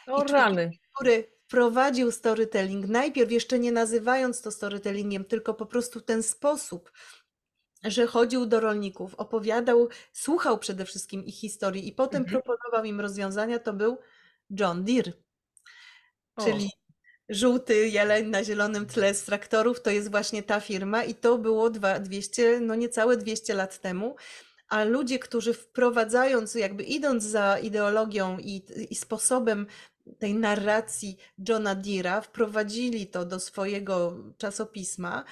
O 0.06 0.24
rany. 0.24 0.70
Który 0.94 1.32
wprowadził 1.46 2.12
storytelling, 2.12 2.86
najpierw 2.86 3.32
jeszcze 3.32 3.58
nie 3.58 3.72
nazywając 3.72 4.42
to 4.42 4.50
storytellingiem, 4.50 5.24
tylko 5.24 5.54
po 5.54 5.66
prostu 5.66 6.00
ten 6.00 6.22
sposób, 6.22 6.92
że 7.84 8.06
chodził 8.06 8.46
do 8.46 8.60
rolników, 8.60 9.14
opowiadał, 9.14 9.88
słuchał 10.12 10.58
przede 10.58 10.84
wszystkim 10.84 11.24
ich 11.24 11.34
historii 11.34 11.88
i 11.88 11.92
potem 11.92 12.22
mhm. 12.22 12.42
proponował 12.42 12.84
im 12.84 13.00
rozwiązania, 13.00 13.58
to 13.58 13.72
był 13.72 13.98
John 14.50 14.84
Deere. 14.84 15.12
O. 16.36 16.44
Czyli 16.44 16.70
żółty 17.28 17.88
jeleń 17.88 18.26
na 18.26 18.44
zielonym 18.44 18.86
tle 18.86 19.14
z 19.14 19.24
traktorów, 19.24 19.82
to 19.82 19.90
jest 19.90 20.10
właśnie 20.10 20.42
ta 20.42 20.60
firma 20.60 21.04
i 21.04 21.14
to 21.14 21.38
było 21.38 21.70
200, 22.00 22.60
no 22.60 22.74
niecałe 22.74 23.16
200 23.16 23.54
lat 23.54 23.80
temu. 23.80 24.16
A 24.68 24.84
ludzie, 24.84 25.18
którzy 25.18 25.54
wprowadzając, 25.54 26.54
jakby 26.54 26.82
idąc 26.82 27.24
za 27.24 27.58
ideologią 27.58 28.38
i, 28.38 28.62
i 28.90 28.94
sposobem 28.94 29.66
tej 30.18 30.34
narracji 30.34 31.16
Johna 31.48 31.74
Deera, 31.74 32.20
wprowadzili 32.20 33.06
to 33.06 33.24
do 33.24 33.40
swojego 33.40 34.16
czasopisma, 34.38 35.24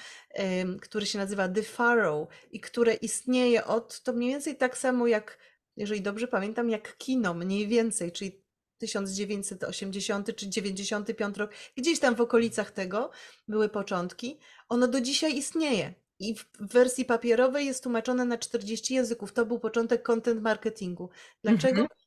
który 0.81 1.05
się 1.05 1.19
nazywa 1.19 1.47
The 1.47 1.63
Pharaoh 1.63 2.29
i 2.51 2.59
które 2.59 2.93
istnieje 2.93 3.65
od, 3.65 4.01
to 4.01 4.13
mniej 4.13 4.29
więcej 4.29 4.55
tak 4.55 4.77
samo 4.77 5.07
jak, 5.07 5.37
jeżeli 5.77 6.01
dobrze 6.01 6.27
pamiętam, 6.27 6.69
jak 6.69 6.97
kino, 6.97 7.33
mniej 7.33 7.67
więcej, 7.67 8.11
czyli 8.11 8.41
1980 8.77 10.35
czy 10.35 10.49
95 10.49 11.37
rok, 11.37 11.51
gdzieś 11.77 11.99
tam 11.99 12.15
w 12.15 12.21
okolicach 12.21 12.71
tego 12.71 13.11
były 13.47 13.69
początki. 13.69 14.39
Ono 14.69 14.87
do 14.87 15.01
dzisiaj 15.01 15.37
istnieje. 15.37 15.93
I 16.19 16.35
w 16.35 16.45
wersji 16.59 17.05
papierowej 17.05 17.65
jest 17.65 17.83
tłumaczone 17.83 18.25
na 18.25 18.37
40 18.37 18.93
języków. 18.93 19.33
To 19.33 19.45
był 19.45 19.59
początek 19.59 20.03
content 20.03 20.41
marketingu. 20.41 21.09
Dlaczego? 21.43 21.81
Mhm 21.81 22.00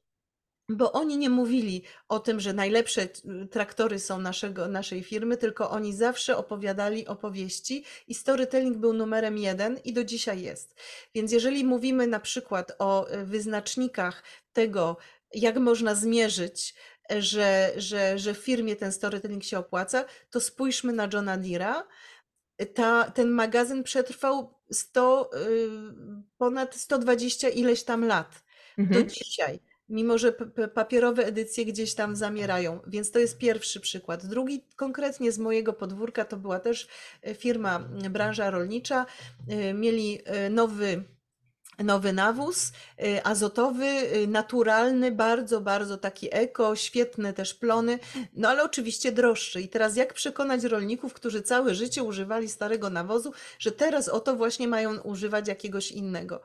bo 0.69 0.93
oni 0.93 1.19
nie 1.19 1.31
mówili 1.31 1.83
o 2.09 2.19
tym, 2.19 2.41
że 2.41 2.53
najlepsze 2.53 3.09
traktory 3.51 3.99
są 3.99 4.19
naszego, 4.19 4.69
naszej 4.69 5.03
firmy, 5.03 5.37
tylko 5.37 5.71
oni 5.71 5.95
zawsze 5.95 6.37
opowiadali 6.37 7.07
opowieści 7.07 7.85
i 8.09 8.15
storytelling 8.15 8.77
był 8.77 8.93
numerem 8.93 9.39
jeden 9.39 9.79
i 9.85 9.93
do 9.93 10.05
dzisiaj 10.05 10.43
jest. 10.43 10.75
Więc 11.15 11.33
jeżeli 11.33 11.65
mówimy 11.65 12.07
na 12.07 12.21
przykład 12.21 12.73
o 12.79 13.09
e, 13.09 13.25
wyznacznikach 13.25 14.23
tego, 14.53 14.97
jak 15.35 15.59
można 15.59 15.95
zmierzyć, 15.95 16.75
e, 17.13 17.23
że, 17.23 17.73
że, 17.77 18.19
że 18.19 18.35
w 18.35 18.39
firmie 18.39 18.77
ten 18.77 18.93
storytelling 18.93 19.45
się 19.45 19.59
opłaca, 19.59 20.05
to 20.31 20.41
spójrzmy 20.41 20.93
na 20.93 21.09
Johna 21.13 21.37
Deera. 21.37 21.87
Ta, 22.75 23.11
ten 23.11 23.31
magazyn 23.31 23.83
przetrwał 23.83 24.55
100, 24.71 25.31
y, 25.35 25.69
ponad 26.39 26.75
120 26.75 27.49
ileś 27.49 27.85
tam 27.85 28.05
lat. 28.05 28.45
Mhm. 28.79 29.03
Do 29.03 29.11
dzisiaj 29.11 29.61
mimo 29.89 30.19
że 30.19 30.33
papierowe 30.75 31.27
edycje 31.27 31.65
gdzieś 31.65 31.95
tam 31.95 32.17
zamierają. 32.17 32.81
Więc 32.87 33.11
to 33.11 33.19
jest 33.19 33.39
pierwszy 33.39 33.81
przykład. 33.81 34.27
Drugi, 34.27 34.65
konkretnie 34.77 35.33
z 35.33 35.39
mojego 35.39 35.73
podwórka, 35.73 36.25
to 36.25 36.37
była 36.37 36.61
też 36.61 36.89
e, 37.23 37.35
firma, 37.35 37.79
branża 38.11 38.51
rolnicza. 38.51 39.07
E, 39.49 39.75
mieli 39.75 40.21
e, 40.25 40.51
nowy 40.51 41.05
nowy 41.79 42.13
nawóz 42.13 42.73
azotowy, 43.25 43.87
naturalny, 44.29 45.13
bardzo, 45.13 45.61
bardzo 45.61 45.99
taki 45.99 46.29
eko, 46.33 46.77
świetne 46.77 47.33
też 47.33 47.55
plony, 47.55 47.99
no 48.35 48.49
ale 48.49 48.65
oczywiście 48.65 49.13
droższy. 49.13 49.61
I 49.61 49.69
teraz 49.69 49.97
jak 49.97 50.15
przekonać 50.15 50.65
rolników, 50.65 51.15
którzy 51.15 51.43
całe 51.43 51.75
życie 51.75 52.03
używali 52.03 52.49
starego 52.49 52.91
nawozu, 52.91 53.33
że 53.59 53.73
teraz 53.73 54.09
oto 54.09 54.37
właśnie 54.37 54.69
mają 54.69 55.01
używać 55.01 55.49
jakiegoś 55.49 55.93
innego. 55.93 56.41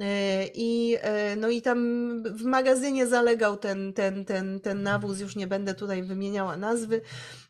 E, 0.00 0.46
I, 0.54 0.96
no 1.36 1.48
i 1.48 1.62
tam 1.62 1.78
w 2.22 2.42
magazynie 2.42 3.06
zalegał 3.06 3.56
ten, 3.56 3.92
ten, 3.92 4.24
ten, 4.24 4.60
ten 4.60 4.82
nawóz, 4.82 5.20
już 5.20 5.36
nie 5.36 5.46
będę 5.46 5.74
tutaj 5.74 6.02
wymieniała 6.02 6.56
nazwy, 6.56 7.00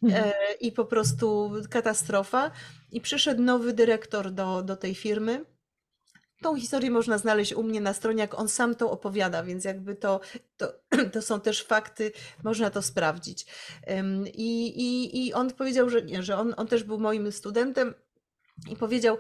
mhm. 0.03 0.33
i 0.61 0.73
po 0.73 0.85
prostu 0.85 1.53
katastrofa. 1.71 2.51
I 2.93 3.01
przyszedł 3.01 3.43
nowy 3.43 3.73
dyrektor 3.73 4.31
do, 4.31 4.63
do 4.63 4.77
tej 4.77 4.95
firmy. 4.95 5.45
Tą 6.43 6.57
historię 6.57 6.91
można 6.91 7.19
znaleźć 7.19 7.53
u 7.53 7.63
mnie 7.63 7.81
na 7.81 7.93
stronie, 7.93 8.21
jak 8.21 8.39
on 8.39 8.49
sam 8.49 8.75
to 8.75 8.91
opowiada, 8.91 9.43
więc 9.43 9.65
jakby 9.65 9.95
to, 9.95 10.21
to, 10.57 10.73
to 11.13 11.23
są 11.23 11.41
też 11.41 11.65
fakty, 11.65 12.13
można 12.45 12.71
to 12.71 12.83
sprawdzić. 12.83 13.47
I, 14.35 14.67
i, 14.67 15.27
i 15.27 15.33
on 15.33 15.51
powiedział, 15.51 15.91
że 15.91 16.03
nie, 16.03 16.23
że 16.23 16.39
on, 16.39 16.55
on 16.57 16.67
też 16.67 16.85
był 16.85 16.99
moim 16.99 17.33
studentem 17.33 17.95
i 18.71 18.77
powiedział, 18.77 19.19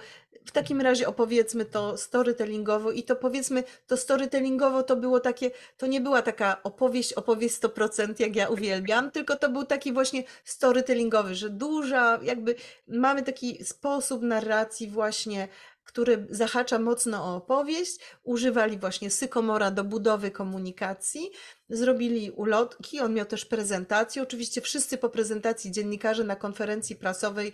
w 0.48 0.50
takim 0.50 0.80
razie 0.80 1.08
opowiedzmy 1.08 1.64
to 1.64 1.96
storytellingowo 1.96 2.90
i 2.90 3.02
to 3.02 3.16
powiedzmy, 3.16 3.64
to 3.86 3.96
storytellingowo 3.96 4.82
to 4.82 4.96
było 4.96 5.20
takie, 5.20 5.50
to 5.76 5.86
nie 5.86 6.00
była 6.00 6.22
taka 6.22 6.62
opowieść, 6.62 7.12
opowieść 7.12 7.54
100% 7.54 8.20
jak 8.20 8.36
ja 8.36 8.48
uwielbiam, 8.48 9.10
tylko 9.10 9.36
to 9.36 9.48
był 9.48 9.64
taki 9.64 9.92
właśnie 9.92 10.24
storytellingowy, 10.44 11.34
że 11.34 11.50
duża, 11.50 12.18
jakby 12.22 12.54
mamy 12.88 13.22
taki 13.22 13.64
sposób 13.64 14.22
narracji 14.22 14.88
właśnie 14.88 15.48
który 15.88 16.26
zahacza 16.30 16.78
mocno 16.78 17.24
o 17.24 17.36
opowieść. 17.36 17.98
Używali 18.22 18.78
właśnie 18.78 19.10
sykomora 19.10 19.70
do 19.70 19.84
budowy 19.84 20.30
komunikacji, 20.30 21.30
zrobili 21.68 22.30
ulotki, 22.30 23.00
on 23.00 23.14
miał 23.14 23.26
też 23.26 23.44
prezentację. 23.44 24.22
Oczywiście 24.22 24.60
wszyscy 24.60 24.98
po 24.98 25.08
prezentacji 25.08 25.70
dziennikarze 25.70 26.24
na 26.24 26.36
konferencji 26.36 26.96
prasowej 26.96 27.52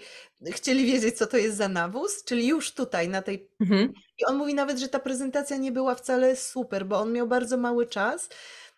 chcieli 0.50 0.86
wiedzieć, 0.86 1.18
co 1.18 1.26
to 1.26 1.36
jest 1.36 1.56
za 1.56 1.68
nawóz, 1.68 2.24
czyli 2.24 2.46
już 2.46 2.72
tutaj 2.72 3.08
na 3.08 3.22
tej. 3.22 3.48
Mhm. 3.60 3.92
I 4.18 4.24
on 4.24 4.36
mówi 4.36 4.54
nawet, 4.54 4.78
że 4.78 4.88
ta 4.88 4.98
prezentacja 4.98 5.56
nie 5.56 5.72
była 5.72 5.94
wcale 5.94 6.36
super, 6.36 6.86
bo 6.86 7.00
on 7.00 7.12
miał 7.12 7.28
bardzo 7.28 7.56
mały 7.56 7.86
czas, 7.86 8.28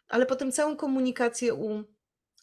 ale 0.08 0.26
potem 0.26 0.52
całą 0.52 0.76
komunikację 0.76 1.54
u 1.54 1.84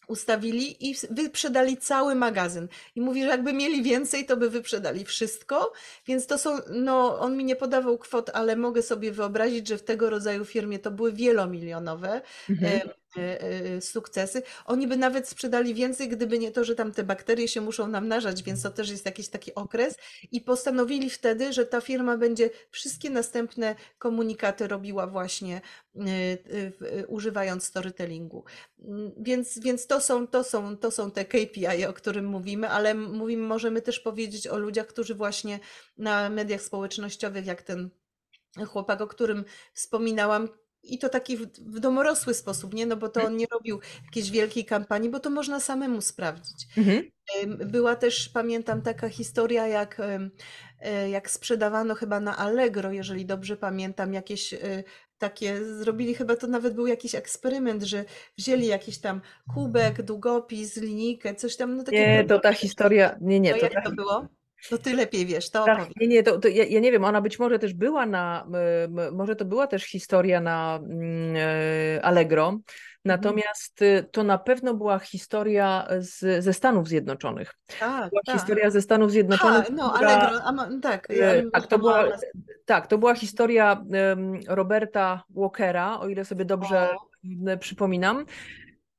ustawili 0.06 0.90
i 0.90 0.94
wyprzedali 1.10 1.76
cały 1.76 2.14
magazyn. 2.14 2.68
I 2.94 3.00
mówi, 3.00 3.22
że 3.22 3.28
jakby 3.28 3.52
mieli 3.52 3.82
więcej, 3.82 4.26
to 4.26 4.36
by 4.36 4.50
wyprzedali 4.50 5.04
wszystko. 5.04 5.72
Więc 6.06 6.26
to 6.26 6.38
są, 6.38 6.58
no 6.70 7.18
on 7.18 7.36
mi 7.36 7.44
nie 7.44 7.56
podawał 7.56 7.98
kwot, 7.98 8.30
ale 8.34 8.56
mogę 8.56 8.82
sobie 8.82 9.12
wyobrazić, 9.12 9.68
że 9.68 9.78
w 9.78 9.82
tego 9.82 10.10
rodzaju 10.10 10.44
firmie 10.44 10.78
to 10.78 10.90
były 10.90 11.12
wielomilionowe. 11.12 12.22
Mhm. 12.50 12.80
E, 13.16 13.40
e, 13.40 13.80
sukcesy. 13.80 14.42
Oni 14.64 14.86
by 14.86 14.96
nawet 14.96 15.28
sprzedali 15.28 15.74
więcej, 15.74 16.08
gdyby 16.08 16.38
nie 16.38 16.50
to, 16.50 16.64
że 16.64 16.74
tam 16.74 16.92
te 16.92 17.04
bakterie 17.04 17.48
się 17.48 17.60
muszą 17.60 17.88
namnażać, 17.88 18.42
więc 18.42 18.62
to 18.62 18.70
też 18.70 18.90
jest 18.90 19.06
jakiś 19.06 19.28
taki 19.28 19.54
okres. 19.54 19.94
I 20.32 20.40
postanowili 20.40 21.10
wtedy, 21.10 21.52
że 21.52 21.66
ta 21.66 21.80
firma 21.80 22.16
będzie 22.16 22.50
wszystkie 22.70 23.10
następne 23.10 23.74
komunikaty 23.98 24.68
robiła 24.68 25.06
właśnie 25.06 25.60
e, 25.96 27.06
używając 27.06 27.64
storytellingu. 27.64 28.44
Mm, 28.78 29.12
więc, 29.16 29.58
więc 29.58 29.86
to, 29.86 30.00
są, 30.00 30.26
to, 30.26 30.44
są, 30.44 30.76
to 30.76 30.90
są 30.90 31.10
te 31.10 31.24
KPI, 31.24 31.86
o 31.88 31.92
którym 31.92 32.26
mówimy, 32.26 32.68
ale 32.68 32.94
mówimy, 32.94 33.46
możemy 33.46 33.82
też 33.82 34.00
powiedzieć 34.00 34.46
o 34.46 34.58
ludziach, 34.58 34.86
którzy 34.86 35.14
właśnie 35.14 35.60
na 35.98 36.30
mediach 36.30 36.62
społecznościowych, 36.62 37.46
jak 37.46 37.62
ten 37.62 37.90
chłopak, 38.66 39.00
o 39.00 39.06
którym 39.06 39.44
wspominałam, 39.72 40.48
i 40.84 40.98
to 40.98 41.08
taki 41.08 41.36
w, 41.36 41.46
w, 41.46 41.80
domorosły 41.80 42.34
sposób, 42.34 42.74
nie? 42.74 42.86
No 42.86 42.96
bo 42.96 43.08
to 43.08 43.20
mhm. 43.20 43.32
on 43.32 43.38
nie 43.38 43.46
robił 43.52 43.80
jakiejś 44.04 44.30
wielkiej 44.30 44.64
kampanii, 44.64 45.10
bo 45.10 45.20
to 45.20 45.30
można 45.30 45.60
samemu 45.60 46.00
sprawdzić. 46.00 46.66
Mhm. 46.76 47.10
Była 47.46 47.96
też, 47.96 48.28
pamiętam, 48.28 48.82
taka 48.82 49.08
historia, 49.08 49.66
jak, 49.68 50.00
e, 50.80 51.10
jak 51.10 51.30
sprzedawano 51.30 51.94
chyba 51.94 52.20
na 52.20 52.36
Allegro, 52.36 52.92
jeżeli 52.92 53.26
dobrze 53.26 53.56
pamiętam, 53.56 54.14
jakieś 54.14 54.54
e, 54.54 54.58
takie, 55.18 55.64
zrobili 55.64 56.14
chyba 56.14 56.36
to 56.36 56.46
nawet 56.46 56.74
był 56.74 56.86
jakiś 56.86 57.14
eksperyment, 57.14 57.82
że 57.82 58.04
wzięli 58.38 58.66
jakiś 58.66 58.98
tam 58.98 59.20
kubek, 59.54 60.02
długopis, 60.02 60.76
linijkę, 60.76 61.34
coś 61.34 61.56
tam. 61.56 61.76
No, 61.76 61.84
nie, 61.92 62.24
to 62.28 62.38
ta 62.38 62.52
historia, 62.52 63.18
nie, 63.20 63.40
nie. 63.40 63.52
To, 63.54 63.58
to 63.58 63.64
jak 63.64 63.74
ta... 63.74 63.82
to 63.82 63.92
było? 63.92 64.28
To 64.70 64.78
ty 64.78 64.94
lepiej 64.94 65.26
wiesz, 65.26 65.50
to 65.50 65.64
tak, 65.64 65.88
Nie, 66.00 66.06
nie, 66.06 66.22
to, 66.22 66.38
to 66.38 66.48
ja, 66.48 66.64
ja, 66.64 66.80
nie 66.80 66.92
wiem, 66.92 67.04
ona 67.04 67.20
być 67.20 67.38
może 67.38 67.58
też 67.58 67.74
była 67.74 68.06
na, 68.06 68.46
może 69.12 69.36
to 69.36 69.44
była 69.44 69.66
też 69.66 69.84
historia 69.84 70.40
na 70.40 70.80
mm, 70.82 71.36
e, 71.36 72.04
Allegro, 72.04 72.46
mhm. 72.46 72.62
natomiast 73.04 73.82
y, 73.82 74.06
to 74.12 74.24
na 74.24 74.38
pewno 74.38 74.74
była 74.74 74.98
historia 74.98 75.88
z, 75.98 76.44
ze 76.44 76.52
Stanów 76.52 76.88
Zjednoczonych. 76.88 77.54
Tak, 77.80 78.10
była 78.10 78.22
tak. 78.26 78.36
historia 78.36 78.70
ze 78.70 78.82
Stanów 78.82 79.10
Zjednoczonych. 79.10 79.70
no, 79.70 79.90
która, 79.90 80.10
Allegro, 80.10 80.40
a, 80.44 80.80
tak. 80.82 81.06
Ja 81.10 81.26
e, 81.26 81.50
tak, 81.50 81.66
to 81.66 81.78
była, 81.78 82.04
tak, 82.64 82.86
to 82.86 82.98
była 82.98 83.14
historia 83.14 83.84
Roberta 84.48 85.22
Walkera, 85.30 86.00
o 86.00 86.08
ile 86.08 86.24
sobie 86.24 86.44
dobrze 86.44 86.90
o. 86.90 87.56
przypominam 87.60 88.24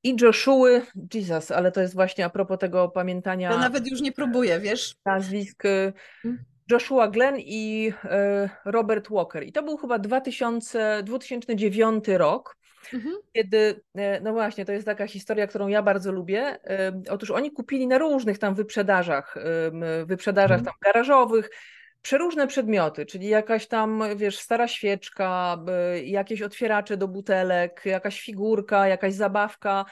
i 0.05 0.15
Joshua, 0.21 0.81
Jesus, 1.13 1.51
ale 1.51 1.71
to 1.71 1.81
jest 1.81 1.93
właśnie 1.93 2.25
a 2.25 2.29
propos 2.29 2.59
tego 2.59 2.89
pamiętania. 2.89 3.51
Ja 3.51 3.57
nawet 3.57 3.87
już 3.87 4.01
nie 4.01 4.11
próbuję, 4.11 4.59
wiesz? 4.59 4.95
Nazwisk 5.05 5.65
y, 5.65 5.93
hmm? 6.21 6.43
Joshua 6.71 7.07
Glenn 7.07 7.35
i 7.39 7.91
y, 8.03 8.49
Robert 8.65 9.09
Walker. 9.09 9.43
I 9.43 9.51
to 9.51 9.63
był 9.63 9.77
chyba 9.77 9.99
2000, 9.99 11.03
2009 11.03 12.07
rok. 12.07 12.57
Mhm. 12.93 13.15
Kiedy, 13.33 13.57
y, 13.57 14.01
no 14.23 14.33
właśnie, 14.33 14.65
to 14.65 14.71
jest 14.71 14.85
taka 14.85 15.07
historia, 15.07 15.47
którą 15.47 15.67
ja 15.67 15.81
bardzo 15.81 16.11
lubię. 16.11 16.59
Otóż 17.09 17.31
oni 17.31 17.51
kupili 17.51 17.87
na 17.87 17.97
różnych 17.97 18.37
tam 18.39 18.55
wyprzedażach, 18.55 19.35
wyprzedażach 20.05 20.59
mhm. 20.59 20.65
tam 20.65 20.73
garażowych, 20.93 21.49
przeróżne 22.05 22.47
przedmioty, 22.47 23.05
czyli 23.05 23.27
jakaś 23.27 23.67
tam, 23.67 24.03
wiesz, 24.15 24.39
stara 24.39 24.67
świeczka, 24.67 25.57
jakieś 26.03 26.41
otwieracze 26.41 26.97
do 26.97 27.07
butelek, 27.07 27.81
jakaś 27.85 28.21
figurka, 28.21 28.87
jakaś 28.87 29.13
zabawka, 29.13 29.85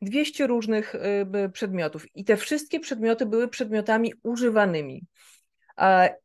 200 0.00 0.46
różnych 0.46 0.94
przedmiotów. 1.52 2.16
I 2.16 2.24
te 2.24 2.36
wszystkie 2.36 2.80
przedmioty 2.80 3.26
były 3.26 3.48
przedmiotami 3.48 4.12
używanymi. 4.22 5.06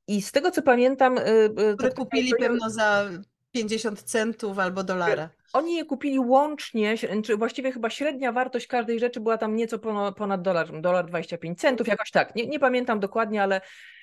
I 0.08 0.22
z 0.22 0.32
tego 0.32 0.52
co 0.52 0.62
pamiętam. 0.62 1.18
Y, 1.18 1.22
y, 1.22 1.76
Które 1.78 1.92
kupili 1.92 2.32
pewno 2.40 2.70
za 2.70 3.10
50 3.52 4.02
centów 4.02 4.60
albo 4.60 4.84
dolara. 4.84 5.30
Oni 5.54 5.76
je 5.76 5.86
kupili 5.86 6.20
łącznie, 6.20 6.96
czy 7.24 7.38
właściwie 7.38 7.72
chyba 7.72 7.90
średnia 7.90 8.32
wartość 8.32 8.68
każdej 8.68 9.00
rzeczy 9.00 9.20
była 9.20 9.38
tam 9.38 9.56
nieco 9.56 9.80
ponad 10.16 10.42
dolar, 10.42 10.82
dolar 10.82 11.06
25 11.06 11.60
centów, 11.60 11.88
jakoś 11.88 12.12
tak. 12.12 12.36
Nie, 12.36 12.48
nie 12.48 12.60
pamiętam 12.60 13.00
dokładnie, 13.00 13.44
ale 13.44 13.62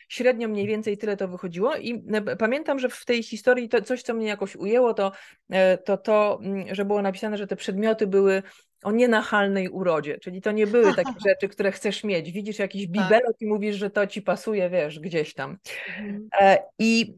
Średnio 0.08 0.48
mniej 0.48 0.66
więcej 0.66 0.98
tyle 0.98 1.16
to 1.16 1.28
wychodziło 1.28 1.76
i 1.76 2.04
e, 2.12 2.36
pamiętam, 2.36 2.78
że 2.78 2.88
w 2.88 3.04
tej 3.04 3.22
historii 3.22 3.68
to 3.68 3.82
coś, 3.82 4.02
co 4.02 4.14
mnie 4.14 4.26
jakoś 4.26 4.56
ujęło, 4.56 4.94
to 4.94 5.12
e, 5.50 5.78
to, 5.78 5.96
to 5.96 6.38
mm, 6.42 6.74
że 6.74 6.84
było 6.84 7.02
napisane, 7.02 7.38
że 7.38 7.46
te 7.46 7.56
przedmioty 7.56 8.06
były 8.06 8.42
o 8.84 8.92
nienachalnej 8.92 9.68
urodzie, 9.68 10.18
czyli 10.18 10.42
to 10.42 10.52
nie 10.52 10.66
były 10.66 10.94
takie 10.94 11.12
rzeczy, 11.28 11.48
które 11.48 11.72
chcesz 11.72 12.04
mieć. 12.04 12.32
Widzisz 12.32 12.58
jakiś 12.58 12.82
tak. 12.82 12.90
bibelot 12.90 13.36
i 13.40 13.46
mówisz, 13.46 13.76
że 13.76 13.90
to 13.90 14.06
ci 14.06 14.22
pasuje, 14.22 14.70
wiesz, 14.70 15.00
gdzieś 15.00 15.34
tam. 15.34 15.58
Mhm. 15.98 16.28
E, 16.40 16.58
I 16.78 17.14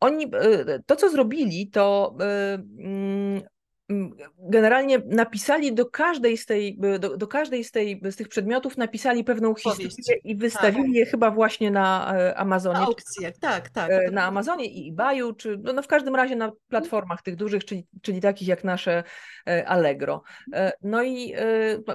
oni, 0.00 0.30
to 0.86 0.96
co 0.96 1.10
zrobili, 1.10 1.70
to 1.70 2.16
mm, 2.78 3.42
generalnie 4.38 4.98
napisali 5.06 5.74
do 5.74 5.86
każdej 5.86 6.36
z 6.36 6.46
tej, 6.46 6.78
do, 6.98 7.16
do, 7.16 7.26
każdej 7.26 7.64
z, 7.64 7.70
tej, 7.70 8.00
z 8.10 8.16
tych 8.16 8.28
przedmiotów 8.28 8.76
napisali 8.76 9.24
pewną 9.24 9.54
historię 9.54 9.88
i 10.24 10.36
wystawili 10.36 10.88
tak. 10.88 10.94
je 10.94 11.06
chyba 11.06 11.30
właśnie 11.30 11.70
na 11.70 12.14
e, 12.16 12.38
Amazonie. 12.38 12.78
Na 12.78 12.86
aukcjach, 12.86 13.34
tak, 13.40 13.70
tak. 13.70 13.90
E, 13.90 14.10
na 14.10 14.24
Amazonie 14.24 14.66
i 14.66 14.90
eBayu, 14.90 15.32
czy 15.32 15.58
no, 15.62 15.72
no, 15.72 15.82
w 15.82 15.86
każdym 15.86 16.16
razie 16.16 16.36
na 16.36 16.52
platformach 16.68 17.22
tych 17.22 17.36
dużych, 17.36 17.64
czyli, 17.64 17.86
czyli 18.02 18.20
takich 18.20 18.48
jak 18.48 18.64
nasze 18.64 19.04
e, 19.48 19.68
Allegro. 19.68 20.22
No 20.82 21.02
i 21.02 21.34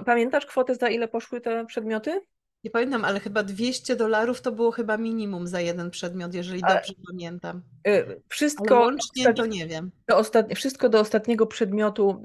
pamiętasz 0.06 0.46
kwotę, 0.46 0.74
za 0.74 0.88
ile 0.88 1.08
poszły 1.08 1.40
te 1.40 1.66
przedmioty? 1.66 2.20
Nie 2.64 2.70
pamiętam, 2.70 3.04
ale 3.04 3.20
chyba 3.20 3.42
200 3.42 3.96
dolarów 3.96 4.40
to 4.40 4.52
było 4.52 4.70
chyba 4.70 4.96
minimum 4.96 5.46
za 5.46 5.60
jeden 5.60 5.90
przedmiot, 5.90 6.34
jeżeli 6.34 6.62
ale, 6.62 6.74
dobrze 6.74 6.92
pamiętam. 7.10 7.62
Y, 7.88 8.22
wszystko 8.28 8.76
ale 8.76 8.86
łącznie 8.86 9.34
to 9.34 9.46
nie 9.46 9.66
wiem. 9.66 9.90
Do 10.08 10.24
wszystko 10.54 10.88
do 10.88 11.00
ostatniego 11.00 11.46
przedmiotu 11.46 12.22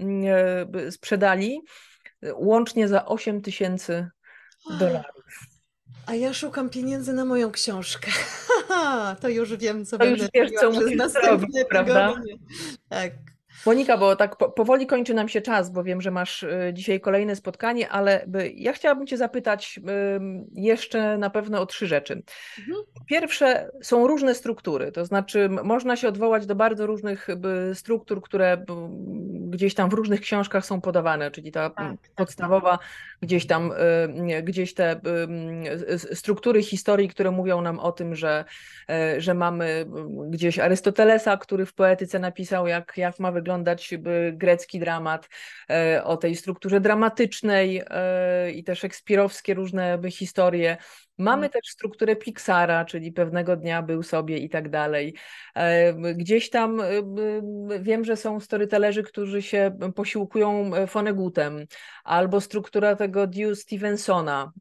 y, 0.88 0.92
sprzedali 0.92 1.62
łącznie 2.36 2.88
za 2.88 3.06
8 3.06 3.42
tysięcy 3.42 4.10
dolarów. 4.80 5.48
A 6.06 6.16
ja 6.16 6.34
szukam 6.34 6.70
pieniędzy 6.70 7.14
na 7.14 7.26
moją 7.26 7.52
książkę. 7.52 8.12
to 9.22 9.30
już 9.30 9.56
wiem, 9.56 9.86
co 9.86 9.98
to 9.98 10.06
będę 10.06 10.22
już 10.22 10.30
wiesz, 10.34 10.52
co 10.60 10.72
musisz 10.72 11.12
zrobić, 11.12 11.50
prawda? 11.70 12.14
Tak. 12.90 13.14
Monika, 13.68 13.98
bo 13.98 14.16
tak 14.16 14.36
powoli 14.36 14.88
kończy 14.88 15.14
nam 15.14 15.30
się 15.30 15.42
czas, 15.42 15.72
bo 15.72 15.84
wiem, 15.84 16.02
że 16.02 16.12
masz 16.12 16.44
y, 16.44 16.72
dzisiaj 16.74 17.00
kolejne 17.00 17.36
spotkanie, 17.36 17.90
ale 17.90 18.26
ja 18.56 18.74
chciałabym 18.74 19.08
Cię 19.08 19.18
zapytać 19.18 19.80
jeszcze 20.54 21.18
na 21.18 21.30
pewno 21.30 21.62
o 21.62 21.66
trzy 21.66 21.88
rzeczy. 21.88 22.14
Mhm. 22.60 22.78
Pierwsze, 23.06 23.72
są 23.82 24.08
różne 24.08 24.36
struktury, 24.36 24.92
to 24.92 25.06
znaczy 25.06 25.50
można 25.50 25.96
się 25.96 26.08
odwołać 26.08 26.46
do 26.46 26.56
bardzo 26.56 26.86
różnych 26.86 27.28
struktur, 27.74 28.22
które 28.22 28.66
gdzieś 29.50 29.74
tam 29.74 29.90
w 29.90 29.94
różnych 29.94 30.22
książkach 30.22 30.66
są 30.66 30.82
podawane, 30.82 31.32
czyli 31.32 31.52
ta 31.52 31.70
tak, 31.70 31.76
tak, 31.76 31.98
podstawowa, 32.16 32.78
tak. 32.78 32.88
gdzieś 33.22 33.48
tam, 33.48 33.72
gdzieś 34.44 34.74
te 34.74 35.02
struktury 36.14 36.64
historii, 36.64 37.10
które 37.10 37.32
mówią 37.32 37.62
nam 37.62 37.80
o 37.80 37.92
tym, 37.92 38.16
że, 38.16 38.46
e, 38.90 39.22
że 39.22 39.34
mamy 39.34 39.86
gdzieś 40.30 40.60
Arystotelesa, 40.60 41.38
który 41.38 41.66
w 41.66 41.74
poetyce 41.74 42.20
napisał, 42.20 42.68
jak, 42.68 42.94
jak 42.98 43.20
ma 43.20 43.32
wyglądać 43.32 43.57
grecki 44.34 44.80
dramat, 44.80 45.30
e, 45.70 46.04
o 46.04 46.18
tej 46.18 46.36
strukturze 46.36 46.82
dramatycznej 46.82 47.84
e, 47.90 48.52
i 48.52 48.64
te 48.64 48.76
szekspirowskie 48.76 49.54
różne 49.54 50.00
historie. 50.12 50.78
Mamy 51.18 51.38
mm. 51.38 51.50
też 51.50 51.70
strukturę 51.70 52.16
Pixara, 52.16 52.86
czyli 52.86 53.12
pewnego 53.12 53.56
dnia 53.56 53.82
był 53.82 54.04
sobie 54.04 54.38
i 54.38 54.50
tak 54.50 54.70
dalej. 54.70 55.16
Gdzieś 56.16 56.50
tam 56.50 56.82
wiem, 57.80 58.06
że 58.06 58.18
są 58.18 58.40
storytellerzy, 58.40 59.04
którzy 59.04 59.42
się 59.42 59.78
posiłkują 59.96 60.72
fonegutem, 60.88 61.66
albo 62.04 62.42
struktura 62.42 62.96
tego 62.96 63.28
Dew 63.28 63.60
Stevensona 63.60 64.52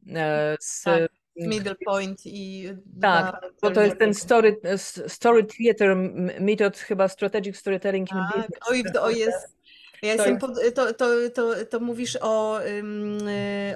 z 0.59 0.83
tak. 0.83 1.16
Middle 1.37 1.75
Point 1.85 2.21
i... 2.25 2.69
Tak, 3.01 3.41
bo 3.61 3.71
to 3.71 3.81
jest 3.81 3.97
ten 3.97 4.13
story, 4.13 4.57
story 5.07 5.43
theater 5.43 5.95
method, 6.39 6.77
chyba 6.77 7.07
strategic 7.07 7.57
storytelling 7.57 8.11
in 8.11 8.17
tak. 8.17 8.27
business. 8.27 8.59
Oj, 8.69 8.83
to 8.93 9.09
jest... 9.09 9.57
Ja 10.01 10.17
to, 10.17 10.23
jestem 10.23 10.37
pod, 10.37 10.51
to, 10.75 10.93
to, 10.93 11.05
to, 11.33 11.65
to 11.69 11.79
mówisz 11.79 12.17
o, 12.21 12.59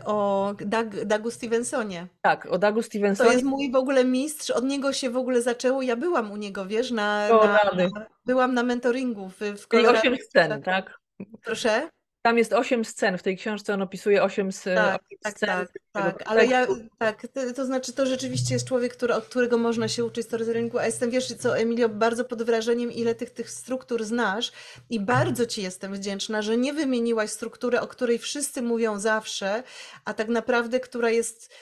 o 0.06 0.54
Doug, 0.66 1.06
Dougu 1.06 1.32
Stevensonie. 1.32 2.08
Tak, 2.22 2.46
o 2.46 2.58
Dougu 2.58 2.82
Stevensonie. 2.82 3.30
To 3.30 3.34
jest 3.34 3.46
mój 3.46 3.72
w 3.72 3.76
ogóle 3.76 4.06
mistrz, 4.06 4.50
od 4.50 4.64
niego 4.64 4.94
się 4.94 5.10
w 5.10 5.18
ogóle 5.18 5.42
zaczęło. 5.42 5.82
Ja 5.82 5.96
byłam 5.96 6.32
u 6.32 6.38
niego, 6.38 6.66
wiesz, 6.66 6.92
na, 6.92 7.28
na 7.28 8.06
byłam 8.26 8.54
na 8.54 8.64
mentoringu 8.64 9.30
w, 9.30 9.40
w 9.40 9.68
Colorado. 9.68 10.00
osiem 10.00 10.18
scen, 10.30 10.64
tak? 10.64 11.00
Proszę? 11.44 11.90
Tam 12.22 12.38
jest 12.38 12.54
osiem 12.54 12.86
scen, 12.86 13.18
w 13.18 13.24
tej 13.24 13.38
książce 13.38 13.74
on 13.74 13.82
opisuje 13.82 14.24
osiem, 14.24 14.50
tak, 14.64 15.04
tak, 15.22 15.38
scen. 15.38 15.50
Tak, 15.50 15.70
tak, 15.92 16.24
ale 16.26 16.46
ja, 16.46 16.68
tak, 16.98 17.28
to, 17.34 17.54
to, 17.56 17.66
znaczy 17.66 17.94
to 17.94 18.06
rzeczywiście 18.06 18.54
jest 18.54 18.68
człowiek, 18.68 18.94
który, 18.94 19.14
od 19.14 19.26
którego 19.26 19.58
można 19.58 19.88
się 19.88 20.06
uczyć 20.06 20.26
storytellingu, 20.26 20.78
a 20.78 20.86
jestem, 20.86 21.10
wiesz 21.10 21.34
co, 21.34 21.58
Emilio, 21.58 21.90
bardzo 21.90 22.26
pod 22.26 22.44
wrażeniem, 22.44 22.92
ile 22.92 23.16
tych, 23.16 23.30
tych 23.30 23.50
struktur 23.50 24.04
znasz. 24.04 24.52
I 24.90 25.00
bardzo 25.00 25.46
Ci 25.46 25.62
jestem 25.62 25.94
wdzięczna, 25.94 26.42
że 26.42 26.58
nie 26.58 26.74
wymieniłaś 26.74 27.30
struktury, 27.30 27.80
o 27.80 27.88
której 27.88 28.20
wszyscy 28.20 28.62
mówią 28.62 29.00
zawsze, 29.00 29.64
a 30.06 30.14
tak 30.14 30.28
naprawdę, 30.28 30.80
która 30.80 31.10
jest 31.10 31.54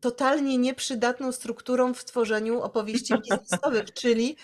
totalnie 0.00 0.58
nieprzydatną 0.58 1.32
strukturą 1.32 1.94
w 1.94 2.04
tworzeniu 2.04 2.60
opowieści 2.60 3.14
biznesowych, 3.14 3.92
czyli 4.02 4.36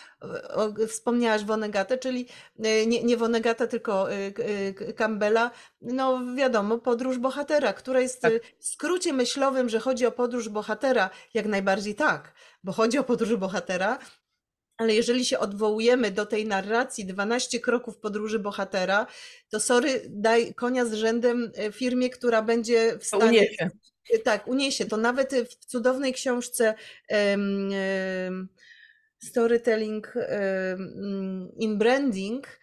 o, 0.55 0.87
wspomniałaś 0.89 1.45
Wonegatę, 1.45 1.99
czyli 1.99 2.27
e, 2.59 2.87
nie, 2.87 3.03
nie 3.03 3.17
Vonegata, 3.17 3.67
tylko 3.67 4.13
e, 4.13 4.17
e, 4.17 4.93
Campbella, 4.93 5.51
no 5.81 6.35
wiadomo, 6.35 6.79
podróż 6.79 7.19
bohatera, 7.19 7.73
która 7.73 8.01
jest 8.01 8.23
tak. 8.23 8.33
w 8.59 8.67
skrócie 8.67 9.13
myślowym, 9.13 9.69
że 9.69 9.81
chodzi 9.81 10.07
o 10.07 10.13
podróż 10.13 10.49
bohatera, 10.49 11.11
jak 11.35 11.47
najbardziej 11.47 11.95
tak, 11.95 12.35
bo 12.65 12.73
chodzi 12.73 12.99
o 12.99 13.05
podróż 13.05 13.37
bohatera, 13.37 13.99
ale 14.77 14.95
jeżeli 14.95 15.25
się 15.25 15.39
odwołujemy 15.39 16.11
do 16.11 16.27
tej 16.27 16.47
narracji 16.47 17.07
12 17.07 17.61
kroków 17.61 17.99
podróży 17.99 18.39
bohatera, 18.39 19.07
to 19.51 19.61
sorry, 19.61 20.03
daj 20.09 20.55
konia 20.55 20.85
z 20.85 20.93
rzędem 20.93 21.53
firmie, 21.73 22.11
która 22.11 22.43
będzie 22.43 22.99
w 22.99 23.05
stanie 23.05 23.49
tak, 24.25 24.49
uniesie 24.49 24.87
to. 24.87 24.97
Nawet 24.97 25.35
w 25.35 25.65
cudownej 25.65 26.13
książce 26.13 26.75
um, 27.11 27.71
um, 28.27 28.49
Storytelling 29.19 30.15
um, 30.17 31.53
in 31.57 31.79
Branding, 31.79 32.59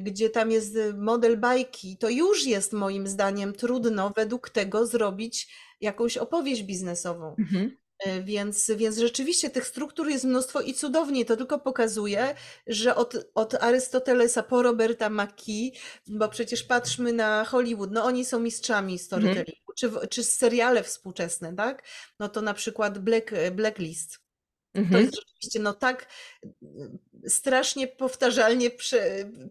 gdzie 0.00 0.30
tam 0.30 0.50
jest 0.50 0.74
model 0.94 1.38
bajki, 1.38 1.96
to 1.96 2.08
już 2.08 2.46
jest 2.46 2.72
moim 2.72 3.06
zdaniem 3.06 3.52
trudno 3.52 4.12
według 4.16 4.50
tego 4.50 4.86
zrobić 4.86 5.48
jakąś 5.80 6.16
opowieść 6.16 6.62
biznesową. 6.62 7.34
Mhm. 7.38 7.76
E, 7.98 8.22
więc, 8.22 8.70
więc 8.76 8.98
rzeczywiście 8.98 9.50
tych 9.50 9.66
struktur 9.66 10.08
jest 10.08 10.24
mnóstwo 10.24 10.60
i 10.60 10.74
cudownie 10.74 11.24
to 11.24 11.36
tylko 11.36 11.58
pokazuje, 11.58 12.34
że 12.66 12.96
od, 12.96 13.30
od 13.34 13.54
Arystotelesa 13.54 14.42
po 14.42 14.62
Roberta 14.62 15.10
McKee, 15.10 15.72
bo 16.06 16.28
przecież 16.28 16.62
patrzmy 16.62 17.12
na 17.12 17.44
Hollywood, 17.44 17.90
no 17.92 18.04
oni 18.04 18.24
są 18.24 18.40
mistrzami 18.40 18.98
storytellingu, 18.98 19.40
mhm. 19.40 19.61
Czy, 19.76 20.08
czy 20.08 20.24
seriale 20.24 20.82
współczesne, 20.82 21.54
tak? 21.56 21.88
No 22.18 22.28
to 22.28 22.42
na 22.42 22.54
przykład 22.54 22.98
Black, 22.98 23.30
Blacklist. 23.52 24.20
Mhm. 24.74 24.92
To 24.92 24.98
jest 24.98 25.14
rzeczywiście 25.16 25.60
no 25.60 25.72
tak 25.72 26.06
strasznie 27.28 27.86
powtarzalnie, 27.86 28.70
prze, 28.70 29.00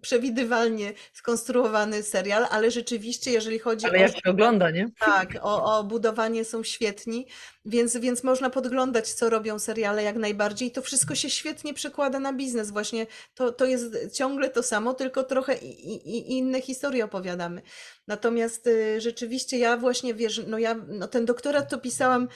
przewidywalnie 0.02 0.94
skonstruowany 1.14 2.04
serial, 2.04 2.46
ale 2.52 2.72
rzeczywiście, 2.72 3.32
jeżeli 3.32 3.60
chodzi 3.60 3.86
ale 3.86 3.98
o. 3.98 4.02
jak 4.02 4.12
się 4.12 4.30
ogląda, 4.30 4.72
nie? 4.72 4.90
Tak, 5.00 5.30
o, 5.42 5.78
o 5.78 5.84
budowanie 5.84 6.46
są 6.46 6.64
świetni, 6.64 7.28
więc, 7.66 7.98
więc 7.98 8.24
można 8.24 8.50
podglądać, 8.50 9.14
co 9.14 9.30
robią 9.30 9.60
seriale 9.60 10.04
jak 10.04 10.16
najbardziej. 10.16 10.68
I 10.68 10.72
to 10.72 10.82
wszystko 10.82 11.16
się 11.16 11.30
świetnie 11.30 11.74
przekłada 11.74 12.20
na 12.20 12.34
biznes. 12.34 12.72
Właśnie 12.72 13.08
to, 13.34 13.52
to 13.52 13.66
jest 13.66 14.14
ciągle 14.14 14.50
to 14.50 14.64
samo, 14.64 14.94
tylko 14.94 15.24
trochę 15.24 15.58
i, 15.58 15.96
i, 16.18 16.38
inne 16.38 16.62
historie 16.62 17.06
opowiadamy. 17.06 17.62
Natomiast 18.08 18.68
y, 18.68 19.02
rzeczywiście 19.02 19.58
ja 19.58 19.78
właśnie 19.78 20.14
wiesz, 20.14 20.42
no 20.48 20.58
ja 20.58 20.76
no 20.88 21.08
ten 21.08 21.26
doktorat 21.26 21.70
to 21.70 21.78
pisałam 21.78 22.28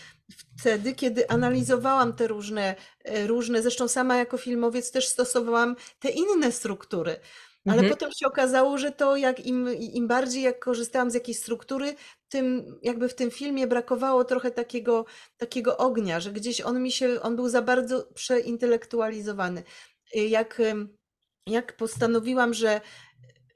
wtedy, 0.59 0.93
kiedy 0.93 1.29
analizowałam 1.29 2.13
te 2.13 2.27
różne, 2.27 2.75
y, 3.09 3.27
różne, 3.27 3.61
zresztą 3.61 3.87
sama 3.87 4.17
jako 4.17 4.37
filmowiec 4.37 4.91
też 4.91 5.07
stosowałam 5.07 5.24
te 5.99 6.09
inne 6.09 6.51
struktury. 6.51 7.19
Ale 7.65 7.77
mhm. 7.77 7.89
potem 7.89 8.09
się 8.19 8.27
okazało, 8.27 8.77
że 8.77 8.91
to 8.91 9.15
jak 9.15 9.45
im, 9.45 9.73
im 9.73 10.07
bardziej 10.07 10.43
jak 10.43 10.59
korzystałam 10.59 11.11
z 11.11 11.13
jakiejś 11.13 11.37
struktury, 11.37 11.95
tym 12.29 12.75
jakby 12.83 13.09
w 13.09 13.15
tym 13.15 13.31
filmie 13.31 13.67
brakowało 13.67 14.23
trochę 14.23 14.51
takiego, 14.51 15.05
takiego 15.37 15.77
ognia, 15.77 16.19
że 16.19 16.31
gdzieś 16.31 16.61
on 16.61 16.83
mi 16.83 16.91
się, 16.91 17.21
on 17.21 17.35
był 17.35 17.49
za 17.49 17.61
bardzo 17.61 18.03
przeintelektualizowany. 18.13 19.63
Jak, 20.13 20.61
jak 21.47 21.77
postanowiłam, 21.77 22.53
że 22.53 22.81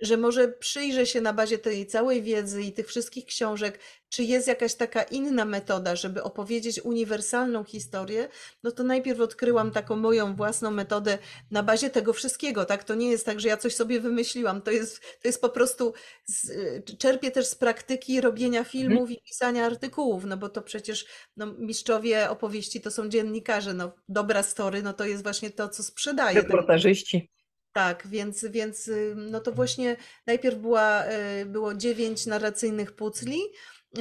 że 0.01 0.17
może 0.17 0.47
przyjrzę 0.47 1.05
się 1.05 1.21
na 1.21 1.34
bazie 1.34 1.57
tej 1.57 1.88
całej 1.88 2.21
wiedzy 2.21 2.63
i 2.63 2.71
tych 2.71 2.88
wszystkich 2.88 3.26
książek, 3.26 3.80
czy 4.09 4.23
jest 4.23 4.47
jakaś 4.47 4.76
taka 4.76 5.03
inna 5.03 5.45
metoda, 5.45 5.95
żeby 5.95 6.23
opowiedzieć 6.23 6.80
uniwersalną 6.80 7.63
historię, 7.63 8.30
no 8.63 8.71
to 8.71 8.84
najpierw 8.84 9.19
odkryłam 9.19 9.71
taką 9.71 9.95
moją 9.95 10.35
własną 10.35 10.71
metodę 10.71 11.17
na 11.51 11.63
bazie 11.63 11.89
tego 11.89 12.13
wszystkiego, 12.13 12.65
tak? 12.65 12.84
To 12.84 12.95
nie 12.95 13.11
jest 13.11 13.26
tak, 13.26 13.39
że 13.39 13.47
ja 13.47 13.57
coś 13.57 13.76
sobie 13.76 13.99
wymyśliłam, 13.99 14.61
to 14.61 14.71
jest, 14.71 15.01
to 15.01 15.27
jest 15.27 15.41
po 15.41 15.49
prostu, 15.49 15.93
z, 16.26 16.51
czerpię 16.97 17.31
też 17.31 17.47
z 17.47 17.55
praktyki 17.55 18.21
robienia 18.21 18.63
filmów 18.63 19.07
hmm. 19.07 19.15
i 19.15 19.21
pisania 19.21 19.65
artykułów, 19.65 20.26
no 20.26 20.38
bo 20.38 20.49
to 20.49 20.61
przecież 20.61 21.05
no, 21.38 21.45
mistrzowie 21.45 22.30
opowieści 22.30 22.81
to 22.81 22.91
są 22.91 23.09
dziennikarze, 23.09 23.73
no 23.73 23.91
dobra 24.09 24.43
story, 24.43 24.84
no 24.84 24.93
to 24.93 25.05
jest 25.05 25.23
właśnie 25.23 25.49
to, 25.49 25.69
co 25.69 25.84
sprzedaje. 25.84 26.41
Reportażyści. 26.41 27.30
Tak, 27.73 28.07
więc, 28.07 28.45
więc 28.45 28.91
no 29.15 29.39
to 29.39 29.51
właśnie 29.51 29.97
najpierw 30.27 30.57
była, 30.57 31.03
y, 31.41 31.45
było 31.45 31.73
dziewięć 31.73 32.25
narracyjnych 32.25 32.91
pucli, 32.91 33.39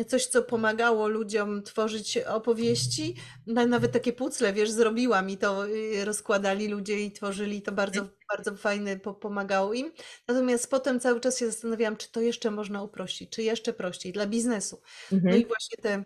coś, 0.07 0.27
co 0.27 0.43
pomagało 0.43 1.09
ludziom 1.09 1.63
tworzyć 1.63 2.19
opowieści. 2.19 3.15
Nawet 3.47 3.93
takie 3.93 4.13
pucle, 4.13 4.53
wiesz, 4.53 4.71
zrobiłam 4.71 5.31
i 5.31 5.39
to 5.39 5.69
y, 5.69 6.05
rozkładali 6.05 6.69
ludzie 6.69 7.01
i 7.01 7.13
tworzyli, 7.13 7.63
to 7.63 7.73
bardzo, 7.73 8.09
bardzo 8.37 8.57
fajne 8.57 8.97
pomagało 8.97 9.75
im. 9.75 9.93
Natomiast 10.29 10.71
potem 10.71 11.01
cały 11.01 11.21
czas 11.21 11.39
się 11.39 11.47
zastanawiałam, 11.47 11.97
czy 11.97 12.13
to 12.13 12.21
jeszcze 12.21 12.51
można 12.51 12.83
uprościć, 12.83 13.31
czy 13.31 13.43
jeszcze 13.43 13.73
prościej 13.73 14.13
dla 14.13 14.27
biznesu. 14.27 14.81
No 15.13 15.19
mhm. 15.19 15.43
i 15.43 15.47
właśnie 15.47 15.83
te 15.83 16.05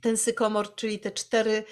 ten 0.00 0.16
sykomor, 0.16 0.74
czyli 0.74 0.98
te 0.98 1.10
cztery, 1.10 1.64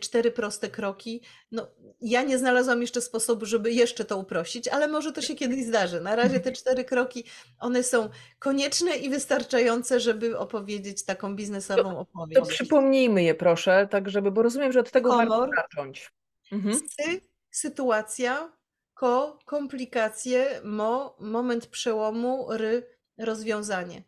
cztery 0.00 0.30
proste 0.30 0.68
kroki. 0.70 1.22
No, 1.52 1.68
ja 2.00 2.22
nie 2.22 2.38
znalazłam 2.38 2.80
jeszcze 2.80 3.00
sposobu, 3.00 3.46
żeby 3.46 3.72
jeszcze 3.72 4.04
to 4.04 4.16
uprościć, 4.16 4.68
ale 4.68 4.88
może 4.88 5.12
to 5.12 5.22
się 5.22 5.34
kiedyś 5.34 5.64
zdarzy. 5.64 6.00
Na 6.00 6.16
razie 6.16 6.40
te 6.40 6.52
cztery 6.52 6.84
kroki, 6.84 7.24
one 7.58 7.82
są 7.82 8.08
konieczne 8.38 8.96
i 8.96 9.10
wystarczające, 9.10 10.00
żeby 10.00 10.38
opowiedzieć 10.38 11.04
taką 11.04 11.36
biznesową 11.36 11.82
to, 11.82 11.98
opowieść. 11.98 12.40
To 12.40 12.46
przypomnijmy 12.46 13.22
je 13.22 13.34
proszę, 13.34 13.88
tak 13.90 14.10
żeby, 14.10 14.30
bo 14.30 14.42
rozumiem, 14.42 14.72
że 14.72 14.80
od 14.80 14.90
tego 14.90 15.10
Komor, 15.10 15.28
warto 15.28 15.62
zacząć. 15.62 16.12
Mhm. 16.52 16.74
Sy, 16.74 17.20
sytuacja, 17.50 18.52
ko, 18.94 19.38
komplikacje, 19.44 20.60
mo, 20.64 21.16
moment 21.20 21.66
przełomu, 21.66 22.46
ry, 22.50 22.86
rozwiązanie. 23.18 24.02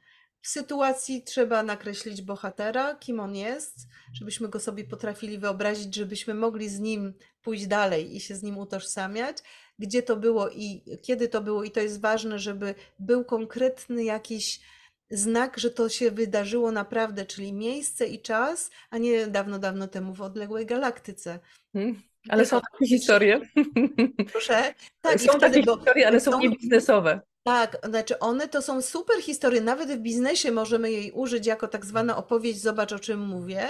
W 0.46 0.48
sytuacji 0.48 1.22
trzeba 1.22 1.62
nakreślić 1.62 2.22
bohatera, 2.22 2.94
kim 2.94 3.20
on 3.20 3.36
jest, 3.36 3.88
żebyśmy 4.12 4.48
go 4.48 4.60
sobie 4.60 4.84
potrafili 4.84 5.38
wyobrazić, 5.38 5.94
żebyśmy 5.94 6.34
mogli 6.34 6.68
z 6.68 6.80
nim 6.80 7.14
pójść 7.42 7.66
dalej 7.66 8.16
i 8.16 8.20
się 8.20 8.34
z 8.34 8.42
nim 8.42 8.58
utożsamiać. 8.58 9.36
gdzie 9.78 10.02
to 10.02 10.16
było 10.16 10.50
i 10.50 10.82
kiedy 11.02 11.28
to 11.28 11.40
było, 11.40 11.64
i 11.64 11.70
to 11.70 11.80
jest 11.80 12.00
ważne, 12.00 12.38
żeby 12.38 12.74
był 12.98 13.24
konkretny 13.24 14.04
jakiś 14.04 14.60
znak, 15.10 15.58
że 15.58 15.70
to 15.70 15.88
się 15.88 16.10
wydarzyło 16.10 16.72
naprawdę, 16.72 17.26
czyli 17.26 17.52
miejsce 17.52 18.06
i 18.06 18.22
czas, 18.22 18.70
a 18.90 18.98
nie 18.98 19.26
dawno, 19.26 19.58
dawno 19.58 19.88
temu 19.88 20.14
w 20.14 20.22
odległej 20.22 20.66
galaktyce. 20.66 21.38
Hmm. 21.72 22.02
Ale 22.28 22.46
są 22.46 22.60
takie 22.60 22.86
historie. 22.86 23.40
Proszę? 24.32 24.74
Tak, 25.00 25.20
są 25.20 25.38
takie 25.38 25.62
historie, 25.62 26.06
ale 26.06 26.20
są 26.20 26.38
niebiznesowe. 26.40 27.20
Tak, 27.46 27.78
znaczy 27.88 28.18
one 28.18 28.48
to 28.48 28.62
są 28.62 28.82
super 28.82 29.22
historie, 29.22 29.60
nawet 29.60 29.88
w 29.88 29.98
biznesie 29.98 30.52
możemy 30.52 30.90
jej 30.92 31.12
użyć 31.12 31.46
jako 31.46 31.68
tak 31.68 31.86
zwana 31.86 32.16
opowieść, 32.16 32.60
zobacz 32.60 32.92
o 32.92 32.98
czym 32.98 33.20
mówię, 33.20 33.68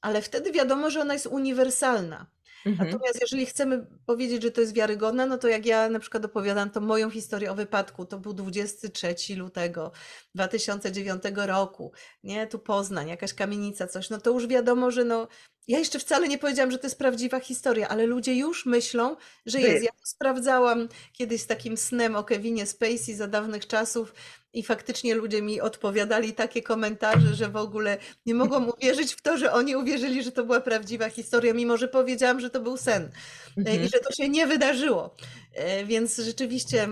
ale 0.00 0.22
wtedy 0.22 0.52
wiadomo, 0.52 0.90
że 0.90 1.00
ona 1.00 1.14
jest 1.14 1.26
uniwersalna. 1.26 2.26
Mhm. 2.66 2.90
Natomiast 2.90 3.20
jeżeli 3.20 3.46
chcemy 3.46 3.86
powiedzieć, 4.06 4.42
że 4.42 4.50
to 4.50 4.60
jest 4.60 4.74
wiarygodne, 4.74 5.26
no 5.26 5.38
to 5.38 5.48
jak 5.48 5.66
ja 5.66 5.88
na 5.88 5.98
przykład 5.98 6.24
opowiadam 6.24 6.70
to 6.70 6.80
moją 6.80 7.10
historię 7.10 7.52
o 7.52 7.54
wypadku, 7.54 8.04
to 8.06 8.18
był 8.18 8.32
23 8.32 9.36
lutego 9.36 9.92
2009 10.34 11.22
roku, 11.36 11.92
nie, 12.24 12.46
tu 12.46 12.58
Poznań, 12.58 13.08
jakaś 13.08 13.34
kamienica, 13.34 13.86
coś, 13.86 14.10
no 14.10 14.18
to 14.18 14.30
już 14.30 14.46
wiadomo, 14.46 14.90
że 14.90 15.04
no, 15.04 15.28
ja 15.68 15.78
jeszcze 15.78 15.98
wcale 15.98 16.28
nie 16.28 16.38
powiedziałam, 16.38 16.70
że 16.70 16.78
to 16.78 16.86
jest 16.86 16.98
prawdziwa 16.98 17.40
historia, 17.40 17.88
ale 17.88 18.06
ludzie 18.06 18.34
już 18.34 18.66
myślą, 18.66 19.16
że 19.46 19.60
jest. 19.60 19.84
Ja 19.84 19.90
to 19.90 20.06
sprawdzałam 20.06 20.88
kiedyś 21.12 21.40
z 21.42 21.46
takim 21.46 21.76
snem 21.76 22.16
o 22.16 22.24
Kevinie 22.24 22.66
Spacey 22.66 23.14
za 23.14 23.28
dawnych 23.28 23.66
czasów 23.66 24.14
i 24.52 24.62
faktycznie 24.62 25.14
ludzie 25.14 25.42
mi 25.42 25.60
odpowiadali 25.60 26.32
takie 26.32 26.62
komentarze, 26.62 27.34
że 27.34 27.48
w 27.48 27.56
ogóle 27.56 27.98
nie 28.26 28.34
mogłam 28.34 28.68
uwierzyć 28.68 29.14
w 29.14 29.22
to, 29.22 29.38
że 29.38 29.52
oni 29.52 29.76
uwierzyli, 29.76 30.22
że 30.22 30.32
to 30.32 30.44
była 30.44 30.60
prawdziwa 30.60 31.10
historia, 31.10 31.54
mimo 31.54 31.76
że 31.76 31.88
powiedziałam, 31.88 32.40
że 32.40 32.50
to 32.50 32.60
był 32.60 32.76
sen 32.76 33.02
e, 33.02 33.10
mhm. 33.56 33.84
i 33.84 33.88
że 33.88 34.00
to 34.00 34.12
się 34.12 34.28
nie 34.28 34.46
wydarzyło. 34.46 35.14
E, 35.54 35.84
więc 35.84 36.16
rzeczywiście 36.16 36.88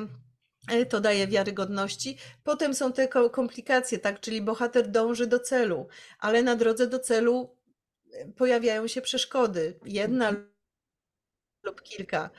e, 0.69 0.87
to 0.87 1.01
daje 1.01 1.27
wiarygodności. 1.27 2.17
Potem 2.45 2.75
są 2.75 2.93
te 2.93 3.09
komplikacje, 3.09 3.99
tak, 3.99 4.21
czyli 4.21 4.43
bohater 4.43 4.89
dąży 4.89 5.27
do 5.27 5.39
celu, 5.39 5.89
ale 6.19 6.43
na 6.43 6.57
drodze 6.57 6.87
do 6.87 6.99
celu 6.99 7.51
pojawiają 8.37 8.87
się 8.87 9.03
przeszkody. 9.03 9.79
Jedna 9.85 10.29
mhm. 10.29 10.53
lub 11.65 11.83
kilka. 11.83 12.31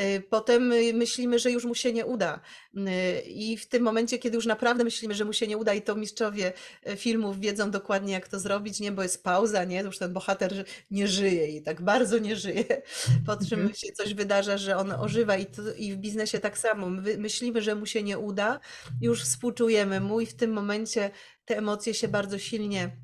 Y, 0.00 0.22
potem 0.30 0.72
y, 0.72 0.92
myślimy, 0.94 1.38
że 1.38 1.50
już 1.50 1.64
mu 1.64 1.74
się 1.74 1.92
nie 1.92 2.06
uda. 2.06 2.40
Y, 2.76 3.20
I 3.20 3.56
w 3.56 3.66
tym 3.66 3.82
momencie, 3.82 4.18
kiedy 4.18 4.36
już 4.36 4.46
naprawdę 4.46 4.84
myślimy, 4.84 5.14
że 5.14 5.24
mu 5.24 5.32
się 5.32 5.46
nie 5.46 5.58
uda, 5.58 5.74
i 5.74 5.82
to 5.82 5.94
mistrzowie 5.94 6.52
filmów 6.96 7.40
wiedzą 7.40 7.70
dokładnie, 7.70 8.12
jak 8.12 8.28
to 8.28 8.40
zrobić, 8.40 8.80
nie, 8.80 8.92
bo 8.92 9.02
jest 9.02 9.24
pauza, 9.24 9.64
nie, 9.64 9.80
już 9.80 9.98
ten 9.98 10.12
bohater 10.12 10.64
nie 10.90 11.08
żyje 11.08 11.46
i 11.46 11.62
tak 11.62 11.82
bardzo 11.82 12.18
nie 12.18 12.36
żyje. 12.36 12.64
Po 13.26 13.36
czym 13.36 13.60
mhm. 13.60 13.74
się 13.74 13.92
coś 13.92 14.14
wydarza, 14.14 14.58
że 14.58 14.76
on 14.76 14.92
ożywa, 14.92 15.36
i, 15.36 15.46
to, 15.46 15.62
i 15.76 15.92
w 15.92 15.96
biznesie 15.96 16.38
tak 16.38 16.58
samo. 16.58 16.90
My 16.90 17.16
myślimy, 17.18 17.62
że 17.62 17.74
mu 17.74 17.86
się 17.86 18.02
nie 18.02 18.18
uda, 18.18 18.60
już 19.00 19.22
współczujemy 19.22 20.00
mu, 20.00 20.20
i 20.20 20.26
w 20.26 20.34
tym 20.34 20.52
momencie 20.52 21.10
te 21.44 21.58
emocje 21.58 21.94
się 21.94 22.08
bardzo 22.08 22.38
silnie 22.38 22.96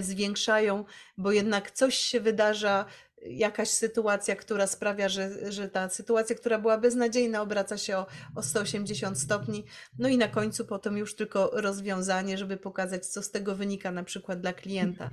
zwiększają, 0.00 0.84
bo 1.18 1.32
jednak 1.32 1.70
coś 1.70 1.94
się 1.94 2.20
wydarza 2.20 2.86
jakaś 3.26 3.68
sytuacja, 3.68 4.36
która 4.36 4.66
sprawia, 4.66 5.08
że, 5.08 5.52
że 5.52 5.68
ta 5.68 5.88
sytuacja, 5.88 6.36
która 6.36 6.58
była 6.58 6.78
beznadziejna, 6.78 7.42
obraca 7.42 7.78
się 7.78 7.96
o, 7.96 8.06
o 8.34 8.42
180 8.42 9.20
stopni. 9.20 9.64
No 9.98 10.08
i 10.08 10.18
na 10.18 10.28
końcu 10.28 10.64
potem 10.64 10.96
już 10.96 11.14
tylko 11.14 11.50
rozwiązanie, 11.52 12.38
żeby 12.38 12.56
pokazać, 12.56 13.06
co 13.06 13.22
z 13.22 13.30
tego 13.30 13.54
wynika 13.54 13.90
na 13.90 14.04
przykład 14.04 14.40
dla 14.40 14.52
klienta. 14.52 15.10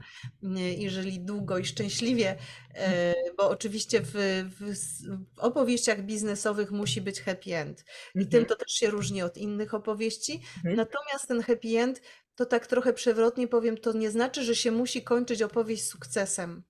Jeżeli 0.78 1.20
długo 1.20 1.58
i 1.58 1.66
szczęśliwie, 1.66 2.38
e, 2.76 3.14
bo 3.38 3.50
oczywiście 3.50 4.02
w, 4.04 4.14
w, 4.60 4.76
w 5.36 5.40
opowieściach 5.40 6.02
biznesowych 6.02 6.72
musi 6.72 7.02
być 7.02 7.22
happy 7.22 7.56
end. 7.56 7.86
I 8.16 8.28
tym 8.28 8.40
mhm. 8.40 8.46
to 8.46 8.56
też 8.56 8.72
się 8.72 8.90
różni 8.90 9.22
od 9.22 9.38
innych 9.38 9.74
opowieści. 9.74 10.42
Mhm. 10.58 10.76
Natomiast 10.76 11.28
ten 11.28 11.42
happy 11.42 11.80
end 11.80 12.02
to 12.36 12.46
tak 12.46 12.68
trochę 12.68 12.94
przewrotnie 12.94 13.48
powiem, 13.48 13.78
to 13.78 13.94
nie 13.94 14.12
znaczy, 14.12 14.44
że 14.44 14.56
się 14.56 14.72
musi 14.72 15.04
kończyć 15.04 15.42
opowieść 15.42 15.88
sukcesem. 15.88 16.64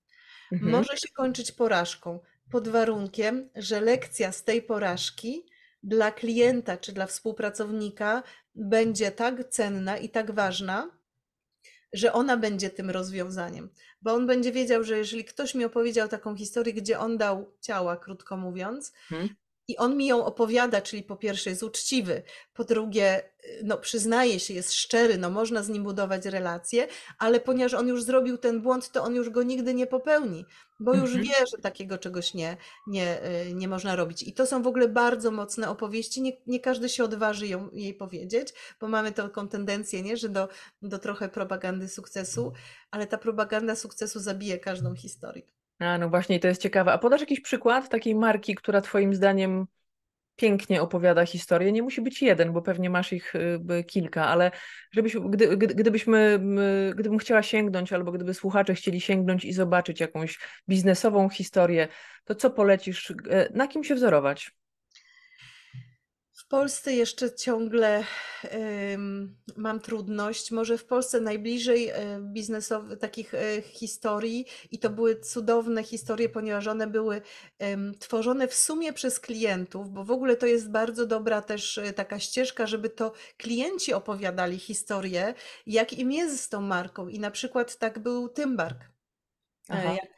Mhm. 0.52 0.72
Może 0.72 0.96
się 0.96 1.08
kończyć 1.16 1.52
porażką, 1.52 2.20
pod 2.50 2.68
warunkiem, 2.68 3.50
że 3.56 3.80
lekcja 3.80 4.32
z 4.32 4.44
tej 4.44 4.62
porażki 4.62 5.46
dla 5.82 6.12
klienta 6.12 6.76
czy 6.76 6.92
dla 6.92 7.06
współpracownika 7.06 8.22
będzie 8.54 9.10
tak 9.10 9.48
cenna 9.48 9.98
i 9.98 10.08
tak 10.08 10.30
ważna, 10.30 10.90
że 11.92 12.12
ona 12.12 12.36
będzie 12.36 12.70
tym 12.70 12.90
rozwiązaniem. 12.90 13.70
Bo 14.02 14.12
on 14.14 14.26
będzie 14.26 14.52
wiedział, 14.52 14.84
że 14.84 14.98
jeżeli 14.98 15.24
ktoś 15.24 15.54
mi 15.54 15.64
opowiedział 15.64 16.08
taką 16.08 16.36
historię, 16.36 16.74
gdzie 16.74 16.98
on 16.98 17.18
dał 17.18 17.56
ciała, 17.60 17.96
krótko 17.96 18.36
mówiąc, 18.36 18.92
hmm 19.08 19.28
i 19.68 19.76
on 19.76 19.96
mi 19.96 20.06
ją 20.06 20.24
opowiada, 20.24 20.80
czyli 20.80 21.02
po 21.02 21.16
pierwsze 21.16 21.50
jest 21.50 21.62
uczciwy, 21.62 22.22
po 22.54 22.64
drugie, 22.64 23.22
y, 23.44 23.60
no 23.64 23.78
przyznaje 23.78 24.40
się, 24.40 24.54
jest 24.54 24.74
szczery, 24.74 25.18
no 25.18 25.30
można 25.30 25.62
z 25.62 25.68
nim 25.68 25.82
budować 25.82 26.26
relacje, 26.26 26.88
ale 27.18 27.40
ponieważ 27.40 27.74
on 27.74 27.88
już 27.88 28.02
zrobił 28.02 28.38
ten 28.38 28.60
błąd, 28.60 28.90
to 28.90 29.02
on 29.02 29.14
już 29.14 29.30
go 29.30 29.42
nigdy 29.42 29.74
nie 29.74 29.86
popełni, 29.86 30.44
bo 30.80 30.94
już 30.94 31.14
mhm. 31.14 31.24
wie, 31.24 31.46
że 31.50 31.58
takiego 31.62 31.98
czegoś 31.98 32.34
nie, 32.34 32.56
nie, 32.86 33.26
y, 33.48 33.54
nie 33.54 33.68
można 33.68 33.96
robić. 33.96 34.22
I 34.22 34.32
to 34.32 34.46
są 34.46 34.62
w 34.62 34.66
ogóle 34.66 34.88
bardzo 34.88 35.30
mocne 35.30 35.70
opowieści, 35.70 36.22
nie, 36.22 36.32
nie 36.46 36.60
każdy 36.60 36.88
się 36.88 37.04
odważy 37.04 37.46
ją, 37.46 37.70
jej 37.72 37.94
powiedzieć, 37.94 38.48
bo 38.80 38.88
mamy 38.88 39.12
taką 39.12 39.48
tendencję, 39.48 40.02
nie, 40.02 40.16
że 40.16 40.28
do, 40.28 40.48
do 40.82 40.98
trochę 40.98 41.28
propagandy 41.28 41.88
sukcesu, 41.88 42.52
ale 42.90 43.06
ta 43.06 43.18
propaganda 43.18 43.76
sukcesu 43.76 44.20
zabije 44.20 44.58
każdą 44.58 44.94
historię. 44.94 45.61
A, 45.82 45.98
no 45.98 46.08
właśnie, 46.08 46.40
to 46.40 46.48
jest 46.48 46.62
ciekawe. 46.62 46.92
A 46.92 46.98
podasz 46.98 47.20
jakiś 47.20 47.40
przykład 47.40 47.88
takiej 47.88 48.14
marki, 48.14 48.54
która 48.54 48.80
Twoim 48.80 49.14
zdaniem 49.14 49.66
pięknie 50.36 50.82
opowiada 50.82 51.26
historię? 51.26 51.72
Nie 51.72 51.82
musi 51.82 52.00
być 52.00 52.22
jeden, 52.22 52.52
bo 52.52 52.62
pewnie 52.62 52.90
masz 52.90 53.12
ich 53.12 53.34
y, 53.34 53.84
kilka, 53.84 54.26
ale 54.26 54.50
żebyś, 54.92 55.16
gdy, 55.16 55.56
gdybyśmy, 55.56 56.40
gdybym 56.96 57.18
chciała 57.18 57.42
sięgnąć, 57.42 57.92
albo 57.92 58.12
gdyby 58.12 58.34
słuchacze 58.34 58.74
chcieli 58.74 59.00
sięgnąć 59.00 59.44
i 59.44 59.52
zobaczyć 59.52 60.00
jakąś 60.00 60.38
biznesową 60.68 61.28
historię, 61.28 61.88
to 62.24 62.34
co 62.34 62.50
polecisz? 62.50 63.12
Na 63.54 63.68
kim 63.68 63.84
się 63.84 63.94
wzorować? 63.94 64.61
Polsce 66.52 66.94
jeszcze 66.94 67.34
ciągle 67.34 68.04
mam 69.56 69.80
trudność. 69.80 70.50
Może 70.50 70.78
w 70.78 70.84
Polsce 70.84 71.20
najbliżej 71.20 71.88
e, 71.88 72.20
biznesowych 72.20 72.98
takich 72.98 73.34
e, 73.34 73.62
historii 73.62 74.46
i 74.70 74.78
to 74.78 74.90
były 74.90 75.20
cudowne 75.20 75.82
historie, 75.82 76.28
ponieważ 76.28 76.66
one 76.66 76.86
były 76.86 77.22
tworzone 77.98 78.48
w 78.48 78.54
sumie 78.54 78.92
przez 78.92 79.20
klientów, 79.20 79.90
bo 79.90 80.04
w 80.04 80.10
ogóle 80.10 80.36
to 80.36 80.46
jest 80.46 80.70
bardzo 80.70 81.06
dobra 81.06 81.42
też 81.42 81.78
e, 81.78 81.92
taka 81.92 82.18
ścieżka, 82.18 82.66
żeby 82.66 82.90
to 82.90 83.12
klienci 83.36 83.92
opowiadali 83.92 84.58
historię, 84.58 85.34
jak 85.66 85.92
im 85.92 86.12
jest 86.12 86.40
z 86.40 86.48
tą 86.48 86.60
marką. 86.60 87.08
I 87.08 87.18
na 87.18 87.30
przykład 87.30 87.78
tak 87.78 87.98
był 87.98 88.28
Tymbark. 88.28 88.91
Jak, 89.68 90.08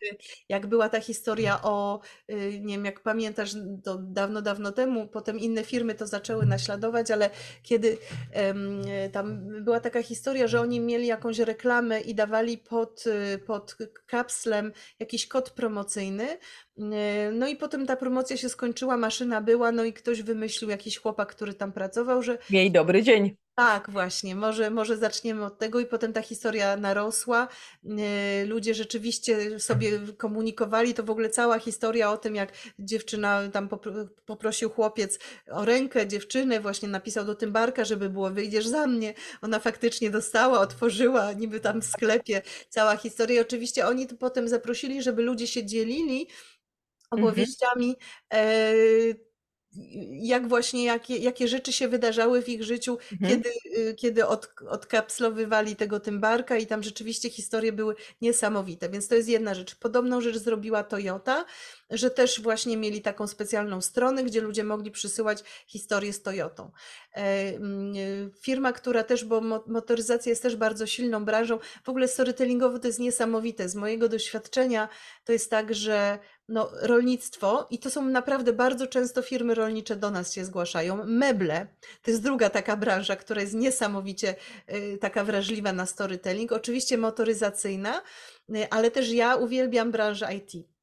jak 0.49 0.66
była 0.66 0.89
ta 0.89 1.01
historia 1.01 1.62
o, 1.62 2.01
y, 2.31 2.61
nie 2.61 2.75
wiem, 2.75 2.85
jak 2.85 3.01
pamiętasz, 3.01 3.55
to 3.85 3.99
dawno, 3.99 4.43
dawno 4.43 4.73
temu, 4.73 5.09
potem 5.09 5.39
inne 5.39 5.65
firmy 5.65 5.95
to 5.95 6.07
zaczęły 6.07 6.47
naśladować, 6.47 7.11
ale 7.11 7.31
kiedy 7.62 7.99
um, 8.37 8.83
tam 9.12 9.49
była 9.65 9.81
taka 9.81 10.03
historia, 10.03 10.47
że 10.47 10.61
oni 10.61 10.81
mieli 10.81 11.07
jakąś 11.07 11.39
reklamę 11.39 12.01
i 12.01 12.15
dawali 12.15 12.59
pod, 12.59 13.05
y, 13.07 13.39
pod 13.39 13.77
kapslem 14.07 14.73
jakiś 14.99 15.27
kod 15.27 15.51
promocyjny, 15.51 16.29
y, 16.33 16.83
no 17.33 17.47
i 17.47 17.57
potem 17.57 17.87
ta 17.87 17.97
promocja 17.97 18.37
się 18.37 18.49
skończyła, 18.49 18.97
maszyna 18.97 19.41
była, 19.41 19.73
no 19.73 19.85
i 19.85 19.93
ktoś 19.93 20.23
wymyślił, 20.23 20.71
jakiś 20.71 20.99
chłopak, 20.99 21.29
który 21.29 21.55
tam 21.55 21.73
pracował, 21.73 22.23
że... 22.23 22.39
Miej 22.51 22.71
dobry 22.71 23.03
dzień. 23.03 23.44
Tak, 23.56 23.90
właśnie. 23.90 24.35
Może, 24.35 24.70
może 24.70 24.97
zaczniemy 24.97 25.44
od 25.44 25.59
tego 25.59 25.81
i 25.81 25.86
potem 25.86 26.12
ta 26.12 26.22
historia 26.22 26.76
narosła. 26.76 27.48
E, 27.98 28.44
ludzie 28.47 28.74
rzeczywiście 28.74 29.60
sobie 29.60 29.98
komunikowali. 30.18 30.94
To 30.94 31.02
w 31.02 31.10
ogóle 31.10 31.31
cała 31.31 31.59
historia 31.59 32.10
o 32.10 32.16
tym, 32.16 32.35
jak 32.35 32.52
dziewczyna 32.78 33.48
tam 33.52 33.68
poprosił 34.26 34.70
chłopiec 34.70 35.18
o 35.51 35.64
rękę 35.64 36.06
dziewczyny, 36.06 36.60
właśnie 36.60 36.89
napisał 36.89 37.24
do 37.24 37.35
Tymbarka, 37.35 37.85
żeby 37.85 38.10
było 38.10 38.31
wyjdziesz 38.31 38.66
za 38.66 38.86
mnie. 38.86 39.14
Ona 39.43 39.59
faktycznie 39.59 40.10
dostała, 40.10 40.60
otworzyła, 40.60 41.32
niby 41.32 41.60
tam 41.60 41.82
w 41.82 41.86
sklepie. 41.86 42.43
Cała 42.68 42.97
historia. 42.97 43.36
I 43.36 43.40
oczywiście 43.40 43.86
oni 43.86 44.06
to 44.06 44.16
potem 44.16 44.48
zaprosili, 44.48 45.02
żeby 45.02 45.22
ludzie 45.22 45.47
się 45.47 45.66
dzielili 45.66 46.28
mhm. 47.10 47.28
opowieściami. 47.28 47.97
Mhm 48.31 49.24
jak 50.11 50.49
właśnie, 50.49 50.85
jakie, 50.85 51.17
jakie 51.17 51.49
rzeczy 51.49 51.73
się 51.73 51.89
wydarzały 51.89 52.43
w 52.43 52.49
ich 52.49 52.63
życiu, 52.63 52.99
mhm. 53.13 53.31
kiedy, 53.31 53.51
y, 53.79 53.95
kiedy 53.95 54.27
od, 54.27 54.53
odkapslowywali 54.69 55.77
tego 55.77 56.01
Tymbarka 56.01 56.57
i 56.57 56.67
tam 56.67 56.83
rzeczywiście 56.83 57.31
historie 57.31 57.73
były 57.73 57.95
niesamowite, 58.21 58.89
więc 58.89 59.09
to 59.09 59.15
jest 59.15 59.29
jedna 59.29 59.55
rzecz. 59.55 59.75
Podobną 59.75 60.21
rzecz 60.21 60.37
zrobiła 60.37 60.85
Toyota, 60.85 61.45
że 61.91 62.11
też 62.11 62.41
właśnie 62.41 62.77
mieli 62.77 63.03
taką 63.03 63.27
specjalną 63.27 63.81
stronę, 63.81 64.25
gdzie 64.25 64.41
ludzie 64.41 64.65
mogli 64.65 64.91
przysyłać 64.91 65.43
historie 65.67 66.13
z 66.13 66.23
Toyotą. 66.23 66.71
E, 67.15 67.21
mm, 67.57 67.97
y, 67.97 68.31
firma, 68.41 68.73
która 68.73 69.05
też, 69.05 69.25
bo 69.25 69.41
motoryzacja 69.67 70.31
jest 70.31 70.43
też 70.43 70.57
bardzo 70.57 70.87
silną 70.87 71.25
branżą, 71.25 71.59
w 71.85 71.89
ogóle 71.89 72.09
storytellingowo 72.09 72.79
to 72.79 72.87
jest 72.87 72.99
niesamowite. 72.99 73.69
Z 73.69 73.75
mojego 73.75 74.09
doświadczenia 74.09 74.89
to 75.25 75.33
jest 75.33 75.51
tak, 75.51 75.75
że 75.75 76.19
no, 76.49 76.71
rolnictwo 76.83 77.66
i 77.71 77.79
to 77.79 77.91
są 77.91 78.05
naprawdę 78.05 78.53
bardzo 78.53 78.87
często 78.87 79.23
firmy 79.23 79.55
rolnicze 79.55 79.97
do 79.97 80.11
nas 80.11 80.33
się 80.33 80.45
zgłaszają. 80.45 81.05
Meble 81.07 81.66
to 82.03 82.11
jest 82.11 82.23
druga 82.23 82.51
taka 82.51 82.77
branża, 82.77 83.16
która 83.16 83.41
jest 83.41 83.55
niesamowicie 83.55 84.35
y, 84.75 84.99
taka 85.01 85.25
wrażliwa 85.25 85.73
na 85.73 85.87
storytelling. 85.87 86.53
Oczywiście 86.53 86.99
motoryzacyjna, 86.99 88.03
y, 88.51 88.71
ale 88.71 88.91
też 88.91 89.11
ja 89.11 89.37
uwielbiam 89.37 89.91
branżę 89.91 90.35
IT. 90.35 90.74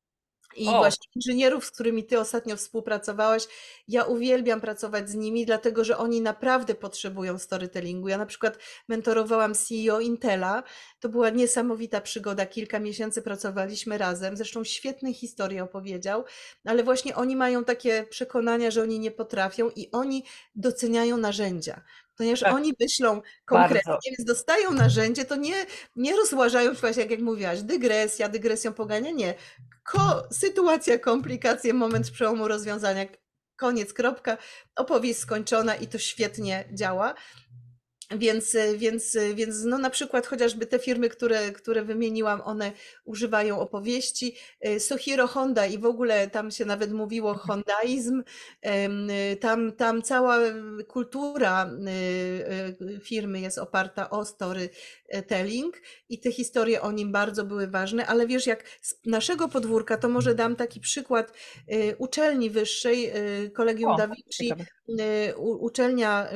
I 0.55 0.67
o. 0.67 0.77
właśnie 0.77 1.07
inżynierów, 1.15 1.65
z 1.65 1.71
którymi 1.71 2.03
ty 2.03 2.19
ostatnio 2.19 2.55
współpracowałaś, 2.55 3.47
ja 3.87 4.03
uwielbiam 4.03 4.61
pracować 4.61 5.09
z 5.09 5.15
nimi, 5.15 5.45
dlatego 5.45 5.83
że 5.83 5.97
oni 5.97 6.21
naprawdę 6.21 6.75
potrzebują 6.75 7.39
storytellingu. 7.39 8.07
Ja 8.07 8.17
na 8.17 8.25
przykład 8.25 8.57
mentorowałam 8.87 9.53
CEO 9.53 9.99
Intela. 9.99 10.63
To 10.99 11.09
była 11.09 11.29
niesamowita 11.29 12.01
przygoda. 12.01 12.45
Kilka 12.45 12.79
miesięcy 12.79 13.21
pracowaliśmy 13.21 13.97
razem. 13.97 14.37
Zresztą 14.37 14.63
świetne 14.63 15.13
historie 15.13 15.63
opowiedział, 15.63 16.23
ale 16.65 16.83
właśnie 16.83 17.15
oni 17.15 17.35
mają 17.35 17.63
takie 17.63 18.03
przekonania, 18.09 18.71
że 18.71 18.83
oni 18.83 18.99
nie 18.99 19.11
potrafią 19.11 19.69
i 19.75 19.91
oni 19.91 20.23
doceniają 20.55 21.17
narzędzia 21.17 21.81
ponieważ 22.21 22.39
tak. 22.39 22.53
oni 22.53 22.73
myślą 22.79 23.21
konkretnie, 23.45 23.91
Bardzo. 23.91 23.99
więc 24.05 24.27
dostają 24.27 24.71
narzędzie, 24.71 25.25
to 25.25 25.35
nie, 25.35 25.65
nie 25.95 26.15
rozłażają 26.15 26.71
jak, 26.97 27.11
jak 27.11 27.19
mówiłaś, 27.19 27.61
dygresja, 27.61 28.29
dygresją 28.29 28.73
pogania, 28.73 29.11
nie. 29.11 29.33
Ko, 29.83 30.23
sytuacja, 30.31 30.99
komplikacje, 30.99 31.73
moment 31.73 32.11
przełomu 32.11 32.47
rozwiązania, 32.47 33.05
koniec, 33.55 33.93
kropka, 33.93 34.37
opowieść 34.75 35.19
skończona 35.19 35.75
i 35.75 35.87
to 35.87 35.97
świetnie 35.97 36.69
działa. 36.73 37.13
Więc, 38.17 38.57
więc, 38.77 39.17
więc 39.35 39.63
no 39.63 39.77
na 39.77 39.89
przykład 39.89 40.27
chociażby 40.27 40.65
te 40.65 40.79
firmy, 40.79 41.09
które, 41.09 41.51
które 41.51 41.83
wymieniłam, 41.83 42.41
one 42.41 42.71
używają 43.05 43.59
opowieści. 43.59 44.35
Sohiro 44.79 45.27
Honda 45.27 45.65
i 45.65 45.77
w 45.77 45.85
ogóle 45.85 46.29
tam 46.29 46.51
się 46.51 46.65
nawet 46.65 46.91
mówiło 46.91 47.33
hondaizm. 47.33 48.23
Tam, 49.39 49.71
tam 49.71 50.01
cała 50.01 50.37
kultura 50.87 51.71
y, 51.87 52.85
y, 52.95 52.99
firmy 52.99 53.39
jest 53.39 53.57
oparta 53.57 54.09
o 54.09 54.25
storytelling 54.25 55.81
i 56.09 56.19
te 56.19 56.31
historie 56.31 56.81
o 56.81 56.91
nim 56.91 57.11
bardzo 57.11 57.45
były 57.45 57.67
ważne, 57.67 58.05
ale 58.05 58.27
wiesz, 58.27 58.47
jak 58.47 58.63
z 58.81 58.95
naszego 59.05 59.49
podwórka, 59.49 59.97
to 59.97 60.09
może 60.09 60.35
dam 60.35 60.55
taki 60.55 60.79
przykład 60.79 61.33
y, 61.71 61.95
uczelni 61.97 62.49
wyższej, 62.49 63.11
Kolegium 63.53 63.91
o, 63.91 63.97
Da 63.97 64.07
Vinci, 64.07 64.53
uczelnia 65.37 66.29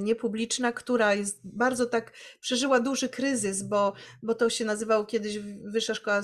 niepubliczna, 0.00 0.72
która 0.72 1.14
jest 1.14 1.40
bardzo 1.44 1.86
tak, 1.86 2.12
przeżyła 2.40 2.80
duży 2.80 3.08
kryzys, 3.08 3.62
bo, 3.62 3.92
bo 4.22 4.34
to 4.34 4.50
się 4.50 4.64
nazywało 4.64 5.04
kiedyś 5.04 5.38
Wyższa 5.64 5.94
Szkoła 5.94 6.22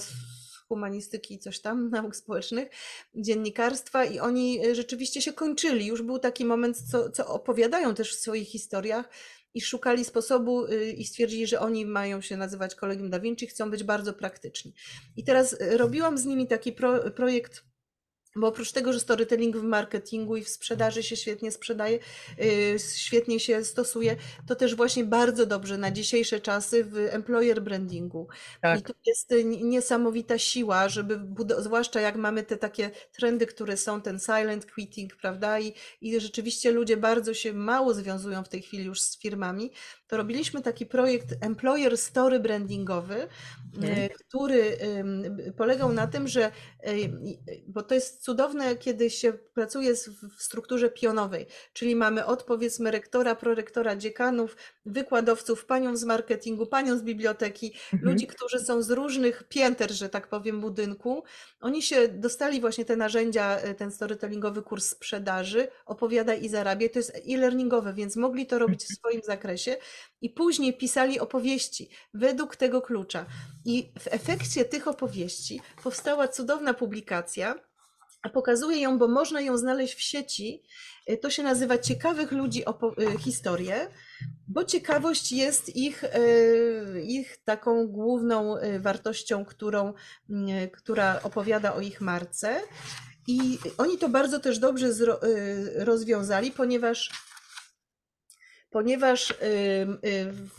humanistyki 0.70 1.38
coś 1.38 1.60
tam, 1.60 1.88
nauk 1.96 2.16
społecznych, 2.16 2.68
dziennikarstwa 3.14 4.04
i 4.04 4.18
oni 4.18 4.66
e, 4.66 4.74
rzeczywiście 4.74 5.22
się 5.22 5.32
kończyli. 5.32 5.86
Już 5.86 6.02
był 6.02 6.18
taki 6.18 6.44
moment, 6.44 6.76
co, 6.90 7.10
co 7.10 7.26
opowiadają 7.26 7.94
też 7.94 8.16
w 8.16 8.20
swoich 8.20 8.48
historiach 8.48 9.08
i 9.54 9.60
szukali 9.60 10.04
sposobu 10.04 10.66
y, 10.66 10.92
i 10.92 11.04
stwierdzili, 11.04 11.46
że 11.46 11.60
oni 11.60 11.86
mają 11.86 12.20
się 12.20 12.36
nazywać 12.36 12.74
Kolegium 12.74 13.10
Da 13.10 13.20
Vinci, 13.20 13.46
chcą 13.46 13.70
być 13.70 13.84
bardzo 13.84 14.12
praktyczni. 14.12 14.74
I 15.16 15.24
teraz 15.24 15.56
robiłam 15.60 16.18
z 16.18 16.24
nimi 16.24 16.46
taki 16.46 16.72
pro, 16.72 17.10
projekt 17.10 17.69
bo 18.36 18.46
oprócz 18.46 18.72
tego, 18.72 18.92
że 18.92 19.00
storytelling 19.00 19.56
w 19.56 19.62
marketingu 19.62 20.36
i 20.36 20.44
w 20.44 20.48
sprzedaży 20.48 21.02
się 21.02 21.16
świetnie 21.16 21.52
sprzedaje, 21.52 21.98
y, 22.40 22.76
świetnie 22.96 23.40
się 23.40 23.64
stosuje, 23.64 24.16
to 24.46 24.54
też 24.54 24.74
właśnie 24.74 25.04
bardzo 25.04 25.46
dobrze 25.46 25.78
na 25.78 25.90
dzisiejsze 25.90 26.40
czasy 26.40 26.84
w 26.84 26.96
employer 26.96 27.62
brandingu. 27.62 28.28
Tak. 28.60 28.80
I 28.80 28.82
to 28.82 28.92
jest 29.06 29.34
niesamowita 29.62 30.38
siła, 30.38 30.88
żeby, 30.88 31.20
zwłaszcza 31.58 32.00
jak 32.00 32.16
mamy 32.16 32.42
te 32.42 32.56
takie 32.56 32.90
trendy, 33.12 33.46
które 33.46 33.76
są, 33.76 34.02
ten 34.02 34.18
silent 34.18 34.72
quitting, 34.72 35.16
prawda? 35.16 35.60
I, 35.60 35.74
I 36.00 36.20
rzeczywiście 36.20 36.70
ludzie 36.70 36.96
bardzo 36.96 37.34
się 37.34 37.52
mało 37.52 37.94
związują 37.94 38.44
w 38.44 38.48
tej 38.48 38.62
chwili 38.62 38.84
już 38.84 39.00
z 39.00 39.18
firmami, 39.18 39.72
to 40.06 40.16
robiliśmy 40.16 40.62
taki 40.62 40.86
projekt 40.86 41.34
employer 41.40 41.98
story 41.98 42.40
brandingowy, 42.40 43.28
mm. 43.76 44.08
który 44.08 44.78
polegał 45.56 45.92
na 45.92 46.06
tym, 46.06 46.28
że, 46.28 46.52
bo 47.66 47.82
to 47.82 47.94
jest 47.94 48.19
cudowne, 48.20 48.76
kiedy 48.76 49.10
się 49.10 49.32
pracuje 49.32 49.94
w 50.38 50.42
strukturze 50.42 50.90
pionowej, 50.90 51.46
czyli 51.72 51.96
mamy 51.96 52.26
od 52.26 52.42
powiedzmy 52.42 52.90
rektora, 52.90 53.34
prorektora, 53.34 53.96
dziekanów, 53.96 54.56
wykładowców, 54.86 55.64
panią 55.64 55.96
z 55.96 56.04
marketingu, 56.04 56.66
panią 56.66 56.98
z 56.98 57.02
biblioteki, 57.02 57.74
mhm. 57.92 58.12
ludzi, 58.12 58.26
którzy 58.26 58.58
są 58.58 58.82
z 58.82 58.90
różnych 58.90 59.44
pięter, 59.48 59.92
że 59.92 60.08
tak 60.08 60.28
powiem, 60.28 60.60
budynku. 60.60 61.24
Oni 61.60 61.82
się 61.82 62.08
dostali 62.08 62.60
właśnie 62.60 62.84
te 62.84 62.96
narzędzia, 62.96 63.56
e, 63.56 63.74
ten 63.74 63.90
storytellingowy 63.90 64.62
kurs 64.62 64.86
sprzedaży, 64.88 65.68
opowiadaj 65.86 66.44
i 66.44 66.48
zarabiaj, 66.48 66.90
to 66.90 66.98
jest 66.98 67.16
e-learningowe, 67.28 67.94
więc 67.94 68.16
mogli 68.16 68.46
to 68.46 68.58
robić 68.58 68.84
w 68.84 68.94
swoim 68.96 69.20
zakresie 69.24 69.76
i 70.20 70.30
później 70.30 70.76
pisali 70.76 71.20
opowieści 71.20 71.90
według 72.14 72.56
tego 72.56 72.82
klucza. 72.82 73.26
I 73.64 73.92
w 73.98 74.06
efekcie 74.06 74.64
tych 74.64 74.88
opowieści 74.88 75.60
powstała 75.82 76.28
cudowna 76.28 76.74
publikacja, 76.74 77.69
pokazuję 78.28 78.80
ją, 78.80 78.98
bo 78.98 79.08
można 79.08 79.40
ją 79.40 79.56
znaleźć 79.56 79.94
w 79.94 80.00
sieci. 80.00 80.62
Y, 81.10 81.16
to 81.16 81.30
się 81.30 81.42
nazywa 81.42 81.78
Ciekawych 81.78 82.32
ludzi 82.32 82.62
y, 82.62 83.18
historie, 83.18 83.88
bo 84.48 84.64
ciekawość 84.64 85.32
jest 85.32 85.76
ich, 85.76 86.04
y, 86.04 87.02
ich 87.06 87.36
taką 87.44 87.86
główną 87.86 88.56
wartością, 88.80 89.44
którą, 89.44 89.92
która 90.72 91.22
opowiada 91.22 91.74
o 91.74 91.80
ich 91.80 92.00
marce. 92.00 92.60
I 93.26 93.58
oni 93.78 93.98
to 93.98 94.08
bardzo 94.08 94.40
też 94.40 94.58
dobrze 94.58 94.88
rozwiązali, 95.74 96.50
ponieważ 96.50 97.10
ponieważ 98.70 99.34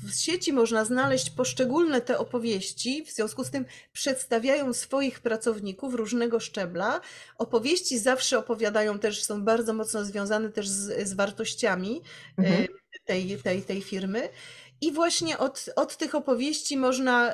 w 0.04 0.14
sieci 0.16 0.54
można 0.54 0.86
znaleźć 0.86 1.30
poszczególne 1.30 2.02
te 2.02 2.18
opowieści, 2.18 3.06
w 3.06 3.12
związku 3.12 3.44
z 3.44 3.52
tym 3.52 3.66
przedstawiają 3.94 4.74
swoich 4.74 5.20
pracowników 5.20 5.94
różnego 5.94 6.40
szczebla. 6.40 7.02
Opowieści 7.38 8.00
zawsze 8.00 8.40
opowiadają 8.40 9.00
też, 9.00 9.24
są 9.24 9.44
bardzo 9.44 9.74
mocno 9.74 10.06
związane 10.06 10.50
też 10.50 10.70
z, 10.70 11.08
z 11.08 11.14
wartościami 11.14 12.02
mhm. 12.38 12.68
tej, 13.06 13.38
tej, 13.38 13.62
tej 13.62 13.82
firmy. 13.82 14.30
I 14.82 14.92
właśnie 14.92 15.38
od, 15.38 15.70
od 15.76 15.98
tych 15.98 16.16
opowieści 16.16 16.78
można, 16.78 17.34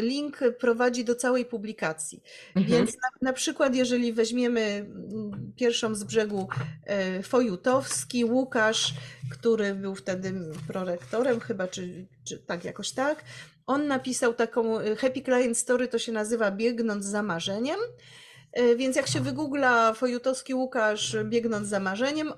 link 0.00 0.38
prowadzi 0.60 1.04
do 1.04 1.14
całej 1.14 1.44
publikacji. 1.44 2.22
Mhm. 2.56 2.66
Więc 2.66 2.96
na, 2.96 3.08
na, 3.28 3.32
przykład, 3.32 3.74
jeżeli 3.74 4.12
weźmiemy 4.12 4.90
pierwszą 5.56 5.94
z 5.94 6.04
brzegu 6.04 6.48
e, 6.84 7.22
Fojutowski, 7.22 8.24
Łukasz, 8.24 8.94
który 9.30 9.74
był 9.74 9.94
wtedy 9.94 10.34
prorektorem 10.66 11.40
chyba, 11.40 11.68
czy, 11.68 12.06
czy 12.24 12.38
tak 12.38 12.64
jakoś 12.64 12.90
tak, 12.90 13.24
on 13.66 13.86
napisał 13.86 14.34
taką 14.34 14.78
e, 14.78 14.96
Happy 14.96 15.22
Client 15.22 15.58
Story, 15.58 15.88
to 15.88 15.98
się 15.98 16.12
nazywa 16.12 16.50
Biegnąc 16.50 17.04
za 17.04 17.22
marzeniem. 17.22 17.78
E, 18.52 18.76
więc 18.76 18.96
jak 18.96 19.08
się 19.08 19.20
wygoogla 19.20 19.92
Fojutowski 19.92 20.54
Łukasz 20.54 21.16
biegnąc 21.24 21.68
za 21.68 21.80
marzeniem, 21.80 22.32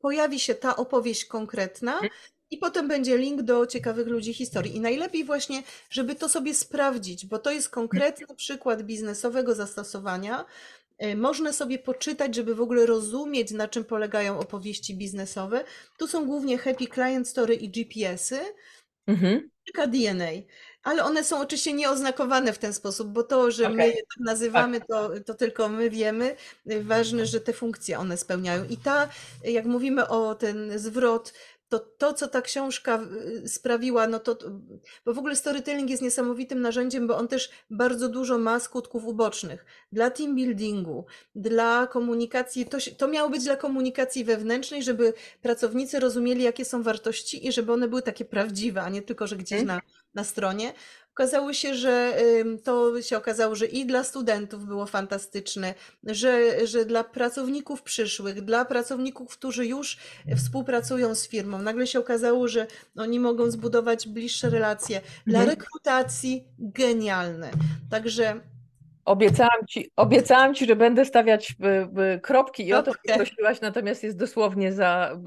pojawi 0.00 0.40
się 0.40 0.54
ta 0.54 0.76
opowieść 0.76 1.24
konkretna, 1.24 1.92
mhm. 1.92 2.10
I 2.50 2.58
potem 2.58 2.88
będzie 2.88 3.18
link 3.18 3.42
do 3.42 3.66
ciekawych 3.66 4.06
ludzi 4.06 4.34
historii. 4.34 4.76
I 4.76 4.80
najlepiej 4.80 5.24
właśnie, 5.24 5.62
żeby 5.90 6.14
to 6.14 6.28
sobie 6.28 6.54
sprawdzić, 6.54 7.26
bo 7.26 7.38
to 7.38 7.50
jest 7.50 7.68
konkretny 7.68 8.26
przykład 8.36 8.82
biznesowego 8.82 9.54
zastosowania. 9.54 10.44
E, 10.98 11.16
można 11.16 11.52
sobie 11.52 11.78
poczytać, 11.78 12.34
żeby 12.34 12.54
w 12.54 12.60
ogóle 12.60 12.86
rozumieć, 12.86 13.50
na 13.50 13.68
czym 13.68 13.84
polegają 13.84 14.38
opowieści 14.38 14.96
biznesowe. 14.96 15.64
Tu 15.98 16.06
są 16.06 16.26
głównie 16.26 16.58
Happy 16.58 16.86
Client 16.86 17.28
Story 17.28 17.54
i 17.54 17.68
GPS-y, 17.68 18.40
mhm. 19.06 19.50
kilka 19.64 19.86
DNA 19.86 20.32
ale 20.84 21.04
one 21.04 21.24
są 21.24 21.40
oczywiście 21.40 21.72
nieoznakowane 21.72 22.52
w 22.52 22.58
ten 22.58 22.72
sposób, 22.72 23.08
bo 23.08 23.22
to, 23.22 23.50
że 23.50 23.64
okay. 23.64 23.76
my 23.76 23.86
je 23.86 23.94
tak 23.94 24.20
nazywamy, 24.20 24.80
to, 24.80 25.10
to 25.26 25.34
tylko 25.34 25.68
my 25.68 25.90
wiemy. 25.90 26.36
Ważne, 26.80 27.26
że 27.26 27.40
te 27.40 27.52
funkcje 27.52 27.98
one 27.98 28.16
spełniają. 28.16 28.64
I 28.64 28.76
ta, 28.76 29.08
jak 29.44 29.64
mówimy 29.64 30.08
o 30.08 30.34
ten 30.34 30.78
zwrot, 30.78 31.32
to 31.78 32.04
to, 32.04 32.14
co 32.14 32.28
ta 32.28 32.42
książka 32.42 33.00
sprawiła, 33.46 34.06
no 34.06 34.18
to, 34.18 34.38
bo 35.04 35.14
w 35.14 35.18
ogóle 35.18 35.36
storytelling 35.36 35.90
jest 35.90 36.02
niesamowitym 36.02 36.60
narzędziem, 36.60 37.06
bo 37.06 37.16
on 37.16 37.28
też 37.28 37.50
bardzo 37.70 38.08
dużo 38.08 38.38
ma 38.38 38.60
skutków 38.60 39.04
ubocznych. 39.04 39.64
Dla 39.92 40.10
team 40.10 40.34
buildingu, 40.34 41.06
dla 41.34 41.86
komunikacji, 41.86 42.66
to, 42.66 42.78
to 42.98 43.08
miało 43.08 43.30
być 43.30 43.44
dla 43.44 43.56
komunikacji 43.56 44.24
wewnętrznej, 44.24 44.82
żeby 44.82 45.12
pracownicy 45.42 46.00
rozumieli, 46.00 46.42
jakie 46.42 46.64
są 46.64 46.82
wartości 46.82 47.46
i 47.46 47.52
żeby 47.52 47.72
one 47.72 47.88
były 47.88 48.02
takie 48.02 48.24
prawdziwe, 48.24 48.82
a 48.82 48.88
nie 48.88 49.02
tylko, 49.02 49.26
że 49.26 49.36
gdzieś 49.36 49.60
mhm. 49.60 49.66
na, 49.66 49.82
na 50.14 50.24
stronie. 50.24 50.72
Okazało 51.14 51.52
się, 51.52 51.74
że 51.74 52.16
to 52.64 53.02
się 53.02 53.16
okazało, 53.16 53.54
że 53.54 53.66
i 53.66 53.86
dla 53.86 54.04
studentów 54.04 54.66
było 54.66 54.86
fantastyczne, 54.86 55.74
że, 56.04 56.66
że 56.66 56.84
dla 56.84 57.04
pracowników 57.04 57.82
przyszłych, 57.82 58.42
dla 58.42 58.64
pracowników, 58.64 59.38
którzy 59.38 59.66
już 59.66 59.98
współpracują 60.36 61.14
z 61.14 61.28
firmą, 61.28 61.62
nagle 61.62 61.86
się 61.86 61.98
okazało, 61.98 62.48
że 62.48 62.66
oni 62.96 63.20
mogą 63.20 63.50
zbudować 63.50 64.08
bliższe 64.08 64.50
relacje. 64.50 65.00
Dla 65.26 65.40
mhm. 65.40 65.58
rekrutacji 65.58 66.44
genialne. 66.58 67.50
Także 67.90 68.40
Obiecałam 69.04 69.66
ci, 69.68 69.90
obiecałam 69.96 70.54
ci, 70.54 70.66
że 70.66 70.76
będę 70.76 71.04
stawiać 71.04 71.54
kropki 72.22 72.66
i 72.66 72.72
o 72.72 72.82
to 72.82 72.92
prosiłaś, 73.16 73.60
natomiast 73.60 74.02
jest 74.02 74.18
dosłownie 74.18 74.72
za, 74.72 75.18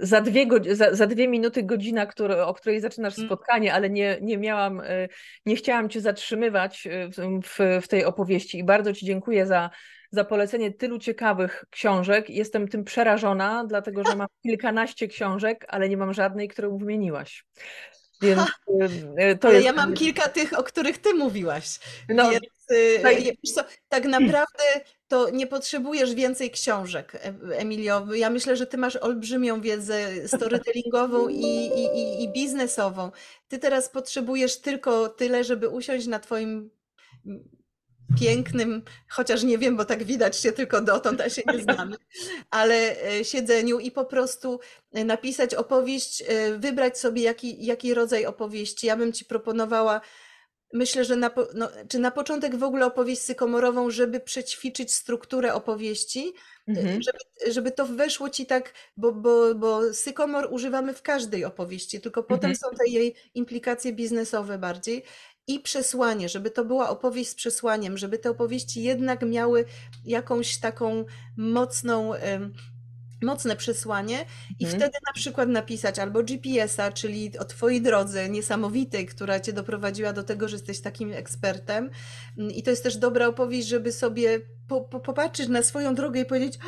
za, 0.00 0.20
dwie, 0.20 0.46
za, 0.74 0.94
za 0.94 1.06
dwie 1.06 1.28
minuty 1.28 1.62
godzina, 1.62 2.06
który, 2.06 2.42
o 2.42 2.54
której 2.54 2.80
zaczynasz 2.80 3.18
mm. 3.18 3.28
spotkanie, 3.28 3.74
ale 3.74 3.90
nie, 3.90 4.18
nie 4.22 4.38
miałam, 4.38 4.80
y, 4.80 5.08
nie 5.46 5.56
chciałam 5.56 5.88
cię 5.88 6.00
zatrzymywać 6.00 6.86
y, 6.86 7.10
w, 7.42 7.80
w 7.82 7.88
tej 7.88 8.04
opowieści 8.04 8.58
i 8.58 8.64
bardzo 8.64 8.92
ci 8.92 9.06
dziękuję 9.06 9.46
za, 9.46 9.70
za 10.10 10.24
polecenie 10.24 10.72
tylu 10.72 10.98
ciekawych 10.98 11.64
książek. 11.70 12.30
Jestem 12.30 12.68
tym 12.68 12.84
przerażona, 12.84 13.64
dlatego 13.68 14.04
że 14.04 14.16
mam 14.16 14.28
kilkanaście 14.42 15.08
książek, 15.08 15.66
ale 15.68 15.88
nie 15.88 15.96
mam 15.96 16.14
żadnej, 16.14 16.48
którą 16.48 16.78
wymieniłaś. 16.78 17.44
Więc 18.24 18.40
y, 19.32 19.38
to 19.38 19.48
Ale 19.48 19.54
jest... 19.54 19.66
ja 19.66 19.72
mam 19.72 19.94
kilka 19.94 20.28
tych, 20.28 20.58
o 20.58 20.62
których 20.62 20.98
ty 20.98 21.14
mówiłaś. 21.14 21.78
No, 22.08 22.30
Więc, 22.30 22.44
y, 22.70 22.98
tak. 23.02 23.14
co, 23.54 23.64
tak 23.88 24.04
naprawdę 24.04 24.64
to 25.08 25.30
nie 25.30 25.46
potrzebujesz 25.46 26.14
więcej 26.14 26.50
książek, 26.50 27.14
e, 27.14 27.58
Emilio. 27.58 28.14
Ja 28.14 28.30
myślę, 28.30 28.56
że 28.56 28.66
ty 28.66 28.76
masz 28.78 28.96
olbrzymią 28.96 29.60
wiedzę 29.60 30.28
storytellingową 30.28 31.28
i, 31.28 31.44
i, 31.44 31.84
i, 31.84 32.22
i 32.24 32.32
biznesową. 32.32 33.10
Ty 33.48 33.58
teraz 33.58 33.88
potrzebujesz 33.88 34.60
tylko 34.60 35.08
tyle, 35.08 35.44
żeby 35.44 35.68
usiąść 35.68 36.06
na 36.06 36.18
twoim 36.18 36.70
pięknym, 38.20 38.82
chociaż 39.08 39.42
nie 39.42 39.58
wiem, 39.58 39.76
bo 39.76 39.84
tak 39.84 40.04
widać 40.04 40.36
się 40.36 40.52
tylko 40.52 40.80
dotąd, 40.80 41.20
a 41.20 41.30
się 41.30 41.42
nie 41.52 41.62
znamy, 41.62 41.96
ale 42.50 43.02
e, 43.02 43.24
siedzeniu 43.24 43.78
i 43.78 43.90
po 43.90 44.04
prostu 44.04 44.60
e, 44.92 45.04
napisać 45.04 45.54
opowieść, 45.54 46.22
e, 46.26 46.58
wybrać 46.58 46.98
sobie 46.98 47.22
jaki, 47.22 47.66
jaki 47.66 47.94
rodzaj 47.94 48.26
opowieści. 48.26 48.86
Ja 48.86 48.96
bym 48.96 49.12
ci 49.12 49.24
proponowała, 49.24 50.00
myślę, 50.72 51.04
że 51.04 51.16
na, 51.16 51.30
no, 51.54 51.68
czy 51.88 51.98
na 51.98 52.10
początek 52.10 52.56
w 52.56 52.62
ogóle 52.62 52.86
opowieść 52.86 53.22
sykomorową, 53.22 53.90
żeby 53.90 54.20
przećwiczyć 54.20 54.92
strukturę 54.92 55.54
opowieści, 55.54 56.32
mhm. 56.68 57.02
żeby, 57.02 57.52
żeby 57.52 57.70
to 57.70 57.86
weszło 57.86 58.30
ci 58.30 58.46
tak, 58.46 58.72
bo, 58.96 59.12
bo, 59.12 59.54
bo 59.54 59.92
sykomor 59.92 60.48
używamy 60.50 60.94
w 60.94 61.02
każdej 61.02 61.44
opowieści, 61.44 62.00
tylko 62.00 62.20
mhm. 62.20 62.40
potem 62.40 62.56
są 62.56 62.76
te 62.78 62.88
jej 62.88 63.14
implikacje 63.34 63.92
biznesowe 63.92 64.58
bardziej 64.58 65.04
i 65.46 65.60
przesłanie, 65.60 66.28
żeby 66.28 66.50
to 66.50 66.64
była 66.64 66.90
opowieść 66.90 67.30
z 67.30 67.34
przesłaniem, 67.34 67.98
żeby 67.98 68.18
te 68.18 68.30
opowieści 68.30 68.82
jednak 68.82 69.22
miały 69.22 69.64
jakąś 70.04 70.58
taką 70.58 71.04
mocną, 71.36 72.12
mocne 73.22 73.56
przesłanie 73.56 74.24
i 74.58 74.64
mhm. 74.64 74.80
wtedy 74.80 74.98
na 75.06 75.12
przykład 75.12 75.48
napisać 75.48 75.98
albo 75.98 76.22
GPS-a, 76.22 76.92
czyli 76.92 77.38
o 77.38 77.44
Twojej 77.44 77.82
drodze 77.82 78.28
niesamowitej, 78.28 79.06
która 79.06 79.40
Cię 79.40 79.52
doprowadziła 79.52 80.12
do 80.12 80.22
tego, 80.22 80.48
że 80.48 80.56
jesteś 80.56 80.80
takim 80.80 81.12
ekspertem. 81.12 81.90
I 82.54 82.62
to 82.62 82.70
jest 82.70 82.82
też 82.82 82.96
dobra 82.96 83.26
opowieść, 83.26 83.68
żeby 83.68 83.92
sobie 83.92 84.40
po, 84.68 84.80
po, 84.80 85.00
popatrzeć 85.00 85.48
na 85.48 85.62
swoją 85.62 85.94
drogę 85.94 86.20
i 86.20 86.24
powiedzieć 86.24 86.58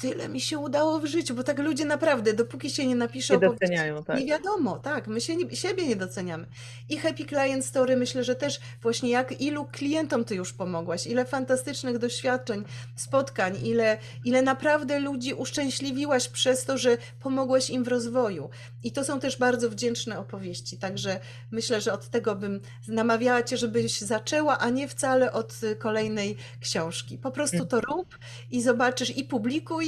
tyle 0.00 0.28
mi 0.28 0.40
się 0.40 0.58
udało 0.58 0.98
w 0.98 1.06
życiu, 1.06 1.34
bo 1.34 1.42
tak 1.42 1.58
ludzie 1.58 1.84
naprawdę, 1.84 2.32
dopóki 2.32 2.70
się 2.70 2.86
nie 2.86 2.96
napiszą, 2.96 3.34
nie 3.34 3.40
doceniają, 3.40 4.04
tak. 4.04 4.20
nie 4.20 4.26
wiadomo, 4.26 4.78
tak, 4.78 5.06
my 5.06 5.20
się 5.20 5.36
nie, 5.36 5.56
siebie 5.56 5.86
nie 5.86 5.96
doceniamy. 5.96 6.46
I 6.88 6.98
Happy 6.98 7.24
Client 7.24 7.64
Story 7.64 7.96
myślę, 7.96 8.24
że 8.24 8.34
też 8.34 8.60
właśnie 8.82 9.10
jak 9.10 9.40
ilu 9.40 9.64
klientom 9.64 10.24
ty 10.24 10.34
już 10.34 10.52
pomogłaś, 10.52 11.06
ile 11.06 11.24
fantastycznych 11.24 11.98
doświadczeń, 11.98 12.64
spotkań, 12.96 13.56
ile, 13.64 13.98
ile 14.24 14.42
naprawdę 14.42 15.00
ludzi 15.00 15.34
uszczęśliwiłaś 15.34 16.28
przez 16.28 16.64
to, 16.64 16.78
że 16.78 16.98
pomogłaś 17.20 17.70
im 17.70 17.84
w 17.84 17.88
rozwoju. 17.88 18.50
I 18.84 18.92
to 18.92 19.04
są 19.04 19.20
też 19.20 19.38
bardzo 19.38 19.70
wdzięczne 19.70 20.18
opowieści, 20.18 20.78
także 20.78 21.20
myślę, 21.50 21.80
że 21.80 21.92
od 21.92 22.08
tego 22.08 22.34
bym 22.34 22.60
namawiała 22.88 23.42
cię, 23.42 23.56
żebyś 23.56 24.00
zaczęła, 24.00 24.58
a 24.58 24.70
nie 24.70 24.88
wcale 24.88 25.32
od 25.32 25.60
kolejnej 25.78 26.36
książki. 26.60 27.18
Po 27.18 27.30
prostu 27.30 27.56
mm. 27.56 27.68
to 27.68 27.80
rób 27.80 28.18
i 28.50 28.62
zobaczysz 28.62 29.16
i 29.16 29.24
publikuj, 29.24 29.85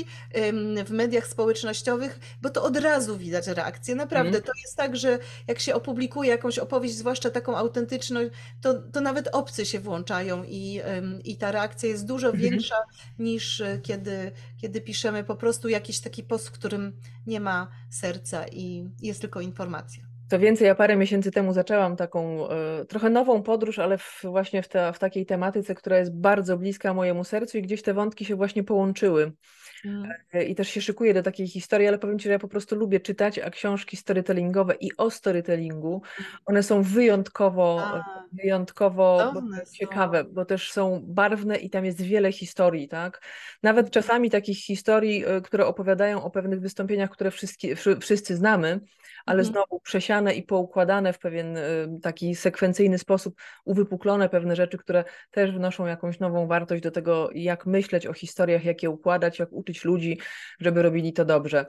w 0.85 0.91
mediach 0.91 1.27
społecznościowych, 1.27 2.19
bo 2.43 2.51
to 2.51 2.63
od 2.63 2.77
razu 2.77 3.19
widać 3.19 3.47
reakcję. 3.47 3.95
Naprawdę, 3.95 4.31
mm. 4.39 4.43
to 4.43 4.53
jest 4.63 4.77
tak, 4.77 4.97
że 4.97 5.19
jak 5.47 5.59
się 5.59 5.75
opublikuje 5.75 6.31
jakąś 6.31 6.59
opowieść, 6.59 6.95
zwłaszcza 6.95 7.31
taką 7.31 7.57
autentyczną, 7.57 8.21
to, 8.61 8.75
to 8.75 9.01
nawet 9.01 9.29
obcy 9.33 9.67
się 9.67 9.81
włączają 9.81 10.45
i, 10.45 10.81
i 11.25 11.37
ta 11.37 11.53
reakcja 11.53 11.89
jest 11.89 12.07
dużo 12.07 12.27
mhm. 12.27 12.51
większa 12.51 12.77
niż 13.19 13.61
e, 13.61 13.79
kiedy, 13.83 14.33
kiedy 14.61 14.81
piszemy 14.81 15.25
po 15.25 15.37
prostu 15.37 15.69
jakiś 15.69 16.01
taki 16.01 16.23
post, 16.23 16.49
w 16.49 16.53
którym 16.53 16.93
nie 17.27 17.41
ma 17.41 17.69
serca 17.91 18.45
i 18.53 18.89
jest 19.03 19.21
tylko 19.21 19.41
informacja. 19.41 20.09
Co 20.31 20.39
więcej, 20.39 20.67
ja 20.67 20.75
parę 20.75 20.97
miesięcy 20.97 21.31
temu 21.31 21.53
zaczęłam 21.53 21.97
taką 21.97 22.49
e, 22.49 22.85
trochę 22.85 23.11
nową 23.11 23.43
podróż, 23.43 23.79
ale 23.79 23.99
w, 23.99 24.21
właśnie 24.25 24.63
w, 24.63 24.69
te, 24.69 24.93
w 24.93 24.99
takiej 24.99 25.27
tematyce, 25.27 25.75
która 25.75 25.99
jest 25.99 26.17
bardzo 26.17 26.57
bliska 26.57 26.95
mojemu 26.95 27.25
sercu 27.25 27.59
i 27.59 27.63
gdzieś 27.63 27.83
te 27.83 27.95
wątki 27.95 28.25
się 28.25 28.37
właśnie 28.37 28.65
połączyły. 28.65 29.33
Mm. 29.85 30.13
E, 30.33 30.45
I 30.45 30.55
też 30.55 30.69
się 30.69 30.81
szykuję 30.81 31.15
do 31.15 31.23
takiej 31.23 31.49
historii, 31.49 31.89
ale 31.89 31.99
powiem 31.99 32.19
Ci, 32.19 32.25
że 32.25 32.31
ja 32.31 32.39
po 32.39 32.49
prostu 32.49 32.77
lubię 32.77 33.01
czytać, 33.01 33.39
a 33.39 33.51
książki 33.51 33.97
storytellingowe 33.97 34.75
i 34.81 34.97
o 34.97 35.11
storytellingu, 35.11 36.03
one 36.47 36.63
są 36.63 36.83
wyjątkowo, 36.83 37.81
a, 37.83 38.25
wyjątkowo 38.33 39.33
ciekawe, 39.79 40.25
bo 40.25 40.45
też 40.45 40.73
są 40.73 41.01
barwne 41.05 41.57
i 41.57 41.71
tam 41.71 41.85
jest 41.85 42.03
wiele 42.03 42.33
historii, 42.33 42.89
tak? 42.89 43.23
Nawet 43.63 43.87
mhm. 43.87 43.93
czasami 43.93 44.31
takich 44.31 44.59
historii, 44.59 45.25
e, 45.27 45.41
które 45.41 45.67
opowiadają 45.67 46.25
o 46.25 46.31
pewnych 46.31 46.61
wystąpieniach, 46.61 47.11
które 47.11 47.31
wszyscy, 47.31 47.77
wszyscy 48.01 48.37
znamy, 48.37 48.81
ale 49.29 49.39
mhm. 49.39 49.53
znowu 49.53 49.81
przesiane 49.81 50.35
i 50.35 50.43
poukładane 50.43 51.13
w 51.13 51.19
pewien 51.19 51.57
y, 51.57 51.63
taki 52.03 52.35
sekwencyjny 52.35 52.99
sposób, 52.99 53.41
uwypuklone 53.65 54.29
pewne 54.29 54.57
rzeczy, 54.57 54.79
które 54.79 55.05
też 55.31 55.53
wnoszą 55.53 55.87
jakąś 55.87 56.19
nową 56.19 56.47
wartość 56.47 56.83
do 56.83 56.91
tego, 56.91 57.31
jak 57.35 57.67
myśleć 57.67 58.07
o 58.07 58.13
historiach, 58.13 58.65
jak 58.65 58.83
je 58.83 58.91
układać, 58.91 59.39
jak 59.39 59.53
uczyć 59.53 59.85
ludzi, 59.85 60.19
żeby 60.61 60.83
robili 60.83 61.13
to 61.13 61.25
dobrze. 61.25 61.67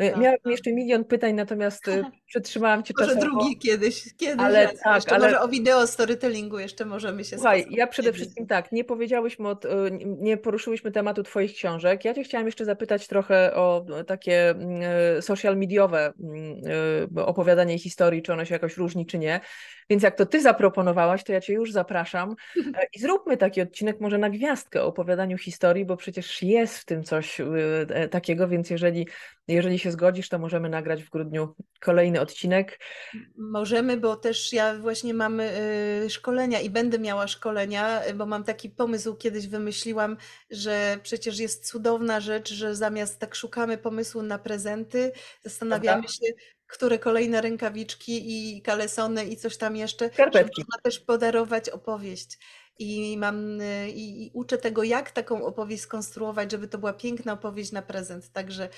E, 0.00 0.10
tak, 0.10 0.20
Miałam 0.20 0.38
tak. 0.44 0.50
jeszcze 0.52 0.72
milion 0.72 1.04
pytań, 1.04 1.34
natomiast 1.34 1.88
e, 1.88 2.10
przetrzymałam 2.26 2.82
Cię 2.82 2.94
Może 2.98 3.16
drugi 3.16 3.58
kiedyś, 3.58 4.14
kiedyś 4.16 4.44
ale, 4.44 4.68
tak, 4.84 4.94
jeszcze 4.94 5.14
ale... 5.14 5.24
może 5.24 5.40
o 5.40 5.48
wideo 5.48 5.86
storytellingu 5.86 6.58
jeszcze 6.58 6.84
możemy 6.84 7.24
się 7.24 7.36
Słuchaj, 7.36 7.66
ja 7.70 7.86
przede 7.86 8.12
wszystkim 8.12 8.46
tak, 8.46 8.72
nie 8.72 8.84
powiedziałyśmy, 8.84 9.48
od, 9.48 9.64
e, 9.64 9.70
nie 10.02 10.36
poruszyłyśmy 10.36 10.92
tematu 10.92 11.22
Twoich 11.22 11.54
książek. 11.54 12.04
Ja 12.04 12.14
Cię 12.14 12.24
chciałam 12.24 12.46
jeszcze 12.46 12.64
zapytać 12.64 13.06
trochę 13.06 13.54
o 13.54 13.86
takie 14.06 14.50
mm, 14.50 15.22
social 15.22 15.56
mediowe 15.56 16.12
mm, 16.20 17.26
opowiadanie 17.26 17.78
historii, 17.78 18.22
czy 18.22 18.32
ono 18.32 18.44
się 18.44 18.54
jakoś 18.54 18.76
różni, 18.76 19.06
czy 19.06 19.18
nie. 19.18 19.40
Więc 19.90 20.02
jak 20.02 20.16
to 20.16 20.26
Ty 20.26 20.40
zaproponowałaś, 20.40 21.24
to 21.24 21.32
ja 21.32 21.40
Cię 21.40 21.52
już 21.52 21.72
zapraszam 21.72 22.36
i 22.96 23.00
zróbmy 23.00 23.36
taki 23.36 23.60
odcinek 23.60 24.00
może 24.00 24.18
na 24.18 24.30
gwiazdkę 24.30 24.82
o 24.82 24.86
opowiadaniu 24.86 25.38
historii, 25.38 25.84
bo 25.84 25.96
przecież 25.96 26.42
jest 26.42 26.78
w 26.78 26.84
tym 26.84 27.04
coś 27.04 27.40
takiego, 28.10 28.48
więc 28.48 28.70
jeżeli, 28.70 29.08
jeżeli 29.48 29.78
się 29.78 29.92
zgodzisz, 29.92 30.28
to 30.28 30.38
możemy 30.38 30.68
nagrać 30.68 31.02
w 31.02 31.10
grudniu 31.10 31.54
kolejny 31.80 32.20
odcinek. 32.20 32.80
Możemy, 33.36 33.96
bo 33.96 34.16
też 34.16 34.52
ja 34.52 34.78
właśnie 34.78 35.14
mam 35.14 35.40
y, 35.40 36.06
szkolenia 36.08 36.60
i 36.60 36.70
będę 36.70 36.98
miała 36.98 37.26
szkolenia, 37.26 38.02
bo 38.14 38.26
mam 38.26 38.44
taki 38.44 38.70
pomysł, 38.70 39.16
kiedyś 39.16 39.46
wymyśliłam, 39.46 40.16
że 40.50 40.98
przecież 41.02 41.38
jest 41.38 41.66
cudowna 41.66 42.20
rzecz, 42.20 42.52
że 42.52 42.74
zamiast 42.74 43.18
tak 43.18 43.34
szukamy 43.34 43.78
pomysłu 43.78 44.22
na 44.22 44.38
prezenty, 44.38 45.12
zastanawiamy 45.42 46.08
się, 46.08 46.26
które 46.70 46.98
kolejne 46.98 47.40
rękawiczki 47.40 48.22
i 48.56 48.62
kalesony 48.62 49.24
i 49.24 49.36
coś 49.36 49.56
tam 49.56 49.76
jeszcze, 49.76 50.10
Skarpetki. 50.12 50.62
można 50.62 50.82
też 50.82 51.00
podarować 51.00 51.68
opowieść 51.68 52.38
i 52.80 53.18
mam 53.18 53.60
y, 53.60 53.90
i, 53.90 54.26
i, 54.26 54.30
uczę 54.34 54.58
tego, 54.58 54.82
jak 54.82 55.10
taką 55.10 55.44
opowieść 55.44 55.82
skonstruować, 55.82 56.52
żeby 56.52 56.68
to 56.68 56.78
była 56.78 56.92
piękna 56.92 57.32
opowieść 57.32 57.72
na 57.72 57.82
prezent. 57.82 58.32
Także 58.32 58.68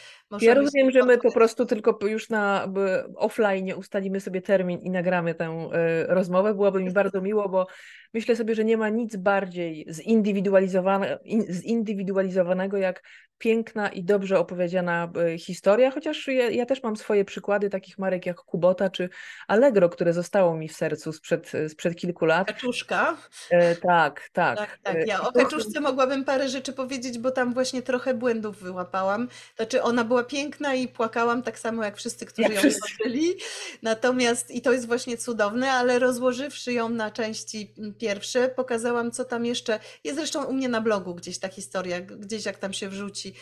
Ja 0.40 0.54
rozumiem, 0.54 0.90
że 0.90 1.04
my 1.04 1.18
po 1.18 1.32
prostu 1.32 1.66
tylko 1.66 1.98
już 2.02 2.28
na 2.28 2.68
offline 3.16 3.72
ustalimy 3.76 4.20
sobie 4.20 4.42
termin 4.42 4.80
i 4.80 4.90
nagramy 4.90 5.34
tę 5.34 5.68
y, 5.72 6.14
rozmowę. 6.14 6.54
Byłoby 6.54 6.82
mi 6.82 6.92
bardzo 6.92 7.20
miło, 7.20 7.48
bo 7.48 7.66
myślę 8.14 8.36
sobie, 8.36 8.54
że 8.54 8.64
nie 8.64 8.76
ma 8.76 8.88
nic 8.88 9.16
bardziej 9.16 9.86
zindywidualizowane, 9.90 11.18
zindywidualizowanego 11.50 12.76
jak 12.76 13.02
piękna 13.42 13.88
i 13.88 14.04
dobrze 14.04 14.38
opowiedziana 14.38 15.12
e, 15.16 15.38
historia, 15.38 15.90
chociaż 15.90 16.26
ja, 16.26 16.50
ja, 16.50 16.66
też 16.66 16.82
mam 16.82 16.96
swoje 16.96 17.24
przykłady 17.24 17.70
takich 17.70 17.98
marek 17.98 18.26
jak 18.26 18.36
Kubota 18.36 18.90
czy 18.90 19.08
Allegro, 19.48 19.88
które 19.88 20.12
zostało 20.12 20.56
mi 20.56 20.68
w 20.68 20.72
sercu 20.72 21.12
sprzed, 21.12 21.52
sprzed 21.68 21.96
kilku 21.96 22.24
lat. 22.24 22.46
Kaczuszka. 22.46 23.16
E, 23.50 23.76
tak, 23.76 23.91
tak. 24.32 24.58
Tak, 24.58 24.78
tak. 24.82 25.06
Ja 25.06 25.20
o 25.20 25.32
Kaczuszce 25.32 25.80
mogłabym 25.80 26.24
parę 26.24 26.48
rzeczy 26.48 26.72
powiedzieć, 26.72 27.18
bo 27.18 27.30
tam 27.30 27.54
właśnie 27.54 27.82
trochę 27.82 28.14
błędów 28.14 28.58
wyłapałam. 28.58 29.28
Znaczy 29.56 29.82
ona 29.82 30.04
była 30.04 30.24
piękna 30.24 30.74
i 30.74 30.88
płakałam 30.88 31.42
tak 31.42 31.58
samo 31.58 31.84
jak 31.84 31.96
wszyscy, 31.96 32.26
którzy 32.26 32.52
jak 32.52 32.64
ją 32.64 32.70
zobaczyli. 32.70 33.34
Natomiast 33.82 34.50
i 34.50 34.62
to 34.62 34.72
jest 34.72 34.86
właśnie 34.86 35.16
cudowne, 35.16 35.72
ale 35.72 35.98
rozłożywszy 35.98 36.72
ją 36.72 36.88
na 36.88 37.10
części 37.10 37.74
pierwsze, 37.98 38.48
pokazałam 38.48 39.10
co 39.10 39.24
tam 39.24 39.46
jeszcze. 39.46 39.80
Jest 40.04 40.18
zresztą 40.18 40.44
u 40.44 40.52
mnie 40.52 40.68
na 40.68 40.80
blogu 40.80 41.14
gdzieś 41.14 41.38
ta 41.38 41.48
historia, 41.48 42.00
gdzieś 42.00 42.46
jak 42.46 42.58
tam 42.58 42.72
się 42.72 42.88
wrzuci 42.88 43.34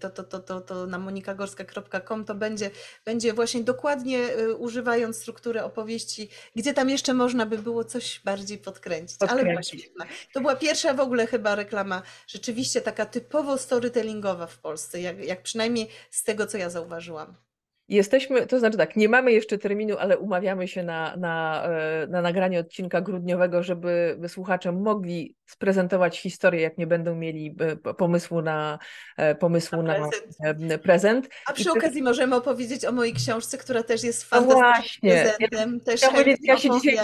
to, 0.00 0.10
to, 0.10 0.24
to, 0.24 0.40
to, 0.40 0.60
to 0.60 0.86
na 0.86 0.98
monikagorska.com 0.98 2.24
to 2.24 2.34
będzie, 2.34 2.70
będzie 3.04 3.32
właśnie 3.32 3.62
dokładnie 3.62 4.18
używając 4.58 5.16
struktury 5.16 5.62
opowieści, 5.62 6.28
gdzie 6.56 6.74
tam 6.74 6.90
jeszcze 6.90 7.14
można 7.14 7.46
by 7.46 7.58
było 7.58 7.84
coś 7.84 8.20
bardziej 8.24 8.58
podkręcić. 8.58 9.18
podkręcić. 9.18 9.90
Ale 10.00 10.10
to 10.32 10.40
była 10.40 10.56
pierwsza 10.56 10.94
w 10.94 11.00
ogóle 11.00 11.26
chyba 11.26 11.54
reklama, 11.54 12.02
rzeczywiście 12.26 12.80
taka 12.80 13.06
typowo 13.06 13.58
storytellingowa 13.58 14.46
w 14.46 14.58
Polsce, 14.58 15.00
jak, 15.00 15.18
jak 15.18 15.42
przynajmniej 15.42 15.88
z 16.10 16.24
tego, 16.24 16.46
co 16.46 16.58
ja 16.58 16.70
zauważyłam. 16.70 17.43
Jesteśmy, 17.88 18.46
to 18.46 18.58
znaczy 18.58 18.78
tak, 18.78 18.96
nie 18.96 19.08
mamy 19.08 19.32
jeszcze 19.32 19.58
terminu, 19.58 19.96
ale 19.98 20.18
umawiamy 20.18 20.68
się 20.68 20.82
na, 20.82 21.16
na, 21.16 21.64
e, 21.66 22.06
na 22.06 22.22
nagranie 22.22 22.60
odcinka 22.60 23.00
grudniowego, 23.00 23.62
żeby 23.62 24.18
słuchacze 24.28 24.72
mogli 24.72 25.36
sprezentować 25.46 26.20
historię, 26.20 26.60
jak 26.60 26.78
nie 26.78 26.86
będą 26.86 27.14
mieli 27.14 27.56
e, 27.60 27.94
pomysłu 27.94 28.42
na, 28.42 28.78
e, 29.16 29.34
pomysłu 29.34 29.82
na, 29.82 29.94
prezent. 29.94 30.82
prezent. 30.82 31.28
A 31.46 31.52
przy 31.52 31.68
I 31.68 31.72
okazji 31.72 32.00
to... 32.00 32.04
możemy 32.04 32.36
opowiedzieć 32.36 32.84
o 32.84 32.92
mojej 32.92 33.14
książce, 33.14 33.58
która 33.58 33.82
też 33.82 34.04
jest 34.04 34.32
no 34.32 34.40
fantastycznym 34.40 35.12
prezentem. 35.12 35.80
Też 35.80 36.02
ja, 36.02 36.10
ja, 36.42 36.56
się 36.56 36.70
dzisiaj, 36.70 36.96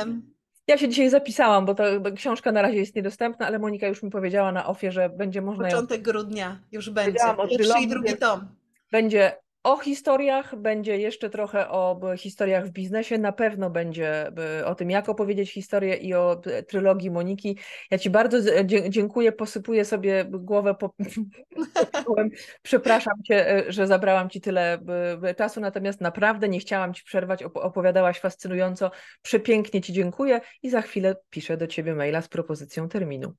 ja 0.66 0.78
się 0.78 0.88
dzisiaj 0.88 1.10
zapisałam, 1.10 1.66
bo 1.66 1.74
ta 1.74 1.84
książka 2.16 2.52
na 2.52 2.62
razie 2.62 2.76
jest 2.76 2.96
niedostępna, 2.96 3.46
ale 3.46 3.58
Monika 3.58 3.86
już 3.86 4.02
mi 4.02 4.10
powiedziała 4.10 4.52
na 4.52 4.66
ofie, 4.66 4.92
że 4.92 5.08
będzie 5.08 5.42
można 5.42 5.64
Początek 5.64 6.06
ją... 6.06 6.12
grudnia 6.12 6.60
już 6.72 6.90
będzie. 6.90 7.18
Pierwszy 7.48 7.80
i 7.82 7.88
drugi 7.88 8.16
tom. 8.16 8.48
Będzie 8.92 9.32
o 9.62 9.78
historiach, 9.78 10.56
będzie 10.56 10.98
jeszcze 10.98 11.30
trochę 11.30 11.68
o 11.68 12.00
historiach 12.16 12.66
w 12.66 12.70
biznesie, 12.70 13.18
na 13.18 13.32
pewno 13.32 13.70
będzie 13.70 14.32
o 14.64 14.74
tym, 14.74 14.90
jak 14.90 15.08
opowiedzieć 15.08 15.52
historię 15.52 15.96
i 15.96 16.14
o 16.14 16.42
trylogii 16.68 17.10
Moniki. 17.10 17.58
Ja 17.90 17.98
Ci 17.98 18.10
bardzo 18.10 18.38
dziękuję, 18.88 19.32
posypuję 19.32 19.84
sobie 19.84 20.24
głowę 20.24 20.74
po... 20.74 20.94
Przepraszam 22.62 23.14
Cię, 23.24 23.50
e, 23.50 23.72
że 23.72 23.86
zabrałam 23.86 24.30
Ci 24.30 24.40
tyle 24.40 24.78
czasu, 25.38 25.60
natomiast 25.60 26.00
naprawdę 26.00 26.48
nie 26.48 26.60
chciałam 26.60 26.94
Ci 26.94 27.04
przerwać, 27.04 27.42
opowiadałaś 27.42 28.20
fascynująco, 28.20 28.90
przepięknie 29.22 29.80
Ci 29.80 29.92
dziękuję 29.92 30.40
i 30.62 30.70
za 30.70 30.82
chwilę 30.82 31.16
piszę 31.30 31.56
do 31.56 31.66
Ciebie 31.66 31.94
maila 31.94 32.22
z 32.22 32.28
propozycją 32.28 32.88
terminu. 32.88 33.34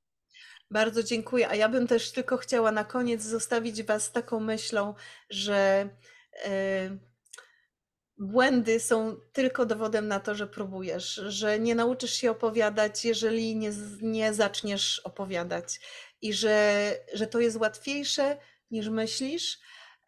Bardzo 0.72 1.04
dziękuję. 1.04 1.50
A 1.50 1.56
ja 1.56 1.70
bym 1.70 1.88
też 1.88 2.12
tylko 2.12 2.38
chciała 2.38 2.72
na 2.72 2.84
koniec 2.84 3.22
zostawić 3.22 3.84
Was 3.84 4.12
taką 4.12 4.40
myślą, 4.40 4.94
że 5.30 5.90
yy, 6.46 7.00
błędy 8.18 8.80
są 8.80 9.16
tylko 9.34 9.66
dowodem 9.66 10.08
na 10.08 10.20
to, 10.20 10.36
że 10.36 10.48
próbujesz, 10.48 11.22
że 11.28 11.60
nie 11.60 11.76
nauczysz 11.76 12.14
się 12.14 12.32
opowiadać, 12.32 13.06
jeżeli 13.06 13.56
nie, 13.56 13.72
nie 14.02 14.34
zaczniesz 14.34 15.00
opowiadać 15.00 15.80
i 16.22 16.34
że, 16.34 16.92
że 17.14 17.28
to 17.28 17.40
jest 17.40 17.58
łatwiejsze 17.58 18.38
niż 18.72 18.90
myślisz. 18.90 19.60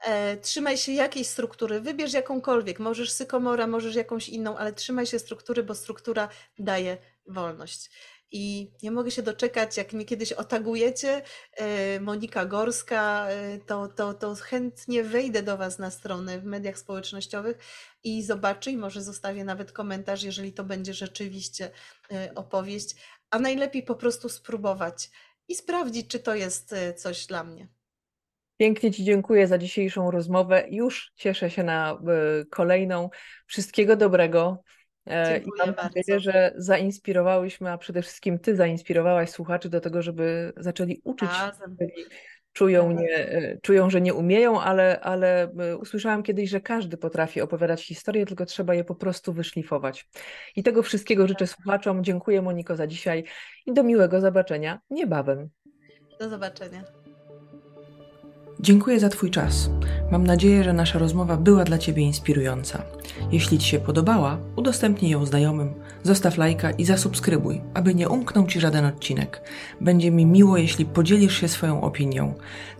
E, 0.03 0.37
trzymaj 0.37 0.77
się 0.77 0.91
jakiejś 0.91 1.27
struktury, 1.27 1.81
wybierz 1.81 2.13
jakąkolwiek, 2.13 2.79
możesz 2.79 3.11
sykomora, 3.11 3.67
możesz 3.67 3.95
jakąś 3.95 4.29
inną, 4.29 4.57
ale 4.57 4.73
trzymaj 4.73 5.05
się 5.05 5.19
struktury, 5.19 5.63
bo 5.63 5.75
struktura 5.75 6.29
daje 6.59 6.97
wolność 7.27 7.89
i 8.33 8.71
nie 8.83 8.91
mogę 8.91 9.11
się 9.11 9.21
doczekać, 9.21 9.77
jak 9.77 9.93
mnie 9.93 10.05
kiedyś 10.05 10.31
otagujecie, 10.31 11.21
e, 11.53 11.99
Monika 11.99 12.45
Gorska, 12.45 13.27
e, 13.29 13.57
to, 13.57 13.87
to, 13.87 14.13
to 14.13 14.35
chętnie 14.35 15.03
wejdę 15.03 15.43
do 15.43 15.57
Was 15.57 15.79
na 15.79 15.91
stronę 15.91 16.39
w 16.39 16.45
mediach 16.45 16.77
społecznościowych 16.77 17.57
i 18.03 18.23
zobaczę 18.23 18.71
i 18.71 18.77
może 18.77 19.01
zostawię 19.01 19.43
nawet 19.43 19.71
komentarz, 19.71 20.23
jeżeli 20.23 20.53
to 20.53 20.63
będzie 20.63 20.93
rzeczywiście 20.93 21.71
e, 22.11 22.31
opowieść, 22.35 22.95
a 23.29 23.39
najlepiej 23.39 23.83
po 23.83 23.95
prostu 23.95 24.29
spróbować 24.29 25.09
i 25.47 25.55
sprawdzić, 25.55 26.07
czy 26.07 26.19
to 26.19 26.35
jest 26.35 26.75
coś 26.95 27.25
dla 27.25 27.43
mnie. 27.43 27.67
Pięknie 28.57 28.91
Ci 28.91 29.03
dziękuję 29.03 29.47
za 29.47 29.57
dzisiejszą 29.57 30.11
rozmowę. 30.11 30.65
Już 30.69 31.11
cieszę 31.15 31.49
się 31.49 31.63
na 31.63 31.99
kolejną. 32.49 33.09
Wszystkiego 33.45 33.95
dobrego. 33.95 34.63
E, 35.05 35.37
I 35.37 35.49
mam 35.57 35.75
nadzieję, 35.75 36.19
że 36.19 36.53
zainspirowałyśmy, 36.55 37.71
a 37.71 37.77
przede 37.77 38.01
wszystkim 38.01 38.39
Ty 38.39 38.55
zainspirowałaś 38.55 39.29
słuchaczy 39.29 39.69
do 39.69 39.81
tego, 39.81 40.01
żeby 40.01 40.53
zaczęli 40.57 41.01
uczyć 41.03 41.29
się. 41.29 41.51
Czują, 42.53 42.91
nie, 42.91 43.15
e, 43.15 43.57
czują, 43.57 43.89
że 43.89 44.01
nie 44.01 44.13
umieją, 44.13 44.61
ale, 44.61 44.99
ale 44.99 45.43
e, 45.43 45.77
usłyszałam 45.77 46.23
kiedyś, 46.23 46.49
że 46.49 46.61
każdy 46.61 46.97
potrafi 46.97 47.41
opowiadać 47.41 47.87
historię, 47.87 48.25
tylko 48.25 48.45
trzeba 48.45 48.73
je 48.73 48.83
po 48.83 48.95
prostu 48.95 49.33
wyszlifować. 49.33 50.09
I 50.55 50.63
tego 50.63 50.83
wszystkiego 50.83 51.27
życzę 51.27 51.45
tak. 51.45 51.55
słuchaczom. 51.55 52.03
Dziękuję 52.03 52.41
Moniko 52.41 52.75
za 52.75 52.87
dzisiaj 52.87 53.23
i 53.65 53.73
do 53.73 53.83
miłego 53.83 54.21
zobaczenia 54.21 54.79
niebawem. 54.89 55.49
Do 56.19 56.29
zobaczenia. 56.29 56.83
Dziękuję 58.63 58.99
za 58.99 59.09
Twój 59.09 59.31
czas. 59.31 59.69
Mam 60.11 60.27
nadzieję, 60.27 60.63
że 60.63 60.73
nasza 60.73 60.99
rozmowa 60.99 61.37
była 61.37 61.63
dla 61.63 61.77
Ciebie 61.77 62.03
inspirująca. 62.03 62.83
Jeśli 63.31 63.59
Ci 63.59 63.69
się 63.69 63.79
podobała, 63.79 64.37
udostępnij 64.55 65.11
ją 65.11 65.25
znajomym, 65.25 65.73
zostaw 66.03 66.37
lajka 66.37 66.71
i 66.71 66.85
zasubskrybuj, 66.85 67.61
aby 67.73 67.95
nie 67.95 68.09
umknął 68.09 68.47
Ci 68.47 68.59
żaden 68.59 68.85
odcinek. 68.85 69.41
Będzie 69.81 70.11
mi 70.11 70.25
miło, 70.25 70.57
jeśli 70.57 70.85
podzielisz 70.85 71.37
się 71.37 71.47
swoją 71.47 71.81
opinią. 71.81 72.33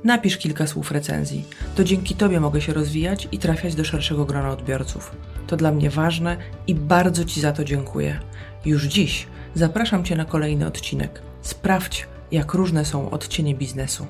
Napisz 0.03 0.37
kilka 0.37 0.67
słów 0.67 0.91
recenzji. 0.91 1.45
To 1.75 1.83
dzięki 1.83 2.15
Tobie 2.15 2.39
mogę 2.39 2.61
się 2.61 2.73
rozwijać 2.73 3.27
i 3.31 3.37
trafiać 3.37 3.75
do 3.75 3.83
szerszego 3.83 4.25
grona 4.25 4.49
odbiorców. 4.49 5.11
To 5.47 5.57
dla 5.57 5.71
mnie 5.71 5.89
ważne 5.89 6.37
i 6.67 6.75
bardzo 6.75 7.25
Ci 7.25 7.41
za 7.41 7.51
to 7.51 7.63
dziękuję. 7.63 8.19
Już 8.65 8.83
dziś 8.83 9.27
zapraszam 9.55 10.03
Cię 10.03 10.15
na 10.15 10.25
kolejny 10.25 10.67
odcinek. 10.67 11.21
Sprawdź, 11.41 12.07
jak 12.31 12.53
różne 12.53 12.85
są 12.85 13.09
odcienie 13.09 13.55
biznesu. 13.55 14.07